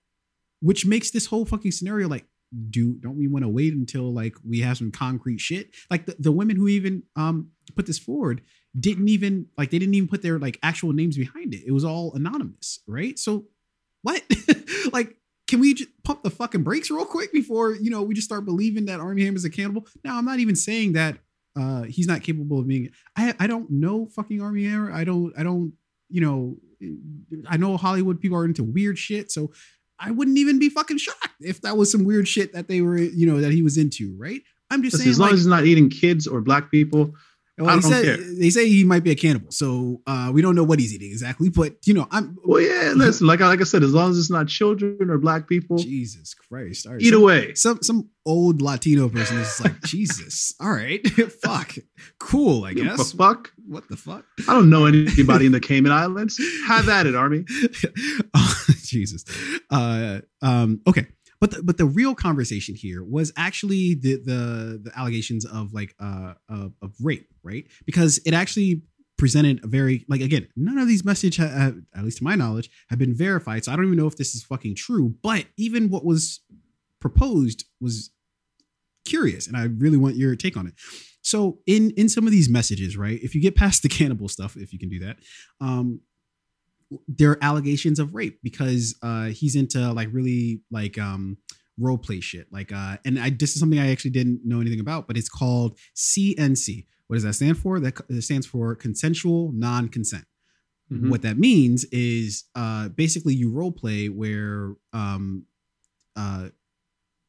which 0.61 0.87
makes 0.87 1.11
this 1.11 1.27
whole 1.27 1.45
fucking 1.45 1.73
scenario 1.73 2.09
like 2.09 2.25
do 2.71 2.95
don't 2.95 3.19
we 3.19 3.29
want 3.29 3.45
to 3.45 3.51
wait 3.51 3.75
until 3.75 4.11
like 4.11 4.37
we 4.43 4.61
have 4.61 4.79
some 4.79 4.91
concrete 4.91 5.39
shit? 5.39 5.75
Like 5.91 6.07
the, 6.07 6.17
the 6.19 6.33
women 6.33 6.57
who 6.57 6.69
even 6.69 7.03
um 7.15 7.51
put 7.77 7.85
this 7.85 7.99
forward 7.99 8.41
didn't 8.79 9.09
even 9.09 9.49
like 9.59 9.69
they 9.69 9.79
didn't 9.79 9.97
even 9.97 10.09
put 10.09 10.23
their 10.23 10.39
like 10.39 10.59
actual 10.63 10.95
names 10.95 11.19
behind 11.19 11.53
it. 11.53 11.63
It 11.67 11.73
was 11.73 11.85
all 11.85 12.15
anonymous, 12.15 12.81
right? 12.87 13.19
So 13.19 13.49
what? 14.01 14.23
like 14.95 15.19
can 15.51 15.59
we 15.59 15.75
just 15.75 15.91
pump 16.05 16.23
the 16.23 16.31
fucking 16.31 16.63
brakes 16.63 16.93
real 16.93 17.05
quick 17.05 17.33
before 17.33 17.75
you 17.75 17.91
know 17.91 18.03
we 18.03 18.15
just 18.15 18.27
start 18.27 18.45
believing 18.45 18.85
that 18.87 19.01
Armie 19.01 19.25
Hammer 19.25 19.37
is 19.37 19.45
accountable? 19.45 19.87
Now 20.05 20.17
I'm 20.17 20.25
not 20.25 20.39
even 20.39 20.55
saying 20.55 20.93
that 20.93 21.19
uh 21.57 21.83
he's 21.83 22.07
not 22.07 22.23
capable 22.23 22.61
of 22.61 22.69
being 22.69 22.91
I 23.17 23.35
I 23.41 23.49
don't 23.49 23.69
know 23.69 24.07
fucking 24.07 24.41
Armie 24.41 24.65
Hammer. 24.65 24.93
I 24.93 25.03
don't 25.03 25.33
I 25.37 25.43
don't 25.43 25.73
you 26.09 26.21
know 26.21 26.57
I 27.49 27.57
know 27.57 27.77
Hollywood 27.77 28.21
people 28.21 28.39
are 28.39 28.45
into 28.45 28.63
weird 28.63 28.97
shit, 28.97 29.33
so 29.33 29.51
I 29.99 30.13
wouldn't 30.13 30.39
even 30.39 30.61
be 30.61 30.69
fucking 30.69 30.99
shocked 30.99 31.35
if 31.41 31.61
that 31.63 31.77
was 31.77 31.91
some 31.91 32.05
weird 32.05 32.27
shit 32.27 32.53
that 32.55 32.69
they 32.69 32.81
were, 32.81 32.97
you 32.97 33.27
know, 33.27 33.41
that 33.41 33.53
he 33.53 33.63
was 33.63 33.77
into, 33.77 34.17
right? 34.17 34.41
I'm 34.71 34.83
just 34.83 34.95
Listen, 34.95 35.05
saying, 35.05 35.11
as 35.11 35.19
long 35.19 35.27
like, 35.27 35.35
as 35.35 35.41
he's 35.41 35.47
not 35.47 35.65
eating 35.67 35.91
kids 35.91 36.27
or 36.27 36.41
black 36.41 36.71
people, 36.71 37.15
well, 37.67 37.77
he 37.77 37.83
said, 37.83 38.05
care. 38.05 38.17
they 38.39 38.51
say 38.51 38.69
he 38.69 38.85
might 38.85 39.03
be 39.05 39.11
a 39.11 39.15
cannibal, 39.15 39.51
so 39.51 40.01
uh, 40.07 40.31
we 40.33 40.43
don't 40.43 40.55
know 40.55 40.65
what 40.65 40.79
he's 40.79 40.95
eating 40.95 41.11
exactly. 41.11 41.49
But 41.49 41.77
you 41.87 41.95
know, 41.95 42.07
I'm 42.11 42.37
Well, 42.45 42.61
yeah, 42.61 42.93
listen, 42.97 43.27
like 43.27 43.41
I- 43.41 43.49
like 43.49 43.61
I 43.61 43.65
said, 43.65 43.83
as 43.83 43.93
long 43.93 44.11
as 44.11 44.19
it's 44.19 44.31
not 44.31 44.49
children 44.49 45.11
or 45.11 45.19
black 45.19 45.49
people, 45.49 45.79
Jesus 45.79 46.35
Christ. 46.35 46.87
All 46.87 46.93
right, 46.93 47.03
Either 47.03 47.17
some- 47.17 47.23
way. 47.25 47.55
some 47.55 47.79
some 47.83 48.09
old 48.27 48.61
Latino 48.63 49.09
person 49.09 49.39
is 49.39 49.61
like 49.61 49.81
Jesus. 49.85 50.55
All 50.61 50.71
right, 50.71 51.07
fuck, 51.43 51.75
cool. 52.19 52.65
I 52.65 52.75
guess. 52.75 53.13
fuck. 53.13 53.53
What 53.67 53.89
the 53.89 53.97
fuck? 53.97 54.25
I 54.49 54.53
don't 54.55 54.69
know 54.71 54.87
anybody 54.87 55.47
in 55.47 55.53
the 55.53 55.61
Cayman 55.61 55.93
Islands. 55.93 56.41
Have 56.67 56.89
at 56.89 57.07
it, 57.07 57.15
Armie. 57.15 57.45
Oh, 58.35 58.65
Jesus. 58.85 59.25
Uh, 59.71 60.21
um, 60.43 60.81
okay. 60.87 61.07
But 61.41 61.53
the, 61.53 61.63
but 61.63 61.79
the 61.79 61.87
real 61.87 62.15
conversation 62.15 62.75
here 62.75 63.03
was 63.03 63.33
actually 63.37 63.95
the 63.95 64.17
the 64.17 64.81
the 64.83 64.93
allegations 64.95 65.45
of 65.47 65.73
like 65.73 65.95
uh 65.99 66.35
of, 66.49 66.75
of 66.83 66.95
rape, 67.01 67.29
right? 67.43 67.67
Because 67.87 68.21
it 68.27 68.35
actually 68.35 68.83
presented 69.21 69.63
a 69.63 69.67
very 69.67 70.07
like 70.09 70.23
again 70.23 70.49
none 70.57 70.79
of 70.79 70.89
these 70.89 71.05
message 71.05 71.37
ha- 71.37 71.47
ha- 71.47 71.73
at 71.95 72.05
least 72.05 72.17
to 72.17 72.25
my 72.25 72.35
knowledge 72.35 72.71
have 72.89 72.99
been 72.99 73.15
verified 73.15 73.63
so 73.63 73.71
i 73.71 73.77
don't 73.77 73.85
even 73.85 73.99
know 73.99 74.07
if 74.07 74.17
this 74.17 74.35
is 74.35 74.43
fucking 74.43 74.75
true 74.75 75.15
but 75.23 75.45
even 75.59 75.91
what 75.91 76.07
was 76.07 76.41
proposed 77.03 77.67
was 77.83 78.13
curious 79.05 79.47
and 79.47 79.59
i 79.59 79.65
really 79.77 79.99
want 79.99 80.17
your 80.17 80.35
take 80.35 80.57
on 80.57 80.67
it 80.67 80.73
so 81.21 81.59
in 81.67 81.91
in 81.99 82.09
some 82.09 82.25
of 82.25 82.33
these 82.33 82.49
messages 82.49 82.97
right 82.97 83.21
if 83.23 83.35
you 83.35 83.43
get 83.43 83.55
past 83.55 83.83
the 83.83 83.91
cannibal 83.91 84.27
stuff 84.27 84.57
if 84.57 84.73
you 84.73 84.79
can 84.79 84.89
do 84.89 84.99
that 84.99 85.19
um 85.61 86.01
there 87.09 87.31
are 87.31 87.39
allegations 87.43 87.99
of 87.99 88.15
rape 88.15 88.39
because 88.43 88.97
uh 89.03 89.27
he's 89.27 89.57
into 89.57 89.93
like 89.93 90.09
really 90.13 90.63
like 90.71 90.99
um 90.99 91.37
role 91.79 91.99
play 91.99 92.21
shit. 92.21 92.47
Like 92.53 92.73
uh 92.73 92.99
and 93.05 93.19
i 93.19 93.31
this 93.31 93.55
is 93.55 93.61
something 93.61 93.79
i 93.79 93.91
actually 93.91 94.11
didn't 94.11 94.41
know 94.45 94.61
anything 94.61 94.81
about 94.81 95.07
but 95.07 95.17
it's 95.17 95.29
called 95.29 95.79
cnc 95.97 96.87
what 97.07 97.17
does 97.17 97.25
that 97.25 97.33
stand 97.33 97.59
for? 97.59 97.81
That 97.81 98.01
stands 98.23 98.47
for 98.47 98.77
consensual 98.77 99.51
non-consent. 99.53 100.25
Mhm. 100.93 101.11
what 101.11 101.23
that 101.23 101.39
means 101.39 101.85
is 101.91 102.45
uh 102.55 102.89
basically 102.91 103.35
you 103.35 103.51
role 103.51 103.73
play 103.73 104.09
where 104.09 104.75
um 104.93 105.45
uh 106.17 106.51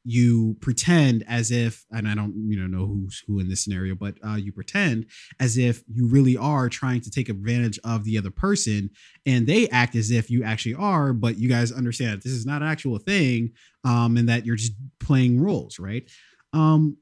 you 0.03 0.55
pretend 0.61 1.23
as 1.27 1.51
if 1.51 1.85
and 1.91 2.07
i 2.07 2.15
don't 2.15 2.33
you 2.47 2.59
know 2.59 2.65
know 2.65 2.87
who's 2.87 3.23
who 3.27 3.39
in 3.39 3.49
this 3.49 3.63
scenario 3.63 3.93
but 3.93 4.15
uh 4.25 4.35
you 4.35 4.51
pretend 4.51 5.05
as 5.39 5.57
if 5.57 5.83
you 5.93 6.07
really 6.07 6.35
are 6.35 6.69
trying 6.69 6.99
to 6.99 7.11
take 7.11 7.29
advantage 7.29 7.79
of 7.83 8.03
the 8.03 8.17
other 8.17 8.31
person 8.31 8.89
and 9.25 9.45
they 9.45 9.67
act 9.69 9.95
as 9.95 10.09
if 10.09 10.29
you 10.29 10.43
actually 10.43 10.73
are 10.73 11.13
but 11.13 11.37
you 11.37 11.47
guys 11.47 11.71
understand 11.71 12.13
that 12.13 12.23
this 12.23 12.33
is 12.33 12.45
not 12.45 12.61
an 12.61 12.67
actual 12.67 12.97
thing 12.97 13.51
um 13.83 14.17
and 14.17 14.27
that 14.27 14.45
you're 14.45 14.55
just 14.55 14.73
playing 14.99 15.39
roles 15.39 15.79
right? 15.79 16.09
Um 16.53 16.97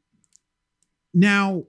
now 1.14 1.64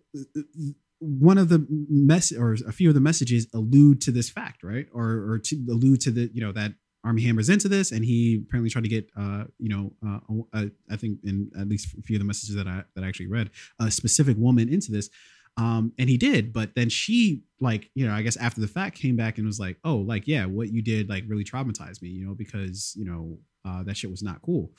one 0.99 1.39
of 1.39 1.49
the 1.49 1.67
mess 1.89 2.33
or 2.33 2.55
a 2.67 2.73
few 2.73 2.89
of 2.89 2.95
the 2.95 3.01
messages 3.01 3.47
allude 3.55 4.01
to 4.03 4.11
this 4.11 4.29
fact 4.29 4.63
right? 4.63 4.87
Or 4.93 5.31
or 5.31 5.39
to 5.45 5.57
allude 5.71 6.01
to 6.03 6.11
the 6.11 6.31
you 6.33 6.41
know 6.41 6.53
that 6.53 6.73
armie 7.05 7.23
hammer's 7.23 7.49
into 7.49 7.69
this 7.69 7.93
and 7.93 8.05
he 8.05 8.43
apparently 8.47 8.69
tried 8.71 8.83
to 8.85 8.89
get 8.89 9.09
uh 9.17 9.45
you 9.59 9.69
know 9.69 9.93
uh, 10.07 10.19
uh 10.59 10.67
i 10.91 10.97
think 10.97 11.19
in 11.25 11.51
at 11.59 11.69
least 11.69 11.95
a 11.99 12.03
few 12.03 12.17
of 12.17 12.21
the 12.21 12.27
messages 12.27 12.55
that 12.55 12.67
i 12.67 12.83
that 12.95 13.05
i 13.05 13.09
actually 13.09 13.27
read 13.27 13.51
a 13.79 13.91
specific 13.91 14.37
woman 14.39 14.69
into 14.69 14.93
this 14.93 15.09
um 15.57 15.93
and 15.99 16.09
he 16.11 16.17
did 16.17 16.53
but 16.53 16.75
then 16.75 16.89
she 16.89 17.43
like 17.61 17.91
you 17.95 18.07
know 18.07 18.13
i 18.13 18.23
guess 18.23 18.37
after 18.37 18.61
the 18.61 18.69
fact 18.69 18.97
came 18.97 19.17
back 19.17 19.39
and 19.39 19.47
was 19.47 19.59
like 19.59 19.77
oh 19.85 19.97
like 19.97 20.29
yeah 20.29 20.45
what 20.45 20.71
you 20.73 20.83
did 20.83 21.09
like 21.09 21.25
really 21.27 21.45
traumatized 21.45 22.03
me 22.03 22.09
you 22.09 22.25
know 22.27 22.35
because 22.35 22.93
you 22.97 23.05
know 23.05 23.39
uh 23.65 23.83
that 23.83 23.97
shit 23.97 24.11
was 24.11 24.23
not 24.23 24.41
cool 24.43 24.71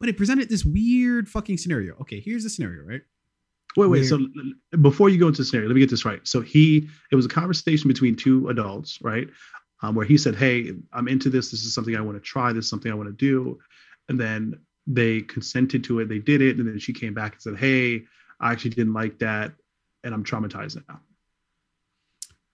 but 0.00 0.08
it 0.08 0.16
presented 0.16 0.48
this 0.48 0.64
weird 0.64 1.28
fucking 1.28 1.58
scenario 1.58 1.94
okay 2.00 2.20
here's 2.20 2.44
the 2.44 2.50
scenario 2.50 2.82
right 2.84 3.02
Wait, 3.76 3.86
wait. 3.88 3.98
Where- 4.00 4.08
So 4.08 4.18
before 4.80 5.08
you 5.10 5.18
go 5.18 5.28
into 5.28 5.42
the 5.42 5.44
scenario, 5.44 5.68
let 5.68 5.74
me 5.74 5.80
get 5.80 5.90
this 5.90 6.04
right. 6.04 6.20
So 6.26 6.40
he, 6.40 6.88
it 7.12 7.16
was 7.16 7.26
a 7.26 7.28
conversation 7.28 7.86
between 7.86 8.16
two 8.16 8.48
adults, 8.48 8.98
right? 9.02 9.28
Um, 9.80 9.94
where 9.94 10.04
he 10.06 10.18
said, 10.18 10.34
"Hey, 10.34 10.72
I'm 10.92 11.06
into 11.08 11.30
this. 11.30 11.50
This 11.50 11.64
is 11.64 11.72
something 11.72 11.94
I 11.94 12.00
want 12.00 12.16
to 12.16 12.20
try. 12.22 12.52
This 12.52 12.64
is 12.64 12.70
something 12.70 12.90
I 12.90 12.94
want 12.96 13.08
to 13.08 13.14
do," 13.14 13.58
and 14.08 14.18
then 14.18 14.58
they 14.86 15.20
consented 15.22 15.84
to 15.84 16.00
it. 16.00 16.08
They 16.08 16.18
did 16.18 16.40
it, 16.42 16.58
and 16.58 16.66
then 16.68 16.78
she 16.78 16.92
came 16.92 17.14
back 17.14 17.34
and 17.34 17.42
said, 17.42 17.56
"Hey, 17.56 18.04
I 18.40 18.50
actually 18.52 18.70
didn't 18.70 18.92
like 18.94 19.18
that, 19.20 19.52
and 20.02 20.12
I'm 20.14 20.24
traumatized 20.24 20.82
now." 20.88 21.00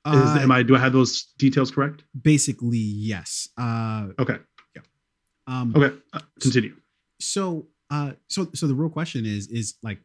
Is, 0.06 0.36
Uh, 0.36 0.38
am 0.42 0.50
I? 0.50 0.62
Do 0.62 0.76
I 0.76 0.78
have 0.80 0.92
those 0.92 1.22
details 1.38 1.70
correct? 1.70 2.04
basically 2.22 2.76
yes 2.78 3.48
uh 3.56 4.08
Okay. 4.18 4.38
Yeah. 4.76 4.82
Um 5.46 5.72
Okay. 5.74 5.96
Uh, 6.12 6.20
continue. 6.40 6.76
so 7.20 7.68
uh 7.90 8.12
so 8.28 8.50
so 8.54 8.66
the 8.66 8.74
real 8.74 8.90
question 8.90 9.24
is 9.24 9.46
is 9.48 9.74
like 9.82 10.00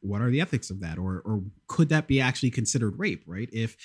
what 0.00 0.20
are 0.22 0.30
the 0.30 0.40
ethics 0.40 0.70
of 0.70 0.78
that 0.80 0.96
or 0.96 1.20
or 1.24 1.42
could 1.66 1.88
that 1.88 2.06
be 2.06 2.20
actually 2.20 2.50
considered 2.50 2.98
rape 2.98 3.24
right 3.26 3.48
if 3.52 3.76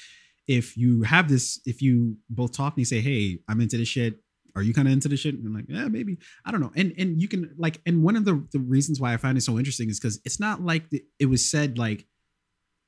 if 0.48 0.78
you 0.78 1.04
have 1.04 1.28
this 1.28 1.60
if 1.66 1.82
you 1.82 2.18
both 2.30 2.52
talk 2.52 2.74
and 2.74 2.80
you 2.80 2.86
say 2.86 3.02
hey 3.02 3.40
i'm 3.48 3.62
into 3.62 3.78
this 3.78 3.88
shit. 3.88 4.20
Are 4.58 4.64
you 4.64 4.74
kind 4.74 4.88
of 4.88 4.94
into 4.94 5.10
this 5.10 5.20
shit? 5.20 5.36
And 5.36 5.46
I'm 5.46 5.54
like 5.54 5.66
yeah 5.68 5.90
maybe. 5.90 6.18
I 6.46 6.52
don't 6.52 6.62
know. 6.62 6.72
And 6.78 6.94
and 6.98 7.22
you 7.22 7.28
can 7.28 7.54
like 7.58 7.82
and 7.86 8.04
one 8.04 8.16
of 8.16 8.24
the 8.24 8.48
the 8.54 8.60
reasons 8.60 9.02
why 9.02 9.14
i 9.14 9.18
find 9.18 9.38
it 9.38 9.42
so 9.42 9.58
interesting 9.58 9.90
is 9.90 10.00
because 10.00 10.22
it's 10.24 10.40
not 10.40 10.62
like 10.62 10.90
the, 10.92 11.04
it 11.20 11.26
was 11.26 11.50
said 11.50 11.78
like 11.78 12.06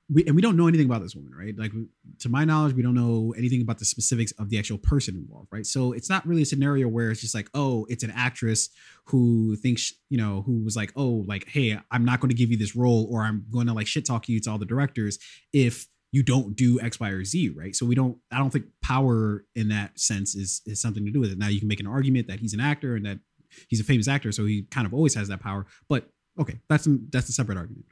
we 0.09 0.25
and 0.25 0.35
we 0.35 0.41
don't 0.41 0.55
know 0.55 0.67
anything 0.67 0.85
about 0.85 1.01
this 1.01 1.15
woman, 1.15 1.33
right? 1.37 1.57
Like 1.57 1.73
to 2.19 2.29
my 2.29 2.45
knowledge, 2.45 2.73
we 2.73 2.81
don't 2.81 2.95
know 2.95 3.33
anything 3.37 3.61
about 3.61 3.77
the 3.77 3.85
specifics 3.85 4.31
of 4.33 4.49
the 4.49 4.57
actual 4.57 4.77
person 4.77 5.15
involved, 5.15 5.49
right? 5.51 5.65
So 5.65 5.91
it's 5.91 6.09
not 6.09 6.25
really 6.25 6.43
a 6.43 6.45
scenario 6.45 6.87
where 6.87 7.11
it's 7.11 7.21
just 7.21 7.35
like, 7.35 7.49
oh, 7.53 7.85
it's 7.89 8.03
an 8.03 8.13
actress 8.15 8.69
who 9.05 9.57
thinks, 9.57 9.93
you 10.09 10.17
know, 10.17 10.43
who 10.45 10.63
was 10.63 10.77
like, 10.77 10.93
oh, 10.95 11.25
like, 11.27 11.49
hey, 11.49 11.77
I'm 11.91 12.05
not 12.05 12.21
going 12.21 12.29
to 12.29 12.35
give 12.35 12.49
you 12.49 12.57
this 12.57 12.75
role, 12.75 13.07
or 13.11 13.23
I'm 13.23 13.45
going 13.51 13.67
to 13.67 13.73
like 13.73 13.87
shit 13.87 14.05
talk 14.05 14.29
you 14.29 14.39
to 14.39 14.49
all 14.49 14.57
the 14.57 14.65
directors. 14.65 15.19
If 15.51 15.87
you 16.11 16.23
don't 16.23 16.55
do 16.55 16.79
X, 16.79 16.99
Y, 16.99 17.09
or 17.09 17.23
Z, 17.23 17.49
right? 17.49 17.75
So 17.75 17.85
we 17.85 17.95
don't, 17.95 18.17
I 18.31 18.37
don't 18.37 18.51
think 18.51 18.65
power 18.81 19.45
in 19.55 19.69
that 19.69 19.99
sense 19.99 20.35
is 20.35 20.61
is 20.65 20.81
something 20.81 21.05
to 21.05 21.11
do 21.11 21.19
with 21.19 21.31
it. 21.31 21.37
Now 21.37 21.47
you 21.47 21.59
can 21.59 21.67
make 21.67 21.79
an 21.79 21.87
argument 21.87 22.27
that 22.27 22.39
he's 22.39 22.53
an 22.53 22.59
actor 22.59 22.95
and 22.95 23.05
that 23.05 23.19
he's 23.67 23.79
a 23.79 23.83
famous 23.83 24.07
actor, 24.07 24.31
so 24.31 24.45
he 24.45 24.63
kind 24.63 24.87
of 24.87 24.93
always 24.93 25.15
has 25.15 25.27
that 25.27 25.41
power. 25.41 25.65
But 25.89 26.09
okay, 26.39 26.59
that's 26.69 26.87
that's 27.11 27.29
a 27.29 27.33
separate 27.33 27.57
argument 27.57 27.85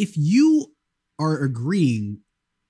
if 0.00 0.16
you 0.16 0.72
are 1.18 1.42
agreeing 1.42 2.20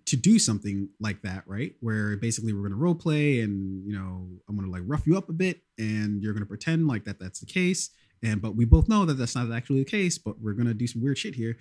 to 0.05 0.16
do 0.16 0.36
something 0.36 0.89
like 0.98 1.23
that, 1.23 1.44
right? 1.47 1.74
Where 1.78 2.16
basically 2.16 2.52
we're 2.52 2.62
going 2.62 2.73
to 2.73 2.77
role 2.77 2.97
play 2.97 3.40
and, 3.43 3.86
you 3.86 3.97
know, 3.97 4.27
I'm 4.48 4.57
going 4.57 4.66
to 4.66 4.73
like 4.73 4.82
rough 4.85 5.07
you 5.07 5.16
up 5.16 5.28
a 5.28 5.32
bit 5.32 5.61
and 5.78 6.20
you're 6.20 6.32
going 6.32 6.43
to 6.43 6.48
pretend 6.48 6.89
like 6.89 7.05
that 7.05 7.20
that's 7.20 7.39
the 7.39 7.47
case. 7.47 7.90
And, 8.24 8.43
but 8.43 8.57
we 8.57 8.65
both 8.65 8.89
know 8.89 9.05
that 9.05 9.15
that's 9.15 9.36
not 9.36 9.52
actually 9.52 9.78
the 9.78 9.90
case, 9.90 10.19
but 10.19 10.40
we're 10.40 10.55
going 10.55 10.66
to 10.66 10.74
do 10.74 10.89
some 10.89 11.01
weird 11.01 11.19
shit 11.19 11.36
here. 11.36 11.57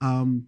Um, 0.00 0.46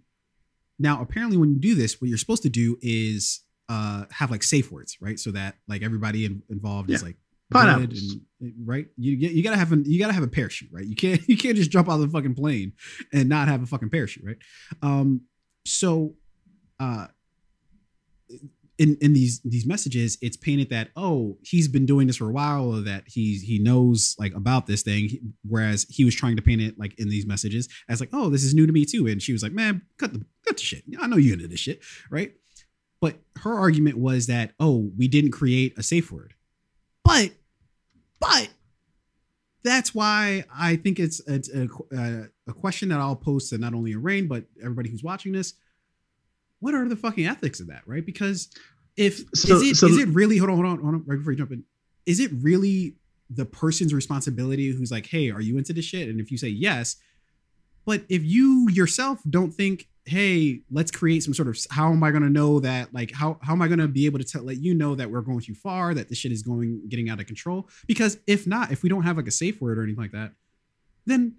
now, 0.78 1.00
apparently 1.00 1.36
when 1.36 1.50
you 1.50 1.58
do 1.58 1.74
this, 1.74 2.00
what 2.00 2.08
you're 2.08 2.18
supposed 2.18 2.42
to 2.42 2.48
do 2.50 2.76
is 2.82 3.40
uh, 3.68 4.04
have 4.10 4.30
like 4.30 4.42
safe 4.42 4.70
words, 4.72 4.96
right? 5.00 5.18
So 5.18 5.30
that 5.32 5.56
like 5.68 5.82
everybody 5.82 6.24
in, 6.24 6.42
involved 6.50 6.90
is 6.90 7.02
like, 7.02 7.16
Pineapples. 7.50 8.16
and- 8.40 8.54
right? 8.64 8.86
You 8.96 9.12
you 9.12 9.28
you 9.28 9.42
gotta 9.42 9.56
have 9.58 9.72
a 9.72 9.76
you 9.84 9.98
gotta 9.98 10.14
have 10.14 10.22
a 10.22 10.28
parachute, 10.28 10.70
right? 10.72 10.84
You 10.86 10.96
can't 10.96 11.20
you 11.28 11.36
can't 11.36 11.56
just 11.56 11.70
jump 11.70 11.88
out 11.88 11.94
of 11.94 12.00
the 12.00 12.08
fucking 12.08 12.34
plane 12.34 12.72
and 13.12 13.28
not 13.28 13.48
have 13.48 13.62
a 13.62 13.66
fucking 13.66 13.90
parachute, 13.90 14.24
right? 14.24 14.38
Um, 14.82 15.22
so, 15.66 16.14
uh, 16.80 17.06
in 18.78 18.96
in 19.00 19.12
these 19.12 19.40
these 19.44 19.66
messages, 19.66 20.16
it's 20.22 20.36
painted 20.36 20.70
that 20.70 20.88
oh 20.96 21.36
he's 21.42 21.68
been 21.68 21.84
doing 21.86 22.06
this 22.06 22.16
for 22.16 22.28
a 22.28 22.32
while, 22.32 22.64
or 22.74 22.80
that 22.80 23.04
he's 23.06 23.42
he 23.42 23.58
knows 23.58 24.16
like 24.18 24.34
about 24.34 24.66
this 24.66 24.82
thing, 24.82 25.34
whereas 25.46 25.86
he 25.88 26.04
was 26.04 26.14
trying 26.14 26.36
to 26.36 26.42
paint 26.42 26.62
it 26.62 26.78
like 26.78 26.98
in 26.98 27.08
these 27.08 27.26
messages 27.26 27.68
as 27.88 28.00
like 28.00 28.08
oh 28.12 28.30
this 28.30 28.42
is 28.42 28.54
new 28.54 28.66
to 28.66 28.72
me 28.72 28.84
too, 28.84 29.06
and 29.06 29.22
she 29.22 29.32
was 29.32 29.42
like 29.42 29.52
man 29.52 29.82
cut 29.98 30.12
the 30.12 30.24
the 30.46 30.56
shit, 30.58 30.84
I 31.00 31.06
know 31.06 31.16
you 31.16 31.32
into 31.34 31.48
this 31.48 31.60
shit, 31.60 31.82
right? 32.10 32.34
But 33.00 33.16
her 33.38 33.52
argument 33.58 33.98
was 33.98 34.26
that 34.28 34.52
oh 34.60 34.90
we 34.96 35.08
didn't 35.08 35.32
create 35.32 35.76
a 35.78 35.82
safe 35.82 36.10
word, 36.12 36.34
but 37.04 37.30
but 38.20 38.48
that's 39.64 39.94
why 39.94 40.44
I 40.54 40.76
think 40.76 40.98
it's 40.98 41.20
it's 41.26 41.48
a, 41.52 41.68
a, 41.92 42.24
a 42.48 42.52
question 42.52 42.88
that 42.90 43.00
I'll 43.00 43.16
post 43.16 43.50
to 43.50 43.58
not 43.58 43.74
only 43.74 43.94
Rain 43.96 44.26
but 44.28 44.44
everybody 44.60 44.90
who's 44.90 45.02
watching 45.02 45.32
this. 45.32 45.54
What 46.60 46.74
are 46.74 46.88
the 46.88 46.94
fucking 46.96 47.26
ethics 47.26 47.58
of 47.58 47.66
that, 47.68 47.82
right? 47.86 48.06
Because 48.06 48.48
if 48.96 49.24
So- 49.34 49.56
is 49.56 49.62
it 49.62 49.76
so- 49.76 49.88
is 49.88 49.98
it 49.98 50.08
really 50.08 50.36
hold 50.38 50.50
on 50.50 50.56
hold 50.56 50.66
on 50.66 50.78
hold 50.80 50.94
on 50.94 51.04
right 51.06 51.16
before 51.18 51.32
you 51.32 51.38
jump 51.38 51.50
in, 51.52 51.64
is 52.06 52.20
it 52.20 52.30
really 52.40 52.96
the 53.30 53.44
person's 53.46 53.94
responsibility 53.94 54.70
who's 54.70 54.90
like, 54.92 55.06
hey, 55.06 55.30
are 55.30 55.40
you 55.40 55.56
into 55.58 55.72
this 55.72 55.84
shit? 55.86 56.08
And 56.08 56.20
if 56.20 56.30
you 56.30 56.36
say 56.38 56.48
yes, 56.48 56.96
but 57.84 58.04
if 58.08 58.22
you 58.22 58.68
yourself 58.70 59.20
don't 59.28 59.50
think, 59.52 59.88
hey, 60.04 60.62
let's 60.70 60.90
create 60.90 61.22
some 61.22 61.32
sort 61.32 61.48
of 61.48 61.56
how 61.70 61.92
am 61.92 62.02
I 62.02 62.10
going 62.10 62.24
to 62.24 62.30
know 62.30 62.60
that 62.60 62.92
like 62.92 63.12
how 63.12 63.38
how 63.42 63.52
am 63.52 63.62
I 63.62 63.68
going 63.68 63.78
to 63.78 63.88
be 63.88 64.06
able 64.06 64.18
to 64.18 64.24
tell 64.24 64.42
let 64.42 64.58
you 64.58 64.74
know 64.74 64.94
that 64.94 65.10
we're 65.10 65.20
going 65.20 65.40
too 65.40 65.54
far, 65.54 65.94
that 65.94 66.08
this 66.08 66.18
shit 66.18 66.32
is 66.32 66.42
going 66.42 66.82
getting 66.88 67.08
out 67.08 67.20
of 67.20 67.26
control? 67.26 67.68
Because 67.86 68.18
if 68.26 68.46
not, 68.46 68.72
if 68.72 68.82
we 68.82 68.88
don't 68.88 69.02
have 69.04 69.16
like 69.16 69.28
a 69.28 69.32
safe 69.32 69.60
word 69.60 69.78
or 69.78 69.82
anything 69.82 70.02
like 70.02 70.12
that, 70.12 70.32
then 71.06 71.36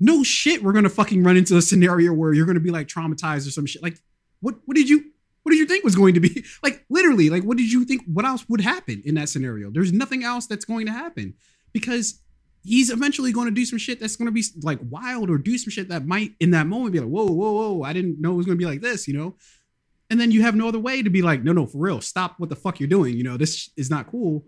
no 0.00 0.22
shit, 0.22 0.62
we're 0.62 0.72
gonna 0.72 0.88
fucking 0.88 1.22
run 1.22 1.36
into 1.36 1.56
a 1.56 1.62
scenario 1.62 2.12
where 2.12 2.32
you're 2.32 2.46
gonna 2.46 2.60
be 2.60 2.70
like 2.70 2.88
traumatized 2.88 3.46
or 3.46 3.50
some 3.50 3.66
shit. 3.66 3.82
Like, 3.82 3.98
what 4.40 4.56
what 4.64 4.76
did 4.76 4.88
you 4.88 5.04
what 5.42 5.52
did 5.52 5.58
you 5.58 5.66
think 5.66 5.84
was 5.84 5.94
going 5.94 6.14
to 6.14 6.20
be? 6.20 6.44
Like 6.62 6.84
literally, 6.88 7.30
like 7.30 7.44
what 7.44 7.56
did 7.56 7.70
you 7.70 7.84
think 7.84 8.02
what 8.06 8.24
else 8.24 8.48
would 8.48 8.60
happen 8.60 9.02
in 9.04 9.14
that 9.14 9.28
scenario? 9.28 9.70
There's 9.70 9.92
nothing 9.92 10.24
else 10.24 10.46
that's 10.46 10.64
going 10.64 10.86
to 10.86 10.92
happen 10.92 11.34
because 11.72 12.20
he's 12.66 12.90
eventually 12.90 13.32
going 13.32 13.46
to 13.46 13.54
do 13.54 13.64
some 13.64 13.78
shit 13.78 14.00
that's 14.00 14.16
going 14.16 14.26
to 14.26 14.32
be 14.32 14.42
like 14.62 14.80
wild 14.90 15.30
or 15.30 15.38
do 15.38 15.56
some 15.56 15.70
shit 15.70 15.88
that 15.88 16.04
might 16.04 16.32
in 16.40 16.50
that 16.50 16.66
moment 16.66 16.92
be 16.92 16.98
like, 16.98 17.08
whoa, 17.08 17.26
whoa, 17.26 17.52
whoa, 17.52 17.82
I 17.82 17.92
didn't 17.92 18.20
know 18.20 18.32
it 18.32 18.36
was 18.36 18.46
going 18.46 18.58
to 18.58 18.62
be 18.62 18.68
like 18.68 18.80
this, 18.80 19.06
you 19.06 19.14
know? 19.16 19.36
And 20.10 20.20
then 20.20 20.30
you 20.32 20.42
have 20.42 20.56
no 20.56 20.68
other 20.68 20.78
way 20.78 21.02
to 21.02 21.10
be 21.10 21.22
like, 21.22 21.42
no, 21.44 21.52
no, 21.52 21.66
for 21.66 21.78
real, 21.78 22.00
stop 22.00 22.34
what 22.38 22.48
the 22.48 22.56
fuck 22.56 22.80
you're 22.80 22.88
doing. 22.88 23.16
You 23.16 23.24
know, 23.24 23.36
this 23.36 23.70
is 23.76 23.88
not 23.88 24.10
cool. 24.10 24.44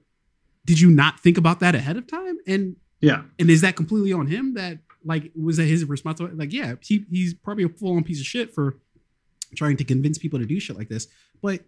Did 0.65 0.81
you 0.81 0.90
not 0.90 1.20
think 1.20 1.39
about 1.39 1.61
that 1.61 1.74
ahead 1.74 1.97
of 1.97 2.07
time? 2.07 2.39
And 2.47 2.77
yeah, 3.01 3.23
and 3.39 3.49
is 3.49 3.61
that 3.61 3.77
completely 3.77 4.12
on 4.12 4.27
him? 4.27 4.55
That 4.55 4.78
like 5.05 5.31
was 5.40 5.57
that 5.57 5.65
his 5.65 5.85
responsibility? 5.85 6.36
Like, 6.36 6.53
yeah, 6.53 6.74
he, 6.81 7.05
he's 7.11 7.35
probably 7.35 7.65
a 7.65 7.69
full 7.69 7.97
on 7.97 8.05
piece 8.05 8.20
of 8.20 8.27
shit 8.27 8.53
for 8.53 8.77
trying 9.57 9.77
to 9.78 9.85
convince 9.85 10.19
people 10.19 10.39
to 10.39 10.45
do 10.45 10.61
shit 10.61 10.77
like 10.77 10.89
this. 10.89 11.07
But 11.40 11.61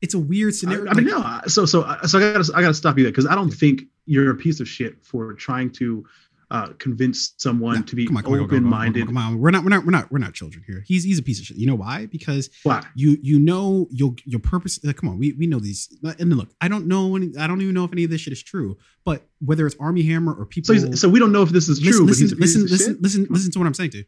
it's 0.00 0.14
a 0.14 0.18
weird 0.18 0.54
scenario. 0.54 0.86
I, 0.86 0.90
I 0.90 0.94
mean, 0.94 1.08
like- 1.08 1.42
no. 1.44 1.48
So, 1.48 1.64
so, 1.64 1.82
so 2.06 2.18
I 2.18 2.32
gotta, 2.32 2.52
I 2.54 2.60
gotta 2.60 2.74
stop 2.74 2.98
you 2.98 3.04
there 3.04 3.12
because 3.12 3.26
I 3.26 3.34
don't 3.34 3.50
think 3.50 3.82
you're 4.06 4.30
a 4.30 4.36
piece 4.36 4.60
of 4.60 4.68
shit 4.68 5.04
for 5.04 5.32
trying 5.34 5.70
to 5.70 6.04
uh, 6.50 6.68
convince 6.78 7.32
someone 7.38 7.82
to 7.84 7.96
be 7.96 8.06
Come 8.06 8.18
on, 8.18 8.22
come 8.24 8.32
on, 8.34 8.38
come 8.38 8.42
on, 8.42 8.48
come 8.48 8.56
on, 8.56 8.62
open-minded. 8.62 9.06
Come 9.06 9.16
on, 9.16 9.38
we're 9.38 9.50
not, 9.50 9.64
we're 9.64 9.70
not, 9.70 9.84
we're 9.86 9.90
not, 9.90 10.12
we're 10.12 10.18
not 10.18 10.34
children 10.34 10.62
here. 10.66 10.84
He's, 10.86 11.02
he's 11.02 11.18
a 11.18 11.22
piece 11.22 11.40
of 11.40 11.46
shit. 11.46 11.56
You 11.56 11.66
know 11.66 11.74
why? 11.76 12.04
Because 12.06 12.50
Why? 12.62 12.84
you, 12.94 13.16
you 13.22 13.38
know, 13.40 13.88
your, 13.90 14.14
your 14.26 14.40
purpose. 14.40 14.78
Like, 14.84 14.96
come 14.96 15.08
on, 15.08 15.18
we, 15.18 15.32
we 15.32 15.46
know 15.46 15.58
these. 15.58 15.88
And 16.18 16.36
look, 16.36 16.50
I 16.60 16.68
don't 16.68 16.86
know 16.86 17.16
any, 17.16 17.32
I 17.38 17.46
don't 17.46 17.62
even 17.62 17.72
know 17.72 17.84
if 17.84 17.92
any 17.92 18.04
of 18.04 18.10
this 18.10 18.20
shit 18.20 18.34
is 18.34 18.42
true. 18.42 18.76
But 19.04 19.26
whether 19.40 19.66
it's 19.66 19.76
Armie 19.80 20.02
Hammer 20.02 20.34
or 20.34 20.44
people, 20.44 20.74
So, 20.74 20.92
so 20.92 21.08
we 21.08 21.18
don't 21.18 21.32
know 21.32 21.42
if 21.42 21.48
this 21.48 21.70
is 21.70 21.80
true. 21.80 22.04
listen, 22.04 22.06
but 22.06 22.16
he's 22.16 22.20
listen, 22.20 22.36
a 22.36 22.40
piece 22.40 22.40
listen, 22.40 22.62
of 22.62 22.70
listen, 22.70 22.94
shit? 22.94 23.02
listen, 23.02 23.26
listen 23.30 23.52
to 23.52 23.58
what 23.58 23.66
I'm 23.66 23.74
saying 23.74 23.90
to 23.92 23.98
you. 23.98 24.04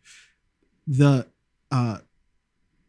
The, 0.86 1.26
uh, 1.70 1.98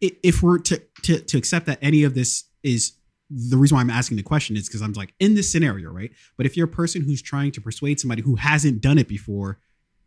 if 0.02 0.44
we're 0.44 0.60
to, 0.60 0.82
to, 1.04 1.20
to 1.22 1.38
accept 1.38 1.66
that 1.68 1.80
any 1.82 2.04
of 2.04 2.14
this 2.14 2.44
is 2.62 2.98
the 3.30 3.58
reason 3.58 3.76
why 3.76 3.82
I'm 3.82 3.90
asking 3.90 4.18
the 4.18 4.24
question 4.24 4.56
is 4.56 4.68
because 4.68 4.82
I'm 4.82 4.94
like 4.94 5.14
in 5.20 5.36
this 5.36 5.52
scenario, 5.52 5.90
right? 5.90 6.12
But 6.38 6.46
if 6.46 6.56
you're 6.56 6.68
a 6.68 6.72
person 6.72 7.02
who's 7.02 7.22
trying 7.22 7.52
to 7.54 7.62
persuade 7.62 8.00
somebody 8.00 8.22
who 8.22 8.36
hasn't 8.36 8.82
done 8.82 8.98
it 8.98 9.08
before 9.08 9.60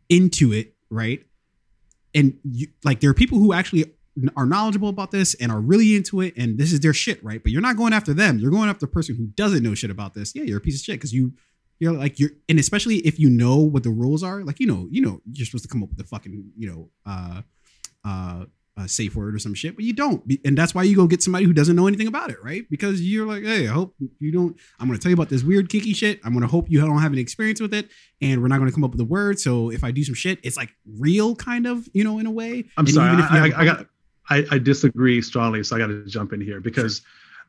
into 0.07 0.53
it, 0.53 0.75
right? 0.89 1.25
And 2.15 2.37
you 2.43 2.67
like 2.83 3.01
there 3.01 3.09
are 3.09 3.15
people 3.15 3.37
who 3.37 3.53
actually 3.53 3.93
are 4.35 4.45
knowledgeable 4.45 4.89
about 4.89 5.11
this 5.11 5.33
and 5.35 5.51
are 5.51 5.59
really 5.59 5.95
into 5.95 6.21
it, 6.21 6.33
and 6.37 6.57
this 6.57 6.71
is 6.71 6.79
their 6.79 6.93
shit, 6.93 7.23
right? 7.23 7.41
But 7.41 7.51
you're 7.51 7.61
not 7.61 7.77
going 7.77 7.93
after 7.93 8.13
them. 8.13 8.39
You're 8.39 8.51
going 8.51 8.69
after 8.69 8.81
the 8.81 8.91
person 8.91 9.15
who 9.15 9.27
doesn't 9.27 9.63
know 9.63 9.75
shit 9.75 9.91
about 9.91 10.13
this. 10.13 10.33
Yeah, 10.33 10.43
you're 10.43 10.57
a 10.57 10.61
piece 10.61 10.79
of 10.79 10.85
shit 10.85 10.95
because 10.95 11.13
you 11.13 11.33
you're 11.79 11.93
like 11.93 12.19
you're 12.19 12.31
and 12.47 12.59
especially 12.59 12.97
if 12.97 13.19
you 13.19 13.29
know 13.29 13.57
what 13.57 13.83
the 13.83 13.89
rules 13.89 14.23
are, 14.23 14.43
like 14.43 14.59
you 14.59 14.67
know, 14.67 14.87
you 14.91 15.01
know, 15.01 15.21
you're 15.31 15.45
supposed 15.45 15.63
to 15.63 15.69
come 15.69 15.83
up 15.83 15.89
with 15.89 15.97
the 15.97 16.03
fucking, 16.03 16.51
you 16.57 16.69
know, 16.69 16.89
uh 17.05 17.41
uh 18.05 18.45
a 18.79 18.87
safe 18.87 19.15
word 19.15 19.35
or 19.35 19.39
some 19.39 19.53
shit, 19.53 19.75
but 19.75 19.83
you 19.85 19.93
don't. 19.93 20.23
And 20.45 20.57
that's 20.57 20.73
why 20.73 20.83
you 20.83 20.95
go 20.95 21.07
get 21.07 21.21
somebody 21.21 21.45
who 21.45 21.53
doesn't 21.53 21.75
know 21.75 21.87
anything 21.87 22.07
about 22.07 22.29
it, 22.31 22.37
right? 22.43 22.65
Because 22.69 23.01
you're 23.01 23.27
like, 23.27 23.43
hey, 23.43 23.67
I 23.67 23.71
hope 23.71 23.95
you 24.19 24.31
don't. 24.31 24.57
I'm 24.79 24.87
going 24.87 24.97
to 24.97 25.03
tell 25.03 25.09
you 25.09 25.15
about 25.15 25.29
this 25.29 25.43
weird 25.43 25.69
kinky 25.69 25.93
shit. 25.93 26.19
I'm 26.23 26.31
going 26.31 26.41
to 26.41 26.47
hope 26.47 26.69
you 26.69 26.79
don't 26.79 27.01
have 27.01 27.11
any 27.11 27.21
experience 27.21 27.59
with 27.59 27.73
it, 27.73 27.89
and 28.21 28.41
we're 28.41 28.47
not 28.47 28.57
going 28.57 28.69
to 28.69 28.73
come 28.73 28.83
up 28.83 28.91
with 28.91 29.01
a 29.01 29.05
word. 29.05 29.39
So 29.39 29.69
if 29.71 29.83
I 29.83 29.91
do 29.91 30.03
some 30.03 30.15
shit, 30.15 30.39
it's 30.43 30.57
like 30.57 30.69
real, 30.97 31.35
kind 31.35 31.67
of, 31.67 31.87
you 31.93 32.03
know, 32.03 32.19
in 32.19 32.25
a 32.25 32.31
way. 32.31 32.65
I'm 32.77 32.85
And 32.85 32.89
sorry. 32.93 33.13
even 33.13 33.25
if 33.25 33.31
you 33.31 33.37
I, 33.37 33.41
I, 33.41 33.61
I 33.61 33.65
got. 33.65 33.85
I, 34.31 34.45
I 34.51 34.57
disagree 34.59 35.21
strongly, 35.23 35.63
so 35.63 35.75
I 35.75 35.79
got 35.79 35.87
to 35.87 36.05
jump 36.05 36.33
in 36.33 36.41
here 36.41 36.61
because 36.61 37.01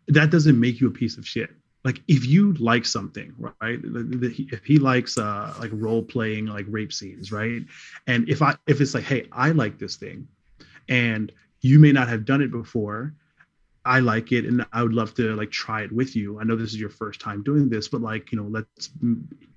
that 0.09 0.31
doesn't 0.31 0.59
make 0.59 0.81
you 0.81 0.89
a 0.89 0.91
piece 0.91 1.19
of 1.19 1.29
shit. 1.29 1.51
Like 1.85 2.03
if 2.09 2.27
you 2.27 2.55
like 2.55 2.85
something, 2.85 3.35
right? 3.39 3.79
If 3.83 4.65
he 4.65 4.79
likes 4.79 5.17
uh 5.17 5.55
like 5.59 5.71
role 5.73 6.03
playing, 6.03 6.47
like 6.47 6.67
rape 6.69 6.93
scenes, 6.93 7.33
right? 7.33 7.63
And 8.07 8.29
if 8.29 8.43
I 8.43 8.57
if 8.67 8.81
it's 8.81 8.95
like, 8.95 9.05
hey, 9.05 9.29
I 9.33 9.51
like 9.51 9.79
this 9.79 9.97
thing, 9.97 10.27
and 10.91 11.33
you 11.63 11.79
may 11.79 11.93
not 11.93 12.09
have 12.09 12.25
done 12.27 12.43
it 12.43 12.51
before, 12.51 13.15
I 13.85 14.01
like 14.01 14.31
it, 14.33 14.45
and 14.45 14.67
I 14.75 14.83
would 14.83 14.93
love 14.93 15.15
to 15.15 15.35
like 15.37 15.51
try 15.51 15.83
it 15.83 15.91
with 15.93 16.15
you. 16.15 16.39
I 16.39 16.45
know 16.45 16.55
this 16.55 16.71
is 16.75 16.79
your 16.79 16.91
first 16.91 17.19
time 17.19 17.43
doing 17.43 17.71
this, 17.71 17.89
but 17.89 18.03
like 18.03 18.31
you 18.31 18.37
know, 18.39 18.49
let's. 18.49 18.91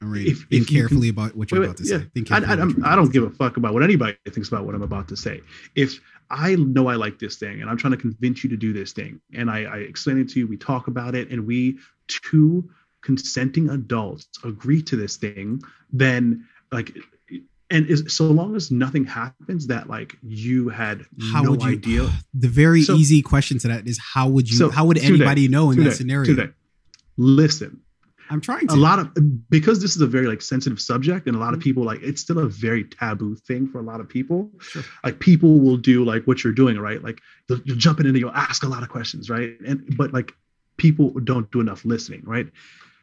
Right, 0.01 0.27
if- 0.27 0.38
think 0.43 0.47
if 0.49 0.51
you 0.51 0.65
can- 0.65 0.76
carefully 0.76 1.10
about 1.10 1.35
what 1.35 1.51
you're 1.51 1.60
Wait, 1.60 1.65
about 1.65 1.77
to 1.77 1.84
wait, 1.84 1.89
say. 1.89 1.97
yeah. 1.97 2.03
Think 2.14 2.31
I, 2.31 2.38
I, 2.38 2.93
I 2.93 2.95
don't 2.95 3.11
give 3.11 3.23
a 3.23 3.30
fuck 3.31 3.57
about 3.57 3.73
what 3.73 3.84
anybody 3.84 4.15
thinks 4.30 4.47
about 4.47 4.65
what 4.65 4.76
I'm 4.76 4.81
about 4.81 5.10
to 5.10 5.18
say. 5.18 5.41
If 5.76 5.99
I 6.30 6.55
know 6.55 6.88
I 6.88 6.95
like 6.95 7.19
this 7.19 7.35
thing 7.35 7.61
and 7.61 7.69
I'm 7.69 7.77
trying 7.77 7.91
to 7.91 7.97
convince 7.97 8.43
you 8.45 8.49
to 8.51 8.57
do 8.57 8.72
this 8.72 8.93
thing, 8.93 9.19
and 9.34 9.51
I, 9.51 9.64
I 9.64 9.77
explain 9.80 10.19
it 10.19 10.30
to 10.30 10.39
you, 10.39 10.47
we 10.47 10.55
talk 10.57 10.88
about 10.88 11.15
it, 11.15 11.30
and 11.31 11.45
we 11.45 11.77
two 12.07 12.69
consenting 13.01 13.69
adults 13.72 14.27
agree 14.45 14.81
to 14.84 14.95
this 14.95 15.18
thing, 15.18 15.61
then 15.91 16.47
like, 16.72 16.97
and 17.73 17.85
is 17.87 18.03
so 18.07 18.25
long 18.39 18.55
as 18.55 18.71
nothing 18.71 19.03
happens 19.05 19.67
that 19.67 19.89
like 19.89 20.15
you 20.21 20.69
had 20.69 21.05
How 21.31 21.41
no 21.43 21.51
would 21.51 21.63
you- 21.63 21.69
idea. 21.69 22.09
The 22.33 22.47
very 22.47 22.83
So- 22.83 22.95
easy 22.95 23.21
question 23.21 23.57
to 23.59 23.67
that 23.69 23.87
is 23.87 23.97
how 24.13 24.29
would 24.29 24.49
you? 24.49 24.55
So, 24.57 24.69
how 24.69 24.85
would 24.85 24.97
today- 24.97 25.07
anybody 25.15 25.47
know 25.49 25.71
in 25.71 25.83
that 25.83 25.93
scenario? 25.95 26.25
today, 26.33 26.49
listen, 27.17 27.79
I'm 28.29 28.41
trying 28.41 28.67
to. 28.67 28.75
a 28.75 28.77
lot 28.77 28.99
of 28.99 29.09
because 29.49 29.81
this 29.81 29.95
is 29.95 30.01
a 30.01 30.07
very 30.07 30.27
like 30.27 30.41
sensitive 30.41 30.79
subject 30.79 31.27
and 31.27 31.35
a 31.35 31.37
Mm-hmm. 31.37 31.45
lot 31.45 31.53
of 31.53 31.59
people 31.59 31.83
like 31.83 32.01
it's 32.01 32.21
still 32.21 32.39
a 32.39 32.47
very 32.47 32.83
taboo 32.85 33.35
thing 33.35 33.67
for 33.67 33.79
a 33.79 33.83
lot 33.83 33.99
of 33.99 34.07
people 34.09 34.49
like 35.03 35.19
people 35.19 35.59
will 35.59 35.77
do 35.77 36.03
like 36.05 36.25
what 36.25 36.43
you're 36.43 36.53
doing 36.53 36.77
right 36.79 37.03
like 37.03 37.19
you'll, 37.49 37.59
you'll 37.65 37.77
jump 37.77 37.99
in 37.99 38.05
and 38.07 38.17
you'll 38.17 38.31
ask 38.49 38.63
a 38.63 38.67
lot 38.67 38.81
of 38.81 38.89
questions 38.89 39.29
right 39.29 39.51
and 39.67 39.95
but 39.97 40.13
like 40.13 40.33
people 40.77 41.11
don't 41.23 41.51
do 41.51 41.59
enough 41.59 41.83
listening 41.85 42.21
right 42.25 42.47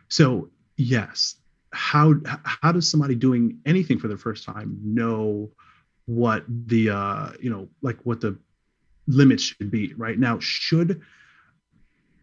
so 0.08 0.48
yes 0.76 1.36
how 1.72 2.14
how 2.24 2.72
does 2.72 2.90
somebody 2.90 3.14
doing 3.14 3.58
anything 3.64 3.98
for 3.98 4.08
the 4.08 4.16
first 4.16 4.44
time 4.44 4.78
know 4.82 5.50
what 6.06 6.44
the 6.48 6.90
uh 6.90 7.30
you 7.40 7.50
know 7.50 7.68
like 7.82 7.98
what 8.04 8.20
the 8.20 8.36
limits 9.06 9.42
should 9.42 9.70
be 9.70 9.94
right? 9.94 10.18
Now 10.18 10.38
should 10.40 11.02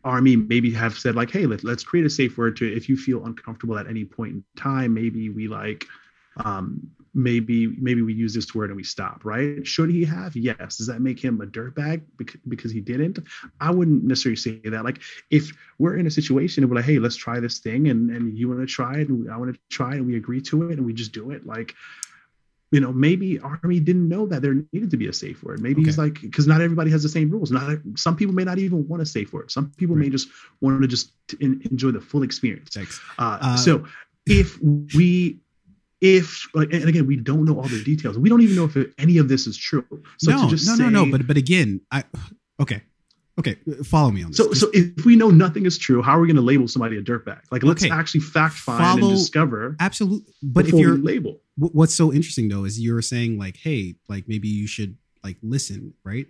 Armie 0.04 0.36
maybe 0.36 0.72
have 0.72 0.98
said 0.98 1.16
like 1.16 1.32
hey 1.32 1.46
let, 1.46 1.64
let's 1.64 1.84
create 1.84 2.06
a 2.06 2.10
safe 2.10 2.38
word 2.38 2.56
to 2.58 2.76
if 2.76 2.88
you 2.90 2.98
feel 2.98 3.26
uncomfortable 3.26 3.78
at 3.78 3.88
any 3.88 4.06
point 4.06 4.34
in 4.34 4.44
time 4.56 4.94
maybe 4.94 5.30
we 5.30 5.48
like 5.48 5.86
um 6.46 6.90
maybe 7.14 7.68
maybe 7.68 8.04
we 8.04 8.14
use 8.14 8.34
this 8.34 8.54
word 8.54 8.70
and 8.70 8.78
we 8.78 8.84
stop 8.84 9.26
right? 9.26 9.66
Should 9.66 9.90
he 9.90 10.06
have? 10.06 10.36
Yes. 10.36 10.78
Does 10.78 10.88
that 10.88 11.02
make 11.02 11.20
him 11.20 11.42
a 11.42 11.48
dirtbag 11.48 12.04
because, 12.48 12.72
he 12.72 12.80
didn't? 12.80 13.18
I 13.60 13.72
wouldn't 13.72 14.04
necessarily 14.04 14.36
say 14.36 14.60
that. 14.66 14.84
Like 14.84 15.02
if 15.32 15.52
we're 15.80 15.98
in 15.98 16.06
a 16.06 16.12
situation 16.12 16.64
and 16.64 16.70
we're 16.70 16.76
like 16.78 16.86
hey 16.86 17.00
let's 17.00 17.16
try 17.16 17.40
this 17.40 17.60
thing 17.60 17.90
and 17.90 18.12
and 18.12 18.38
you 18.38 18.48
want 18.48 18.60
to 18.60 18.68
try 18.68 18.98
it 19.00 19.10
and 19.10 19.32
i 19.32 19.38
want 19.38 19.54
to 19.54 19.60
try 19.70 19.94
it 19.94 19.98
and 19.98 20.08
we 20.08 20.16
agree 20.16 20.42
to 20.42 20.70
it 20.70 20.78
and 20.78 20.86
we 20.86 20.94
just 20.94 21.12
do 21.12 21.32
it 21.32 21.46
like 21.46 21.74
you 22.72 22.80
know 22.82 22.92
maybe 22.92 23.40
Armie 23.40 23.80
didn't 23.80 24.10
know 24.10 24.26
that 24.28 24.42
there 24.42 24.56
needed 24.74 24.92
to 24.92 24.98
be 24.98 25.08
a 25.08 25.14
safe 25.14 25.42
word. 25.44 25.62
Maybe 25.62 25.84
he's 25.84 25.98
like 25.98 26.22
because 26.22 26.48
not 26.48 26.62
everybody 26.62 26.92
has 26.92 27.02
the 27.04 27.10
same 27.10 27.30
rules. 27.30 27.50
Not 27.52 27.78
some 27.96 28.16
people 28.16 28.36
may 28.36 28.44
not 28.44 28.60
even 28.60 28.88
want 28.88 29.02
a 29.02 29.06
safe 29.06 29.32
word. 29.34 29.52
Some 29.52 29.72
people 29.78 29.96
may 29.96 30.10
just 30.10 30.28
want 30.62 30.82
to 30.82 30.88
just 30.88 31.12
en- 31.42 31.62
enjoy 31.72 31.92
the 31.92 32.02
full 32.02 32.24
experience. 32.24 32.76
Uh, 33.18 33.38
Uh, 33.42 33.56
so 33.58 33.86
if 34.26 34.62
we 34.62 35.40
if 36.02 36.48
like 36.54 36.72
and 36.74 36.88
again 36.88 37.08
we 37.08 37.16
don't 37.16 37.44
know 37.46 37.56
all 37.60 37.68
the 37.68 37.84
details 37.84 38.18
we 38.18 38.30
don't 38.30 38.42
even 38.42 38.56
know 38.56 38.66
if 38.66 38.78
any 39.00 39.18
of 39.18 39.28
this 39.28 39.48
is 39.48 39.58
true 39.58 39.84
so 40.20 40.32
no, 40.32 40.44
to 40.44 40.50
just 40.50 40.68
no, 40.68 40.76
say, 40.76 40.84
no, 40.84 41.06
no. 41.06 41.12
But 41.12 41.26
but 41.28 41.38
again, 41.38 41.82
I 41.92 42.04
okay, 42.60 42.84
okay. 43.40 43.56
Follow 43.84 44.12
me 44.12 44.24
on 44.24 44.30
this. 44.30 44.38
so 44.38 44.54
so 44.54 44.70
if 44.74 45.06
we 45.06 45.16
know 45.16 45.30
nothing 45.32 45.66
is 45.66 45.78
true 45.78 46.02
how 46.04 46.16
are 46.18 46.22
we 46.22 46.28
going 46.28 46.36
to 46.36 46.42
label 46.42 46.68
somebody 46.68 46.98
a 46.98 47.02
dirtbag 47.02 47.42
like 47.52 47.64
let's 47.64 47.84
Okay. 47.84 47.92
actually 47.94 48.22
fact 48.22 48.56
find 48.56 49.00
Follow- 49.00 49.10
and 49.10 49.18
discover 49.18 49.76
absolutely. 49.80 50.32
But 50.44 50.68
if 50.68 50.74
you're 50.76 50.98
label 50.98 51.42
wh- 51.56 51.74
what's 51.74 51.96
so 51.96 52.14
interesting 52.14 52.48
though 52.50 52.64
is 52.66 52.80
you're 52.80 53.02
saying 53.02 53.40
like, 53.40 53.58
hey, 53.58 53.96
like 54.08 54.28
maybe 54.28 54.48
you 54.48 54.68
should 54.68 54.98
like 55.24 55.38
listen, 55.42 55.94
right? 56.04 56.28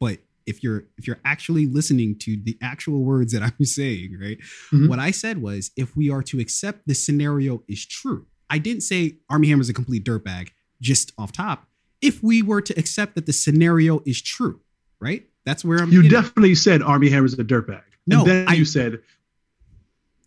But 0.00 0.18
if 0.46 0.62
you're 0.62 0.84
if 0.96 1.06
you're 1.08 1.18
actually 1.24 1.66
listening 1.66 2.16
to 2.20 2.36
the 2.42 2.56
actual 2.62 3.02
words 3.04 3.32
that 3.32 3.42
I'm 3.42 3.64
saying, 3.64 4.16
right? 4.20 4.38
Mhm. 4.72 4.88
What 4.88 4.98
I 5.00 5.10
said 5.10 5.42
was 5.42 5.72
if 5.76 5.96
we 5.96 6.08
are 6.08 6.22
to 6.22 6.38
accept 6.38 6.86
the 6.86 6.94
scenario 6.94 7.64
is 7.68 7.84
true. 7.84 8.26
I 8.50 8.58
didn't 8.58 8.82
say 8.82 9.16
Armie 9.28 9.48
Hammer's 9.48 9.68
a 9.68 9.74
complete 9.74 10.04
dirtbag 10.04 10.50
just 10.80 11.12
off 11.18 11.32
top. 11.32 11.66
If 12.00 12.22
we 12.22 12.42
were 12.42 12.60
to 12.62 12.78
accept 12.78 13.14
that 13.16 13.26
the 13.26 13.32
scenario 13.32 14.00
is 14.06 14.22
true, 14.22 14.60
right? 15.00 15.26
That's 15.44 15.64
where 15.64 15.78
I'm 15.78 15.90
you 15.90 16.08
definitely 16.08 16.54
said 16.54 16.82
Armie 16.82 17.10
Hammer's 17.10 17.34
a 17.34 17.44
dirtbag 17.44 17.82
No, 18.06 18.20
and 18.20 18.26
then 18.28 18.48
I- 18.48 18.54
you 18.54 18.64
said 18.64 19.00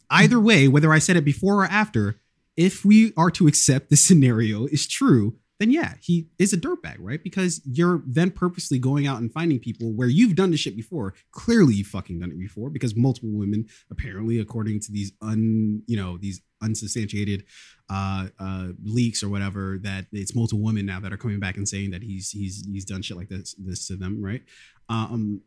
either 0.10 0.40
way, 0.40 0.68
whether 0.68 0.92
I 0.92 1.00
said 1.00 1.16
it 1.16 1.24
before 1.26 1.64
or 1.64 1.68
after, 1.68 2.18
if 2.58 2.84
we 2.84 3.14
are 3.16 3.32
to 3.32 3.48
accept 3.48 3.90
the 3.90 3.96
scenario 3.96 4.66
is 4.68 4.86
true, 4.88 5.36
then 5.62 5.70
yeah, 5.70 5.94
he 6.02 6.28
is 6.40 6.54
a 6.54 6.58
dirtbag, 6.58 6.96
right? 6.98 7.24
Because 7.24 7.62
you're 7.66 8.02
then 8.08 8.32
purposely 8.32 8.80
going 8.80 9.06
out 9.06 9.20
and 9.20 9.32
finding 9.32 9.60
people 9.60 9.94
where 9.94 10.08
you've 10.08 10.36
done 10.36 10.50
this 10.50 10.60
shit 10.60 10.76
before. 10.76 11.14
Clearly, 11.34 11.76
you 11.76 11.86
fucking 11.86 12.20
done 12.20 12.32
it 12.32 12.40
before 12.40 12.72
because 12.72 12.96
multiple 12.96 13.30
women, 13.32 13.68
apparently, 13.92 14.40
according 14.40 14.80
to 14.80 14.92
these 14.92 15.12
un, 15.22 15.84
you 15.86 15.96
know, 15.96 16.18
these 16.18 16.42
unsubstantiated 16.64 17.46
uh, 17.92 18.30
uh, 18.40 18.70
leaks 18.84 19.22
or 19.22 19.30
whatever, 19.30 19.78
that 19.84 20.08
it's 20.12 20.34
multiple 20.34 20.64
women 20.64 20.88
now 20.88 21.00
that 21.00 21.14
are 21.14 21.18
coming 21.18 21.40
back 21.40 21.58
and 21.58 21.70
saying 21.70 21.92
that 21.92 22.02
he's 22.02 22.32
he's 22.32 22.66
he's 22.66 22.86
done 22.86 23.04
shit 23.04 23.16
like 23.16 23.30
this 23.30 23.54
this 23.60 23.86
to 23.86 23.96
them, 23.96 24.20
right? 24.20 24.42
Um, 24.90 25.42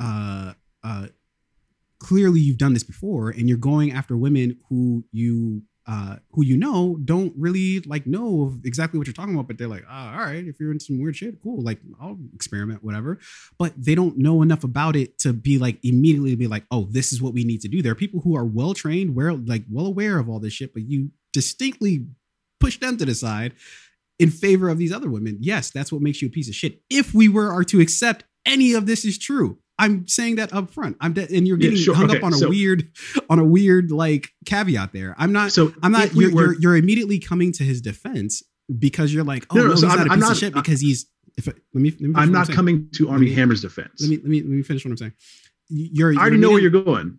uh, 0.00 0.54
uh, 0.82 1.06
clearly, 2.00 2.40
you've 2.40 2.58
done 2.58 2.74
this 2.74 2.82
before, 2.82 3.30
and 3.30 3.48
you're 3.48 3.58
going 3.58 3.92
after 3.92 4.16
women 4.16 4.58
who 4.68 5.04
you 5.12 5.62
uh, 5.86 6.16
who 6.30 6.44
you 6.44 6.56
know 6.56 6.96
don't 7.04 7.32
really 7.36 7.80
like 7.80 8.06
know 8.06 8.56
exactly 8.64 8.98
what 8.98 9.06
you're 9.06 9.14
talking 9.14 9.34
about, 9.34 9.48
but 9.48 9.58
they're 9.58 9.68
like, 9.68 9.84
oh, 9.88 9.94
all 9.94 10.18
right, 10.18 10.46
if 10.46 10.60
you're 10.60 10.70
in 10.70 10.78
some 10.78 11.00
weird 11.00 11.16
shit, 11.16 11.42
cool, 11.42 11.60
like 11.60 11.80
I'll 12.00 12.18
experiment, 12.34 12.84
whatever. 12.84 13.18
But 13.58 13.72
they 13.76 13.94
don't 13.94 14.18
know 14.18 14.42
enough 14.42 14.64
about 14.64 14.94
it 14.94 15.18
to 15.20 15.32
be 15.32 15.58
like 15.58 15.78
immediately 15.82 16.36
be 16.36 16.46
like, 16.46 16.64
oh, 16.70 16.86
this 16.90 17.12
is 17.12 17.20
what 17.20 17.34
we 17.34 17.44
need 17.44 17.60
to 17.62 17.68
do. 17.68 17.82
There 17.82 17.92
are 17.92 17.96
people 17.96 18.20
who 18.20 18.36
are 18.36 18.44
well 18.44 18.74
trained, 18.74 19.14
where 19.16 19.32
like 19.32 19.64
well 19.70 19.86
aware 19.86 20.18
of 20.18 20.28
all 20.28 20.38
this 20.38 20.52
shit, 20.52 20.72
but 20.72 20.88
you 20.88 21.10
distinctly 21.32 22.06
push 22.60 22.78
them 22.78 22.96
to 22.98 23.04
the 23.04 23.14
side 23.14 23.52
in 24.18 24.30
favor 24.30 24.68
of 24.68 24.78
these 24.78 24.92
other 24.92 25.10
women. 25.10 25.38
Yes, 25.40 25.70
that's 25.70 25.90
what 25.90 26.02
makes 26.02 26.22
you 26.22 26.28
a 26.28 26.30
piece 26.30 26.48
of 26.48 26.54
shit. 26.54 26.80
If 26.88 27.12
we 27.12 27.28
were 27.28 27.52
are 27.52 27.64
to 27.64 27.80
accept 27.80 28.24
any 28.46 28.72
of 28.74 28.86
this 28.86 29.04
is 29.04 29.18
true, 29.18 29.58
I'm 29.82 30.06
saying 30.08 30.36
that 30.36 30.52
up 30.52 30.70
front. 30.70 30.96
I'm 31.00 31.12
de- 31.12 31.34
and 31.36 31.46
you're 31.46 31.56
Yeah, 31.58 31.62
getting 31.70 31.78
sure. 31.78 31.94
hung 31.94 32.08
Okay, 32.10 32.18
up 32.18 32.24
on 32.24 32.32
a 32.32 32.36
so- 32.36 32.48
weird 32.48 32.88
on 33.28 33.38
a 33.38 33.44
weird 33.44 33.90
like 33.90 34.30
caveat 34.46 34.92
there. 34.92 35.14
I'm 35.18 35.32
not 35.32 35.52
So 35.52 35.74
I'm 35.82 35.92
not 35.92 36.06
if 36.06 36.14
we 36.14 36.24
you're, 36.26 36.34
were- 36.34 36.42
you're 36.52 36.60
you're 36.60 36.76
immediately 36.76 37.18
coming 37.18 37.52
to 37.52 37.64
his 37.64 37.80
defense 37.80 38.42
because 38.78 39.12
you're 39.12 39.24
like, 39.24 39.46
oh 39.50 39.56
No, 39.56 39.60
no, 39.62 39.66
no, 39.68 39.72
he's 39.72 39.80
so 39.80 39.88
not 39.88 39.98
I'm- 39.98 40.08
a 40.08 40.10
I'm 40.12 40.18
piece 40.18 40.22
not- 40.28 40.32
of 40.32 40.38
shit 40.38 40.54
because 40.54 40.80
he's 40.80 41.06
if 41.36 41.48
I, 41.48 41.52
let 41.74 41.82
me 41.82 41.90
let 41.90 42.00
me 42.00 42.12
I'm 42.14 42.30
not 42.32 42.46
saying. 42.48 42.56
coming 42.56 42.88
to 42.94 43.08
Armie 43.10 43.26
me- 43.26 43.34
Hammer's 43.34 43.62
defense. 43.62 44.00
Let 44.00 44.10
me 44.10 44.16
let 44.18 44.26
me 44.26 44.40
let 44.42 44.50
me 44.50 44.62
finish 44.62 44.84
what 44.84 44.90
I'm 44.92 44.96
saying. 44.98 45.12
You're 45.68 46.12
I 46.12 46.20
already 46.20 46.36
know 46.38 46.50
where 46.50 46.60
you're 46.60 46.70
going. 46.70 47.18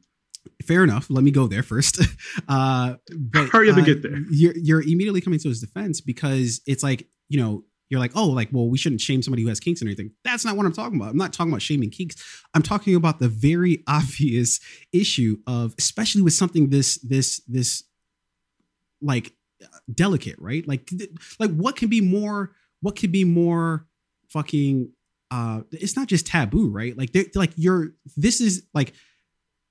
fair 0.63 0.83
enough. 0.83 1.09
Let 1.09 1.23
me 1.23 1.31
go 1.31 1.47
there 1.47 1.63
first. 1.63 1.99
Uh, 2.47 2.95
but 3.15 3.49
Hurry 3.49 3.69
up 3.69 3.77
and 3.77 3.83
uh, 3.83 3.85
get 3.93 4.01
there. 4.03 4.17
You're 4.31 4.53
you're 4.57 4.81
immediately 4.81 5.21
coming 5.21 5.39
to 5.39 5.49
his 5.49 5.59
defense 5.61 6.01
because 6.01 6.61
it's 6.67 6.83
like 6.83 7.07
you 7.29 7.39
know 7.39 7.63
you're 7.93 7.99
like 7.99 8.11
oh 8.15 8.25
like 8.25 8.49
well 8.51 8.67
we 8.67 8.77
shouldn't 8.77 9.01
shame 9.01 9.21
somebody 9.21 9.43
who 9.43 9.49
has 9.49 9.59
kinks 9.59 9.79
and 9.79 9.87
everything. 9.87 10.11
That's 10.23 10.43
not 10.43 10.57
what 10.57 10.65
I'm 10.65 10.73
talking 10.73 10.99
about. 10.99 11.11
I'm 11.11 11.17
not 11.17 11.31
talking 11.31 11.51
about 11.51 11.61
shaming 11.61 11.91
kinks. 11.91 12.15
I'm 12.55 12.63
talking 12.63 12.95
about 12.95 13.19
the 13.19 13.29
very 13.29 13.83
obvious 13.87 14.59
issue 14.91 15.37
of 15.45 15.75
especially 15.77 16.23
with 16.23 16.33
something 16.33 16.69
this 16.69 16.97
this 16.97 17.41
this 17.47 17.83
like 18.99 19.33
delicate, 19.93 20.37
right? 20.39 20.67
Like 20.67 20.87
th- 20.87 21.11
like 21.39 21.51
what 21.51 21.75
can 21.75 21.87
be 21.87 22.01
more 22.01 22.55
what 22.81 22.95
could 22.95 23.11
be 23.11 23.25
more 23.25 23.85
fucking 24.29 24.91
uh 25.29 25.61
it's 25.71 25.95
not 25.95 26.07
just 26.07 26.25
taboo, 26.25 26.69
right? 26.69 26.97
Like 26.97 27.15
like 27.35 27.51
you're 27.57 27.89
this 28.17 28.41
is 28.41 28.65
like 28.73 28.93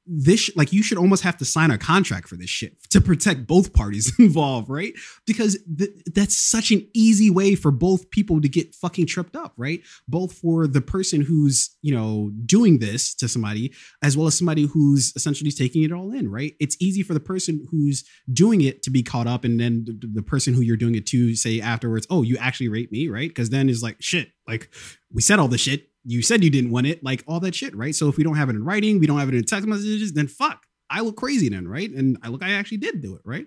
this 0.07 0.51
like 0.57 0.73
you 0.73 0.83
should 0.83 0.99
almost 0.99 1.23
have 1.23 1.37
to 1.37 1.45
sign 1.45 1.71
a 1.71 1.79
contract 1.79 2.29
for 2.29 2.37
this 2.37 2.51
shit 2.51 2.83
to 2.91 3.01
protect 3.01 3.47
both 3.47 3.73
parties 3.73 4.13
involved, 4.19 4.69
right? 4.69 4.93
Because 5.27 5.59
th- 5.79 5.91
that's 6.15 6.37
such 6.37 6.71
an 6.71 6.87
easy 6.95 7.31
way 7.31 7.55
for 7.55 7.71
both 7.71 8.11
people 8.11 8.41
to 8.41 8.49
get 8.49 8.75
fucking 8.75 9.07
tripped 9.07 9.37
up, 9.37 9.53
right? 9.57 9.81
Both 10.09 10.33
for 10.35 10.67
the 10.67 10.81
person 10.81 11.21
who's, 11.21 11.77
you 11.83 11.95
know, 11.95 12.33
doing 12.45 12.79
this 12.79 13.15
to 13.17 13.29
somebody 13.29 13.73
as 14.03 14.17
well 14.17 14.27
as 14.27 14.37
somebody 14.37 14.67
who's 14.67 15.13
essentially 15.15 15.51
taking 15.51 15.83
it 15.83 15.93
all 15.93 16.13
in, 16.13 16.31
right? 16.31 16.55
It's 16.59 16.77
easy 16.81 17.03
for 17.03 17.15
the 17.15 17.21
person 17.21 17.67
who's 17.71 18.05
doing 18.33 18.61
it 18.61 18.83
to 18.83 18.91
be 18.91 19.03
caught 19.03 19.27
up 19.27 19.45
and 19.45 19.61
then 19.61 19.85
the, 19.85 20.09
the 20.15 20.23
person 20.23 20.55
who 20.55 20.63
you're 20.63 20.77
doing 20.77 20.95
it 20.95 21.07
to 21.07 21.35
say 21.37 21.61
afterwards, 21.61 22.07
"Oh, 22.11 22.23
you 22.23 22.37
actually 22.39 22.69
raped 22.69 22.93
me," 22.93 23.09
right? 23.09 23.29
Because 23.29 23.51
then 23.51 23.69
is 23.69 23.83
like, 23.83 23.97
"Shit, 24.01 24.33
like 24.47 24.69
we 25.13 25.23
said 25.23 25.39
all 25.39 25.49
this 25.49 25.61
shit. 25.61 25.89
You 26.05 26.23
said 26.23 26.43
you 26.43 26.51
didn't 26.51 26.71
want 26.71 26.87
it, 26.87 27.03
like 27.05 27.23
all 27.27 27.41
that 27.41 27.55
shit, 27.55 27.77
right? 27.77 27.95
So 27.95 28.09
if 28.09 28.17
we 28.17 28.25
don't 28.25 28.37
have 28.37 28.49
it 28.49 28.57
in 28.57 28.65
writing, 28.65 28.99
we 28.99 29.07
don't 29.07 29.19
have 29.19 29.29
it 29.29 29.35
in 29.35 29.45
text 29.45 29.67
messages, 29.69 30.13
then 30.13 30.27
fuck, 30.27 30.67
I 30.91 31.01
look 31.01 31.17
crazy 31.17 31.49
then, 31.49 31.67
right? 31.67 31.91
And 31.91 32.19
I 32.23 32.29
look, 32.29 32.43
I 32.43 32.53
actually 32.53 32.79
did 32.79 33.01
do 33.01 33.15
it, 33.15 33.23
right? 33.25 33.47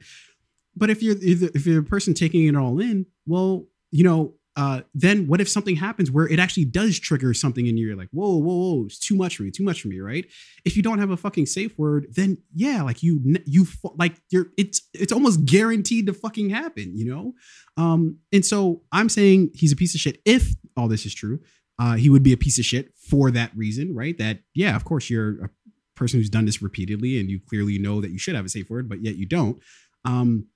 But 0.75 0.89
if 0.89 1.01
you're 1.01 1.15
if 1.21 1.65
you're 1.65 1.81
a 1.81 1.83
person 1.83 2.13
taking 2.13 2.45
it 2.47 2.55
all 2.55 2.79
in, 2.79 3.05
well, 3.25 3.65
you 3.91 4.03
know, 4.03 4.33
uh, 4.57 4.81
then 4.93 5.27
what 5.27 5.41
if 5.41 5.49
something 5.49 5.75
happens 5.75 6.09
where 6.09 6.27
it 6.27 6.39
actually 6.39 6.63
does 6.65 6.97
trigger 6.97 7.33
something 7.33 7.67
in 7.67 7.77
you? 7.77 7.87
You're 7.87 7.97
like, 7.97 8.09
whoa, 8.11 8.37
whoa, 8.37 8.55
whoa, 8.55 8.85
it's 8.85 8.97
too 8.97 9.15
much 9.15 9.35
for 9.35 9.43
me, 9.43 9.51
too 9.51 9.63
much 9.63 9.81
for 9.81 9.89
me, 9.89 9.99
right? 9.99 10.25
If 10.63 10.77
you 10.77 10.83
don't 10.83 10.99
have 10.99 11.09
a 11.09 11.17
fucking 11.17 11.45
safe 11.45 11.77
word, 11.77 12.07
then 12.11 12.37
yeah, 12.53 12.81
like 12.81 13.03
you 13.03 13.21
you 13.45 13.67
like 13.97 14.15
you're 14.29 14.47
it's 14.57 14.81
it's 14.93 15.11
almost 15.11 15.45
guaranteed 15.45 16.07
to 16.07 16.13
fucking 16.13 16.49
happen, 16.49 16.95
you 16.95 17.05
know. 17.05 17.33
Um, 17.77 18.19
and 18.31 18.45
so 18.45 18.83
I'm 18.91 19.09
saying 19.09 19.51
he's 19.53 19.73
a 19.73 19.75
piece 19.75 19.93
of 19.93 20.01
shit. 20.01 20.21
If 20.25 20.55
all 20.77 20.87
this 20.87 21.05
is 21.05 21.13
true, 21.13 21.39
uh, 21.79 21.95
he 21.95 22.09
would 22.09 22.23
be 22.23 22.33
a 22.33 22.37
piece 22.37 22.57
of 22.57 22.65
shit 22.65 22.93
for 22.95 23.31
that 23.31 23.51
reason, 23.55 23.95
right? 23.95 24.17
That 24.17 24.39
yeah, 24.53 24.75
of 24.75 24.85
course 24.85 25.09
you're 25.09 25.45
a 25.45 25.49
person 25.95 26.19
who's 26.19 26.29
done 26.29 26.45
this 26.45 26.61
repeatedly, 26.61 27.19
and 27.19 27.29
you 27.29 27.39
clearly 27.39 27.77
know 27.77 28.01
that 28.01 28.11
you 28.11 28.17
should 28.17 28.35
have 28.35 28.45
a 28.45 28.49
safe 28.49 28.69
word, 28.69 28.87
but 28.89 29.03
yet 29.03 29.15
you 29.15 29.25
don't. 29.25 29.61
Um, 30.03 30.47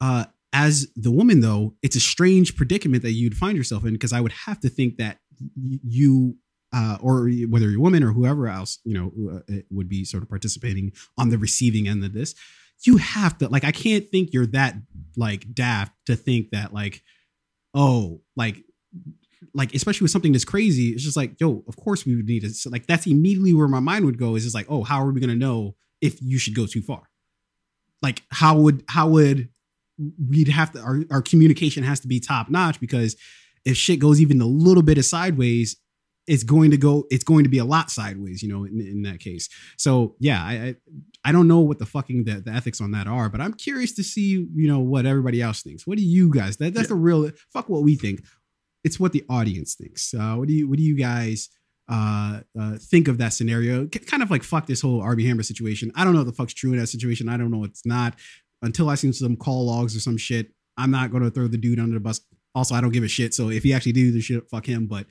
uh, 0.00 0.24
as 0.52 0.88
the 0.96 1.10
woman, 1.10 1.40
though, 1.40 1.74
it's 1.82 1.96
a 1.96 2.00
strange 2.00 2.56
predicament 2.56 3.02
that 3.02 3.12
you'd 3.12 3.36
find 3.36 3.56
yourself 3.56 3.84
in 3.84 3.92
because 3.92 4.12
I 4.12 4.20
would 4.20 4.32
have 4.32 4.60
to 4.60 4.68
think 4.68 4.96
that 4.96 5.18
you, 5.56 6.36
uh, 6.72 6.96
or 7.00 7.28
whether 7.48 7.68
you're 7.68 7.78
a 7.78 7.82
woman 7.82 8.02
or 8.02 8.12
whoever 8.12 8.48
else, 8.48 8.78
you 8.84 8.94
know, 8.94 9.34
uh, 9.36 9.56
would 9.70 9.88
be 9.88 10.04
sort 10.04 10.22
of 10.22 10.28
participating 10.28 10.92
on 11.18 11.28
the 11.28 11.38
receiving 11.38 11.86
end 11.86 12.04
of 12.04 12.12
this. 12.12 12.34
You 12.84 12.96
have 12.96 13.36
to 13.38 13.48
like, 13.48 13.64
I 13.64 13.72
can't 13.72 14.08
think 14.08 14.32
you're 14.32 14.46
that 14.46 14.76
like 15.16 15.52
daft 15.52 15.92
to 16.06 16.16
think 16.16 16.50
that 16.50 16.72
like, 16.72 17.02
oh, 17.74 18.22
like 18.36 18.64
like 19.54 19.74
especially 19.74 20.04
with 20.04 20.10
something 20.10 20.32
that's 20.32 20.44
crazy, 20.44 20.88
it's 20.88 21.02
just 21.02 21.16
like, 21.16 21.40
yo, 21.40 21.62
of 21.68 21.76
course 21.76 22.04
we 22.04 22.16
would 22.16 22.26
need 22.26 22.44
it. 22.44 22.54
So 22.54 22.70
like 22.70 22.86
that's 22.86 23.06
immediately 23.06 23.54
where 23.54 23.68
my 23.68 23.80
mind 23.80 24.04
would 24.04 24.18
go 24.18 24.34
is 24.34 24.44
just 24.44 24.54
like, 24.54 24.66
oh, 24.68 24.82
how 24.82 25.00
are 25.02 25.10
we 25.10 25.20
gonna 25.20 25.36
know 25.36 25.74
if 26.00 26.20
you 26.22 26.38
should 26.38 26.54
go 26.54 26.66
too 26.66 26.82
far? 26.82 27.02
Like 28.02 28.22
how 28.30 28.58
would 28.58 28.84
how 28.88 29.08
would 29.08 29.48
we'd 30.28 30.48
have 30.48 30.72
to 30.72 30.80
our, 30.80 31.00
our 31.10 31.22
communication 31.22 31.82
has 31.82 32.00
to 32.00 32.08
be 32.08 32.20
top 32.20 32.48
notch 32.48 32.78
because 32.80 33.16
if 33.64 33.76
shit 33.76 33.98
goes 33.98 34.20
even 34.20 34.40
a 34.40 34.46
little 34.46 34.82
bit 34.82 34.98
of 34.98 35.04
sideways, 35.04 35.76
it's 36.26 36.44
going 36.44 36.70
to 36.70 36.76
go, 36.76 37.06
it's 37.10 37.24
going 37.24 37.44
to 37.44 37.50
be 37.50 37.58
a 37.58 37.64
lot 37.64 37.90
sideways, 37.90 38.42
you 38.42 38.48
know, 38.48 38.64
in, 38.64 38.80
in 38.80 39.02
that 39.02 39.18
case. 39.18 39.48
So 39.76 40.14
yeah, 40.20 40.42
I, 40.42 40.52
I 40.52 40.74
I 41.24 41.32
don't 41.32 41.48
know 41.48 41.60
what 41.60 41.78
the 41.78 41.86
fucking 41.86 42.24
the, 42.24 42.40
the 42.40 42.52
ethics 42.52 42.80
on 42.80 42.92
that 42.92 43.06
are, 43.06 43.28
but 43.28 43.40
I'm 43.40 43.54
curious 43.54 43.92
to 43.94 44.04
see, 44.04 44.46
you 44.54 44.68
know, 44.68 44.78
what 44.78 45.04
everybody 45.04 45.42
else 45.42 45.62
thinks. 45.62 45.86
What 45.86 45.98
do 45.98 46.04
you 46.04 46.32
guys? 46.32 46.58
That 46.58 46.74
that's 46.74 46.88
the 46.88 46.94
real 46.94 47.30
fuck 47.52 47.68
what 47.68 47.82
we 47.82 47.96
think 47.96 48.22
it's 48.88 48.98
what 48.98 49.12
the 49.12 49.22
audience 49.28 49.74
thinks. 49.74 50.14
Uh, 50.14 50.34
what 50.36 50.48
do 50.48 50.54
you 50.54 50.66
what 50.66 50.78
do 50.78 50.82
you 50.82 50.96
guys 50.96 51.50
uh, 51.90 52.40
uh, 52.58 52.78
think 52.80 53.06
of 53.06 53.18
that 53.18 53.34
scenario? 53.34 53.86
K- 53.86 53.98
kind 53.98 54.22
of 54.22 54.30
like 54.30 54.42
fuck 54.42 54.66
this 54.66 54.80
whole 54.80 55.02
Armie 55.02 55.26
Hammer 55.26 55.42
situation. 55.42 55.92
I 55.94 56.04
don't 56.04 56.14
know 56.14 56.20
what 56.20 56.26
the 56.26 56.32
fuck's 56.32 56.54
true 56.54 56.72
in 56.72 56.78
that 56.78 56.86
situation. 56.86 57.28
I 57.28 57.36
don't 57.36 57.50
know 57.50 57.58
what's 57.58 57.84
not. 57.84 58.14
Until 58.62 58.88
I 58.88 58.94
see 58.94 59.12
some 59.12 59.36
call 59.36 59.66
logs 59.66 59.94
or 59.94 60.00
some 60.00 60.16
shit, 60.16 60.52
I'm 60.78 60.90
not 60.90 61.10
going 61.10 61.22
to 61.22 61.30
throw 61.30 61.48
the 61.48 61.58
dude 61.58 61.78
under 61.78 61.94
the 61.94 62.00
bus. 62.00 62.22
Also, 62.54 62.74
I 62.74 62.80
don't 62.80 62.92
give 62.92 63.04
a 63.04 63.08
shit. 63.08 63.34
So 63.34 63.50
if 63.50 63.62
he 63.62 63.74
actually 63.74 63.92
did 63.92 64.14
the 64.14 64.22
shit, 64.22 64.48
fuck 64.48 64.66
him. 64.66 64.86
But 64.86 65.06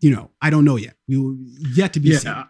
you 0.00 0.10
know, 0.10 0.30
I 0.42 0.50
don't 0.50 0.64
know 0.64 0.76
yet. 0.76 0.94
We 1.08 1.18
will 1.18 1.36
yet 1.74 1.92
to 1.94 2.00
be 2.00 2.10
yeah, 2.10 2.18
seen. 2.18 2.32
uh, 2.32 2.44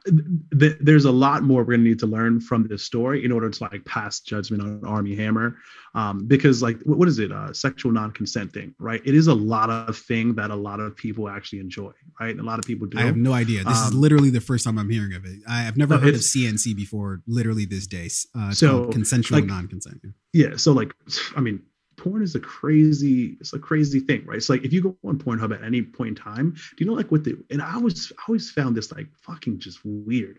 th- 0.59 0.77
there's 0.81 1.05
a 1.05 1.11
lot 1.13 1.43
more 1.43 1.63
we're 1.65 1.73
gonna 1.75 1.85
need 1.89 1.99
to 2.01 2.07
learn 2.07 2.41
from 2.41 2.67
this 2.69 2.83
story 2.85 3.25
in 3.25 3.31
order 3.33 3.51
to 3.51 3.63
like 3.65 3.85
pass 3.85 4.21
judgment 4.21 4.63
on 4.63 4.81
Armie 4.85 5.15
Hammer, 5.17 5.57
um, 5.95 6.27
because 6.27 6.63
like 6.63 6.79
what, 6.85 7.07
is 7.09 7.19
it? 7.19 7.31
Uh, 7.33 7.53
sexual 7.53 7.93
non-consent 7.93 8.53
thing, 8.53 8.75
right? 8.79 9.03
It 9.05 9.15
is 9.15 9.27
a 9.27 9.35
lot 9.35 9.71
of 9.71 9.97
thing 9.97 10.35
that 10.37 10.51
a 10.51 10.57
lot 10.57 10.81
of 10.81 10.97
people 10.97 11.29
actually 11.29 11.61
enjoy, 11.61 11.93
right? 12.21 12.31
And 12.31 12.41
a 12.41 12.45
lot 12.45 12.59
of 12.59 12.65
people 12.65 12.87
do. 12.87 12.99
I 12.99 13.03
have 13.03 13.17
no 13.17 13.33
idea. 13.33 13.63
This 13.65 13.79
is 13.79 13.93
Um, 13.93 14.01
literally 14.01 14.31
the 14.31 14.41
first 14.41 14.65
time 14.65 14.79
I'm 14.79 14.91
hearing 14.91 15.13
of 15.15 15.25
it. 15.25 15.41
I 15.49 15.63
have 15.63 15.77
never 15.77 15.95
No, 15.95 16.01
heard 16.01 16.15
of 16.15 16.21
CNC 16.23 16.75
before. 16.75 17.23
Literally 17.27 17.67
this 17.67 17.87
day. 17.87 18.09
Uh, 18.35 18.53
So, 18.53 18.87
consensual 18.87 19.39
like- 19.41 19.47
non-consent. 19.49 20.01
Yeah 20.33 20.57
so 20.57 20.73
like 20.73 20.93
i 21.37 21.41
mean 21.41 21.61
porn 22.05 22.23
is 22.23 22.35
a 22.35 22.41
crazy 22.41 23.37
it's 23.41 23.55
a 23.55 23.59
crazy 23.59 24.01
thing 24.01 24.25
right? 24.27 24.37
It's 24.37 24.51
like 24.51 24.65
if 24.65 24.73
you 24.73 24.83
go 24.83 24.97
on 25.05 25.19
pornhub 25.19 25.55
at 25.55 25.65
any 25.65 25.83
point 25.83 26.11
in 26.11 26.15
time 26.15 26.51
do 26.53 26.85
you 26.85 26.87
know 26.87 26.93
like 26.93 27.11
what 27.11 27.25
the 27.25 27.43
and 27.51 27.63
i 27.63 27.75
always 27.75 28.13
I 28.19 28.23
always 28.29 28.51
found 28.51 28.77
this 28.77 28.93
like 28.93 29.09
fucking 29.23 29.59
just 29.59 29.81
weird. 29.85 30.39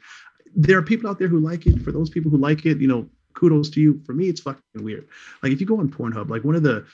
There 0.55 0.77
are 0.77 0.83
people 0.83 1.09
out 1.09 1.17
there 1.19 1.27
who 1.27 1.39
like 1.39 1.65
it. 1.65 1.81
For 1.81 1.91
those 1.91 2.09
people 2.09 2.29
who 2.31 2.37
like 2.37 2.65
it 2.65 2.79
you 2.79 2.87
know 2.87 3.09
kudos 3.33 3.69
to 3.71 3.81
you. 3.81 4.01
For 4.05 4.13
me 4.13 4.29
it's 4.29 4.41
fucking 4.41 4.83
weird. 4.87 5.07
Like 5.41 5.51
if 5.51 5.59
you 5.59 5.67
go 5.67 5.79
on 5.79 5.89
pornhub 5.89 6.29
like 6.29 6.43
one 6.43 6.55
of 6.55 6.63
the 6.63 6.85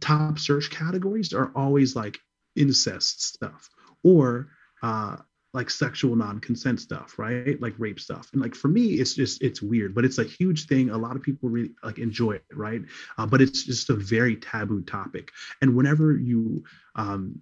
top 0.00 0.38
search 0.38 0.70
categories 0.70 1.32
are 1.32 1.50
always 1.56 1.96
like 1.96 2.18
incest 2.54 3.22
stuff 3.22 3.70
or 4.04 4.48
uh 4.82 5.16
like 5.54 5.70
sexual 5.70 6.14
non-consent 6.14 6.80
stuff 6.80 7.18
right? 7.18 7.60
Like 7.60 7.74
rape 7.78 8.00
stuff. 8.00 8.28
And 8.32 8.42
like 8.42 8.54
for 8.54 8.68
me 8.68 8.94
it's 8.94 9.14
just 9.14 9.42
it's 9.42 9.62
weird 9.62 9.94
but 9.94 10.04
it's 10.04 10.18
a 10.18 10.24
huge 10.24 10.66
thing. 10.66 10.90
A 10.90 10.98
lot 10.98 11.16
of 11.16 11.22
people 11.22 11.48
really 11.48 11.70
like 11.82 11.98
enjoy 11.98 12.32
it 12.32 12.44
right? 12.52 12.82
Uh, 13.16 13.26
but 13.26 13.40
it's 13.40 13.64
just 13.64 13.90
a 13.90 13.94
very 13.94 14.36
taboo 14.36 14.82
topic. 14.82 15.30
And 15.62 15.74
whenever 15.74 16.16
you 16.16 16.64
um 16.96 17.40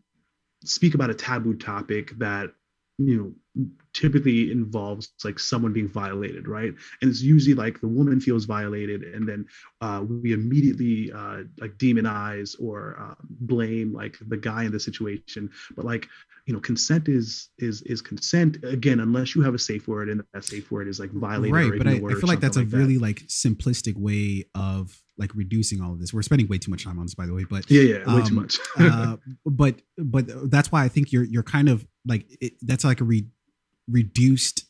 speak 0.65 0.95
about 0.95 1.11
a 1.11 1.15
taboo 1.15 1.55
topic 1.55 2.17
that 2.19 2.51
you 2.99 3.17
know 3.17 3.67
typically 3.93 4.51
involves 4.53 5.11
like 5.25 5.39
someone 5.39 5.73
being 5.73 5.89
violated 5.89 6.47
right? 6.47 6.75
And 7.01 7.11
it's 7.11 7.23
usually 7.23 7.55
like 7.55 7.81
the 7.81 7.89
woman 7.89 8.21
feels 8.21 8.45
violated 8.45 9.03
and 9.03 9.27
then 9.29 9.47
uh, 9.81 10.05
we 10.07 10.33
immediately 10.33 11.13
uh, 11.13 11.45
like 11.59 11.77
demonize 11.79 12.55
or 12.61 12.97
uh, 13.01 13.15
blame 13.29 13.95
like 13.95 14.17
the 14.29 14.37
guy 14.37 14.65
in 14.65 14.73
the 14.73 14.81
situation. 14.81 15.51
But 15.75 15.87
like 15.87 16.07
you 16.47 16.55
know 16.55 16.61
consent 16.61 17.09
is 17.09 17.49
is 17.59 17.83
is 17.83 18.01
consent 18.01 18.59
again 18.65 19.01
unless 19.01 19.35
you 19.35 19.43
have 19.43 19.55
a 19.55 19.59
safe 19.59 19.89
word 19.89 20.09
and 20.09 20.23
that 20.33 20.45
safe 20.45 20.71
word 20.71 20.87
is 20.87 21.01
like 21.01 21.11
violated 21.11 21.53
right 21.53 21.73
but 21.77 21.89
I, 21.89 21.95
I 21.95 22.15
feel 22.15 22.29
like 22.29 22.41
that's 22.41 22.57
a 22.57 22.61
like 22.61 22.73
really 22.73 22.99
like 22.99 23.21
simplistic 23.27 23.97
way 23.97 24.45
of 24.55 25.03
like 25.19 25.35
reducing 25.35 25.81
all 25.81 25.93
of 25.93 25.99
this. 25.99 26.13
We're 26.13 26.23
spending 26.23 26.47
way 26.47 26.59
too 26.59 26.71
much 26.71 26.85
time 26.85 26.99
on 26.99 27.07
this 27.07 27.15
by 27.15 27.27
the 27.27 27.35
way 27.35 27.45
but 27.49 27.71
Yeah, 27.71 27.83
yeah, 27.83 28.15
way 28.15 28.23
too 28.23 28.29
um, 28.29 28.35
much. 28.35 28.59
uh, 28.79 29.17
but 29.45 29.81
but 29.97 30.51
that's 30.51 30.71
why 30.71 30.85
i 30.85 30.89
think 30.89 31.11
you're 31.11 31.25
you're 31.25 31.43
kind 31.43 31.69
of 31.69 31.87
like 32.07 32.27
it, 32.41 32.55
that's 32.63 32.85
like 32.85 33.01
a 33.01 33.05
re- 33.05 33.29
reduced 33.89 34.65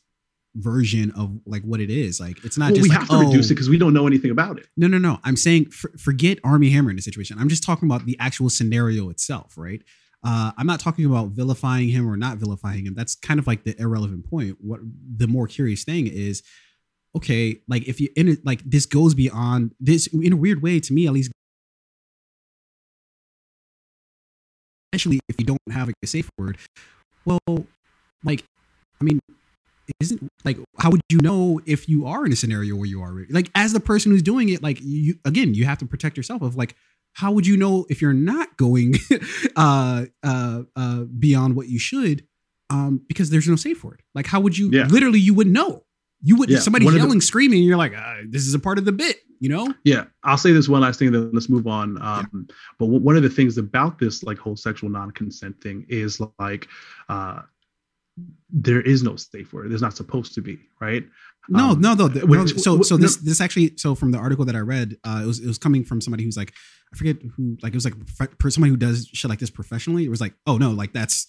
version 0.55 1.11
of 1.11 1.39
like 1.45 1.61
what 1.63 1.79
it 1.79 1.89
is. 1.89 2.19
Like 2.19 2.43
it's 2.43 2.57
not 2.57 2.67
Well, 2.67 2.75
just 2.75 2.83
we 2.83 2.89
like, 2.89 2.99
have 2.99 3.09
to 3.09 3.17
reduce 3.17 3.49
oh, 3.49 3.51
it 3.51 3.55
because 3.55 3.69
we 3.69 3.77
don't 3.77 3.93
know 3.93 4.07
anything 4.07 4.31
about 4.31 4.57
it. 4.57 4.67
No 4.75 4.87
no 4.87 4.97
no. 4.97 5.19
I'm 5.23 5.37
saying 5.37 5.69
for, 5.69 5.91
forget 5.97 6.39
Armie 6.43 6.69
Hammer 6.71 6.89
in 6.89 6.95
the 6.95 7.01
situation. 7.01 7.37
I'm 7.39 7.49
just 7.49 7.63
talking 7.63 7.87
about 7.87 8.05
the 8.05 8.17
actual 8.19 8.49
scenario 8.49 9.09
itself 9.09 9.53
right? 9.57 9.81
Uh, 10.23 10.51
i'm 10.57 10.65
not 10.65 10.79
talking 10.79 11.05
about 11.05 11.29
vilifying 11.29 11.87
him 11.89 12.09
or 12.09 12.17
not 12.17 12.37
vilifying 12.37 12.85
him. 12.85 12.95
That's 12.95 13.15
kind 13.15 13.39
of 13.39 13.45
like 13.45 13.63
the 13.63 13.79
irrelevant 13.79 14.27
point. 14.29 14.57
What 14.59 14.79
the 15.15 15.27
more 15.27 15.47
curious 15.47 15.83
thing 15.83 16.07
is 16.07 16.41
okay 17.15 17.61
like 17.67 17.87
if 17.87 17.99
you 17.99 18.09
in 18.15 18.27
it 18.27 18.45
like 18.45 18.61
this 18.63 18.85
goes 18.85 19.13
beyond 19.13 19.73
this 19.79 20.07
in 20.07 20.33
a 20.33 20.35
weird 20.35 20.61
way 20.61 20.79
to 20.79 20.93
me 20.93 21.07
at 21.07 21.13
least 21.13 21.31
especially 24.93 25.19
if 25.27 25.35
you 25.39 25.45
don't 25.45 25.59
have 25.71 25.89
a 25.89 26.07
safe 26.07 26.29
word 26.37 26.57
well 27.27 27.65
like 28.23 28.43
i 28.99 29.03
mean 29.03 29.19
isn't 30.01 30.27
like 30.43 30.57
how 30.79 30.89
would 30.89 31.01
you 31.09 31.19
know 31.21 31.61
if 31.65 31.87
you 31.87 32.05
are 32.05 32.25
in 32.25 32.31
a 32.33 32.35
scenario 32.35 32.75
where 32.75 32.85
you 32.87 33.01
are 33.01 33.25
like 33.29 33.49
as 33.55 33.71
the 33.73 33.79
person 33.79 34.11
who's 34.11 34.21
doing 34.23 34.49
it 34.49 34.61
like 34.63 34.79
you 34.81 35.15
again 35.25 35.53
you 35.53 35.65
have 35.65 35.77
to 35.77 35.85
protect 35.85 36.17
yourself 36.17 36.41
of 36.41 36.55
like 36.55 36.75
how 37.13 37.31
would 37.31 37.47
you 37.47 37.55
know 37.57 37.85
if 37.89 38.01
you're 38.01 38.13
not 38.13 38.57
going 38.57 38.95
uh 39.55 40.05
uh 40.23 40.61
uh 40.75 41.03
beyond 41.19 41.55
what 41.55 41.67
you 41.67 41.79
should 41.79 42.25
um 42.69 43.01
because 43.07 43.29
there's 43.29 43.47
no 43.47 43.55
safe 43.55 43.81
word. 43.83 44.01
Like 44.13 44.27
how 44.27 44.39
would 44.41 44.57
you 44.57 44.69
Yeah. 44.71 44.87
literally 44.87 45.19
you 45.19 45.33
wouldn't 45.33 45.53
know. 45.53 45.83
You 46.21 46.35
would 46.35 46.49
Yeah, 46.49 46.59
somebody 46.59 46.83
one 46.85 46.93
of 46.95 46.99
the- 46.99 47.05
yelling 47.05 47.21
screaming 47.21 47.59
and 47.59 47.65
you're 47.67 47.77
like 47.77 47.95
uh, 47.97 48.15
this 48.27 48.45
is 48.45 48.53
a 48.53 48.59
part 48.59 48.77
of 48.77 48.85
the 48.85 48.91
bit 48.91 49.17
you 49.39 49.49
know 49.49 49.73
Yeah, 49.83 50.05
I'll 50.23 50.37
say 50.37 50.51
this 50.51 50.67
one 50.69 50.81
last 50.81 50.99
thing, 50.99 51.11
then 51.11 51.31
let's 51.33 51.49
move 51.49 51.67
on. 51.67 52.01
Um, 52.01 52.47
But 52.79 52.85
w- 52.85 53.01
one 53.03 53.15
of 53.17 53.23
the 53.23 53.29
things 53.29 53.57
about 53.57 53.99
this 53.99 54.23
like 54.23 54.37
whole 54.37 54.55
sexual 54.55 54.89
non-consent 54.89 55.61
thing 55.61 55.85
is 55.89 56.19
like 56.39 56.67
uh, 57.09 57.41
there 58.49 58.81
is 58.81 59.03
no 59.03 59.15
safe 59.15 59.53
word. 59.53 59.69
There's 59.69 59.81
not 59.81 59.95
supposed 59.95 60.33
to 60.35 60.41
be, 60.41 60.57
right? 60.81 61.03
No, 61.49 61.69
Um, 61.71 61.81
no, 61.81 61.93
no. 61.93 62.07
the- 62.07 62.25
which- 62.25 62.39
no, 62.55 62.61
so, 62.61 62.81
so 62.81 62.95
no- 62.95 63.01
this, 63.01 63.17
this 63.17 63.39
actually, 63.41 63.73
so 63.77 63.93
from 63.95 64.11
the 64.11 64.17
article 64.17 64.43
that 64.45 64.55
I 64.55 64.59
read, 64.59 64.97
uh, 65.03 65.21
it 65.23 65.27
was, 65.27 65.39
it 65.39 65.47
was 65.47 65.57
coming 65.57 65.83
from 65.83 66.01
somebody 66.01 66.23
who's 66.23 66.35
like, 66.37 66.53
I 66.93 66.97
forget 66.97 67.17
who, 67.35 67.57
like, 67.61 67.73
it 67.73 67.75
was 67.75 67.85
like 67.85 67.93
somebody 68.49 68.71
who 68.71 68.77
does 68.77 69.07
shit 69.13 69.29
like 69.29 69.39
this 69.39 69.49
professionally. 69.49 70.03
It 70.05 70.09
was 70.09 70.21
like, 70.21 70.33
oh 70.45 70.57
no, 70.57 70.71
like 70.71 70.93
that's, 70.93 71.27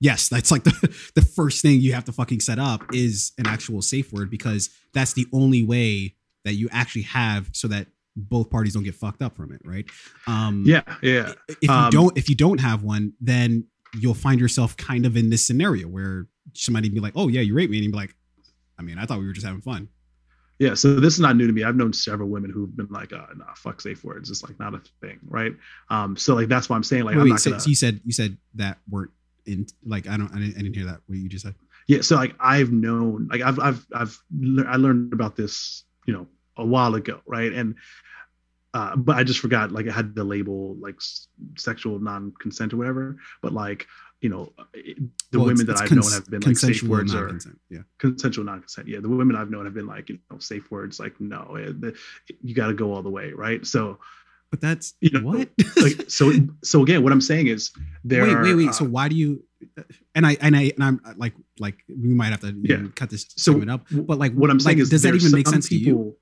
yes, 0.00 0.28
that's 0.28 0.50
like 0.50 0.64
the, 0.70 1.10
the 1.14 1.22
first 1.22 1.62
thing 1.62 1.80
you 1.80 1.92
have 1.92 2.04
to 2.06 2.12
fucking 2.12 2.40
set 2.40 2.58
up 2.58 2.84
is 2.94 3.32
an 3.38 3.46
actual 3.46 3.82
safe 3.82 4.12
word 4.12 4.30
because 4.30 4.70
that's 4.94 5.12
the 5.12 5.26
only 5.32 5.62
way 5.62 6.14
that 6.44 6.54
you 6.54 6.68
actually 6.72 7.02
have 7.02 7.48
so 7.52 7.68
that 7.68 7.86
both 8.16 8.50
parties 8.50 8.74
don't 8.74 8.82
get 8.82 8.94
fucked 8.94 9.22
up 9.22 9.36
from 9.36 9.52
it, 9.52 9.60
right? 9.64 9.86
Um, 10.26 10.64
Yeah, 10.66 10.82
yeah. 11.02 11.32
If 11.48 11.56
you 11.62 11.70
Um, 11.70 11.90
don't, 11.90 12.18
if 12.18 12.28
you 12.28 12.34
don't 12.34 12.58
have 12.60 12.82
one, 12.82 13.12
then 13.20 13.64
you'll 13.98 14.14
find 14.14 14.40
yourself 14.40 14.76
kind 14.76 15.06
of 15.06 15.16
in 15.16 15.30
this 15.30 15.44
scenario 15.46 15.86
where 15.88 16.26
somebody 16.54 16.88
be 16.88 17.00
like, 17.00 17.12
oh 17.16 17.28
yeah, 17.28 17.40
you 17.40 17.54
raped 17.54 17.70
me, 17.70 17.78
and 17.78 17.84
you'd 17.84 17.92
be 17.92 17.96
like, 17.98 18.14
I 18.78 18.82
mean, 18.82 18.98
I 18.98 19.04
thought 19.06 19.18
we 19.20 19.26
were 19.26 19.32
just 19.32 19.46
having 19.46 19.62
fun. 19.62 19.88
Yeah, 20.58 20.74
so 20.74 21.00
this 21.00 21.14
is 21.14 21.20
not 21.20 21.36
new 21.36 21.46
to 21.46 21.52
me. 21.52 21.64
I've 21.64 21.76
known 21.76 21.92
several 21.92 22.28
women 22.28 22.50
who've 22.50 22.76
been 22.76 22.88
like, 22.90 23.12
uh, 23.14 23.24
nah, 23.36 23.54
fuck 23.56 23.80
safe 23.80 24.04
words. 24.04 24.30
It's 24.30 24.42
like 24.42 24.58
not 24.60 24.74
a 24.74 24.82
thing, 25.00 25.18
right? 25.26 25.52
Um, 25.88 26.16
so 26.16 26.34
like 26.34 26.48
that's 26.48 26.68
why 26.68 26.76
I'm 26.76 26.82
saying 26.82 27.04
like 27.04 27.14
Wait, 27.14 27.20
I'm 27.20 27.24
wait, 27.24 27.30
not 27.30 27.40
so, 27.40 27.50
gonna 27.50 27.60
so 27.60 27.68
you 27.70 27.74
said 27.76 28.00
you 28.04 28.12
said 28.12 28.36
that 28.56 28.76
weren't 28.88 29.10
in 29.46 29.66
like 29.84 30.06
I 30.06 30.18
don't 30.18 30.30
I 30.34 30.38
didn't, 30.38 30.56
I 30.58 30.60
didn't 30.62 30.74
hear 30.76 30.84
that 30.86 31.00
what 31.06 31.16
you 31.18 31.28
just 31.30 31.44
said. 31.46 31.54
yeah 31.88 32.02
so 32.02 32.14
like 32.16 32.34
i've 32.38 32.70
known 32.72 33.26
like 33.32 33.40
i've 33.40 33.58
i've 33.58 33.86
i've 33.94 34.18
i 34.68 34.76
learned 34.76 35.14
about 35.14 35.34
this 35.34 35.84
you 36.06 36.12
know 36.14 36.26
a 36.56 36.64
while 36.64 36.94
ago 36.94 37.20
right? 37.26 37.52
And 37.52 37.74
uh 38.72 38.94
but 38.94 39.16
i 39.16 39.24
just 39.24 39.40
forgot 39.40 39.72
like 39.72 39.88
i 39.88 39.92
had 39.92 40.14
the 40.14 40.22
label 40.22 40.76
like 40.76 40.94
s- 40.96 41.26
sexual 41.58 41.98
non-consent 41.98 42.72
or 42.72 42.76
whatever. 42.76 43.16
But 43.42 43.52
like 43.52 43.86
you 44.20 44.28
know 44.28 44.52
it- 44.74 44.98
the 45.32 45.38
Well, 45.38 45.46
women 45.48 45.62
it's- 45.62 45.66
that 45.78 45.82
it's 45.84 45.92
i've 45.92 45.96
known 45.98 46.12
have 46.12 46.30
been 46.30 46.42
like 46.42 46.56
safe 46.56 46.82
words 46.84 47.12
or 47.14 47.36
yeah. 47.68 47.80
consensual 47.98 48.44
non-consent 48.44 48.86
yeah. 48.86 49.00
The 49.00 49.08
women 49.08 49.34
i've 49.36 49.50
known 49.50 49.64
have 49.64 49.74
been 49.74 49.86
like 49.88 50.08
you 50.10 50.18
know 50.30 50.38
safe 50.38 50.70
words 50.70 51.00
like 51.00 51.20
no 51.20 51.56
eh, 51.56 51.72
the, 51.78 51.96
you 52.42 52.54
got 52.54 52.68
to 52.68 52.74
go 52.74 52.92
all 52.94 53.02
the 53.02 53.10
way 53.10 53.32
right? 53.32 53.66
So 53.66 53.98
but 54.50 54.60
that's 54.60 54.94
you 55.00 55.10
know 55.10 55.20
what 55.20 55.48
like 55.80 56.04
so 56.08 56.32
so 56.62 56.82
again 56.82 57.02
what 57.02 57.12
i'm 57.12 57.20
saying 57.20 57.46
is 57.46 57.70
there 58.04 58.22
wait, 58.22 58.32
are, 58.34 58.42
wait, 58.42 58.54
wait. 58.54 58.68
uh, 58.70 58.72
so 58.72 58.84
why 58.84 59.08
do 59.08 59.14
you? 59.14 59.44
And 60.14 60.26
I 60.26 60.36
and 60.40 60.56
I 60.56 60.72
and 60.74 60.82
I'm 60.82 61.00
like 61.16 61.34
like 61.58 61.76
we 61.88 62.08
might 62.14 62.30
have 62.30 62.40
to 62.40 62.54
Yeah. 62.62 62.76
know, 62.78 62.92
cut 62.94 63.10
this 63.10 63.26
So, 63.36 63.52
segment 63.52 63.70
up. 63.70 63.86
But 63.90 64.18
like 64.18 64.32
what 64.32 64.50
I'm 64.50 64.58
saying 64.58 64.78
like, 64.78 64.82
is, 64.82 64.90
does 64.90 65.02
that 65.02 65.14
even 65.14 65.32
make 65.32 65.46
sense 65.46 65.68
to 65.68 65.76
you? 65.76 66.16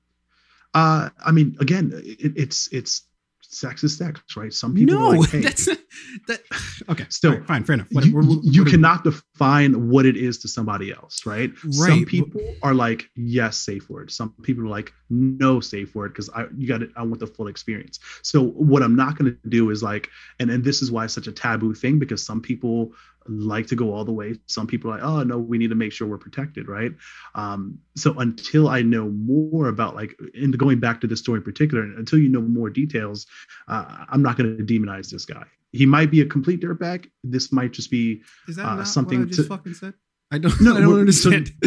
Uh, 0.73 1.09
I 1.25 1.31
mean, 1.31 1.55
again, 1.59 1.91
it, 1.95 2.33
it's 2.35 2.67
it's 2.71 3.03
sex 3.51 3.83
is 3.83 3.97
sex, 3.97 4.21
right? 4.37 4.53
Some 4.53 4.75
people 4.75 4.95
No, 4.95 5.07
are 5.11 5.17
like, 5.17 5.29
hey, 5.31 5.41
that's 5.41 5.65
that. 5.65 6.41
Okay, 6.89 7.05
so 7.09 7.29
all 7.29 7.35
right, 7.35 7.45
fine, 7.47 7.63
fair 7.63 7.73
enough. 7.75 7.87
What- 7.91 8.05
you, 8.05 8.15
what- 8.15 8.25
what- 8.25 8.43
you 8.43 8.63
what- 8.63 8.71
cannot 8.71 9.03
define 9.03 9.89
what 9.89 10.05
it 10.05 10.15
is 10.17 10.37
to 10.39 10.47
somebody 10.47 10.91
else, 10.91 11.25
right? 11.25 11.51
Some 11.57 11.71
Right, 11.87 11.99
but- 11.99 12.07
people 12.09 12.41
are 12.63 12.73
like, 12.73 13.09
yes, 13.15 13.57
safe 13.57 13.89
word. 13.89 14.11
Some 14.11 14.33
people 14.43 14.63
are 14.65 14.69
like, 14.69 14.93
no 15.09 15.59
safe 15.59 15.93
word 15.95 16.13
because 16.13 16.29
I 16.29 16.45
you 16.57 16.67
got 16.67 16.81
it. 16.83 16.91
I 16.95 17.01
want 17.03 17.19
the 17.19 17.27
full 17.27 17.47
experience. 17.47 17.99
So 18.21 18.43
what 18.43 18.83
I'm 18.83 18.95
not 18.95 19.17
going 19.17 19.31
to 19.43 19.49
do 19.49 19.69
is 19.71 19.81
like, 19.83 20.09
and 20.39 20.49
and 20.51 20.63
this 20.63 20.81
is 20.81 20.91
why 20.91 21.05
it's 21.05 21.13
such 21.13 21.27
a 21.27 21.31
taboo 21.31 21.73
thing 21.73 21.97
because 21.99 22.23
some 22.23 22.41
people 22.41 22.93
like 23.29 23.67
to 23.67 23.75
go 23.75 23.93
all 23.93 24.03
the 24.03 24.11
way. 24.11 24.35
Some 24.47 24.67
people 24.67 24.91
are 24.91 24.95
like, 24.95 25.03
oh 25.03 25.23
no, 25.23 25.37
we 25.37 25.57
need 25.57 25.69
to 25.69 25.75
make 25.75 25.91
sure 25.91 26.07
we're 26.07 26.17
protected, 26.17 26.67
right? 26.67 26.91
Um, 27.35 27.77
so 27.95 28.17
until 28.19 28.67
I 28.67 28.81
know 28.81 29.09
more 29.09 29.67
about 29.67 29.95
like, 29.95 30.19
and 30.33 30.57
going 30.57 30.79
back 30.79 31.01
to 31.01 31.07
this 31.07 31.19
story 31.19 31.37
in 31.37 31.43
particular, 31.43 31.83
until 31.83 32.19
you 32.19 32.29
know 32.29 32.41
more 32.41 32.69
details, 32.69 33.27
uh, 33.67 34.05
I'm 34.09 34.21
not 34.21 34.37
going 34.37 34.57
to 34.57 34.63
demonize 34.63 35.09
this 35.09 35.25
guy. 35.25 35.45
He 35.71 35.85
might 35.85 36.09
be 36.09 36.21
a 36.21 36.25
complete 36.25 36.61
dirtbag. 36.61 37.09
This 37.23 37.51
might 37.51 37.71
just 37.71 37.91
be 37.91 38.23
Is 38.47 38.55
that 38.55 38.65
uh, 38.65 38.83
something 38.83 39.19
what 39.19 39.27
I 39.27 39.31
just 39.31 39.41
to, 39.41 39.47
fucking 39.47 39.73
said? 39.75 39.93
I 40.31 40.39
don't. 40.39 40.59
No, 40.61 40.71
I 40.77 40.81
don't 40.81 40.93
so- 40.93 40.99
understand. 40.99 41.51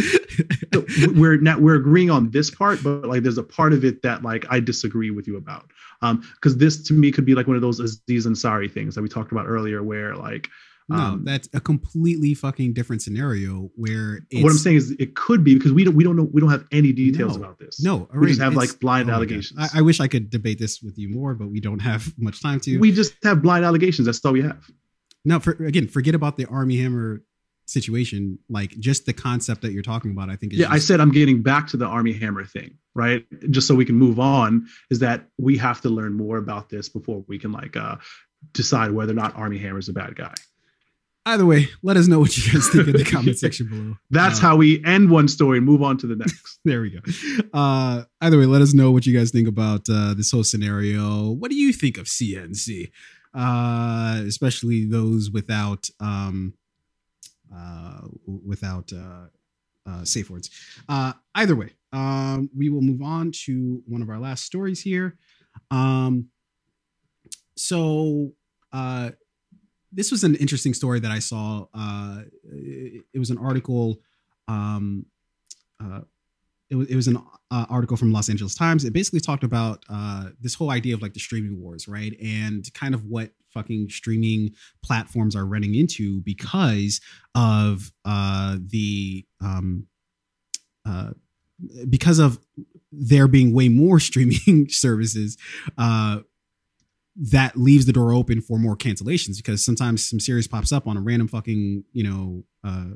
so 0.74 0.84
we're 1.14 1.36
not 1.36 1.60
we're 1.60 1.74
agreeing 1.74 2.10
on 2.10 2.30
this 2.30 2.50
part 2.50 2.82
but 2.82 3.06
like 3.06 3.22
there's 3.22 3.38
a 3.38 3.42
part 3.42 3.72
of 3.72 3.84
it 3.84 4.02
that 4.02 4.22
like 4.22 4.44
i 4.50 4.60
disagree 4.60 5.10
with 5.10 5.26
you 5.26 5.36
about 5.36 5.70
um 6.00 6.22
because 6.34 6.56
this 6.56 6.82
to 6.82 6.94
me 6.94 7.12
could 7.12 7.24
be 7.24 7.34
like 7.34 7.46
one 7.46 7.56
of 7.56 7.62
those 7.62 7.80
aziz 7.80 8.26
ansari 8.26 8.70
things 8.70 8.94
that 8.94 9.02
we 9.02 9.08
talked 9.08 9.32
about 9.32 9.46
earlier 9.46 9.82
where 9.82 10.16
like 10.16 10.48
no, 10.88 10.96
um, 10.96 11.24
that's 11.24 11.48
a 11.54 11.60
completely 11.60 12.34
fucking 12.34 12.72
different 12.72 13.02
scenario 13.02 13.70
where 13.76 14.20
it's, 14.30 14.42
what 14.42 14.50
i'm 14.50 14.58
saying 14.58 14.76
is 14.76 14.90
it 14.98 15.14
could 15.14 15.44
be 15.44 15.54
because 15.54 15.72
we 15.72 15.84
don't 15.84 15.94
we 15.94 16.04
don't 16.04 16.16
know 16.16 16.28
we 16.32 16.40
don't 16.40 16.50
have 16.50 16.64
any 16.72 16.92
details 16.92 17.36
No. 17.36 17.44
about 17.44 17.58
this 17.58 17.82
No, 17.82 18.08
we 18.14 18.26
just 18.28 18.40
have 18.40 18.54
like 18.54 18.78
blind 18.80 19.10
oh 19.10 19.14
allegations 19.14 19.58
I, 19.58 19.78
I 19.78 19.82
wish 19.82 20.00
I 20.00 20.08
could 20.08 20.30
debate 20.30 20.58
this 20.58 20.80
with 20.82 20.98
you 20.98 21.08
more, 21.08 21.34
but 21.34 21.48
we 21.48 21.60
don't 21.60 21.78
have 21.90 22.12
much 22.18 22.42
time 22.42 22.60
to. 22.60 22.78
we 22.78 22.92
just 22.92 23.14
have 23.22 23.42
blind 23.42 23.64
allegations 23.64 24.06
that's 24.06 24.24
all 24.24 24.32
we 24.32 24.42
have 24.42 24.64
no, 25.24 25.38
for, 25.38 25.52
again, 25.64 25.86
forget 25.86 26.16
about 26.16 26.36
the 26.36 26.46
Armie 26.46 26.78
Hammer 26.78 27.22
situation. 27.66 28.38
Like 28.48 28.70
just 28.80 29.06
the 29.06 29.12
concept 29.12 29.62
that 29.62 29.72
you're 29.72 29.82
talking 29.82 30.10
about, 30.10 30.28
I 30.30 30.36
think. 30.36 30.52
Is 30.52 30.58
yeah 30.58 30.66
i 30.70 30.78
said 30.78 31.00
i'm 31.00 31.12
getting 31.12 31.42
back 31.42 31.68
to 31.68 31.76
the 31.76 31.86
Armie 31.86 32.12
Hammer 32.12 32.44
thing 32.44 32.76
right 32.94 33.24
just 33.50 33.66
so 33.66 33.74
we 33.74 33.84
can 33.84 33.94
move 33.96 34.18
on 34.20 34.66
is 34.90 34.98
that 34.98 35.26
we 35.38 35.56
have 35.58 35.80
to 35.82 35.88
learn 35.88 36.12
more 36.12 36.38
about 36.38 36.68
this 36.68 36.88
before 36.88 37.24
we 37.28 37.38
can 37.38 37.52
like 37.52 37.76
uh 37.76 37.96
decide 38.52 38.90
whether 38.90 39.12
or 39.12 39.14
not 39.14 39.34
Armie 39.36 39.58
Hammer 39.58 39.78
is 39.78 39.88
a 39.88 39.92
bad 39.92 40.16
guy 40.16 40.34
Either 41.24 41.46
way, 41.46 41.68
let 41.84 41.96
us 41.96 42.08
know 42.08 42.18
what 42.18 42.36
you 42.36 42.52
guys 42.52 42.68
think 42.68 42.88
in 42.88 42.96
the 42.96 43.04
comment 43.10 43.38
section 43.38 43.68
below. 43.68 43.96
That's 44.10 44.38
Uh, 44.38 44.42
how 44.42 44.56
we 44.56 44.84
end 44.84 45.08
one 45.08 45.28
story 45.28 45.58
and 45.58 45.66
move 45.66 45.80
on 45.82 45.96
to 45.98 46.06
the 46.08 46.16
next. 46.16 46.58
there 46.64 46.80
we 46.80 46.90
go. 46.90 46.98
Uh, 47.54 48.02
either 48.20 48.38
way, 48.38 48.46
let 48.46 48.60
us 48.60 48.74
know 48.74 48.90
what 48.90 49.06
you 49.06 49.16
guys 49.16 49.30
think 49.30 49.46
about 49.46 49.82
uh, 49.88 50.14
this 50.14 50.32
whole 50.32 50.42
scenario. 50.42 51.30
What 51.30 51.50
do 51.52 51.56
you 51.56 51.72
think 51.72 51.96
of 51.96 52.06
CNC, 52.06 52.90
uh, 53.34 54.20
especially 54.26 54.84
those 54.84 55.30
without 55.30 55.88
um, 56.00 56.54
uh, 57.54 58.00
without 58.26 58.92
uh, 58.92 59.26
uh, 59.86 60.04
safe 60.04 60.28
words? 60.28 60.50
Uh, 60.88 61.12
either 61.36 61.54
way, 61.54 61.70
um, 61.92 62.50
we 62.56 62.68
will 62.68 62.82
move 62.82 63.00
on 63.00 63.30
to 63.44 63.80
one 63.86 64.02
of 64.02 64.10
our 64.10 64.18
last 64.18 64.44
stories 64.44 64.80
here. 64.82 65.16
Um, 65.70 66.30
so. 67.56 68.32
Uh, 68.72 69.10
this 69.92 70.10
was 70.10 70.24
an 70.24 70.34
interesting 70.36 70.74
story 70.74 71.00
that 71.00 71.10
I 71.10 71.18
saw. 71.18 71.66
Uh, 71.74 72.22
it, 72.44 73.04
it 73.14 73.18
was 73.18 73.30
an 73.30 73.38
article. 73.38 74.00
Um, 74.48 75.06
uh, 75.82 76.00
it 76.70 76.76
was, 76.76 76.88
it 76.88 76.96
was 76.96 77.08
an 77.08 77.18
uh, 77.50 77.66
article 77.68 77.96
from 77.96 78.12
Los 78.12 78.30
Angeles 78.30 78.54
Times. 78.54 78.84
It 78.84 78.94
basically 78.94 79.20
talked 79.20 79.44
about 79.44 79.84
uh, 79.90 80.30
this 80.40 80.54
whole 80.54 80.70
idea 80.70 80.94
of 80.94 81.02
like 81.02 81.12
the 81.12 81.20
streaming 81.20 81.60
wars, 81.60 81.86
right? 81.86 82.18
And 82.20 82.64
kind 82.72 82.94
of 82.94 83.04
what 83.04 83.30
fucking 83.52 83.90
streaming 83.90 84.54
platforms 84.82 85.36
are 85.36 85.44
running 85.44 85.74
into 85.74 86.20
because 86.22 87.00
of 87.34 87.92
uh, 88.06 88.56
the 88.58 89.26
um, 89.42 89.86
uh, 90.88 91.10
because 91.88 92.18
of 92.18 92.38
there 92.90 93.28
being 93.28 93.52
way 93.52 93.68
more 93.68 94.00
streaming 94.10 94.68
services. 94.68 95.36
Uh, 95.76 96.20
that 97.16 97.56
leaves 97.56 97.86
the 97.86 97.92
door 97.92 98.12
open 98.12 98.40
for 98.40 98.58
more 98.58 98.76
cancellations 98.76 99.36
because 99.36 99.64
sometimes 99.64 100.08
some 100.08 100.20
series 100.20 100.48
pops 100.48 100.72
up 100.72 100.86
on 100.86 100.96
a 100.96 101.00
random 101.00 101.28
fucking 101.28 101.84
you 101.92 102.02
know 102.02 102.44
uh, 102.64 102.90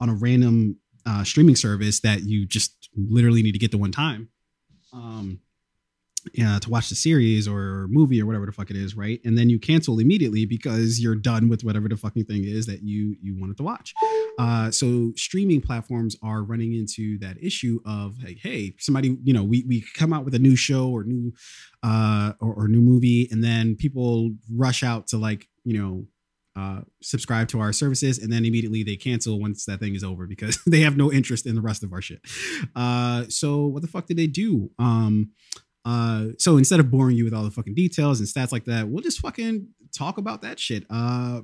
on 0.00 0.08
a 0.08 0.14
random 0.14 0.76
uh, 1.06 1.22
streaming 1.22 1.56
service 1.56 2.00
that 2.00 2.22
you 2.22 2.46
just 2.46 2.88
literally 2.96 3.42
need 3.42 3.52
to 3.52 3.58
get 3.58 3.70
the 3.70 3.78
one 3.78 3.92
time 3.92 4.28
um, 4.92 5.40
yeah, 6.32 6.58
to 6.58 6.70
watch 6.70 6.88
the 6.88 6.94
series 6.94 7.46
or 7.46 7.86
movie 7.90 8.20
or 8.22 8.26
whatever 8.26 8.46
the 8.46 8.52
fuck 8.52 8.70
it 8.70 8.76
is, 8.76 8.96
right? 8.96 9.20
And 9.24 9.36
then 9.36 9.50
you 9.50 9.58
cancel 9.58 9.98
immediately 9.98 10.46
because 10.46 11.00
you're 11.00 11.16
done 11.16 11.48
with 11.48 11.64
whatever 11.64 11.88
the 11.88 11.96
fucking 11.96 12.24
thing 12.24 12.44
is 12.44 12.66
that 12.66 12.82
you 12.82 13.16
you 13.20 13.38
wanted 13.38 13.56
to 13.58 13.62
watch. 13.62 13.92
Uh, 14.38 14.70
so 14.70 15.12
streaming 15.16 15.60
platforms 15.60 16.16
are 16.22 16.42
running 16.42 16.74
into 16.74 17.18
that 17.18 17.36
issue 17.42 17.80
of 17.86 18.16
like, 18.22 18.38
hey, 18.42 18.74
somebody, 18.78 19.16
you 19.22 19.32
know, 19.32 19.44
we 19.44 19.64
we 19.68 19.84
come 19.94 20.12
out 20.12 20.24
with 20.24 20.34
a 20.34 20.38
new 20.38 20.56
show 20.56 20.88
or 20.90 21.04
new 21.04 21.32
uh 21.82 22.32
or, 22.40 22.54
or 22.54 22.68
new 22.68 22.80
movie, 22.80 23.28
and 23.30 23.44
then 23.44 23.76
people 23.76 24.30
rush 24.52 24.82
out 24.82 25.06
to 25.08 25.16
like, 25.16 25.48
you 25.64 25.78
know, 25.78 26.06
uh, 26.56 26.80
subscribe 27.02 27.48
to 27.48 27.58
our 27.58 27.72
services 27.72 28.18
and 28.18 28.32
then 28.32 28.44
immediately 28.44 28.84
they 28.84 28.94
cancel 28.94 29.40
once 29.40 29.64
that 29.64 29.80
thing 29.80 29.94
is 29.96 30.04
over 30.04 30.26
because 30.26 30.56
they 30.66 30.80
have 30.80 30.96
no 30.96 31.12
interest 31.12 31.46
in 31.46 31.54
the 31.56 31.60
rest 31.60 31.82
of 31.82 31.92
our 31.92 32.00
shit. 32.00 32.20
Uh, 32.76 33.24
so 33.28 33.66
what 33.66 33.82
the 33.82 33.88
fuck 33.88 34.06
did 34.06 34.16
they 34.16 34.28
do? 34.28 34.70
Um, 34.78 35.30
uh, 35.84 36.28
so 36.38 36.56
instead 36.56 36.80
of 36.80 36.90
boring 36.90 37.16
you 37.16 37.24
with 37.24 37.34
all 37.34 37.42
the 37.42 37.50
fucking 37.50 37.74
details 37.74 38.20
and 38.20 38.28
stats 38.28 38.52
like 38.52 38.64
that, 38.64 38.88
we'll 38.88 39.02
just 39.02 39.20
fucking 39.20 39.68
talk 39.92 40.16
about 40.16 40.42
that 40.42 40.58
shit. 40.58 40.86
Uh, 40.88 41.40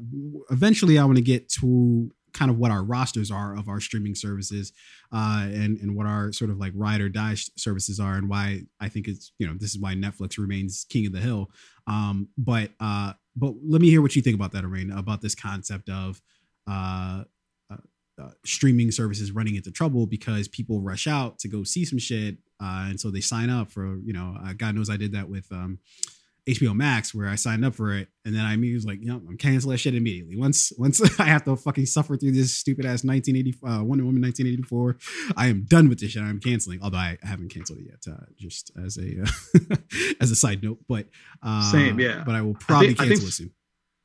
eventually, 0.50 0.98
I 0.98 1.04
want 1.04 1.16
to 1.16 1.22
get 1.22 1.48
to 1.60 2.10
kind 2.32 2.50
of 2.50 2.58
what 2.58 2.70
our 2.70 2.82
rosters 2.82 3.30
are 3.30 3.56
of 3.56 3.68
our 3.68 3.80
streaming 3.80 4.14
services, 4.14 4.72
uh, 5.12 5.42
and 5.44 5.78
and 5.78 5.96
what 5.96 6.06
our 6.06 6.32
sort 6.32 6.50
of 6.50 6.58
like 6.58 6.72
ride 6.74 7.00
or 7.00 7.08
die 7.08 7.34
services 7.56 8.00
are, 8.00 8.14
and 8.14 8.28
why 8.28 8.62
I 8.80 8.88
think 8.88 9.08
it's 9.08 9.32
you 9.38 9.46
know 9.46 9.54
this 9.56 9.70
is 9.70 9.78
why 9.78 9.94
Netflix 9.94 10.38
remains 10.38 10.86
king 10.88 11.06
of 11.06 11.12
the 11.12 11.20
hill. 11.20 11.50
Um, 11.86 12.28
but 12.36 12.70
uh, 12.80 13.12
but 13.36 13.54
let 13.66 13.80
me 13.80 13.90
hear 13.90 14.02
what 14.02 14.16
you 14.16 14.22
think 14.22 14.34
about 14.34 14.52
that, 14.52 14.64
Arain, 14.64 14.96
about 14.96 15.20
this 15.20 15.34
concept 15.34 15.88
of 15.88 16.20
uh, 16.66 17.24
uh, 17.70 17.76
uh, 18.22 18.30
streaming 18.44 18.90
services 18.90 19.32
running 19.32 19.56
into 19.56 19.70
trouble 19.70 20.06
because 20.06 20.48
people 20.48 20.80
rush 20.80 21.06
out 21.06 21.38
to 21.40 21.48
go 21.48 21.64
see 21.64 21.84
some 21.84 21.98
shit, 21.98 22.36
uh, 22.60 22.86
and 22.88 23.00
so 23.00 23.10
they 23.10 23.20
sign 23.20 23.50
up 23.50 23.70
for 23.70 23.98
you 24.04 24.12
know, 24.12 24.36
God 24.56 24.74
knows 24.74 24.90
I 24.90 24.96
did 24.96 25.12
that 25.12 25.28
with 25.28 25.50
um, 25.52 25.78
HBO 26.48 26.74
Max 26.74 27.14
where 27.14 27.28
I 27.28 27.34
signed 27.34 27.64
up 27.64 27.74
for 27.74 27.92
it, 27.94 28.08
and 28.24 28.34
then 28.34 28.44
I 28.44 28.54
immediately 28.54 28.74
was 28.76 28.86
like, 28.86 29.00
you 29.00 29.06
know, 29.08 29.20
I'm 29.28 29.36
canceling 29.36 29.72
that 29.72 29.78
shit 29.78 29.94
immediately. 29.94 30.36
Once 30.36 30.72
once 30.78 31.00
I 31.20 31.24
have 31.24 31.44
to 31.44 31.56
fucking 31.56 31.86
suffer 31.86 32.16
through 32.16 32.32
this 32.32 32.54
stupid 32.54 32.84
ass 32.84 33.04
1980 33.04 33.58
uh, 33.62 33.84
Wonder 33.84 34.04
Woman 34.04 34.22
1984, 34.22 34.96
I 35.36 35.46
am 35.48 35.64
done 35.68 35.88
with 35.88 36.00
this 36.00 36.12
shit. 36.12 36.22
I'm 36.22 36.40
canceling. 36.40 36.80
Although 36.82 36.98
I 36.98 37.18
haven't 37.22 37.50
canceled 37.50 37.80
it 37.80 37.86
yet, 37.86 38.12
uh, 38.12 38.24
just 38.36 38.70
as 38.84 38.96
a 38.98 39.22
uh, 39.22 39.76
as 40.20 40.30
a 40.30 40.36
side 40.36 40.62
note. 40.62 40.78
But 40.88 41.06
uh, 41.42 41.70
Same, 41.70 41.98
yeah. 42.00 42.22
But 42.24 42.34
I 42.34 42.42
will 42.42 42.54
probably 42.54 42.88
I 42.88 42.90
think- 42.90 43.00
I 43.00 43.04
cancel 43.06 43.20
think- 43.20 43.28
it 43.28 43.34
soon. 43.34 43.50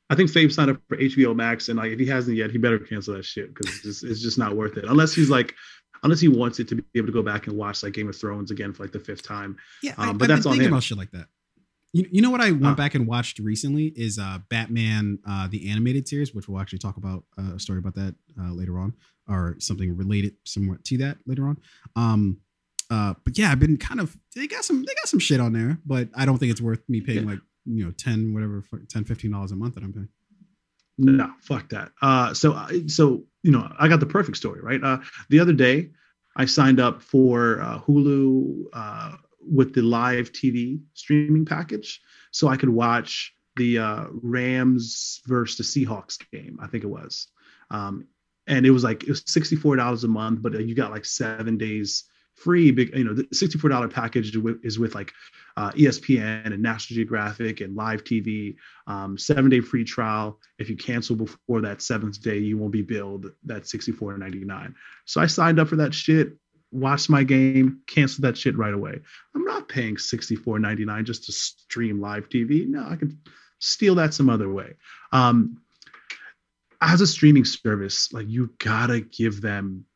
I 0.08 0.14
think 0.14 0.30
Fabe 0.30 0.52
signed 0.52 0.70
up 0.70 0.76
for 0.88 0.96
HBO 0.96 1.34
Max, 1.34 1.68
and 1.68 1.76
like 1.78 1.90
if 1.90 1.98
he 1.98 2.06
hasn't 2.06 2.36
yet, 2.36 2.52
he 2.52 2.58
better 2.58 2.78
cancel 2.78 3.14
that 3.16 3.24
shit 3.24 3.52
because 3.52 3.68
it's 3.74 3.82
just, 3.82 4.04
it's 4.04 4.20
just 4.22 4.38
not 4.38 4.54
worth 4.54 4.76
it. 4.76 4.84
Unless 4.84 5.14
he's 5.14 5.28
like, 5.30 5.52
unless 6.04 6.20
he 6.20 6.28
wants 6.28 6.60
it 6.60 6.68
to 6.68 6.76
be 6.76 6.84
able 6.94 7.08
to 7.08 7.12
go 7.12 7.24
back 7.24 7.48
and 7.48 7.56
watch 7.56 7.82
like 7.82 7.92
Game 7.94 8.08
of 8.08 8.14
Thrones 8.14 8.52
again 8.52 8.72
for 8.72 8.84
like 8.84 8.92
the 8.92 9.00
fifth 9.00 9.24
time. 9.24 9.56
Yeah, 9.82 9.94
um, 9.98 10.10
I, 10.10 10.12
but 10.12 10.22
I've 10.22 10.28
that's 10.28 10.42
been 10.42 10.50
on 10.50 10.52
thinking 10.52 10.66
him. 10.68 10.72
about 10.74 10.82
shit 10.84 10.96
like 10.96 11.10
that. 11.10 11.26
You, 11.92 12.06
you 12.10 12.20
know 12.22 12.30
what 12.30 12.40
I 12.42 12.50
went 12.50 12.76
back 12.76 12.94
and 12.94 13.06
watched 13.06 13.38
recently 13.38 13.86
is 13.96 14.18
uh, 14.18 14.38
Batman 14.50 15.18
uh, 15.26 15.48
the 15.48 15.70
animated 15.70 16.06
series, 16.06 16.34
which 16.34 16.48
we'll 16.48 16.60
actually 16.60 16.78
talk 16.80 16.96
about 16.98 17.24
uh, 17.38 17.54
a 17.54 17.58
story 17.60 17.78
about 17.78 17.94
that 17.94 18.14
uh, 18.40 18.52
later 18.52 18.78
on, 18.78 18.92
or 19.28 19.56
something 19.58 19.96
related 19.96 20.34
somewhat 20.44 20.84
to 20.84 20.98
that 20.98 21.18
later 21.26 21.46
on. 21.46 21.58
Um, 21.94 22.38
uh, 22.90 23.14
but 23.24 23.38
yeah, 23.38 23.50
I've 23.50 23.58
been 23.60 23.76
kind 23.78 24.00
of 24.00 24.16
they 24.34 24.46
got 24.46 24.64
some 24.64 24.80
they 24.82 24.94
got 24.94 25.08
some 25.08 25.20
shit 25.20 25.40
on 25.40 25.52
there, 25.52 25.78
but 25.86 26.08
I 26.14 26.26
don't 26.26 26.38
think 26.38 26.52
it's 26.52 26.60
worth 26.60 26.80
me 26.88 27.00
paying 27.00 27.24
like 27.26 27.40
you 27.64 27.84
know 27.84 27.92
10 27.92 28.34
whatever 28.34 28.62
10 28.88 29.04
15 29.04 29.30
dollars 29.30 29.52
a 29.52 29.56
month 29.56 29.74
that 29.74 29.82
I'm 29.84 29.92
paying. 29.92 30.08
No, 30.98 31.30
fuck 31.40 31.68
that. 31.70 31.92
Uh, 32.02 32.32
so 32.34 32.52
I- 32.54 32.84
so 32.86 33.24
you 33.42 33.52
know, 33.52 33.72
I 33.78 33.88
got 33.88 34.00
the 34.00 34.06
perfect 34.06 34.36
story, 34.36 34.60
right? 34.60 34.82
Uh, 34.82 34.98
the 35.30 35.38
other 35.40 35.52
day, 35.52 35.90
I 36.36 36.44
signed 36.46 36.80
up 36.80 37.00
for 37.00 37.60
uh, 37.62 37.78
Hulu 37.80 38.64
uh, 38.72 39.16
with 39.50 39.74
the 39.74 39.82
live 39.82 40.32
TV 40.32 40.80
streaming 40.94 41.44
package, 41.44 42.00
so 42.30 42.48
I 42.48 42.56
could 42.56 42.68
watch 42.68 43.32
the 43.56 43.78
uh, 43.78 44.04
Rams 44.10 45.22
versus 45.26 45.56
the 45.56 45.86
Seahawks 45.86 46.18
game. 46.30 46.58
I 46.60 46.66
think 46.66 46.84
it 46.84 46.88
was, 46.88 47.28
um, 47.70 48.06
and 48.46 48.66
it 48.66 48.70
was 48.70 48.84
like 48.84 49.02
it 49.02 49.08
was 49.08 49.22
sixty 49.26 49.56
four 49.56 49.76
dollars 49.76 50.04
a 50.04 50.08
month, 50.08 50.42
but 50.42 50.54
uh, 50.54 50.58
you 50.58 50.74
got 50.74 50.90
like 50.90 51.04
seven 51.04 51.56
days 51.58 52.04
free. 52.36 52.72
You 52.94 53.04
know, 53.04 53.14
the 53.14 53.26
sixty 53.32 53.58
four 53.58 53.70
dollar 53.70 53.88
package 53.88 54.30
is 54.30 54.38
with, 54.38 54.64
is 54.64 54.78
with 54.78 54.94
like 54.94 55.12
uh, 55.56 55.72
ESPN 55.72 56.46
and 56.46 56.62
National 56.62 56.96
Geographic 56.96 57.60
and 57.60 57.74
live 57.74 58.04
TV. 58.04 58.56
Um, 58.86 59.18
seven 59.18 59.50
day 59.50 59.60
free 59.60 59.84
trial. 59.84 60.38
If 60.58 60.68
you 60.68 60.76
cancel 60.76 61.16
before 61.16 61.62
that 61.62 61.82
seventh 61.82 62.22
day, 62.22 62.38
you 62.38 62.58
won't 62.58 62.72
be 62.72 62.82
billed 62.82 63.32
that 63.44 63.66
sixty 63.66 63.92
four 63.92 64.16
ninety 64.16 64.44
nine. 64.44 64.74
So 65.06 65.20
I 65.20 65.26
signed 65.26 65.58
up 65.58 65.68
for 65.68 65.76
that 65.76 65.94
shit. 65.94 66.36
Watched 66.76 67.08
my 67.08 67.24
game, 67.24 67.80
cancel 67.86 68.22
that 68.22 68.36
shit 68.36 68.54
right 68.58 68.74
away. 68.74 69.00
I'm 69.34 69.44
not 69.44 69.66
paying 69.66 69.96
sixty 69.96 70.36
four 70.36 70.58
ninety 70.58 70.84
nine 70.84 71.06
just 71.06 71.24
to 71.24 71.32
stream 71.32 72.02
live 72.02 72.28
TV. 72.28 72.68
No, 72.68 72.86
I 72.86 72.96
can 72.96 73.18
steal 73.58 73.94
that 73.94 74.12
some 74.12 74.28
other 74.28 74.52
way. 74.52 74.74
Um, 75.10 75.62
as 76.82 77.00
a 77.00 77.06
streaming 77.06 77.46
service, 77.46 78.12
like 78.12 78.28
you 78.28 78.50
gotta 78.58 79.00
give 79.00 79.40
them 79.40 79.86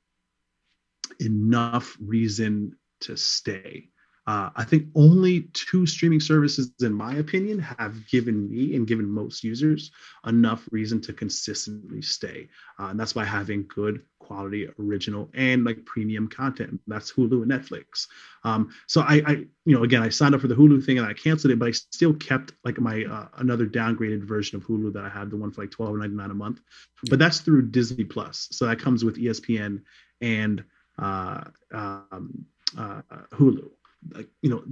enough 1.20 1.98
reason 2.01 2.78
to 3.01 3.15
stay. 3.15 3.90
Uh, 4.31 4.48
I 4.55 4.62
think 4.62 4.86
only 4.94 5.48
two 5.55 5.86
streaming 5.86 6.20
services, 6.20 6.70
in 6.82 6.93
my 6.93 7.16
opinion, 7.16 7.59
have 7.59 8.07
given 8.07 8.48
me 8.48 8.77
and 8.77 8.86
given 8.86 9.11
most 9.11 9.43
users 9.43 9.90
enough 10.24 10.69
reason 10.70 11.01
to 11.01 11.12
consistently 11.12 12.01
stay. 12.01 12.48
Uh, 12.78 12.90
and 12.90 13.01
that's 13.01 13.12
by 13.12 13.24
having 13.24 13.66
good 13.66 14.02
quality, 14.20 14.69
original, 14.78 15.28
and 15.35 15.65
like 15.65 15.85
premium 15.85 16.28
content. 16.28 16.81
That's 16.86 17.11
Hulu 17.11 17.43
and 17.43 17.51
Netflix. 17.51 18.07
Um, 18.44 18.73
so 18.86 19.01
I, 19.01 19.20
I, 19.27 19.32
you 19.65 19.74
know, 19.74 19.82
again, 19.82 20.01
I 20.01 20.11
signed 20.11 20.36
up 20.36 20.43
for 20.43 20.47
the 20.47 20.55
Hulu 20.55 20.86
thing 20.86 20.98
and 20.98 21.09
I 21.09 21.12
canceled 21.12 21.51
it, 21.51 21.59
but 21.59 21.66
I 21.66 21.73
still 21.73 22.15
kept 22.15 22.52
like 22.65 22.78
my 22.78 23.05
uh, 23.11 23.27
another 23.39 23.66
downgraded 23.66 24.23
version 24.23 24.57
of 24.57 24.65
Hulu 24.65 24.93
that 24.93 25.05
I 25.05 25.09
had, 25.09 25.32
the 25.32 25.39
one 25.39 25.51
for 25.51 25.62
like 25.62 25.73
twelve 25.73 25.97
ninety 25.97 26.15
nine 26.15 26.31
a 26.31 26.35
month. 26.35 26.61
But 27.09 27.19
that's 27.19 27.40
through 27.40 27.70
Disney 27.70 28.05
Plus, 28.05 28.47
so 28.52 28.66
that 28.66 28.78
comes 28.78 29.05
with 29.05 29.16
ESPN 29.16 29.82
and 30.20 30.62
uh, 31.01 31.40
um, 31.73 32.44
uh, 32.78 33.02
Hulu. 33.32 33.70
Like 34.14 34.28
you 34.40 34.48
know, 34.48 34.64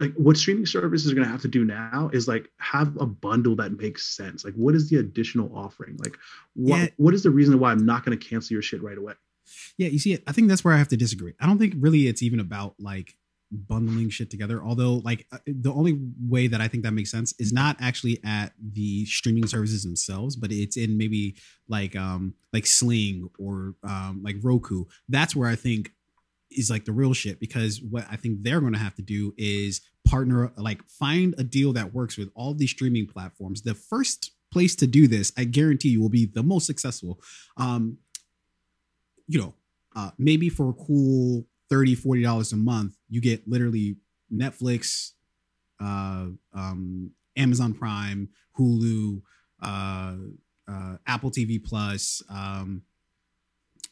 like 0.00 0.12
what 0.14 0.36
streaming 0.36 0.66
services 0.66 1.10
are 1.10 1.14
going 1.14 1.26
to 1.26 1.30
have 1.30 1.42
to 1.42 1.48
do 1.48 1.64
now 1.64 2.10
is 2.12 2.26
like 2.26 2.50
have 2.58 2.96
a 3.00 3.06
bundle 3.06 3.54
that 3.56 3.72
makes 3.78 4.04
sense. 4.16 4.44
Like, 4.44 4.54
what 4.54 4.74
is 4.74 4.90
the 4.90 4.96
additional 4.98 5.56
offering? 5.56 5.96
Like, 5.98 6.18
what 6.54 6.78
Yeah. 6.78 6.88
what 6.96 7.14
is 7.14 7.22
the 7.22 7.30
reason 7.30 7.58
why 7.60 7.70
I'm 7.70 7.86
not 7.86 8.04
going 8.04 8.18
to 8.18 8.24
cancel 8.28 8.54
your 8.54 8.62
shit 8.62 8.82
right 8.82 8.98
away? 8.98 9.14
Yeah, 9.78 9.88
you 9.88 9.98
see, 9.98 10.18
I 10.26 10.32
think 10.32 10.48
that's 10.48 10.64
where 10.64 10.74
I 10.74 10.78
have 10.78 10.88
to 10.88 10.96
disagree. 10.96 11.34
I 11.40 11.46
don't 11.46 11.58
think 11.58 11.74
really 11.78 12.08
it's 12.08 12.22
even 12.22 12.40
about 12.40 12.74
like 12.78 13.14
bundling 13.52 14.08
shit 14.08 14.30
together. 14.30 14.62
Although, 14.64 14.94
like, 15.04 15.26
uh, 15.30 15.38
the 15.46 15.72
only 15.72 16.00
way 16.26 16.46
that 16.46 16.60
I 16.60 16.68
think 16.68 16.84
that 16.84 16.92
makes 16.92 17.10
sense 17.10 17.34
is 17.38 17.52
not 17.52 17.76
actually 17.80 18.18
at 18.24 18.52
the 18.58 19.04
streaming 19.04 19.46
services 19.46 19.82
themselves, 19.84 20.36
but 20.36 20.50
it's 20.50 20.76
in 20.76 20.96
maybe 20.96 21.36
like 21.68 21.94
um 21.94 22.34
like 22.52 22.66
Sling 22.66 23.28
or 23.38 23.74
um 23.84 24.22
like 24.24 24.36
Roku. 24.42 24.86
That's 25.08 25.36
where 25.36 25.48
I 25.48 25.54
think 25.54 25.92
is 26.56 26.70
like 26.70 26.84
the 26.84 26.92
real 26.92 27.12
shit 27.12 27.40
because 27.40 27.80
what 27.80 28.06
I 28.10 28.16
think 28.16 28.42
they're 28.42 28.60
going 28.60 28.72
to 28.72 28.78
have 28.78 28.94
to 28.96 29.02
do 29.02 29.34
is 29.36 29.80
partner, 30.06 30.52
like, 30.56 30.82
find 30.88 31.34
a 31.38 31.44
deal 31.44 31.72
that 31.74 31.94
works 31.94 32.16
with 32.16 32.30
all 32.34 32.54
these 32.54 32.70
streaming 32.70 33.06
platforms. 33.06 33.62
The 33.62 33.74
first 33.74 34.32
place 34.52 34.74
to 34.76 34.86
do 34.86 35.06
this, 35.06 35.32
I 35.36 35.44
guarantee 35.44 35.90
you, 35.90 36.00
will 36.00 36.08
be 36.08 36.26
the 36.26 36.42
most 36.42 36.66
successful. 36.66 37.20
Um, 37.56 37.98
you 39.26 39.40
know, 39.40 39.54
uh, 39.94 40.10
maybe 40.18 40.48
for 40.48 40.70
a 40.70 40.72
cool 40.72 41.46
30 41.72 41.94
40 41.94 42.22
dollars 42.22 42.52
a 42.52 42.56
month 42.56 42.96
you 43.08 43.20
get 43.20 43.48
literally 43.48 43.96
netflix 44.32 45.12
uh, 45.80 46.26
um, 46.52 47.10
amazon 47.36 47.72
prime 47.72 48.28
hulu 48.58 49.22
uh, 49.62 50.14
uh, 50.68 50.96
apple 51.06 51.30
tv 51.30 51.62
plus 51.62 52.22
um, 52.28 52.82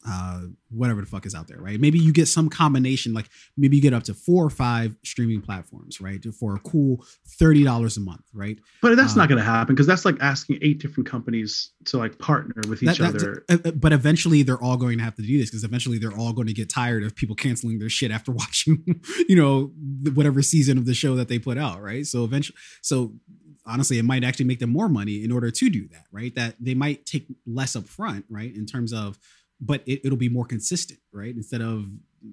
uh 0.09 0.43
whatever 0.71 1.01
the 1.03 1.07
fuck 1.07 1.27
is 1.27 1.35
out 1.35 1.47
there 1.47 1.59
right? 1.61 1.79
Maybe 1.81 1.99
you 1.99 2.13
get 2.13 2.27
some 2.27 2.49
combination 2.49 3.13
like 3.13 3.29
maybe 3.57 3.77
you 3.77 3.83
get 3.83 3.93
up 3.93 4.05
to 4.05 4.15
four 4.15 4.45
or 4.45 4.51
five 4.51 4.97
streaming 5.05 5.43
platforms 5.43 6.01
right 6.01 6.25
for 6.39 6.55
a 6.57 6.59
cool 6.61 7.05
$30 7.39 7.97
a 7.97 8.01
month 8.01 8.23
right? 8.33 8.59
But 8.81 8.97
that's 8.97 9.13
Um, 9.13 9.19
not 9.19 9.29
going 9.29 9.39
to 9.39 9.45
happen 9.45 9.75
because 9.75 9.87
that's 9.87 10.05
like 10.07 10.17
asking 10.21 10.59
eight 10.63 10.79
different 10.81 11.07
companies 11.09 11.71
to 11.87 11.99
like 11.99 12.19
partner 12.19 12.63
with 12.69 12.83
each 12.83 12.99
That- 12.99 13.15
other. 13.15 13.45
uh, 13.51 13.59
uh, 13.65 13.71
but 13.73 13.93
eventually 13.93 14.43
they're 14.43 14.63
all 14.63 14.77
going 14.79 14.99
to 14.99 15.05
have 15.05 15.17
to 15.17 15.23
do 15.23 15.39
this 15.39 15.51
because 15.51 15.65
eventually 15.65 15.99
they're 15.99 16.17
all 16.17 16.33
going 16.33 16.47
to 16.47 16.55
get 16.55 16.71
tired 16.71 17.03
of 17.05 17.15
people 17.15 17.37
canceling 17.37 17.79
their 17.79 17.91
shit 17.91 18.11
after 18.11 18.33
watching 18.43 18.83
you 19.29 19.37
know 19.37 19.73
whatever 20.15 20.41
season 20.41 20.79
of 20.79 20.87
the 20.87 20.95
show 20.95 21.15
that 21.17 21.29
they 21.29 21.39
put 21.39 21.59
out 21.59 21.83
right? 21.83 22.07
So 22.07 22.25
eventually 22.25 22.57
so 22.81 23.13
honestly 23.67 23.99
it 23.99 24.05
might 24.05 24.25
actually 24.25 24.47
make 24.47 24.59
them 24.61 24.71
more 24.71 24.89
money 24.89 25.23
in 25.23 25.31
order 25.31 25.51
to 25.51 25.69
do 25.69 25.87
that 25.89 26.05
right? 26.11 26.35
That 26.35 26.55
they 26.59 26.75
might 26.75 27.05
take 27.05 27.27
less 27.47 27.77
up 27.77 27.87
front 27.87 28.25
right 28.31 28.55
in 28.55 28.65
terms 28.67 28.93
of 28.95 29.19
but 29.61 29.83
it, 29.87 30.01
it'll 30.05 30.19
be 30.19 30.29
more 30.29 30.45
consistent 30.45 31.01
right? 31.13 31.35
Instead 31.35 31.61
of 31.61 31.87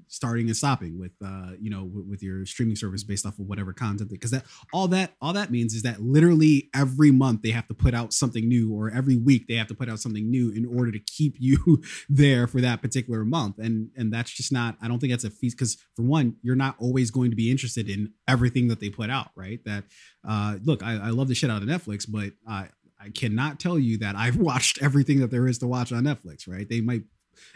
starting 0.10 0.48
and 0.48 0.58
stopping 0.58 1.00
with 1.00 1.14
uh 1.26 1.52
you 1.62 1.70
know 1.70 1.86
with, 1.86 2.06
with 2.08 2.22
your 2.22 2.46
streaming 2.46 2.76
service 2.76 3.06
based 3.06 3.26
off 3.26 3.40
of 3.40 3.48
whatever 3.48 3.72
content 3.72 4.10
because 4.10 4.32
that 4.32 4.44
all 4.74 4.86
that 4.86 5.14
all 5.22 5.32
that 5.32 5.50
means 5.50 5.74
is 5.74 5.82
that 5.82 6.02
literally 6.02 6.70
every 6.76 7.10
month 7.10 7.42
they 7.42 7.52
have 7.52 7.66
to 7.66 7.74
put 7.74 7.94
out 7.94 8.12
something 8.12 8.50
new 8.50 8.74
or 8.74 8.92
every 8.92 9.16
week 9.16 9.48
they 9.48 9.54
have 9.54 9.68
to 9.68 9.74
put 9.74 9.88
out 9.90 9.98
something 9.98 10.30
new 10.30 10.52
in 10.52 10.66
order 10.66 10.92
to 10.92 11.00
keep 11.00 11.36
you 11.40 11.82
there 12.10 12.48
for 12.48 12.60
that 12.60 12.82
particular 12.82 13.24
month. 13.24 13.58
And 13.60 13.90
and 13.96 14.12
that's 14.12 14.32
just 14.32 14.52
not 14.52 14.76
i 14.82 14.88
don't 14.88 15.00
think 15.00 15.14
that's 15.14 15.24
a 15.24 15.30
feast 15.30 15.58
because 15.58 15.78
for 15.96 16.04
one 16.04 16.36
you're 16.42 16.56
not 16.56 16.76
always 16.80 17.10
going 17.10 17.30
to 17.30 17.38
be 17.38 17.50
interested 17.50 17.90
in 17.90 18.12
everything 18.28 18.68
that 18.68 18.80
they 18.80 18.90
put 18.90 19.10
out 19.10 19.30
right? 19.36 19.60
That 19.66 19.86
uh 20.28 20.58
look 20.64 20.84
i, 20.84 20.94
I 20.94 21.10
love 21.10 21.30
the 21.30 21.36
shit 21.36 21.50
out 21.50 21.62
of 21.62 21.68
netflix 21.68 22.06
but 22.10 22.34
i 22.48 22.70
I 23.00 23.10
cannot 23.10 23.60
tell 23.60 23.78
you 23.78 24.00
that 24.00 24.16
I've 24.16 24.38
watched 24.38 24.82
everything 24.82 25.20
that 25.20 25.30
there 25.30 25.48
is 25.48 25.60
to 25.60 25.68
watch 25.68 25.92
on 25.92 26.04
Netflix, 26.04 26.48
right? 26.48 26.68
They 26.68 26.82
might 26.82 27.04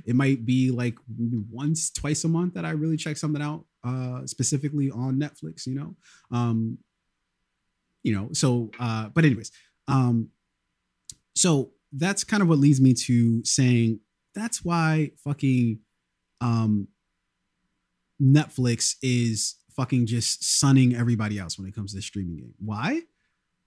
it 0.06 0.16
might 0.16 0.46
be 0.46 0.72
like 0.72 0.96
maybe 1.18 1.44
once 1.50 1.90
twice 1.92 2.24
a 2.24 2.28
month 2.28 2.54
that 2.54 2.66
i 2.66 2.72
really 2.72 2.98
check 2.98 3.18
something 3.18 3.42
out 3.42 3.66
uh 3.84 4.26
specifically 4.26 4.92
on 4.92 5.16
netflix 5.20 5.66
you 5.66 5.76
know? 5.76 5.96
Um 6.32 6.78
you 8.04 8.14
know 8.14 8.30
so 8.34 8.72
uh 8.80 9.10
but 9.10 9.26
anyways 9.26 9.52
um 9.88 10.30
so 11.36 11.72
that's 11.94 12.24
kind 12.24 12.42
of 12.42 12.50
what 12.50 12.58
leads 12.60 12.82
me 12.82 12.94
to 12.94 13.44
saying 13.46 14.00
that's 14.34 14.64
why 14.64 15.12
fucking 15.24 15.80
um 16.40 16.88
netflix 18.22 18.96
is 19.02 19.56
fucking 19.76 20.06
just 20.06 20.60
sunning 20.60 20.96
everybody 20.96 21.40
else 21.40 21.58
when 21.58 21.68
it 21.68 21.76
comes 21.76 21.92
to 21.92 21.98
the 21.98 22.02
streaming 22.02 22.38
game. 22.38 22.54
Why? 22.60 23.02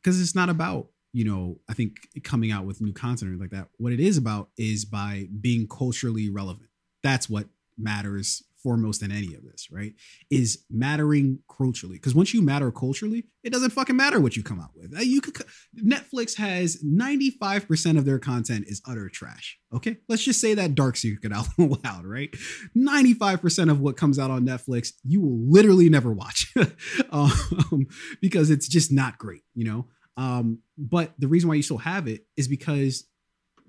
Because 0.02 0.20
it's 0.20 0.34
not 0.34 0.48
about 0.48 0.88
you 1.14 1.24
know 1.24 1.56
i 1.70 1.72
think 1.72 1.96
coming 2.24 2.50
out 2.50 2.66
with 2.66 2.82
new 2.82 2.92
content 2.92 3.40
like 3.40 3.50
that 3.50 3.68
what 3.78 3.92
it 3.92 4.00
is 4.00 4.18
about 4.18 4.48
is 4.58 4.84
by 4.84 5.28
being 5.40 5.66
culturally 5.68 6.28
relevant. 6.30 6.68
That's 7.02 7.28
what 7.28 7.46
matters 7.78 8.42
foremost 8.62 9.02
in 9.02 9.12
any 9.12 9.34
of 9.34 9.44
this 9.44 9.68
right? 9.70 9.92
Is 10.30 10.64
mattering 10.70 11.40
culturally. 11.54 11.96
Because 11.96 12.14
once 12.14 12.32
you 12.32 12.40
matter 12.40 12.70
culturally 12.70 13.24
it 13.42 13.52
doesn't 13.52 13.70
fucking 13.70 13.96
matter 13.96 14.20
what 14.20 14.36
you 14.36 14.42
come 14.42 14.58
out 14.58 14.70
with. 14.74 14.96
Uh, 14.96 15.02
you 15.02 15.20
could 15.20 15.36
netflix 15.78 16.38
has 16.38 16.82
95% 16.82 17.98
of 17.98 18.06
their 18.06 18.18
content 18.18 18.64
is 18.66 18.80
utter 18.88 19.08
trash 19.08 19.58
okay? 19.74 19.98
Let's 20.08 20.24
just 20.24 20.40
say 20.40 20.54
that 20.54 20.74
dark 20.74 20.96
secret 20.96 21.32
out 21.34 21.46
loud 21.58 22.06
right? 22.06 22.34
95% 22.76 23.70
of 23.70 23.80
what 23.80 23.96
comes 23.98 24.18
out 24.18 24.30
on 24.30 24.46
netflix 24.46 24.92
you 25.04 25.20
will 25.20 25.38
literally 25.50 25.88
never 25.88 26.12
watch. 26.12 26.52
Um, 27.10 27.86
because 28.20 28.50
it's 28.50 28.66
just 28.66 28.90
not 28.90 29.18
great 29.18 29.42
you 29.54 29.64
know 29.64 29.86
um, 30.16 30.58
but 30.78 31.12
the 31.18 31.28
reason 31.28 31.48
why 31.48 31.54
you 31.56 31.62
still 31.62 31.78
have 31.78 32.06
it 32.08 32.26
is 32.36 32.48
because 32.48 33.04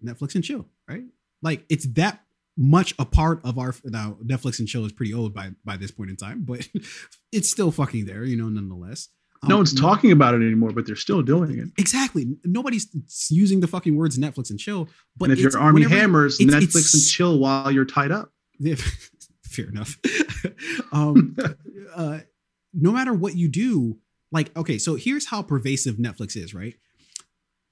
Netflix 0.03 0.35
and 0.35 0.43
chill, 0.43 0.65
right? 0.88 1.03
Like 1.41 1.65
it's 1.69 1.85
that 1.93 2.22
much 2.57 2.93
a 2.97 3.05
part 3.05 3.41
of 3.43 3.57
our 3.57 3.73
now 3.84 4.17
Netflix 4.23 4.59
and 4.59 4.67
chill 4.67 4.85
is 4.85 4.91
pretty 4.93 5.13
old 5.13 5.34
by 5.34 5.51
by 5.65 5.77
this 5.77 5.91
point 5.91 6.09
in 6.09 6.15
time, 6.15 6.43
but 6.43 6.67
it's 7.31 7.49
still 7.49 7.72
fucking 7.72 8.05
there, 8.05 8.23
you 8.23 8.38
know, 8.38 8.47
nonetheless. 8.49 9.09
no 9.43 9.55
Um, 9.55 9.59
one's 9.59 9.73
talking 9.73 10.11
about 10.11 10.34
it 10.35 10.38
anymore, 10.38 10.72
but 10.72 10.85
they're 10.85 10.95
still 10.95 11.22
doing 11.22 11.57
it. 11.59 11.67
Exactly. 11.77 12.35
Nobody's 12.45 12.88
using 13.30 13.59
the 13.59 13.67
fucking 13.67 13.95
words 13.95 14.17
Netflix 14.17 14.49
and 14.49 14.59
chill. 14.59 14.88
But 15.17 15.26
and 15.30 15.34
if 15.34 15.39
you're 15.39 15.57
Armie 15.59 15.81
whenever- 15.84 15.95
Hammers, 16.01 16.39
it's- 16.39 16.55
Netflix 16.55 16.67
it's- 16.77 16.93
and 16.93 17.03
chill 17.03 17.39
while 17.39 17.72
you're 17.72 17.85
tied 17.85 18.11
up. 18.11 18.31
Fair 19.43 19.67
enough. 19.69 19.97
um, 20.91 21.35
uh, 21.93 22.19
no 22.73 22.91
matter 22.91 23.13
what 23.13 23.35
you 23.35 23.47
do, 23.49 23.97
like, 24.35 24.55
okay, 24.55 24.77
so 24.77 24.95
here's 24.95 25.25
how 25.25 25.41
pervasive 25.41 25.95
Netflix 25.95 26.37
is, 26.37 26.53
right? 26.53 26.75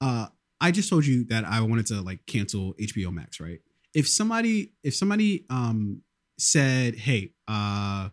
Uh, 0.00 0.26
I 0.60 0.70
just 0.70 0.88
told 0.88 1.06
you 1.06 1.24
that 1.26 1.44
I 1.44 1.60
wanted 1.60 1.86
to 1.86 2.00
like 2.00 2.26
cancel 2.26 2.74
HBO 2.74 3.12
Max, 3.12 3.38
right? 3.40 3.60
If 3.94 4.08
somebody, 4.08 4.72
if 4.82 4.94
somebody 4.94 5.46
um 5.50 6.02
said, 6.38 6.96
hey, 6.96 7.32
uh, 7.46 8.08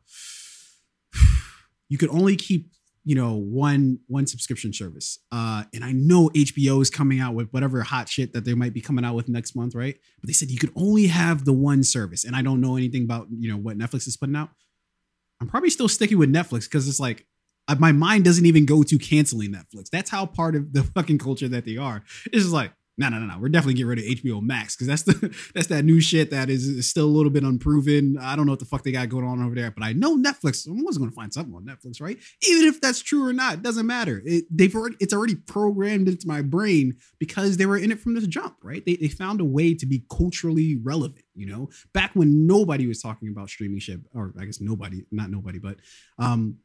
you 1.90 1.98
could 1.98 2.10
only 2.10 2.36
keep 2.36 2.72
you 3.04 3.16
know 3.16 3.34
one 3.34 4.00
one 4.08 4.28
subscription 4.28 4.72
service 4.72 5.20
uh 5.32 5.64
and 5.74 5.84
i 5.84 5.92
know 5.92 6.30
hbo 6.36 6.82
is 6.82 6.90
coming 6.90 7.20
out 7.20 7.34
with 7.34 7.50
whatever 7.50 7.82
hot 7.82 8.08
shit 8.08 8.32
that 8.34 8.46
they 8.46 8.54
might 8.54 8.74
be 8.74 8.82
coming 8.82 9.04
out 9.04 9.16
with 9.16 9.28
next 9.28 9.56
month 9.56 9.74
right 9.74 9.98
but 10.20 10.28
they 10.28 10.34
said 10.34 10.52
you 10.52 10.60
could 10.60 10.72
only 10.76 11.08
have 11.08 11.44
the 11.46 11.54
one 11.54 11.84
service 11.84 12.24
and 12.24 12.36
i 12.36 12.42
don't 12.42 12.62
know 12.62 12.78
anything 12.78 13.04
about 13.04 13.28
you 13.32 13.50
know 13.50 13.58
what 13.58 13.78
netflix 13.78 14.08
is 14.08 14.16
putting 14.18 14.36
out 14.36 14.50
i'm 15.40 15.48
probably 15.48 15.70
still 15.70 15.90
sticking 15.90 16.18
with 16.18 16.32
netflix 16.32 16.66
because 16.66 16.88
it's 16.88 17.00
like 17.00 17.26
my 17.80 17.92
mind 17.92 18.24
doesn't 18.24 18.46
even 18.46 18.66
go 18.66 18.84
to 18.84 18.98
canceling 18.98 19.52
netflix 19.52 19.90
that's 19.92 20.10
how 20.10 20.26
part 20.26 20.56
of 20.56 20.74
the 20.74 20.84
fucking 20.96 21.18
culture 21.18 21.48
that 21.48 21.66
they 21.66 21.78
are 21.78 22.04
it's 22.26 22.44
just 22.44 22.54
like 22.54 22.72
no, 22.98 23.10
no, 23.10 23.20
no, 23.20 23.26
no. 23.26 23.40
We're 23.40 23.50
definitely 23.50 23.76
getting 23.76 23.88
rid 23.88 24.00
of 24.00 24.06
HBO 24.06 24.42
Max 24.42 24.76
because 24.76 24.88
that's 24.88 25.04
the 25.04 25.36
that's 25.56 25.68
that 25.68 25.84
new 25.84 26.00
shit 26.02 26.30
that 26.32 26.50
is, 26.50 26.68
is 26.68 26.90
still 26.90 27.06
a 27.06 27.10
little 27.10 27.32
bit 27.32 27.44
unproven. 27.44 28.18
I 28.20 28.36
don't 28.36 28.46
know 28.46 28.52
what 28.52 28.60
the 28.60 28.66
fuck 28.66 28.84
they 28.84 28.92
got 28.92 29.10
going 29.10 29.26
on 29.26 29.44
over 29.44 29.56
there, 29.56 29.72
but 29.72 29.84
I 29.84 29.94
know 29.94 30.18
Netflix. 30.18 30.58
Someone's 30.58 30.98
going 30.98 31.10
to 31.10 31.16
find 31.16 31.34
something 31.34 31.54
on 31.56 31.66
Netflix, 31.66 32.02
right? 32.02 32.18
Even 32.48 32.68
if 32.68 32.82
that's 32.82 33.02
true 33.02 33.26
or 33.26 33.34
not, 33.34 33.56
it 33.56 33.62
doesn't 33.64 33.88
matter. 33.88 34.22
It, 34.26 34.46
they've 34.52 34.76
already 34.76 34.98
it's 35.00 35.14
already 35.14 35.36
programmed 35.36 36.10
into 36.10 36.28
my 36.28 36.42
brain 36.42 36.98
because 37.20 37.58
they 37.58 37.66
were 37.66 37.78
in 37.78 37.92
it 37.92 38.00
from 38.00 38.14
this 38.14 38.28
jump, 38.28 38.58
right? 38.62 38.86
They 38.86 38.98
they 38.98 39.08
found 39.08 39.42
a 39.42 39.46
way 39.46 39.74
to 39.74 39.86
be 39.86 40.04
culturally 40.16 40.78
relevant. 40.84 41.24
You 41.34 41.48
know, 41.48 41.70
back 41.94 42.12
when 42.14 42.46
nobody 42.46 42.88
was 42.88 43.02
talking 43.02 43.30
about 43.30 43.50
streaming 43.50 43.80
shit, 43.80 44.02
or 44.14 44.34
I 44.40 44.46
guess 44.46 44.60
nobody, 44.62 45.06
not 45.12 45.32
nobody, 45.32 45.60
but 45.60 45.78
um, 46.20 46.58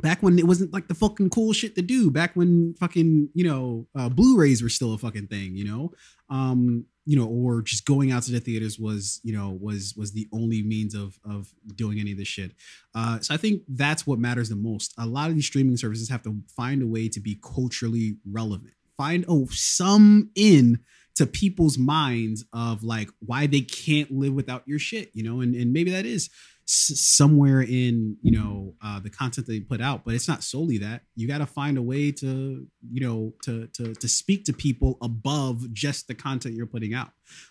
back 0.00 0.22
when 0.22 0.38
it 0.38 0.46
wasn't 0.46 0.72
like 0.72 0.88
the 0.88 0.94
fucking 0.94 1.30
cool 1.30 1.52
shit 1.52 1.74
to 1.74 1.82
do 1.82 2.10
back 2.10 2.34
when 2.34 2.74
fucking 2.80 3.28
you 3.34 3.44
know 3.44 3.86
uh, 3.94 4.08
blu-rays 4.08 4.62
were 4.62 4.68
still 4.68 4.94
a 4.94 4.98
fucking 4.98 5.26
thing 5.26 5.54
you 5.56 5.64
know? 5.64 5.92
Um 6.28 6.86
you 7.06 7.16
know 7.16 7.26
or 7.26 7.62
just 7.62 7.86
going 7.86 8.12
out 8.12 8.22
to 8.24 8.32
the 8.32 8.40
theaters 8.40 8.78
was 8.78 9.20
you 9.24 9.32
know 9.32 9.50
was 9.60 9.94
was 9.96 10.12
the 10.12 10.28
only 10.32 10.62
means 10.62 10.94
of 10.94 11.18
of 11.24 11.52
doing 11.74 11.98
any 11.98 12.12
of 12.12 12.18
this 12.18 12.28
shit. 12.28 12.52
Uh 12.94 13.18
so 13.20 13.34
i 13.34 13.36
think 13.36 13.62
that's 13.68 14.06
what 14.06 14.18
matters 14.18 14.48
the 14.48 14.56
most. 14.56 14.94
A 14.98 15.06
lot 15.06 15.28
of 15.28 15.34
these 15.34 15.46
streaming 15.46 15.76
services 15.76 16.08
have 16.08 16.22
to 16.22 16.38
find 16.56 16.82
a 16.82 16.86
way 16.86 17.08
to 17.08 17.20
be 17.20 17.38
culturally 17.42 18.16
relevant. 18.30 18.74
Find 18.96 19.24
oh 19.28 19.48
some 19.50 20.30
in 20.34 20.80
to 21.16 21.26
people's 21.26 21.76
minds 21.76 22.44
of 22.52 22.84
like 22.84 23.10
why 23.18 23.46
they 23.46 23.62
can't 23.62 24.10
live 24.12 24.32
without 24.34 24.62
your 24.66 24.78
shit 24.78 25.10
you 25.14 25.22
know? 25.22 25.40
And 25.40 25.54
and 25.54 25.72
maybe 25.72 25.90
that 25.90 26.06
is 26.06 26.30
somewhere 26.70 27.62
in 27.62 28.16
you 28.22 28.32
know 28.32 28.74
uh, 28.82 29.00
the 29.00 29.10
content 29.10 29.46
they 29.46 29.60
put 29.60 29.80
out 29.80 30.04
but 30.04 30.14
it's 30.14 30.28
not 30.28 30.42
solely 30.42 30.78
that. 30.78 31.02
You 31.16 31.28
got 31.28 31.38
to 31.38 31.46
find 31.46 31.78
a 31.78 31.82
way 31.82 32.12
to 32.12 32.66
you 32.90 33.00
know 33.00 33.34
to 33.42 33.66
to 33.68 33.94
to 33.94 34.08
speak 34.08 34.44
to 34.44 34.52
people 34.52 34.98
above 35.02 35.72
just 35.72 36.08
the 36.08 36.14
content 36.14 36.54
you're 36.54 36.66
putting 36.66 36.94
out. 36.94 37.10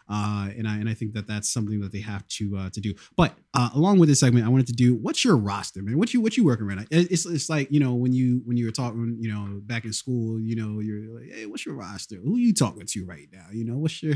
Uh 0.10 0.50
and 0.58 0.68
i 0.68 0.76
and 0.76 0.90
i 0.90 0.94
think 0.94 1.14
that 1.14 1.26
that's 1.26 1.50
something 1.50 1.80
that 1.80 1.94
they 1.94 2.02
have 2.02 2.28
to 2.28 2.58
uh 2.58 2.70
to 2.72 2.82
do. 2.82 2.94
But 3.16 3.36
uh 3.54 3.70
along 3.74 4.00
with 4.00 4.10
this 4.10 4.20
segment 4.20 4.46
i 4.46 4.50
wanted 4.50 4.68
to 4.68 4.74
do 4.74 4.96
what's 4.96 5.24
your 5.24 5.38
roster 5.38 5.82
man? 5.82 5.98
What 5.98 6.14
you 6.14 6.22
what 6.22 6.36
you 6.36 6.44
working 6.44 6.68
around 6.68 6.88
it's 6.92 7.26
it's 7.26 7.50
like 7.50 7.72
you 7.72 7.80
know 7.80 7.94
when 7.96 8.12
you 8.12 8.42
when 8.46 8.58
you 8.58 8.66
were 8.66 8.72
talking 8.72 9.18
you 9.20 9.32
know 9.32 9.62
back 9.64 9.86
in 9.86 9.94
school 9.94 10.40
you 10.40 10.56
know 10.56 10.80
you're 10.80 11.20
like 11.20 11.32
hey 11.32 11.46
what's 11.46 11.66
your 11.66 11.76
roster? 11.76 12.18
Who 12.18 12.38
you 12.38 12.54
talking 12.54 12.86
to 12.86 13.06
right 13.06 13.28
now? 13.32 13.46
You 13.52 13.66
know 13.66 13.78
what's 13.78 14.04
your 14.04 14.16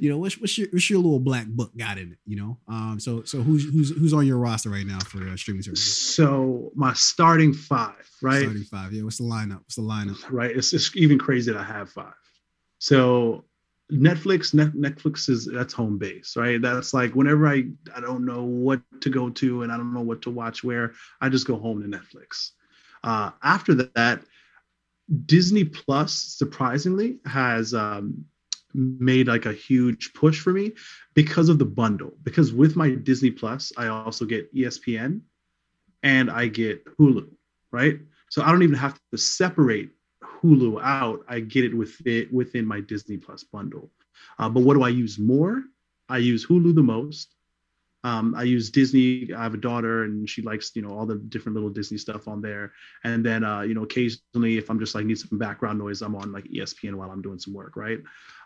you 0.00 0.10
know 0.10 0.18
what's 0.18 0.38
what's 0.38 0.56
your 0.56 0.68
what's 0.70 0.88
your 0.88 1.00
little 1.00 1.20
black 1.20 1.46
book 1.46 1.76
got 1.76 1.98
in 1.98 2.12
it? 2.12 2.18
You 2.24 2.36
know? 2.36 2.58
Um 2.68 3.00
so 3.00 3.24
so 3.24 3.42
who's 3.42 3.64
who's 3.64 3.90
who's 3.90 4.12
on 4.12 4.26
your 4.26 4.38
roster 4.40 4.70
right 4.70 4.86
now 4.86 4.98
for 5.00 5.26
uh, 5.28 5.36
streaming 5.36 5.62
services 5.62 6.14
So 6.14 6.72
my 6.74 6.92
starting 6.94 7.52
five, 7.52 8.08
right? 8.22 8.42
starting 8.42 8.64
five 8.64 8.92
yeah 8.92 9.02
what's 9.02 9.18
the 9.18 9.24
lineup 9.24 9.58
what's 9.60 9.76
the 9.76 9.82
lineup 9.82 10.18
Right. 10.30 10.56
It's, 10.56 10.72
it's 10.72 10.94
even 10.96 11.18
crazy 11.18 11.52
that 11.52 11.58
I 11.58 11.64
have 11.64 11.90
five. 11.90 12.14
So 12.78 13.44
Netflix, 13.90 14.54
Net, 14.54 14.72
Netflix 14.72 15.28
is 15.28 15.46
that's 15.46 15.72
home 15.72 15.98
base, 15.98 16.36
right? 16.36 16.60
That's 16.60 16.94
like 16.94 17.14
whenever 17.14 17.48
I 17.48 17.64
I 17.94 18.00
don't 18.00 18.24
know 18.24 18.42
what 18.44 18.80
to 19.02 19.10
go 19.10 19.30
to 19.30 19.62
and 19.62 19.72
I 19.72 19.76
don't 19.76 19.92
know 19.92 20.00
what 20.00 20.22
to 20.22 20.30
watch 20.30 20.62
where, 20.62 20.92
I 21.20 21.28
just 21.28 21.46
go 21.46 21.58
home 21.58 21.82
to 21.82 21.88
Netflix. 21.98 22.50
Uh, 23.02 23.30
after 23.42 23.74
that, 23.74 24.22
Disney 25.26 25.64
Plus 25.64 26.12
surprisingly 26.14 27.18
has 27.24 27.74
um, 27.74 28.24
made 28.74 29.26
like 29.26 29.46
a 29.46 29.52
huge 29.52 30.12
push 30.14 30.40
for 30.40 30.52
me 30.52 30.72
because 31.22 31.50
of 31.50 31.58
the 31.58 31.66
bundle. 31.66 32.14
Because 32.22 32.50
with 32.50 32.76
my 32.76 32.92
Disney 32.92 33.30
Plus, 33.30 33.74
I 33.76 33.88
also 33.88 34.24
get 34.24 34.54
ESPN 34.54 35.20
and 36.02 36.30
I 36.30 36.46
get 36.46 36.82
Hulu, 36.96 37.28
right? 37.70 38.00
So 38.30 38.40
I 38.42 38.50
don't 38.50 38.62
even 38.62 38.76
have 38.76 38.98
to 39.12 39.18
separate 39.18 39.90
Hulu 40.24 40.80
out. 40.82 41.20
I 41.28 41.40
get 41.40 41.64
it 41.64 41.76
with 41.76 41.94
it 42.06 42.32
within 42.32 42.64
my 42.64 42.80
Disney 42.80 43.18
Plus 43.18 43.44
bundle. 43.44 43.90
Uh, 44.38 44.48
but 44.48 44.62
what 44.62 44.72
do 44.72 44.82
I 44.82 44.88
use 44.88 45.18
more? 45.18 45.62
I 46.08 46.16
use 46.18 46.46
Hulu 46.46 46.74
the 46.74 46.82
most, 46.82 47.34
Um, 48.02 48.34
I 48.34 48.44
use 48.44 48.70
Disney. 48.70 49.30
I 49.34 49.42
have 49.42 49.54
a 49.54 49.58
daughter, 49.58 50.04
and 50.04 50.28
she 50.28 50.42
likes 50.42 50.72
you 50.74 50.82
know 50.82 50.96
all 50.96 51.06
the 51.06 51.16
different 51.16 51.54
little 51.54 51.70
Disney 51.70 51.98
stuff 51.98 52.28
on 52.28 52.40
there. 52.40 52.72
And 53.04 53.24
then 53.24 53.44
uh, 53.44 53.60
you 53.62 53.74
know 53.74 53.82
occasionally, 53.82 54.58
if 54.58 54.70
I'm 54.70 54.78
just 54.78 54.94
like 54.94 55.04
need 55.04 55.18
some 55.18 55.38
background 55.38 55.78
noise, 55.78 56.02
I'm 56.02 56.16
on 56.16 56.32
like 56.32 56.44
ESPN 56.44 56.94
while 56.94 57.10
I'm 57.10 57.22
doing 57.22 57.38
some 57.38 57.54
work, 57.54 57.76
right? 57.76 57.98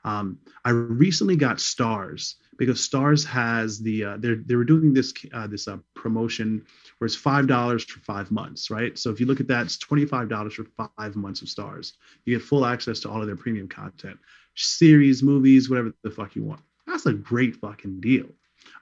Um, 0.05 0.39
I 0.65 0.71
recently 0.71 1.37
got 1.37 1.57
Starz 1.57 2.35
because 2.59 2.87
Starz 2.87 3.25
has 3.27 3.81
the 3.81 4.05
uh, 4.05 4.17
they're 4.19 4.37
they 4.37 4.57
were 4.57 4.65
doing 4.65 4.93
this 4.93 5.13
uh, 5.33 5.47
this 5.47 5.69
uh, 5.69 5.79
promotion 5.95 6.65
where 6.99 7.07
it's 7.07 7.17
five 7.17 7.47
dollars 7.47 7.85
for 7.85 8.01
five 8.01 8.31
months, 8.31 8.71
right? 8.71 8.99
So 8.99 9.11
if 9.11 9.21
you 9.21 9.27
look 9.27 9.41
at 9.41 9.49
that, 9.49 9.67
it's 9.67 9.79
twenty 9.79 10.05
five 10.05 10.29
dollars 10.29 10.55
for 10.55 10.67
five 10.99 11.17
months 11.17 11.43
of 11.43 11.49
Starz. 11.49 11.93
You 12.25 12.37
get 12.37 12.45
full 12.45 12.67
access 12.67 13.01
to 13.01 13.11
all 13.11 13.21
of 13.21 13.27
their 13.27 13.37
premium 13.37 13.69
content, 13.69 14.19
series, 14.57 15.23
movies, 15.23 15.71
whatever 15.71 15.93
the 16.03 16.11
fuck 16.11 16.35
you 16.37 16.45
want. 16.45 16.61
That's 16.87 17.07
a 17.07 17.15
great 17.15 17.57
fucking 17.57 18.01
deal. 18.01 18.27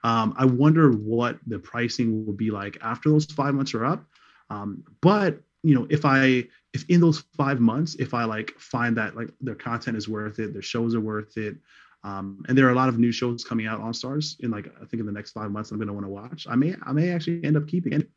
Um, 0.03 0.33
I 0.37 0.45
wonder 0.45 0.91
what 0.91 1.37
the 1.47 1.59
pricing 1.59 2.25
will 2.25 2.33
be 2.33 2.51
like 2.51 2.77
after 2.81 3.09
those 3.09 3.25
five 3.25 3.53
months 3.53 3.73
are 3.73 3.85
up. 3.85 4.03
Um, 4.49 4.83
but 5.01 5.41
you 5.63 5.73
know, 5.75 5.87
if 5.89 6.03
I 6.03 6.45
if 6.73 6.85
in 6.89 6.99
those 6.99 7.23
five 7.37 7.59
months, 7.59 7.95
if 7.95 8.13
I 8.13 8.25
like 8.25 8.51
find 8.59 8.97
that 8.97 9.15
like 9.15 9.29
their 9.39 9.55
content 9.55 9.95
is 9.95 10.09
worth 10.09 10.39
it, 10.39 10.53
their 10.53 10.61
shows 10.61 10.93
are 10.93 11.01
worth 11.01 11.37
it, 11.37 11.55
um, 12.03 12.43
and 12.47 12.57
there 12.57 12.67
are 12.67 12.71
a 12.71 12.75
lot 12.75 12.89
of 12.89 12.99
new 12.99 13.11
shows 13.11 13.45
coming 13.45 13.65
out 13.65 13.79
on 13.79 13.93
Starz 13.93 14.39
in 14.41 14.51
like 14.51 14.67
I 14.81 14.85
think 14.85 14.99
in 14.99 15.05
the 15.05 15.11
next 15.11 15.31
five 15.31 15.51
months 15.51 15.71
I'm 15.71 15.77
going 15.77 15.87
to 15.87 15.93
want 15.93 16.05
to 16.05 16.09
watch. 16.09 16.47
I 16.49 16.55
may 16.55 16.75
I 16.83 16.91
may 16.91 17.11
actually 17.11 17.43
end 17.43 17.55
up 17.55 17.67
keeping 17.67 17.93
it. 17.93 18.09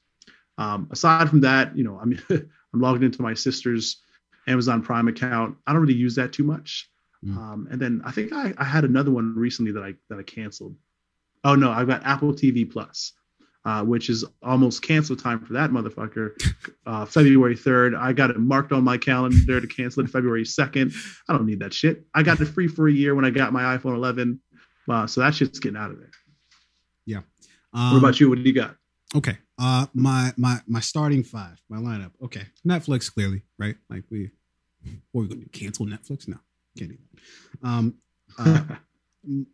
Um, 0.59 0.89
aside 0.91 1.29
from 1.29 1.41
that, 1.43 1.77
you 1.77 1.85
know, 1.85 1.99
I'm 2.01 2.19
I'm 2.31 2.81
logged 2.81 3.05
into 3.05 3.23
my 3.23 3.35
sister's 3.35 4.03
Amazon 4.49 4.83
Prime 4.83 5.07
account. 5.07 5.57
I 5.67 5.73
don't 5.73 5.83
really 5.83 5.95
use 5.95 6.17
that 6.17 6.33
too 6.33 6.45
much. 6.45 6.91
Mm. 7.25 7.37
Um, 7.37 7.69
and 7.71 7.81
then 7.81 8.03
I 8.05 8.11
think 8.11 8.33
I, 8.33 8.53
I 8.59 8.65
had 8.65 8.85
another 8.85 9.11
one 9.11 9.35
recently 9.37 9.73
that 9.73 9.83
I 9.83 9.95
that 10.11 10.19
I 10.19 10.23
canceled. 10.25 10.75
Oh 11.47 11.55
no, 11.55 11.71
I've 11.71 11.87
got 11.87 12.05
Apple 12.05 12.33
TV 12.33 12.69
Plus, 12.69 13.13
uh, 13.65 13.85
which 13.85 14.11
is 14.11 14.25
almost 14.43 14.83
cancel 14.83 15.15
time 15.15 15.39
for 15.45 15.53
that 15.55 15.71
motherfucker. 15.71 16.33
Uh, 16.87 17.05
February 17.05 17.57
3rd. 17.57 17.99
I 17.99 18.13
got 18.13 18.31
it 18.31 18.39
marked 18.39 18.71
on 18.71 18.85
my 18.85 18.97
calendar 18.97 19.61
to 19.61 19.67
cancel 19.67 20.05
it 20.05 20.09
February 20.09 20.45
2nd. 20.45 20.95
I 21.29 21.33
don't 21.33 21.45
need 21.45 21.59
that 21.59 21.75
shit. 21.75 22.05
I 22.15 22.23
got 22.23 22.41
it 22.41 22.45
free 22.45 22.69
for 22.69 22.87
a 22.87 22.93
year 22.93 23.17
when 23.17 23.25
I 23.25 23.31
got 23.31 23.53
my 23.53 23.77
iPhone 23.77 23.97
11. 23.97 24.41
Uh, 24.89 25.05
so 25.09 25.21
that 25.21 25.35
shit's 25.35 25.59
getting 25.59 25.77
out 25.77 25.91
of 25.91 25.99
there. 25.99 26.13
Yeah. 27.05 27.23
what 27.73 27.99
about 27.99 28.21
you? 28.21 28.29
What 28.29 28.37
do 28.37 28.43
you 28.43 28.53
got? 28.53 28.77
Okay. 29.17 29.37
Uh 29.59 29.87
my 29.95 30.33
my 30.37 30.61
my 30.69 30.79
starting 30.79 31.25
five, 31.25 31.61
my 31.69 31.79
lineup. 31.79 32.13
Okay. 32.23 32.47
Netflix 32.65 33.13
clearly, 33.13 33.43
right? 33.59 33.75
Like 33.91 34.05
we 34.09 34.31
what 35.11 35.23
are 35.23 35.25
we 35.25 35.29
gonna 35.29 35.41
do? 35.41 35.49
Cancel 35.49 35.87
Netflix? 35.87 36.29
No, 36.29 36.37
can't 36.79 36.93
do 36.93 36.99
that. 37.63 37.69
Um 37.69 37.95
uh, 38.39 38.63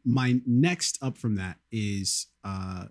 my 0.05 0.41
next 0.47 0.99
up 1.03 1.17
from 1.19 1.37
that 1.37 1.59
is 1.71 2.27
uh 2.45 2.87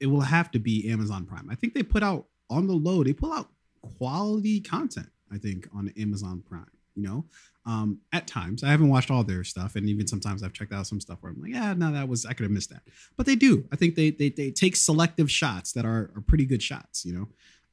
it 0.00 0.06
will 0.06 0.20
have 0.20 0.50
to 0.50 0.58
be 0.58 0.90
Amazon 0.90 1.24
Prime. 1.24 1.48
I 1.50 1.54
think 1.54 1.74
they 1.74 1.82
put 1.82 2.02
out 2.02 2.26
on 2.50 2.66
the 2.66 2.74
low, 2.74 3.02
they 3.02 3.12
pull 3.12 3.32
out 3.32 3.48
quality 3.80 4.60
content, 4.60 5.08
I 5.32 5.38
think, 5.38 5.68
on 5.74 5.92
Amazon 5.96 6.42
Prime, 6.46 6.70
you 6.94 7.02
know. 7.02 7.24
Um, 7.66 8.00
at 8.12 8.26
times, 8.26 8.62
I 8.62 8.68
haven't 8.68 8.90
watched 8.90 9.10
all 9.10 9.24
their 9.24 9.42
stuff, 9.44 9.76
and 9.76 9.88
even 9.88 10.06
sometimes 10.06 10.42
I've 10.42 10.52
checked 10.52 10.72
out 10.72 10.86
some 10.86 11.00
stuff 11.00 11.18
where 11.22 11.32
I'm 11.32 11.40
like, 11.40 11.52
yeah, 11.52 11.72
no, 11.72 11.92
that 11.92 12.08
was 12.08 12.26
I 12.26 12.34
could 12.34 12.44
have 12.44 12.50
missed 12.50 12.70
that. 12.70 12.82
But 13.16 13.24
they 13.24 13.36
do. 13.36 13.66
I 13.72 13.76
think 13.76 13.94
they 13.94 14.10
they 14.10 14.28
they 14.28 14.50
take 14.50 14.76
selective 14.76 15.30
shots 15.30 15.72
that 15.72 15.86
are 15.86 16.10
are 16.14 16.22
pretty 16.26 16.44
good 16.44 16.62
shots, 16.62 17.06
you 17.06 17.14
know. 17.14 17.28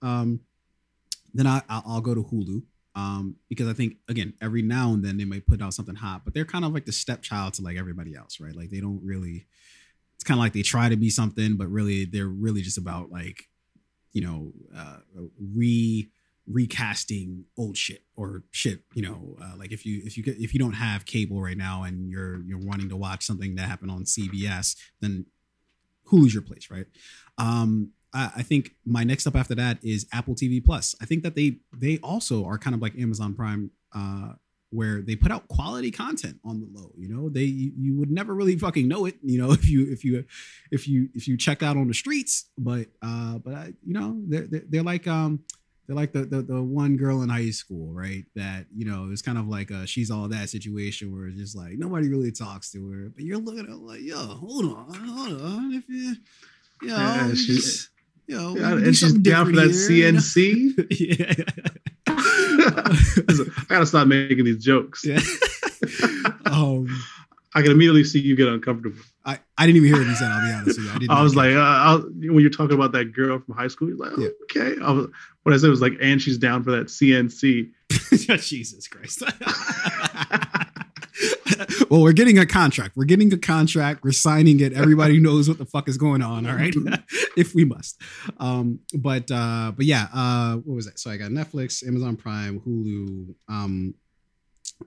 Um, 0.08 0.40
then 1.34 1.48
I 1.48 1.62
I'll, 1.68 1.84
I'll 1.86 2.02
go 2.02 2.16
to 2.16 2.24
Hulu 2.24 2.64
um, 2.96 3.36
because 3.48 3.68
I 3.68 3.74
think 3.74 3.96
again 4.10 4.34
every 4.42 4.62
now 4.62 4.94
and 4.94 5.04
then 5.04 5.18
they 5.18 5.26
might 5.26 5.46
put 5.46 5.62
out 5.62 5.74
something 5.74 5.96
hot, 5.96 6.24
but 6.26 6.34
they're 6.34 6.46
kind 6.46 6.66
of 6.66 6.74
like 6.74 6.86
the 6.86 6.92
stepchild 6.92 7.54
to 7.56 7.62
like 7.62 7.78
everybody 7.78 8.16
else, 8.16 8.40
right? 8.40 8.56
Like 8.56 8.70
they 8.70 8.82
don't 8.82 9.02
really. 9.04 9.48
It's 10.16 10.24
kind 10.24 10.38
of 10.38 10.44
like 10.44 10.54
they 10.54 10.62
try 10.62 10.88
to 10.88 10.96
be 10.96 11.10
something, 11.10 11.58
but 11.58 11.68
really 11.68 12.06
they're 12.06 12.28
really 12.28 12.62
just 12.62 12.78
about 12.78 13.12
like, 13.12 13.50
you 14.14 14.22
know, 14.22 14.52
uh, 14.78 14.98
re 15.56 16.12
recasting 16.46 17.46
old 17.58 17.76
shit 17.76 18.04
or 18.16 18.44
shit. 18.52 18.84
You 18.94 19.02
know, 19.04 19.38
uh, 19.42 19.54
like 19.58 19.72
if 19.72 19.86
you 19.86 20.02
if 20.06 20.18
you 20.18 20.24
if 20.28 20.54
you 20.54 20.60
don't 20.60 20.74
have 20.74 21.06
cable 21.06 21.42
right 21.42 21.58
now 21.58 21.84
and 21.84 22.10
you're 22.10 22.44
you're 22.44 22.60
wanting 22.60 22.90
to 22.90 22.96
watch 22.96 23.26
something 23.26 23.56
that 23.56 23.68
happened 23.68 23.90
on 23.90 24.04
CBS, 24.04 24.76
then 25.00 25.26
Hulu's 26.12 26.34
your 26.34 26.44
place, 26.44 26.70
right? 26.70 26.86
Um, 27.38 27.92
I, 28.14 28.44
think 28.44 28.76
my 28.86 29.04
next 29.04 29.26
up 29.28 29.36
after 29.36 29.56
that 29.56 29.78
is 29.84 30.06
Apple 30.12 30.36
TV 30.36 30.64
Plus. 30.64 30.96
I 31.02 31.06
think 31.06 31.24
that 31.24 31.36
they 31.36 31.58
they 31.74 31.98
also 32.00 32.46
are 32.46 32.58
kind 32.58 32.76
of 32.76 32.82
like 32.82 32.98
Amazon 32.98 33.34
Prime, 33.34 33.72
uh, 33.96 34.34
where 34.70 35.02
they 35.02 35.16
put 35.16 35.32
out 35.32 35.48
quality 35.48 35.92
content 35.92 36.40
on 36.44 36.60
the 36.60 36.68
low. 36.80 36.92
You 36.98 37.10
know, 37.10 37.30
they 37.30 37.44
you, 37.44 37.96
would 37.98 38.12
never 38.12 38.34
really 38.34 38.58
fucking 38.58 38.88
know 38.88 39.06
it. 39.06 39.16
You 39.24 39.38
know, 39.42 39.52
if 39.60 39.70
you 39.70 39.92
if 39.92 40.04
you 40.04 40.26
if 40.72 40.88
you 40.88 41.10
if 41.14 41.28
you 41.28 41.38
check 41.38 41.64
out 41.64 41.78
on 41.78 41.88
the 41.88 41.94
streets, 41.94 42.46
but 42.58 42.88
uh, 43.02 43.38
but 43.38 43.54
I, 43.54 43.74
you 43.86 43.94
know, 43.94 44.22
they're 44.28 44.48
they're, 44.48 44.84
like 44.84 45.08
um. 45.08 45.40
They're 45.88 45.96
like 45.96 46.14
the, 46.14 46.24
the 46.24 46.42
the 46.42 46.62
one 46.62 46.96
girl 46.96 47.22
in 47.22 47.28
high 47.28 47.50
school, 47.50 47.92
right? 47.92 48.24
That 48.36 48.66
you 48.74 48.86
know, 48.86 49.10
it's 49.12 49.22
kind 49.22 49.38
of 49.38 49.48
like 49.50 49.72
a 49.72 49.86
she's 49.86 50.10
all 50.10 50.30
that 50.30 50.50
situation 50.50 51.12
where 51.14 51.28
it's 51.28 51.38
just 51.38 51.58
like 51.58 51.74
nobody 51.78 52.08
really 52.08 52.32
talks 52.32 52.72
to 52.72 52.90
her, 52.92 53.10
but 53.14 53.26
you're 53.26 53.40
looking 53.40 53.62
at 53.62 53.66
her 53.66 53.76
like, 53.76 54.00
yo, 54.02 54.16
hold 54.16 54.66
on, 54.66 54.94
hold 54.94 55.42
on, 55.42 55.74
if 55.74 55.90
you, 55.90 56.16
you 56.84 56.88
know, 56.88 56.96
Yeah, 56.96 57.28
you 57.28 57.36
she- 57.36 57.56
just, 57.56 57.90
you 58.32 58.38
know, 58.38 58.56
Yeah, 58.56 58.72
and 58.74 58.96
she's 58.96 59.14
down 59.14 59.48
for 59.48 59.52
that 59.58 59.68
different 59.68 59.90
here, 59.90 60.08
you 60.08 60.14
know? 60.14 60.20
CNC. 60.20 61.72
I 63.70 63.74
gotta 63.74 63.86
stop 63.86 64.08
making 64.08 64.46
these 64.46 64.64
jokes. 64.64 65.06
Yeah. 65.06 65.20
um, 66.46 66.88
I 67.54 67.62
can 67.62 67.72
immediately 67.72 68.06
see 68.06 68.20
you 68.20 68.38
get 68.38 68.48
uncomfortable. 68.48 68.98
I, 69.26 69.40
I 69.58 69.66
didn't 69.66 69.84
even 69.84 69.90
hear 69.90 69.98
what 69.98 70.08
you 70.08 70.16
said. 70.16 70.32
I'll 70.32 70.48
be 70.48 70.54
honest 70.54 70.80
with 70.80 70.88
you. 70.88 70.92
I 70.92 70.98
didn't. 71.00 71.12
I 71.12 71.22
was 71.22 71.36
like, 71.36 71.54
uh, 71.54 71.60
I 71.60 71.96
was, 71.96 72.06
when 72.06 72.40
you're 72.40 72.50
talking 72.50 72.76
about 72.76 72.94
that 72.94 73.12
girl 73.14 73.40
from 73.40 73.56
high 73.56 73.68
school, 73.68 73.90
you're 73.90 73.98
like, 73.98 74.14
oh, 74.18 74.30
okay. 74.44 74.82
I 74.82 74.92
was, 74.92 75.08
what 75.44 75.54
I 75.54 75.58
said 75.58 75.70
was 75.70 75.82
like, 75.82 75.94
and 76.02 76.22
she's 76.22 76.38
down 76.38 76.64
for 76.64 76.72
that 76.72 76.88
CNC. 76.88 77.70
Jesus 78.40 78.88
Christ. 78.88 79.24
Well, 81.90 82.02
we're 82.02 82.14
getting 82.14 82.38
a 82.38 82.46
contract. 82.46 82.96
We're 82.96 83.06
getting 83.06 83.34
a 83.34 83.38
contract. 83.38 84.04
We're 84.04 84.12
signing 84.12 84.60
it. 84.60 84.74
Everybody 84.74 85.20
knows 85.28 85.48
what 85.48 85.58
the 85.58 85.66
fuck 85.66 85.88
is 85.88 85.98
going 85.98 86.22
on. 86.22 86.48
All 86.48 86.56
right, 86.56 86.74
if 87.38 87.54
we 87.54 87.66
must. 87.66 88.02
Um, 88.38 88.80
but 88.94 89.30
uh, 89.32 89.72
but 89.76 89.86
yeah. 89.86 90.08
Uh, 90.14 90.56
what 90.58 90.76
was 90.76 90.86
that? 90.86 91.00
So 91.00 91.12
I 91.12 91.18
got 91.18 91.32
Netflix, 91.32 91.86
Amazon 91.88 92.16
Prime, 92.16 92.60
Hulu, 92.60 93.36
um, 93.50 93.94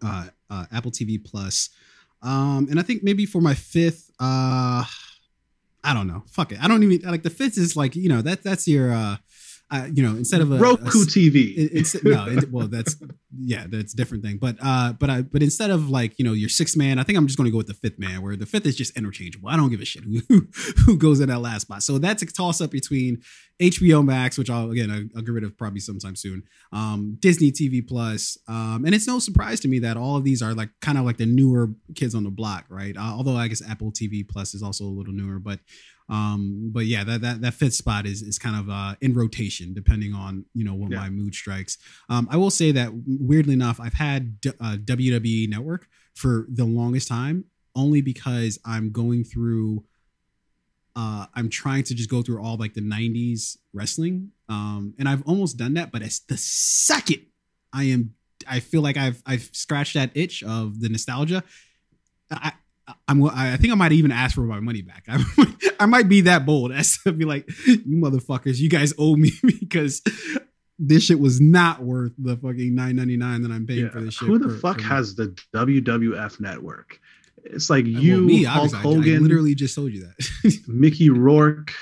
uh, 0.02 0.26
uh, 0.50 0.66
Apple 0.72 0.90
TV 0.90 1.22
Plus, 1.24 1.70
um, 2.22 2.68
and 2.70 2.78
I 2.78 2.82
think 2.82 3.02
maybe 3.02 3.26
for 3.26 3.40
my 3.40 3.54
fifth, 3.54 4.10
uh, 4.20 4.84
I 5.82 5.94
don't 5.94 6.06
know. 6.06 6.24
Fuck 6.30 6.52
it. 6.52 6.62
I 6.62 6.68
don't 6.68 6.82
even 6.82 7.08
like 7.08 7.22
the 7.22 7.30
fifth 7.30 7.58
is 7.58 7.76
like 7.76 7.96
you 7.96 8.08
know 8.08 8.22
that 8.22 8.42
that's 8.42 8.66
your. 8.68 8.92
uh 8.92 9.16
uh, 9.74 9.86
you 9.92 10.02
know, 10.02 10.10
instead 10.16 10.40
of 10.40 10.52
a 10.52 10.56
Roku 10.58 11.02
a- 11.02 11.06
TV. 11.06 11.54
it- 11.56 11.70
it's 11.72 12.02
no, 12.04 12.26
it, 12.26 12.50
well, 12.52 12.68
that's 12.68 12.96
yeah, 13.36 13.64
that's 13.68 13.92
a 13.92 13.96
different 13.96 14.22
thing. 14.24 14.38
But 14.38 14.56
uh, 14.62 14.92
but 14.92 15.10
I 15.10 15.22
but 15.22 15.42
instead 15.42 15.70
of 15.70 15.90
like 15.90 16.18
you 16.18 16.24
know 16.24 16.32
your 16.32 16.48
sixth 16.48 16.76
man, 16.76 16.98
I 16.98 17.02
think 17.02 17.18
I'm 17.18 17.26
just 17.26 17.36
going 17.36 17.46
to 17.46 17.50
go 17.50 17.56
with 17.58 17.66
the 17.66 17.74
fifth 17.74 17.98
man, 17.98 18.22
where 18.22 18.36
the 18.36 18.46
fifth 18.46 18.66
is 18.66 18.76
just 18.76 18.96
interchangeable. 18.96 19.48
I 19.48 19.56
don't 19.56 19.70
give 19.70 19.80
a 19.80 19.84
shit 19.84 20.04
who 20.04 20.46
who 20.86 20.96
goes 20.96 21.20
in 21.20 21.28
that 21.28 21.40
last 21.40 21.62
spot. 21.62 21.82
So 21.82 21.98
that's 21.98 22.22
a 22.22 22.26
toss 22.26 22.60
up 22.60 22.70
between 22.70 23.22
HBO 23.62 24.04
Max, 24.04 24.36
which 24.38 24.50
I'll 24.50 24.70
again 24.70 24.90
I'll, 24.90 25.04
I'll 25.16 25.22
get 25.22 25.32
rid 25.32 25.44
of 25.44 25.56
probably 25.58 25.80
sometime 25.80 26.16
soon, 26.16 26.42
um, 26.72 27.16
Disney 27.20 27.50
TV 27.52 27.86
Plus, 27.86 28.36
um, 28.48 28.84
and 28.84 28.94
it's 28.94 29.06
no 29.06 29.18
surprise 29.18 29.60
to 29.60 29.68
me 29.68 29.78
that 29.80 29.96
all 29.96 30.16
of 30.16 30.24
these 30.24 30.42
are 30.42 30.54
like 30.54 30.70
kind 30.80 30.98
of 30.98 31.04
like 31.04 31.16
the 31.16 31.26
newer 31.26 31.70
kids 31.94 32.14
on 32.14 32.24
the 32.24 32.30
block, 32.30 32.64
right? 32.68 32.96
Uh, 32.96 33.12
although 33.16 33.36
I 33.36 33.48
guess 33.48 33.62
Apple 33.68 33.90
TV 33.92 34.26
Plus 34.28 34.54
is 34.54 34.62
also 34.62 34.84
a 34.84 34.86
little 34.86 35.12
newer, 35.12 35.38
but 35.38 35.60
um 36.10 36.70
but 36.72 36.84
yeah 36.84 37.02
that 37.02 37.20
that, 37.22 37.40
that 37.40 37.54
fifth 37.54 37.72
spot 37.74 38.04
is 38.06 38.20
is 38.20 38.38
kind 38.38 38.56
of 38.56 38.68
uh 38.68 38.94
in 39.00 39.14
rotation 39.14 39.72
depending 39.72 40.12
on 40.12 40.44
you 40.54 40.62
know 40.64 40.74
what 40.74 40.90
Yeah. 40.90 40.98
my 41.00 41.08
mood 41.10 41.34
strikes 41.34 41.78
um 42.10 42.28
i 42.30 42.36
will 42.36 42.50
say 42.50 42.72
that 42.72 42.90
weirdly 43.06 43.54
enough 43.54 43.80
i've 43.80 43.94
had 43.94 44.40
D- 44.40 44.50
uh, 44.60 44.76
wwe 44.84 45.48
network 45.48 45.88
for 46.14 46.46
the 46.50 46.64
longest 46.66 47.08
time 47.08 47.44
only 47.74 48.02
because 48.02 48.58
i'm 48.66 48.92
going 48.92 49.24
through 49.24 49.84
uh 50.96 51.26
i'm 51.34 51.48
trying 51.48 51.82
to 51.84 51.94
just 51.94 52.10
go 52.10 52.22
through 52.22 52.42
all 52.42 52.56
like 52.56 52.74
the 52.74 52.80
90s 52.82 53.56
wrestling 53.72 54.30
um 54.48 54.94
and 54.98 55.08
i've 55.08 55.22
almost 55.26 55.56
done 55.56 55.74
that 55.74 55.90
but 55.90 56.02
it's 56.02 56.20
the 56.20 56.36
second 56.36 57.22
i 57.72 57.84
am 57.84 58.14
i 58.46 58.60
feel 58.60 58.82
like 58.82 58.96
i've 58.96 59.22
i've 59.26 59.48
scratched 59.52 59.94
that 59.94 60.10
itch 60.14 60.42
of 60.42 60.80
the 60.80 60.88
nostalgia 60.88 61.42
i 62.30 62.52
I'm. 63.08 63.24
I 63.24 63.56
think 63.56 63.72
I 63.72 63.76
might 63.76 63.92
even 63.92 64.10
ask 64.12 64.34
for 64.34 64.42
my 64.42 64.60
money 64.60 64.82
back. 64.82 65.04
I, 65.08 65.22
I 65.80 65.86
might 65.86 66.08
be 66.08 66.22
that 66.22 66.44
bold 66.44 66.72
as 66.72 66.98
to 67.04 67.12
be 67.12 67.24
like, 67.24 67.48
"You 67.66 67.78
motherfuckers, 67.86 68.58
you 68.58 68.68
guys 68.68 68.92
owe 68.98 69.16
me 69.16 69.32
because 69.42 70.02
this 70.78 71.04
shit 71.04 71.18
was 71.20 71.40
not 71.40 71.82
worth 71.82 72.12
the 72.18 72.36
fucking 72.36 72.74
nine 72.74 72.96
ninety 72.96 73.16
nine 73.16 73.42
that 73.42 73.50
I'm 73.50 73.66
paying 73.66 73.84
Yeah. 73.84 73.90
for 73.90 74.00
this 74.00 74.14
shit." 74.14 74.28
Who 74.28 74.38
the 74.38 74.48
per- 74.48 74.58
fuck 74.58 74.76
month." 74.78 74.88
has 74.88 75.14
the 75.14 75.28
WWF 75.54 76.40
network? 76.40 77.00
It's 77.44 77.68
like 77.70 77.84
Well, 77.84 77.94
you, 78.02 78.20
me, 78.22 78.44
Hulk 78.44 78.72
obviously. 78.74 78.78
I- 78.78 78.94
Hogan, 78.94 79.22
literally 79.22 79.54
just 79.54 79.74
told 79.74 79.92
you 79.92 80.00
that. 80.06 80.58
Mickey 80.68 81.10
Rourke. 81.10 81.72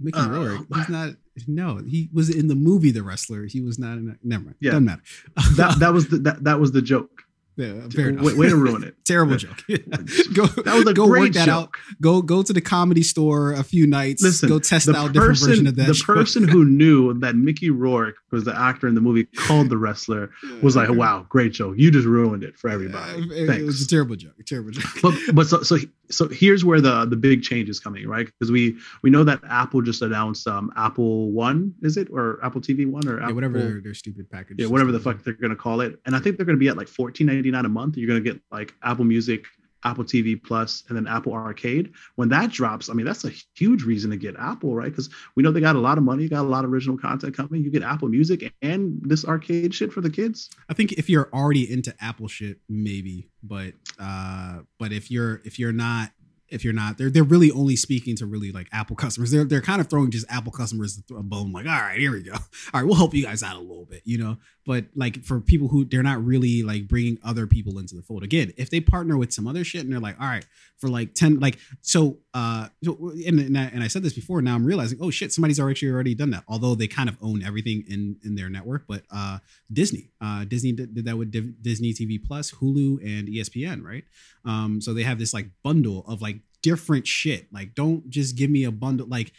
Mickey 0.00 0.18
Uh, 0.18 0.28
Rourke. 0.28 0.66
He's 0.74 0.88
not. 0.88 1.14
No, 1.46 1.76
he 1.86 2.10
was 2.12 2.30
in 2.34 2.48
the 2.48 2.56
movie 2.56 2.90
The 2.90 3.02
Wrestler. 3.04 3.46
He 3.46 3.60
was 3.60 3.78
not 3.78 3.98
in. 3.98 4.08
A, 4.10 4.26
never 4.26 4.44
mind. 4.44 4.56
Yeah. 4.60 4.70
Doesn't 4.72 4.84
matter. 4.86 5.02
That 5.56 5.76
that 5.80 5.92
was 5.92 6.08
the 6.08 6.18
that, 6.18 6.44
that 6.44 6.58
was 6.60 6.72
the 6.72 6.82
joke. 6.82 7.22
Yeah, 7.58 7.88
fair 7.88 8.10
enough. 8.10 8.24
way, 8.24 8.34
way 8.34 8.48
to 8.48 8.56
ruin 8.56 8.84
it. 8.84 8.94
Terrible 9.04 9.34
joke. 9.36 9.64
go 9.66 10.46
That 10.46 10.74
was 10.74 10.86
a 10.86 10.94
go 10.94 11.08
great 11.08 11.20
work 11.20 11.32
that 11.32 11.48
out. 11.48 11.74
Go 12.00 12.22
go 12.22 12.44
to 12.44 12.52
the 12.52 12.60
comedy 12.60 13.02
store 13.02 13.52
a 13.52 13.64
few 13.64 13.84
nights. 13.84 14.22
Listen, 14.22 14.48
go 14.48 14.60
test 14.60 14.88
out 14.88 15.12
different 15.12 15.40
version 15.40 15.66
of 15.66 15.74
that. 15.74 15.88
The 15.88 15.94
show. 15.94 16.14
person 16.14 16.46
who 16.46 16.64
knew 16.64 17.18
that 17.18 17.34
Mickey 17.34 17.70
Rourke 17.70 18.14
was 18.30 18.44
the 18.44 18.58
actor 18.58 18.86
in 18.86 18.94
the 18.94 19.00
movie 19.00 19.24
called 19.24 19.68
The 19.70 19.76
Wrestler 19.76 20.30
was 20.62 20.76
like, 20.76 20.90
"Wow, 20.90 21.26
great 21.28 21.52
joke! 21.52 21.74
You 21.78 21.90
just 21.90 22.06
ruined 22.06 22.44
it 22.44 22.58
for 22.58 22.70
everybody." 22.70 23.22
it, 23.30 23.64
was 23.64 23.82
a 23.82 23.88
terrible 23.88 24.16
joke. 24.16 24.34
A 24.38 24.42
terrible 24.42 24.70
joke. 24.70 24.84
but 25.02 25.14
but 25.34 25.46
so 25.46 25.62
so 25.62 25.78
so 26.10 26.28
here's 26.28 26.64
where 26.64 26.80
the 26.80 27.04
the 27.06 27.16
big 27.16 27.42
change 27.42 27.68
is 27.68 27.80
coming, 27.80 28.06
right? 28.06 28.26
Because 28.26 28.50
we 28.50 28.76
we 29.02 29.10
know 29.10 29.24
that 29.24 29.40
Apple 29.48 29.82
just 29.82 30.02
announced 30.02 30.46
um 30.46 30.72
Apple 30.76 31.30
One, 31.32 31.74
is 31.82 31.96
it 31.96 32.08
or 32.10 32.38
Apple 32.42 32.60
TV 32.60 32.90
One 32.90 33.06
or 33.08 33.18
yeah, 33.18 33.24
Apple, 33.24 33.34
whatever 33.36 33.58
their, 33.58 33.80
their 33.80 33.94
stupid 33.94 34.30
package. 34.30 34.56
yeah, 34.60 34.66
whatever 34.66 34.92
the 34.92 35.00
fuck 35.00 35.22
they're 35.22 35.34
gonna 35.34 35.56
call 35.56 35.80
it. 35.80 35.98
And 36.06 36.14
I 36.14 36.18
think 36.18 36.36
they're 36.36 36.46
gonna 36.46 36.58
be 36.58 36.68
at 36.68 36.76
like 36.76 36.88
fourteen 36.88 37.26
ninety 37.26 37.50
nine 37.50 37.64
a 37.64 37.68
month. 37.68 37.96
You're 37.96 38.08
gonna 38.08 38.20
get 38.20 38.40
like 38.50 38.74
Apple 38.82 39.04
Music, 39.04 39.46
Apple 39.84 40.04
TV 40.04 40.40
Plus, 40.42 40.84
and 40.88 40.96
then 40.96 41.06
Apple 41.06 41.32
Arcade. 41.32 41.92
When 42.16 42.28
that 42.30 42.50
drops, 42.50 42.88
I 42.88 42.94
mean 42.94 43.06
that's 43.06 43.24
a 43.24 43.32
huge 43.54 43.84
reason 43.84 44.10
to 44.10 44.16
get 44.16 44.36
Apple, 44.38 44.74
right? 44.74 44.90
Because 44.90 45.08
we 45.34 45.42
know 45.42 45.50
they 45.50 45.60
got 45.60 45.76
a 45.76 45.80
lot 45.80 45.98
of 45.98 46.04
money, 46.04 46.28
got 46.28 46.42
a 46.42 46.48
lot 46.48 46.64
of 46.64 46.72
original 46.72 46.98
content 46.98 47.36
coming. 47.36 47.62
You 47.62 47.70
get 47.70 47.82
Apple 47.82 48.08
Music 48.08 48.52
and 48.62 49.00
this 49.02 49.24
arcade 49.24 49.74
shit 49.74 49.92
for 49.92 50.00
the 50.00 50.10
kids. 50.10 50.50
I 50.68 50.74
think 50.74 50.92
if 50.92 51.08
you're 51.08 51.28
already 51.32 51.70
into 51.70 51.94
Apple 52.00 52.28
shit, 52.28 52.58
maybe, 52.68 53.28
but 53.42 53.74
uh, 53.98 54.60
but 54.78 54.92
if 54.92 55.10
you're 55.10 55.40
if 55.44 55.58
you're 55.58 55.72
not 55.72 56.10
if 56.50 56.64
you're 56.64 56.72
not, 56.72 56.98
they're 56.98 57.10
they're 57.10 57.22
really 57.22 57.50
only 57.50 57.76
speaking 57.76 58.16
to 58.16 58.26
really 58.26 58.52
like 58.52 58.68
Apple 58.72 58.96
customers. 58.96 59.30
They're 59.30 59.44
they're 59.44 59.60
kind 59.60 59.80
of 59.80 59.88
throwing 59.88 60.10
just 60.10 60.26
Apple 60.30 60.52
customers 60.52 61.02
a 61.10 61.22
bone, 61.22 61.52
like, 61.52 61.66
all 61.66 61.72
right, 61.72 61.98
here 61.98 62.12
we 62.12 62.22
go. 62.22 62.32
All 62.32 62.40
right, 62.74 62.84
we'll 62.84 62.96
help 62.96 63.14
you 63.14 63.24
guys 63.24 63.42
out 63.42 63.56
a 63.56 63.60
little 63.60 63.84
bit, 63.84 64.02
you 64.04 64.18
know. 64.18 64.36
But 64.68 64.84
like 64.94 65.24
for 65.24 65.40
people 65.40 65.68
who 65.68 65.86
they're 65.86 66.02
not 66.02 66.22
really 66.22 66.62
like 66.62 66.86
bringing 66.86 67.18
other 67.24 67.46
people 67.46 67.78
into 67.78 67.94
the 67.96 68.02
fold. 68.02 68.22
Again, 68.22 68.52
if 68.58 68.68
they 68.68 68.80
partner 68.80 69.16
with 69.16 69.32
some 69.32 69.46
other 69.46 69.64
shit 69.64 69.80
and 69.80 69.90
they're 69.90 69.98
like, 69.98 70.20
all 70.20 70.26
right, 70.26 70.44
for 70.76 70.88
like 70.88 71.14
ten, 71.14 71.40
like 71.40 71.58
so, 71.80 72.18
uh, 72.34 72.68
so 72.84 73.12
and 73.26 73.40
and 73.40 73.56
I, 73.56 73.62
and 73.72 73.82
I 73.82 73.88
said 73.88 74.02
this 74.02 74.12
before. 74.12 74.42
Now 74.42 74.54
I'm 74.54 74.66
realizing, 74.66 74.98
oh 75.00 75.10
shit, 75.10 75.32
somebody's 75.32 75.58
actually 75.58 75.88
already 75.88 76.14
done 76.14 76.28
that. 76.32 76.44
Although 76.46 76.74
they 76.74 76.86
kind 76.86 77.08
of 77.08 77.16
own 77.22 77.42
everything 77.42 77.84
in 77.88 78.18
in 78.22 78.34
their 78.34 78.50
network, 78.50 78.84
but 78.86 79.04
uh, 79.10 79.38
Disney, 79.72 80.10
uh, 80.20 80.44
Disney 80.44 80.72
did, 80.72 80.94
did 80.94 81.06
that 81.06 81.16
with 81.16 81.30
Div- 81.30 81.62
Disney 81.62 81.94
TV 81.94 82.22
Plus, 82.22 82.52
Hulu, 82.52 83.00
and 83.02 83.26
ESPN, 83.26 83.82
right? 83.82 84.04
Um, 84.44 84.82
so 84.82 84.92
they 84.92 85.02
have 85.02 85.18
this 85.18 85.32
like 85.32 85.46
bundle 85.64 86.04
of 86.06 86.20
like 86.20 86.40
different 86.62 87.06
shit. 87.06 87.50
Like, 87.52 87.74
don't 87.74 88.08
just 88.10 88.36
give 88.36 88.50
me 88.50 88.64
a 88.64 88.70
bundle. 88.70 89.06
Like, 89.06 89.32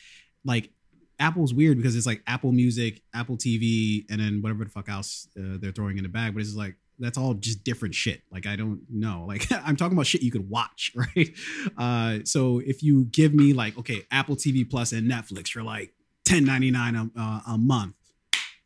like 0.43 0.71
Apple's 1.19 1.53
weird 1.53 1.77
because 1.77 1.95
it's 1.95 2.05
like 2.05 2.23
Apple 2.27 2.51
Music, 2.51 3.01
Apple 3.13 3.37
TV, 3.37 4.05
and 4.09 4.19
then 4.19 4.41
whatever 4.41 4.63
the 4.63 4.69
fuck 4.69 4.89
else 4.89 5.27
uh, 5.37 5.57
they're 5.59 5.71
throwing 5.71 5.97
in 5.97 6.03
the 6.03 6.09
bag. 6.09 6.33
But 6.33 6.41
it's 6.41 6.55
like 6.55 6.75
that's 6.97 7.17
all 7.17 7.33
just 7.33 7.63
different 7.63 7.95
shit. 7.95 8.21
Like 8.31 8.45
I 8.45 8.55
don't 8.55 8.81
know. 8.89 9.25
Like 9.27 9.51
I'm 9.51 9.75
talking 9.75 9.97
about 9.97 10.07
shit 10.07 10.21
you 10.21 10.31
could 10.31 10.49
watch, 10.49 10.91
right? 10.95 11.29
Uh, 11.77 12.19
so 12.25 12.59
if 12.59 12.83
you 12.83 13.05
give 13.05 13.33
me 13.33 13.53
like 13.53 13.77
okay, 13.77 14.01
Apple 14.11 14.35
TV 14.35 14.69
Plus 14.69 14.91
and 14.91 15.09
Netflix 15.09 15.49
for 15.49 15.63
like 15.63 15.93
10.99 16.27 17.11
a, 17.15 17.19
uh, 17.19 17.53
a 17.53 17.57
month 17.57 17.95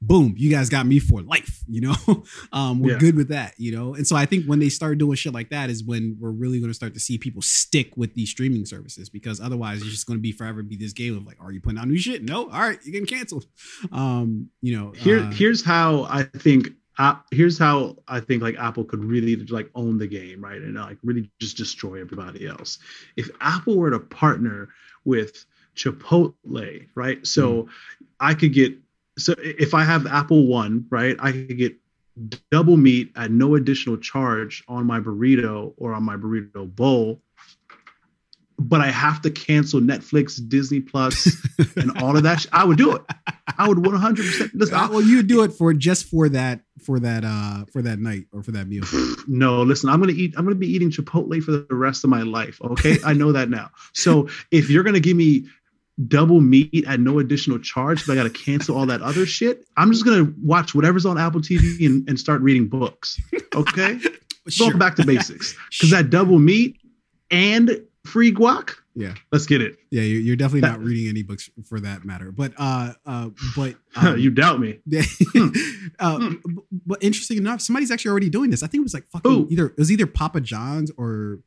boom, 0.04 0.36
you 0.38 0.50
guys 0.50 0.70
got 0.70 0.86
me 0.86 1.00
for 1.00 1.22
life, 1.22 1.53
you 1.68 1.82
know? 1.82 2.24
um, 2.54 2.80
we're 2.80 2.94
Yeah. 2.94 3.00
good 3.00 3.16
with 3.16 3.30
that, 3.30 3.54
you 3.58 3.72
know? 3.72 3.94
And 3.94 4.08
so 4.08 4.16
I 4.16 4.26
think 4.26 4.46
when 4.46 4.60
they 4.60 4.70
start 4.70 4.98
doing 4.98 5.16
shit 5.16 5.34
like 5.34 5.50
that 5.50 5.70
is 5.70 5.84
when 5.84 6.18
we're 6.20 6.32
really 6.32 6.60
going 6.60 6.70
to 6.70 6.74
start 6.76 6.94
to 6.94 7.00
see 7.00 7.18
people 7.18 7.42
stick 7.42 7.96
with 7.98 8.14
these 8.16 8.30
streaming 8.30 8.66
services 8.66 9.10
because 9.10 9.40
otherwise 9.42 9.82
it's 9.82 9.92
just 9.92 10.08
going 10.08 10.18
to 10.18 10.22
be 10.22 10.32
forever 10.32 10.62
be 10.64 10.76
this 10.76 10.94
game 10.94 11.16
of 11.18 11.26
like, 11.26 11.38
are 11.42 11.52
you 11.52 11.62
putting 11.62 11.80
out 11.80 11.88
new 11.88 11.98
shit? 11.98 12.24
No. 12.24 12.50
All 12.50 12.60
right. 12.60 12.80
You're 12.84 12.94
getting 12.94 13.08
canceled. 13.08 13.46
Um, 13.92 14.50
you 14.62 14.78
know, 14.78 14.92
Here, 14.92 15.20
uh, 15.20 15.32
here's 15.32 15.64
how 15.64 16.04
I 16.04 16.24
think. 16.24 16.70
Uh, 17.00 17.16
here's 17.32 17.58
how 17.58 17.98
I 18.08 18.20
think 18.20 18.44
like 18.44 18.56
Apple 18.60 18.84
could 18.84 19.04
really 19.04 19.36
like 19.36 19.68
own 19.74 19.98
the 19.98 20.06
game, 20.06 20.44
right, 20.44 20.62
and 20.62 20.76
like 20.76 21.00
really 21.04 21.32
just 21.40 21.58
destroy 21.58 22.00
everybody 22.00 22.46
else. 22.48 22.78
If 23.16 23.32
Apple 23.42 23.78
were 23.78 23.90
to 23.90 24.00
partner 24.00 24.70
with 25.04 25.44
Chipotle, 25.76 26.88
right, 26.94 27.26
so 27.26 27.68
I 28.20 28.36
could 28.36 28.54
get 28.54 28.74
so 29.18 29.36
if 29.38 29.74
I 29.74 29.84
have 29.84 30.08
Apple 30.08 30.48
One, 30.48 30.86
right, 30.90 31.16
I 31.20 31.32
could 31.32 31.58
get 31.58 31.76
double 32.52 32.78
meat 32.78 33.12
at 33.16 33.32
no 33.32 33.56
additional 33.56 33.98
charge 33.98 34.64
on 34.68 34.86
my 34.86 35.00
burrito 35.00 35.74
or 35.78 35.94
on 35.94 36.04
my 36.04 36.16
burrito 36.16 36.74
bowl. 36.74 37.22
But 38.60 38.82
I 38.82 38.92
have 38.92 39.22
to 39.24 39.32
cancel 39.32 39.82
Netflix, 39.82 40.40
Disney 40.48 40.80
Plus, 40.80 41.36
and 41.76 41.98
all 42.02 42.16
of 42.16 42.24
that. 42.24 42.42
sh- 42.42 42.48
I 42.54 42.64
would 42.64 42.78
do 42.78 42.96
it. 42.96 43.02
I 43.58 43.68
would 43.68 43.80
100%. 43.80 44.72
Uh, 44.72 44.88
well, 44.92 45.02
you 45.02 45.24
do 45.24 45.42
it 45.44 45.52
for 45.52 45.74
just 45.74 46.06
for 46.06 46.30
that, 46.30 46.62
for 46.80 47.00
that, 47.00 47.24
uh, 47.26 47.66
for 47.72 47.82
that 47.82 48.00
night 48.00 48.26
or 48.32 48.44
for 48.44 48.52
that 48.52 48.68
meal. 48.68 48.84
No, 49.26 49.64
listen, 49.64 49.90
I'm 49.90 50.02
gonna 50.02 50.12
eat. 50.12 50.34
I'm 50.38 50.44
gonna 50.44 50.56
be 50.56 50.68
eating 50.68 50.92
Chipotle 50.92 51.42
for 51.42 51.52
the 51.52 51.66
rest 51.70 52.04
of 52.04 52.10
my 52.10 52.24
life. 52.24 52.60
Okay, 52.62 52.98
I 53.06 53.14
know 53.14 53.32
that 53.32 53.50
now. 53.50 53.72
So 53.94 54.28
if 54.52 54.70
you're 54.70 54.84
gonna 54.84 55.00
give 55.00 55.16
me 55.16 55.46
double 56.08 56.42
meat 56.42 56.86
at 56.88 57.00
no 57.00 57.20
additional 57.20 57.60
charge, 57.60 58.06
but 58.06 58.14
I 58.14 58.16
gotta 58.16 58.30
cancel 58.30 58.76
all 58.78 58.86
that 58.88 59.02
other 59.02 59.26
shit, 59.26 59.66
I'm 59.78 59.92
just 59.92 60.04
gonna 60.06 60.32
watch 60.42 60.74
whatever's 60.74 61.06
on 61.06 61.18
Apple 61.18 61.42
TV 61.42 61.86
and, 61.86 62.08
and 62.10 62.20
start 62.20 62.42
reading 62.42 62.68
books. 62.68 63.20
Okay, 63.56 64.00
Sure. 64.50 64.68
going 64.70 64.80
back 64.80 64.96
to 64.98 65.06
basics 65.06 65.56
because 65.72 65.92
that 65.92 66.10
double 66.10 66.40
meat 66.40 66.78
and 67.32 67.82
free 68.06 68.34
guac. 68.34 68.72
Yeah. 68.96 69.14
Let's 69.32 69.46
get 69.48 69.60
it. 69.62 69.78
Yeah. 69.90 70.02
You're, 70.04 70.36
definitely 70.36 70.62
That- 70.62 70.72
not 70.80 70.84
reading 70.84 71.08
any 71.10 71.24
books 71.24 71.50
for 71.66 71.80
that 71.80 72.06
matter, 72.06 72.32
but, 72.32 72.54
uh, 72.58 72.94
uh, 73.08 73.30
but, 73.56 73.76
um, 73.96 74.20
you 74.20 74.30
doubt 74.30 74.60
me. 74.60 74.80
uh, 76.00 76.30
but 76.86 77.02
interesting 77.04 77.38
enough, 77.38 77.62
somebody's 77.62 77.90
actually 77.92 78.12
already 78.12 78.30
doing 78.30 78.50
this. 78.52 78.62
I 78.64 78.68
think 78.68 78.82
it 78.82 78.84
was 78.84 78.94
like 78.94 79.08
fucking 79.10 79.32
Who? 79.32 79.48
either 79.50 79.68
it 79.68 79.78
was 79.78 79.92
either 79.92 80.06
Papa 80.06 80.42
John's 80.42 80.92
or 80.98 81.40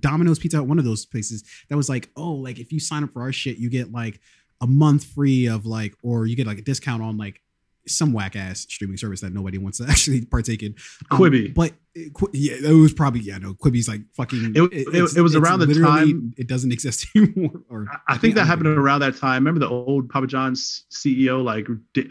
Domino's 0.00 0.38
Pizza, 0.38 0.58
Hut, 0.58 0.66
one 0.66 0.78
of 0.78 0.84
those 0.84 1.06
places 1.06 1.44
that 1.68 1.76
was 1.76 1.88
like, 1.88 2.10
oh, 2.16 2.32
like 2.32 2.58
if 2.58 2.72
you 2.72 2.80
sign 2.80 3.04
up 3.04 3.12
for 3.12 3.22
our 3.22 3.32
shit, 3.32 3.58
you 3.58 3.70
get 3.70 3.92
like 3.92 4.20
a 4.60 4.66
month 4.66 5.04
free 5.04 5.46
of 5.46 5.66
like, 5.66 5.94
or 6.02 6.26
you 6.26 6.36
get 6.36 6.46
like 6.46 6.58
a 6.58 6.62
discount 6.62 7.02
on 7.02 7.16
like 7.16 7.42
some 7.88 8.12
whack 8.12 8.36
ass 8.36 8.60
streaming 8.68 8.96
service 8.96 9.20
that 9.20 9.32
nobody 9.32 9.58
wants 9.58 9.78
to 9.78 9.84
actually 9.88 10.24
partake 10.24 10.62
in. 10.62 10.74
Um, 11.10 11.18
Quibi. 11.18 11.54
but 11.54 11.72
it, 11.94 12.12
yeah, 12.34 12.56
it 12.62 12.74
was 12.74 12.92
probably 12.92 13.20
yeah, 13.20 13.38
no, 13.38 13.54
Quibi's 13.54 13.88
like 13.88 14.02
fucking. 14.14 14.52
It- 14.54 14.72
it- 14.94 15.16
it 15.16 15.20
was 15.22 15.34
around 15.34 15.60
the 15.60 15.72
time- 15.74 16.34
it 16.36 16.46
doesn't 16.46 16.70
exist 16.76 17.06
anymore. 17.16 17.62
Or 17.70 17.86
I 18.06 18.18
think 18.18 18.34
that 18.34 18.44
happened 18.46 18.64
know. 18.74 18.80
around 18.80 19.00
that 19.00 19.16
time. 19.16 19.44
Remember 19.44 19.60
the 19.60 19.68
old 19.68 20.10
Papa 20.10 20.26
John's 20.26 20.84
CEO, 20.90 21.42
like 21.42 21.66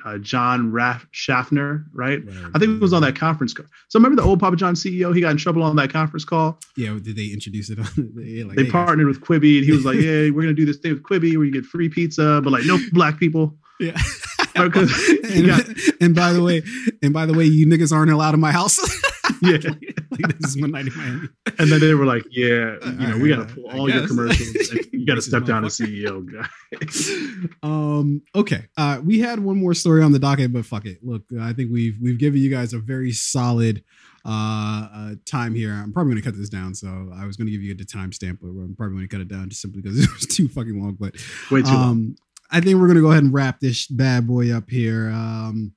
uh, 0.06 0.18
John 0.18 0.72
Raff- 0.72 1.06
Schaffner, 1.11 1.85
right? 1.93 2.22
I 2.56 2.57
think 2.60 2.72
it 2.77 2.81
was 2.81 2.93
on 2.93 3.03
that 3.03 3.15
conference 3.15 3.53
call. 3.53 3.68
So 3.89 3.99
remember 3.99 4.19
the 4.22 4.27
old 4.27 4.39
Papa 4.39 4.56
John 4.56 4.73
CEO? 4.73 5.14
He 5.14 5.22
got 5.22 5.31
in 5.31 5.38
trouble 5.38 5.61
on 5.61 5.76
that 5.76 5.91
conference 5.93 6.26
call. 6.26 6.60
Yeah, 6.76 6.97
did 6.99 7.15
they 7.15 7.27
introduce 7.27 7.69
it? 7.69 7.77
On, 7.77 7.85
yeah, 8.18 8.45
like, 8.45 8.56
They 8.56 8.64
hey, 8.64 8.72
guys. 8.72 8.72
partnered 8.72 9.06
with 9.07 9.22
Quibi, 9.22 9.57
and 9.57 9.65
he 9.65 9.72
was 9.72 9.85
like, 9.85 9.97
"Yeah, 9.97 10.30
we're 10.31 10.41
gonna 10.41 10.53
do 10.53 10.65
this 10.65 10.77
thing 10.77 10.93
with 10.93 11.03
Quibi 11.03 11.35
where 11.38 11.45
you 11.45 11.52
get 11.52 11.64
free 11.65 11.89
pizza, 11.89 12.41
but 12.43 12.52
like 12.52 12.65
no 12.65 12.80
black 12.91 13.19
people." 13.19 13.56
Yeah. 13.80 13.95
And, 15.36 15.48
got- 15.48 15.65
and 16.02 16.15
by 16.15 16.32
the 16.34 16.41
way, 16.41 16.61
and 17.02 17.14
by 17.14 17.26
the 17.26 17.34
way, 17.34 17.45
you 17.45 17.65
niggas 17.68 17.91
aren't 17.91 18.11
allowed 18.11 18.34
in 18.34 18.40
my 18.40 18.52
house. 18.52 18.80
yeah. 19.41 19.57
like 20.11 20.40
this 20.40 20.52
is 20.56 20.61
one 20.61 20.72
night 20.72 20.88
in 20.88 20.95
Miami. 20.95 21.27
And 21.60 21.72
then 21.72 21.80
they 21.80 21.94
were 21.94 22.06
like, 22.06 22.23
"Yeah, 22.32 22.77
you 22.99 23.07
know, 23.07 23.18
we 23.18 23.30
got 23.30 23.36
to 23.38 23.41
Uh, 23.52 23.56
pull 23.56 23.69
I 23.69 23.77
all 23.77 23.90
your 23.90 24.07
commercials. 24.07 24.72
You 24.94 25.06
got 25.06 25.15
to 25.15 25.22
step 25.22 25.45
down 25.45 25.65
as. 25.65 25.77
CEO, 25.77 26.23
guy." 26.32 26.48
Um. 27.64 28.22
Okay. 28.34 28.65
Uh, 28.77 29.02
we 29.03 29.19
had 29.19 29.40
one 29.40 29.57
more 29.57 29.73
story 29.73 30.03
on 30.03 30.11
the 30.11 30.19
docket, 30.19 30.53
but 30.53 30.65
fuck 30.65 30.86
it. 30.86 30.99
Look, 31.03 31.23
I 31.40 31.53
think 31.53 31.72
we've 31.72 31.95
we've 32.02 32.18
given 32.18 32.40
you 32.40 32.49
guys 32.49 32.73
a 32.73 32.80
very 32.80 33.11
solid 33.11 33.84
uh, 34.26 34.30
uh 34.94 35.15
time 35.26 35.53
here. 35.56 35.72
I'm 35.73 35.91
probably 35.91 36.14
gonna 36.14 36.22
cut 36.23 36.38
this 36.38 36.49
down. 36.49 36.73
So 36.76 37.11
I 37.15 37.26
was 37.26 37.36
gonna 37.36 37.52
give 37.52 37.61
you 37.61 37.73
the 37.76 37.84
timestamp, 37.86 38.40
but 38.41 38.48
I'm 38.49 38.76
probably 38.77 38.95
gonna 38.98 39.07
cut 39.07 39.22
it 39.22 39.27
down 39.27 39.49
just 39.49 39.61
simply 39.61 39.82
because 39.82 39.99
it 39.99 40.10
was 40.14 40.26
too 40.27 40.48
fucking 40.48 40.80
long. 40.82 40.98
But 40.99 41.15
Way 41.52 41.61
too 41.61 41.73
long. 41.73 41.84
um, 41.90 42.15
I 42.51 42.61
think 42.61 42.80
we're 42.80 42.88
gonna 42.88 43.01
go 43.01 43.11
ahead 43.11 43.23
and 43.23 43.34
wrap 43.34 43.59
this 43.59 43.88
bad 43.88 44.27
boy 44.27 44.51
up 44.53 44.69
here. 44.69 45.09
Um, 45.09 45.73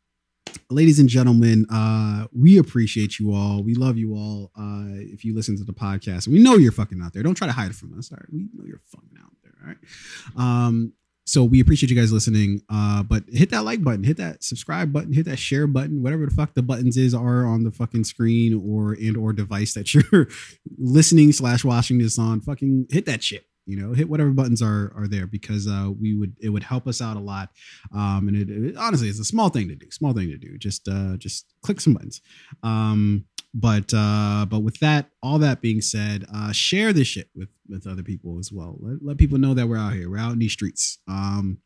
ladies 0.70 0.98
and 0.98 1.08
gentlemen, 1.08 1.66
uh, 1.70 2.26
we 2.32 2.58
appreciate 2.58 3.18
you 3.18 3.32
all. 3.32 3.62
We 3.62 3.74
love 3.74 3.96
you 3.96 4.14
all. 4.14 4.50
Uh, 4.58 4.84
if 4.98 5.24
you 5.24 5.34
listen 5.34 5.56
to 5.56 5.64
the 5.64 5.72
podcast, 5.72 6.28
we 6.28 6.38
know 6.38 6.56
you're 6.56 6.72
fucking 6.72 7.00
out 7.02 7.12
there. 7.12 7.22
Don't 7.22 7.34
try 7.34 7.46
to 7.46 7.52
hide 7.52 7.70
it 7.70 7.76
from 7.76 7.98
us. 7.98 8.10
All 8.12 8.18
right, 8.20 8.32
we 8.32 8.48
know 8.54 8.64
you're 8.66 8.80
fucking 8.86 9.18
out 9.22 9.32
there. 9.42 9.52
All 9.62 9.68
right. 9.68 10.66
Um, 10.66 10.92
so 11.28 11.44
we 11.44 11.60
appreciate 11.60 11.90
you 11.90 11.96
guys 11.96 12.10
listening. 12.10 12.62
Uh, 12.70 13.02
but 13.02 13.24
hit 13.28 13.50
that 13.50 13.64
like 13.64 13.84
button, 13.84 14.02
hit 14.02 14.16
that 14.16 14.42
subscribe 14.42 14.94
button, 14.94 15.12
hit 15.12 15.26
that 15.26 15.38
share 15.38 15.66
button, 15.66 16.02
whatever 16.02 16.24
the 16.24 16.34
fuck 16.34 16.54
the 16.54 16.62
buttons 16.62 16.96
is 16.96 17.14
are 17.14 17.46
on 17.46 17.64
the 17.64 17.70
fucking 17.70 18.04
screen 18.04 18.54
or 18.66 18.92
and 18.94 19.16
or 19.16 19.34
device 19.34 19.74
that 19.74 19.92
you're 19.92 20.28
listening 20.78 21.32
slash 21.32 21.64
watching 21.64 21.98
this 21.98 22.18
on. 22.18 22.40
Fucking 22.40 22.86
hit 22.90 23.04
that 23.06 23.22
shit. 23.22 23.44
You 23.68 23.76
know, 23.76 23.92
hit 23.92 24.08
whatever 24.08 24.30
buttons 24.30 24.62
are 24.62 24.92
are 24.96 25.06
there 25.06 25.26
because 25.26 25.68
uh, 25.68 25.90
we 26.00 26.14
would 26.14 26.34
it 26.40 26.48
would 26.48 26.62
help 26.64 26.86
us 26.88 27.02
out 27.02 27.16
a 27.16 27.20
lot. 27.20 27.50
Um, 27.94 28.28
and 28.28 28.36
it, 28.36 28.48
it 28.48 28.76
honestly 28.76 29.08
it's 29.08 29.20
a 29.20 29.24
small 29.24 29.50
thing 29.50 29.68
to 29.68 29.74
do, 29.74 29.90
small 29.90 30.14
thing 30.14 30.28
to 30.30 30.38
do. 30.38 30.56
Just 30.56 30.88
uh, 30.88 31.16
just 31.18 31.46
click 31.62 31.80
some 31.80 31.92
buttons. 31.92 32.22
Um, 32.62 33.26
but 33.54 33.92
uh, 33.94 34.46
but 34.48 34.60
with 34.60 34.78
that, 34.80 35.10
all 35.22 35.38
that 35.40 35.60
being 35.60 35.80
said, 35.82 36.24
uh, 36.34 36.52
share 36.52 36.92
this 36.92 37.08
shit 37.08 37.28
with 37.34 37.50
with 37.68 37.86
other 37.86 38.02
people 38.02 38.38
as 38.38 38.50
well. 38.50 38.76
Let, 38.80 39.04
let 39.04 39.18
people 39.18 39.38
know 39.38 39.54
that 39.54 39.68
we're 39.68 39.78
out 39.78 39.92
here. 39.92 40.08
We're 40.10 40.18
out 40.18 40.32
in 40.32 40.38
these 40.38 40.52
streets. 40.52 40.98
Um, 41.06 41.58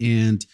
and 0.00 0.44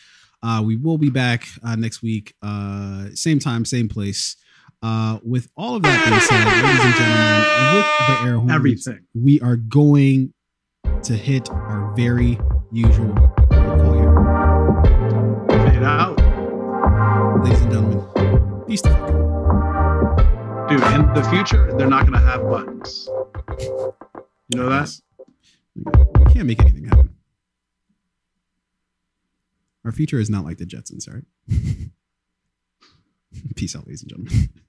uh, 0.43 0.63
we 0.65 0.77
will 0.77 0.99
be 0.99 1.11
back 1.11 1.47
uh, 1.65 1.77
next 1.77 2.03
week, 2.03 2.35
uh, 2.43 3.07
same 3.15 3.39
time, 3.39 3.65
same 3.65 3.89
place. 3.89 4.37
Uh, 4.83 5.19
with 5.23 5.49
all 5.57 5.77
of 5.77 5.83
that 5.83 6.05
being 6.09 6.21
said, 6.21 6.45
ladies 6.45 6.85
and 6.85 6.95
gentlemen, 6.97 7.75
with 7.77 7.87
the 8.09 8.29
air 8.29 8.37
horns, 8.37 8.53
Everything. 8.53 9.07
we 9.15 9.41
are 9.41 9.57
going 9.57 10.35
to 11.05 11.17
hit 11.17 11.51
our 11.51 11.93
very 11.97 12.39
usual 12.71 13.13
protocol 13.51 13.95
here. 13.95 14.15
Fade 15.49 15.83
out. 15.83 16.17
Ladies 17.43 17.61
and 17.63 17.73
gentlemen, 17.73 18.65
peace 18.69 18.87
out. 18.87 19.09
Dude, 20.69 20.81
in 20.81 21.13
the 21.13 21.25
future, 21.29 21.73
they're 21.77 21.89
not 21.89 22.03
going 22.07 22.13
to 22.13 22.21
have 22.21 22.49
buttons. 22.49 23.09
You 24.49 24.61
know 24.61 24.69
that? 24.69 24.91
We 25.75 26.25
can't 26.33 26.47
make 26.47 26.61
anything 26.61 26.85
happen. 26.85 27.17
Our 29.85 29.91
future 29.91 30.21
is 30.21 30.31
not 30.31 30.45
like 30.45 30.59
the 30.59 30.67
Jetsons, 30.67 31.09
all 31.09 31.15
right? 31.15 31.25
Peace 33.57 33.75
out, 33.75 33.89
ladies 33.89 34.03
and 34.03 34.11
gentlemen. 34.11 34.51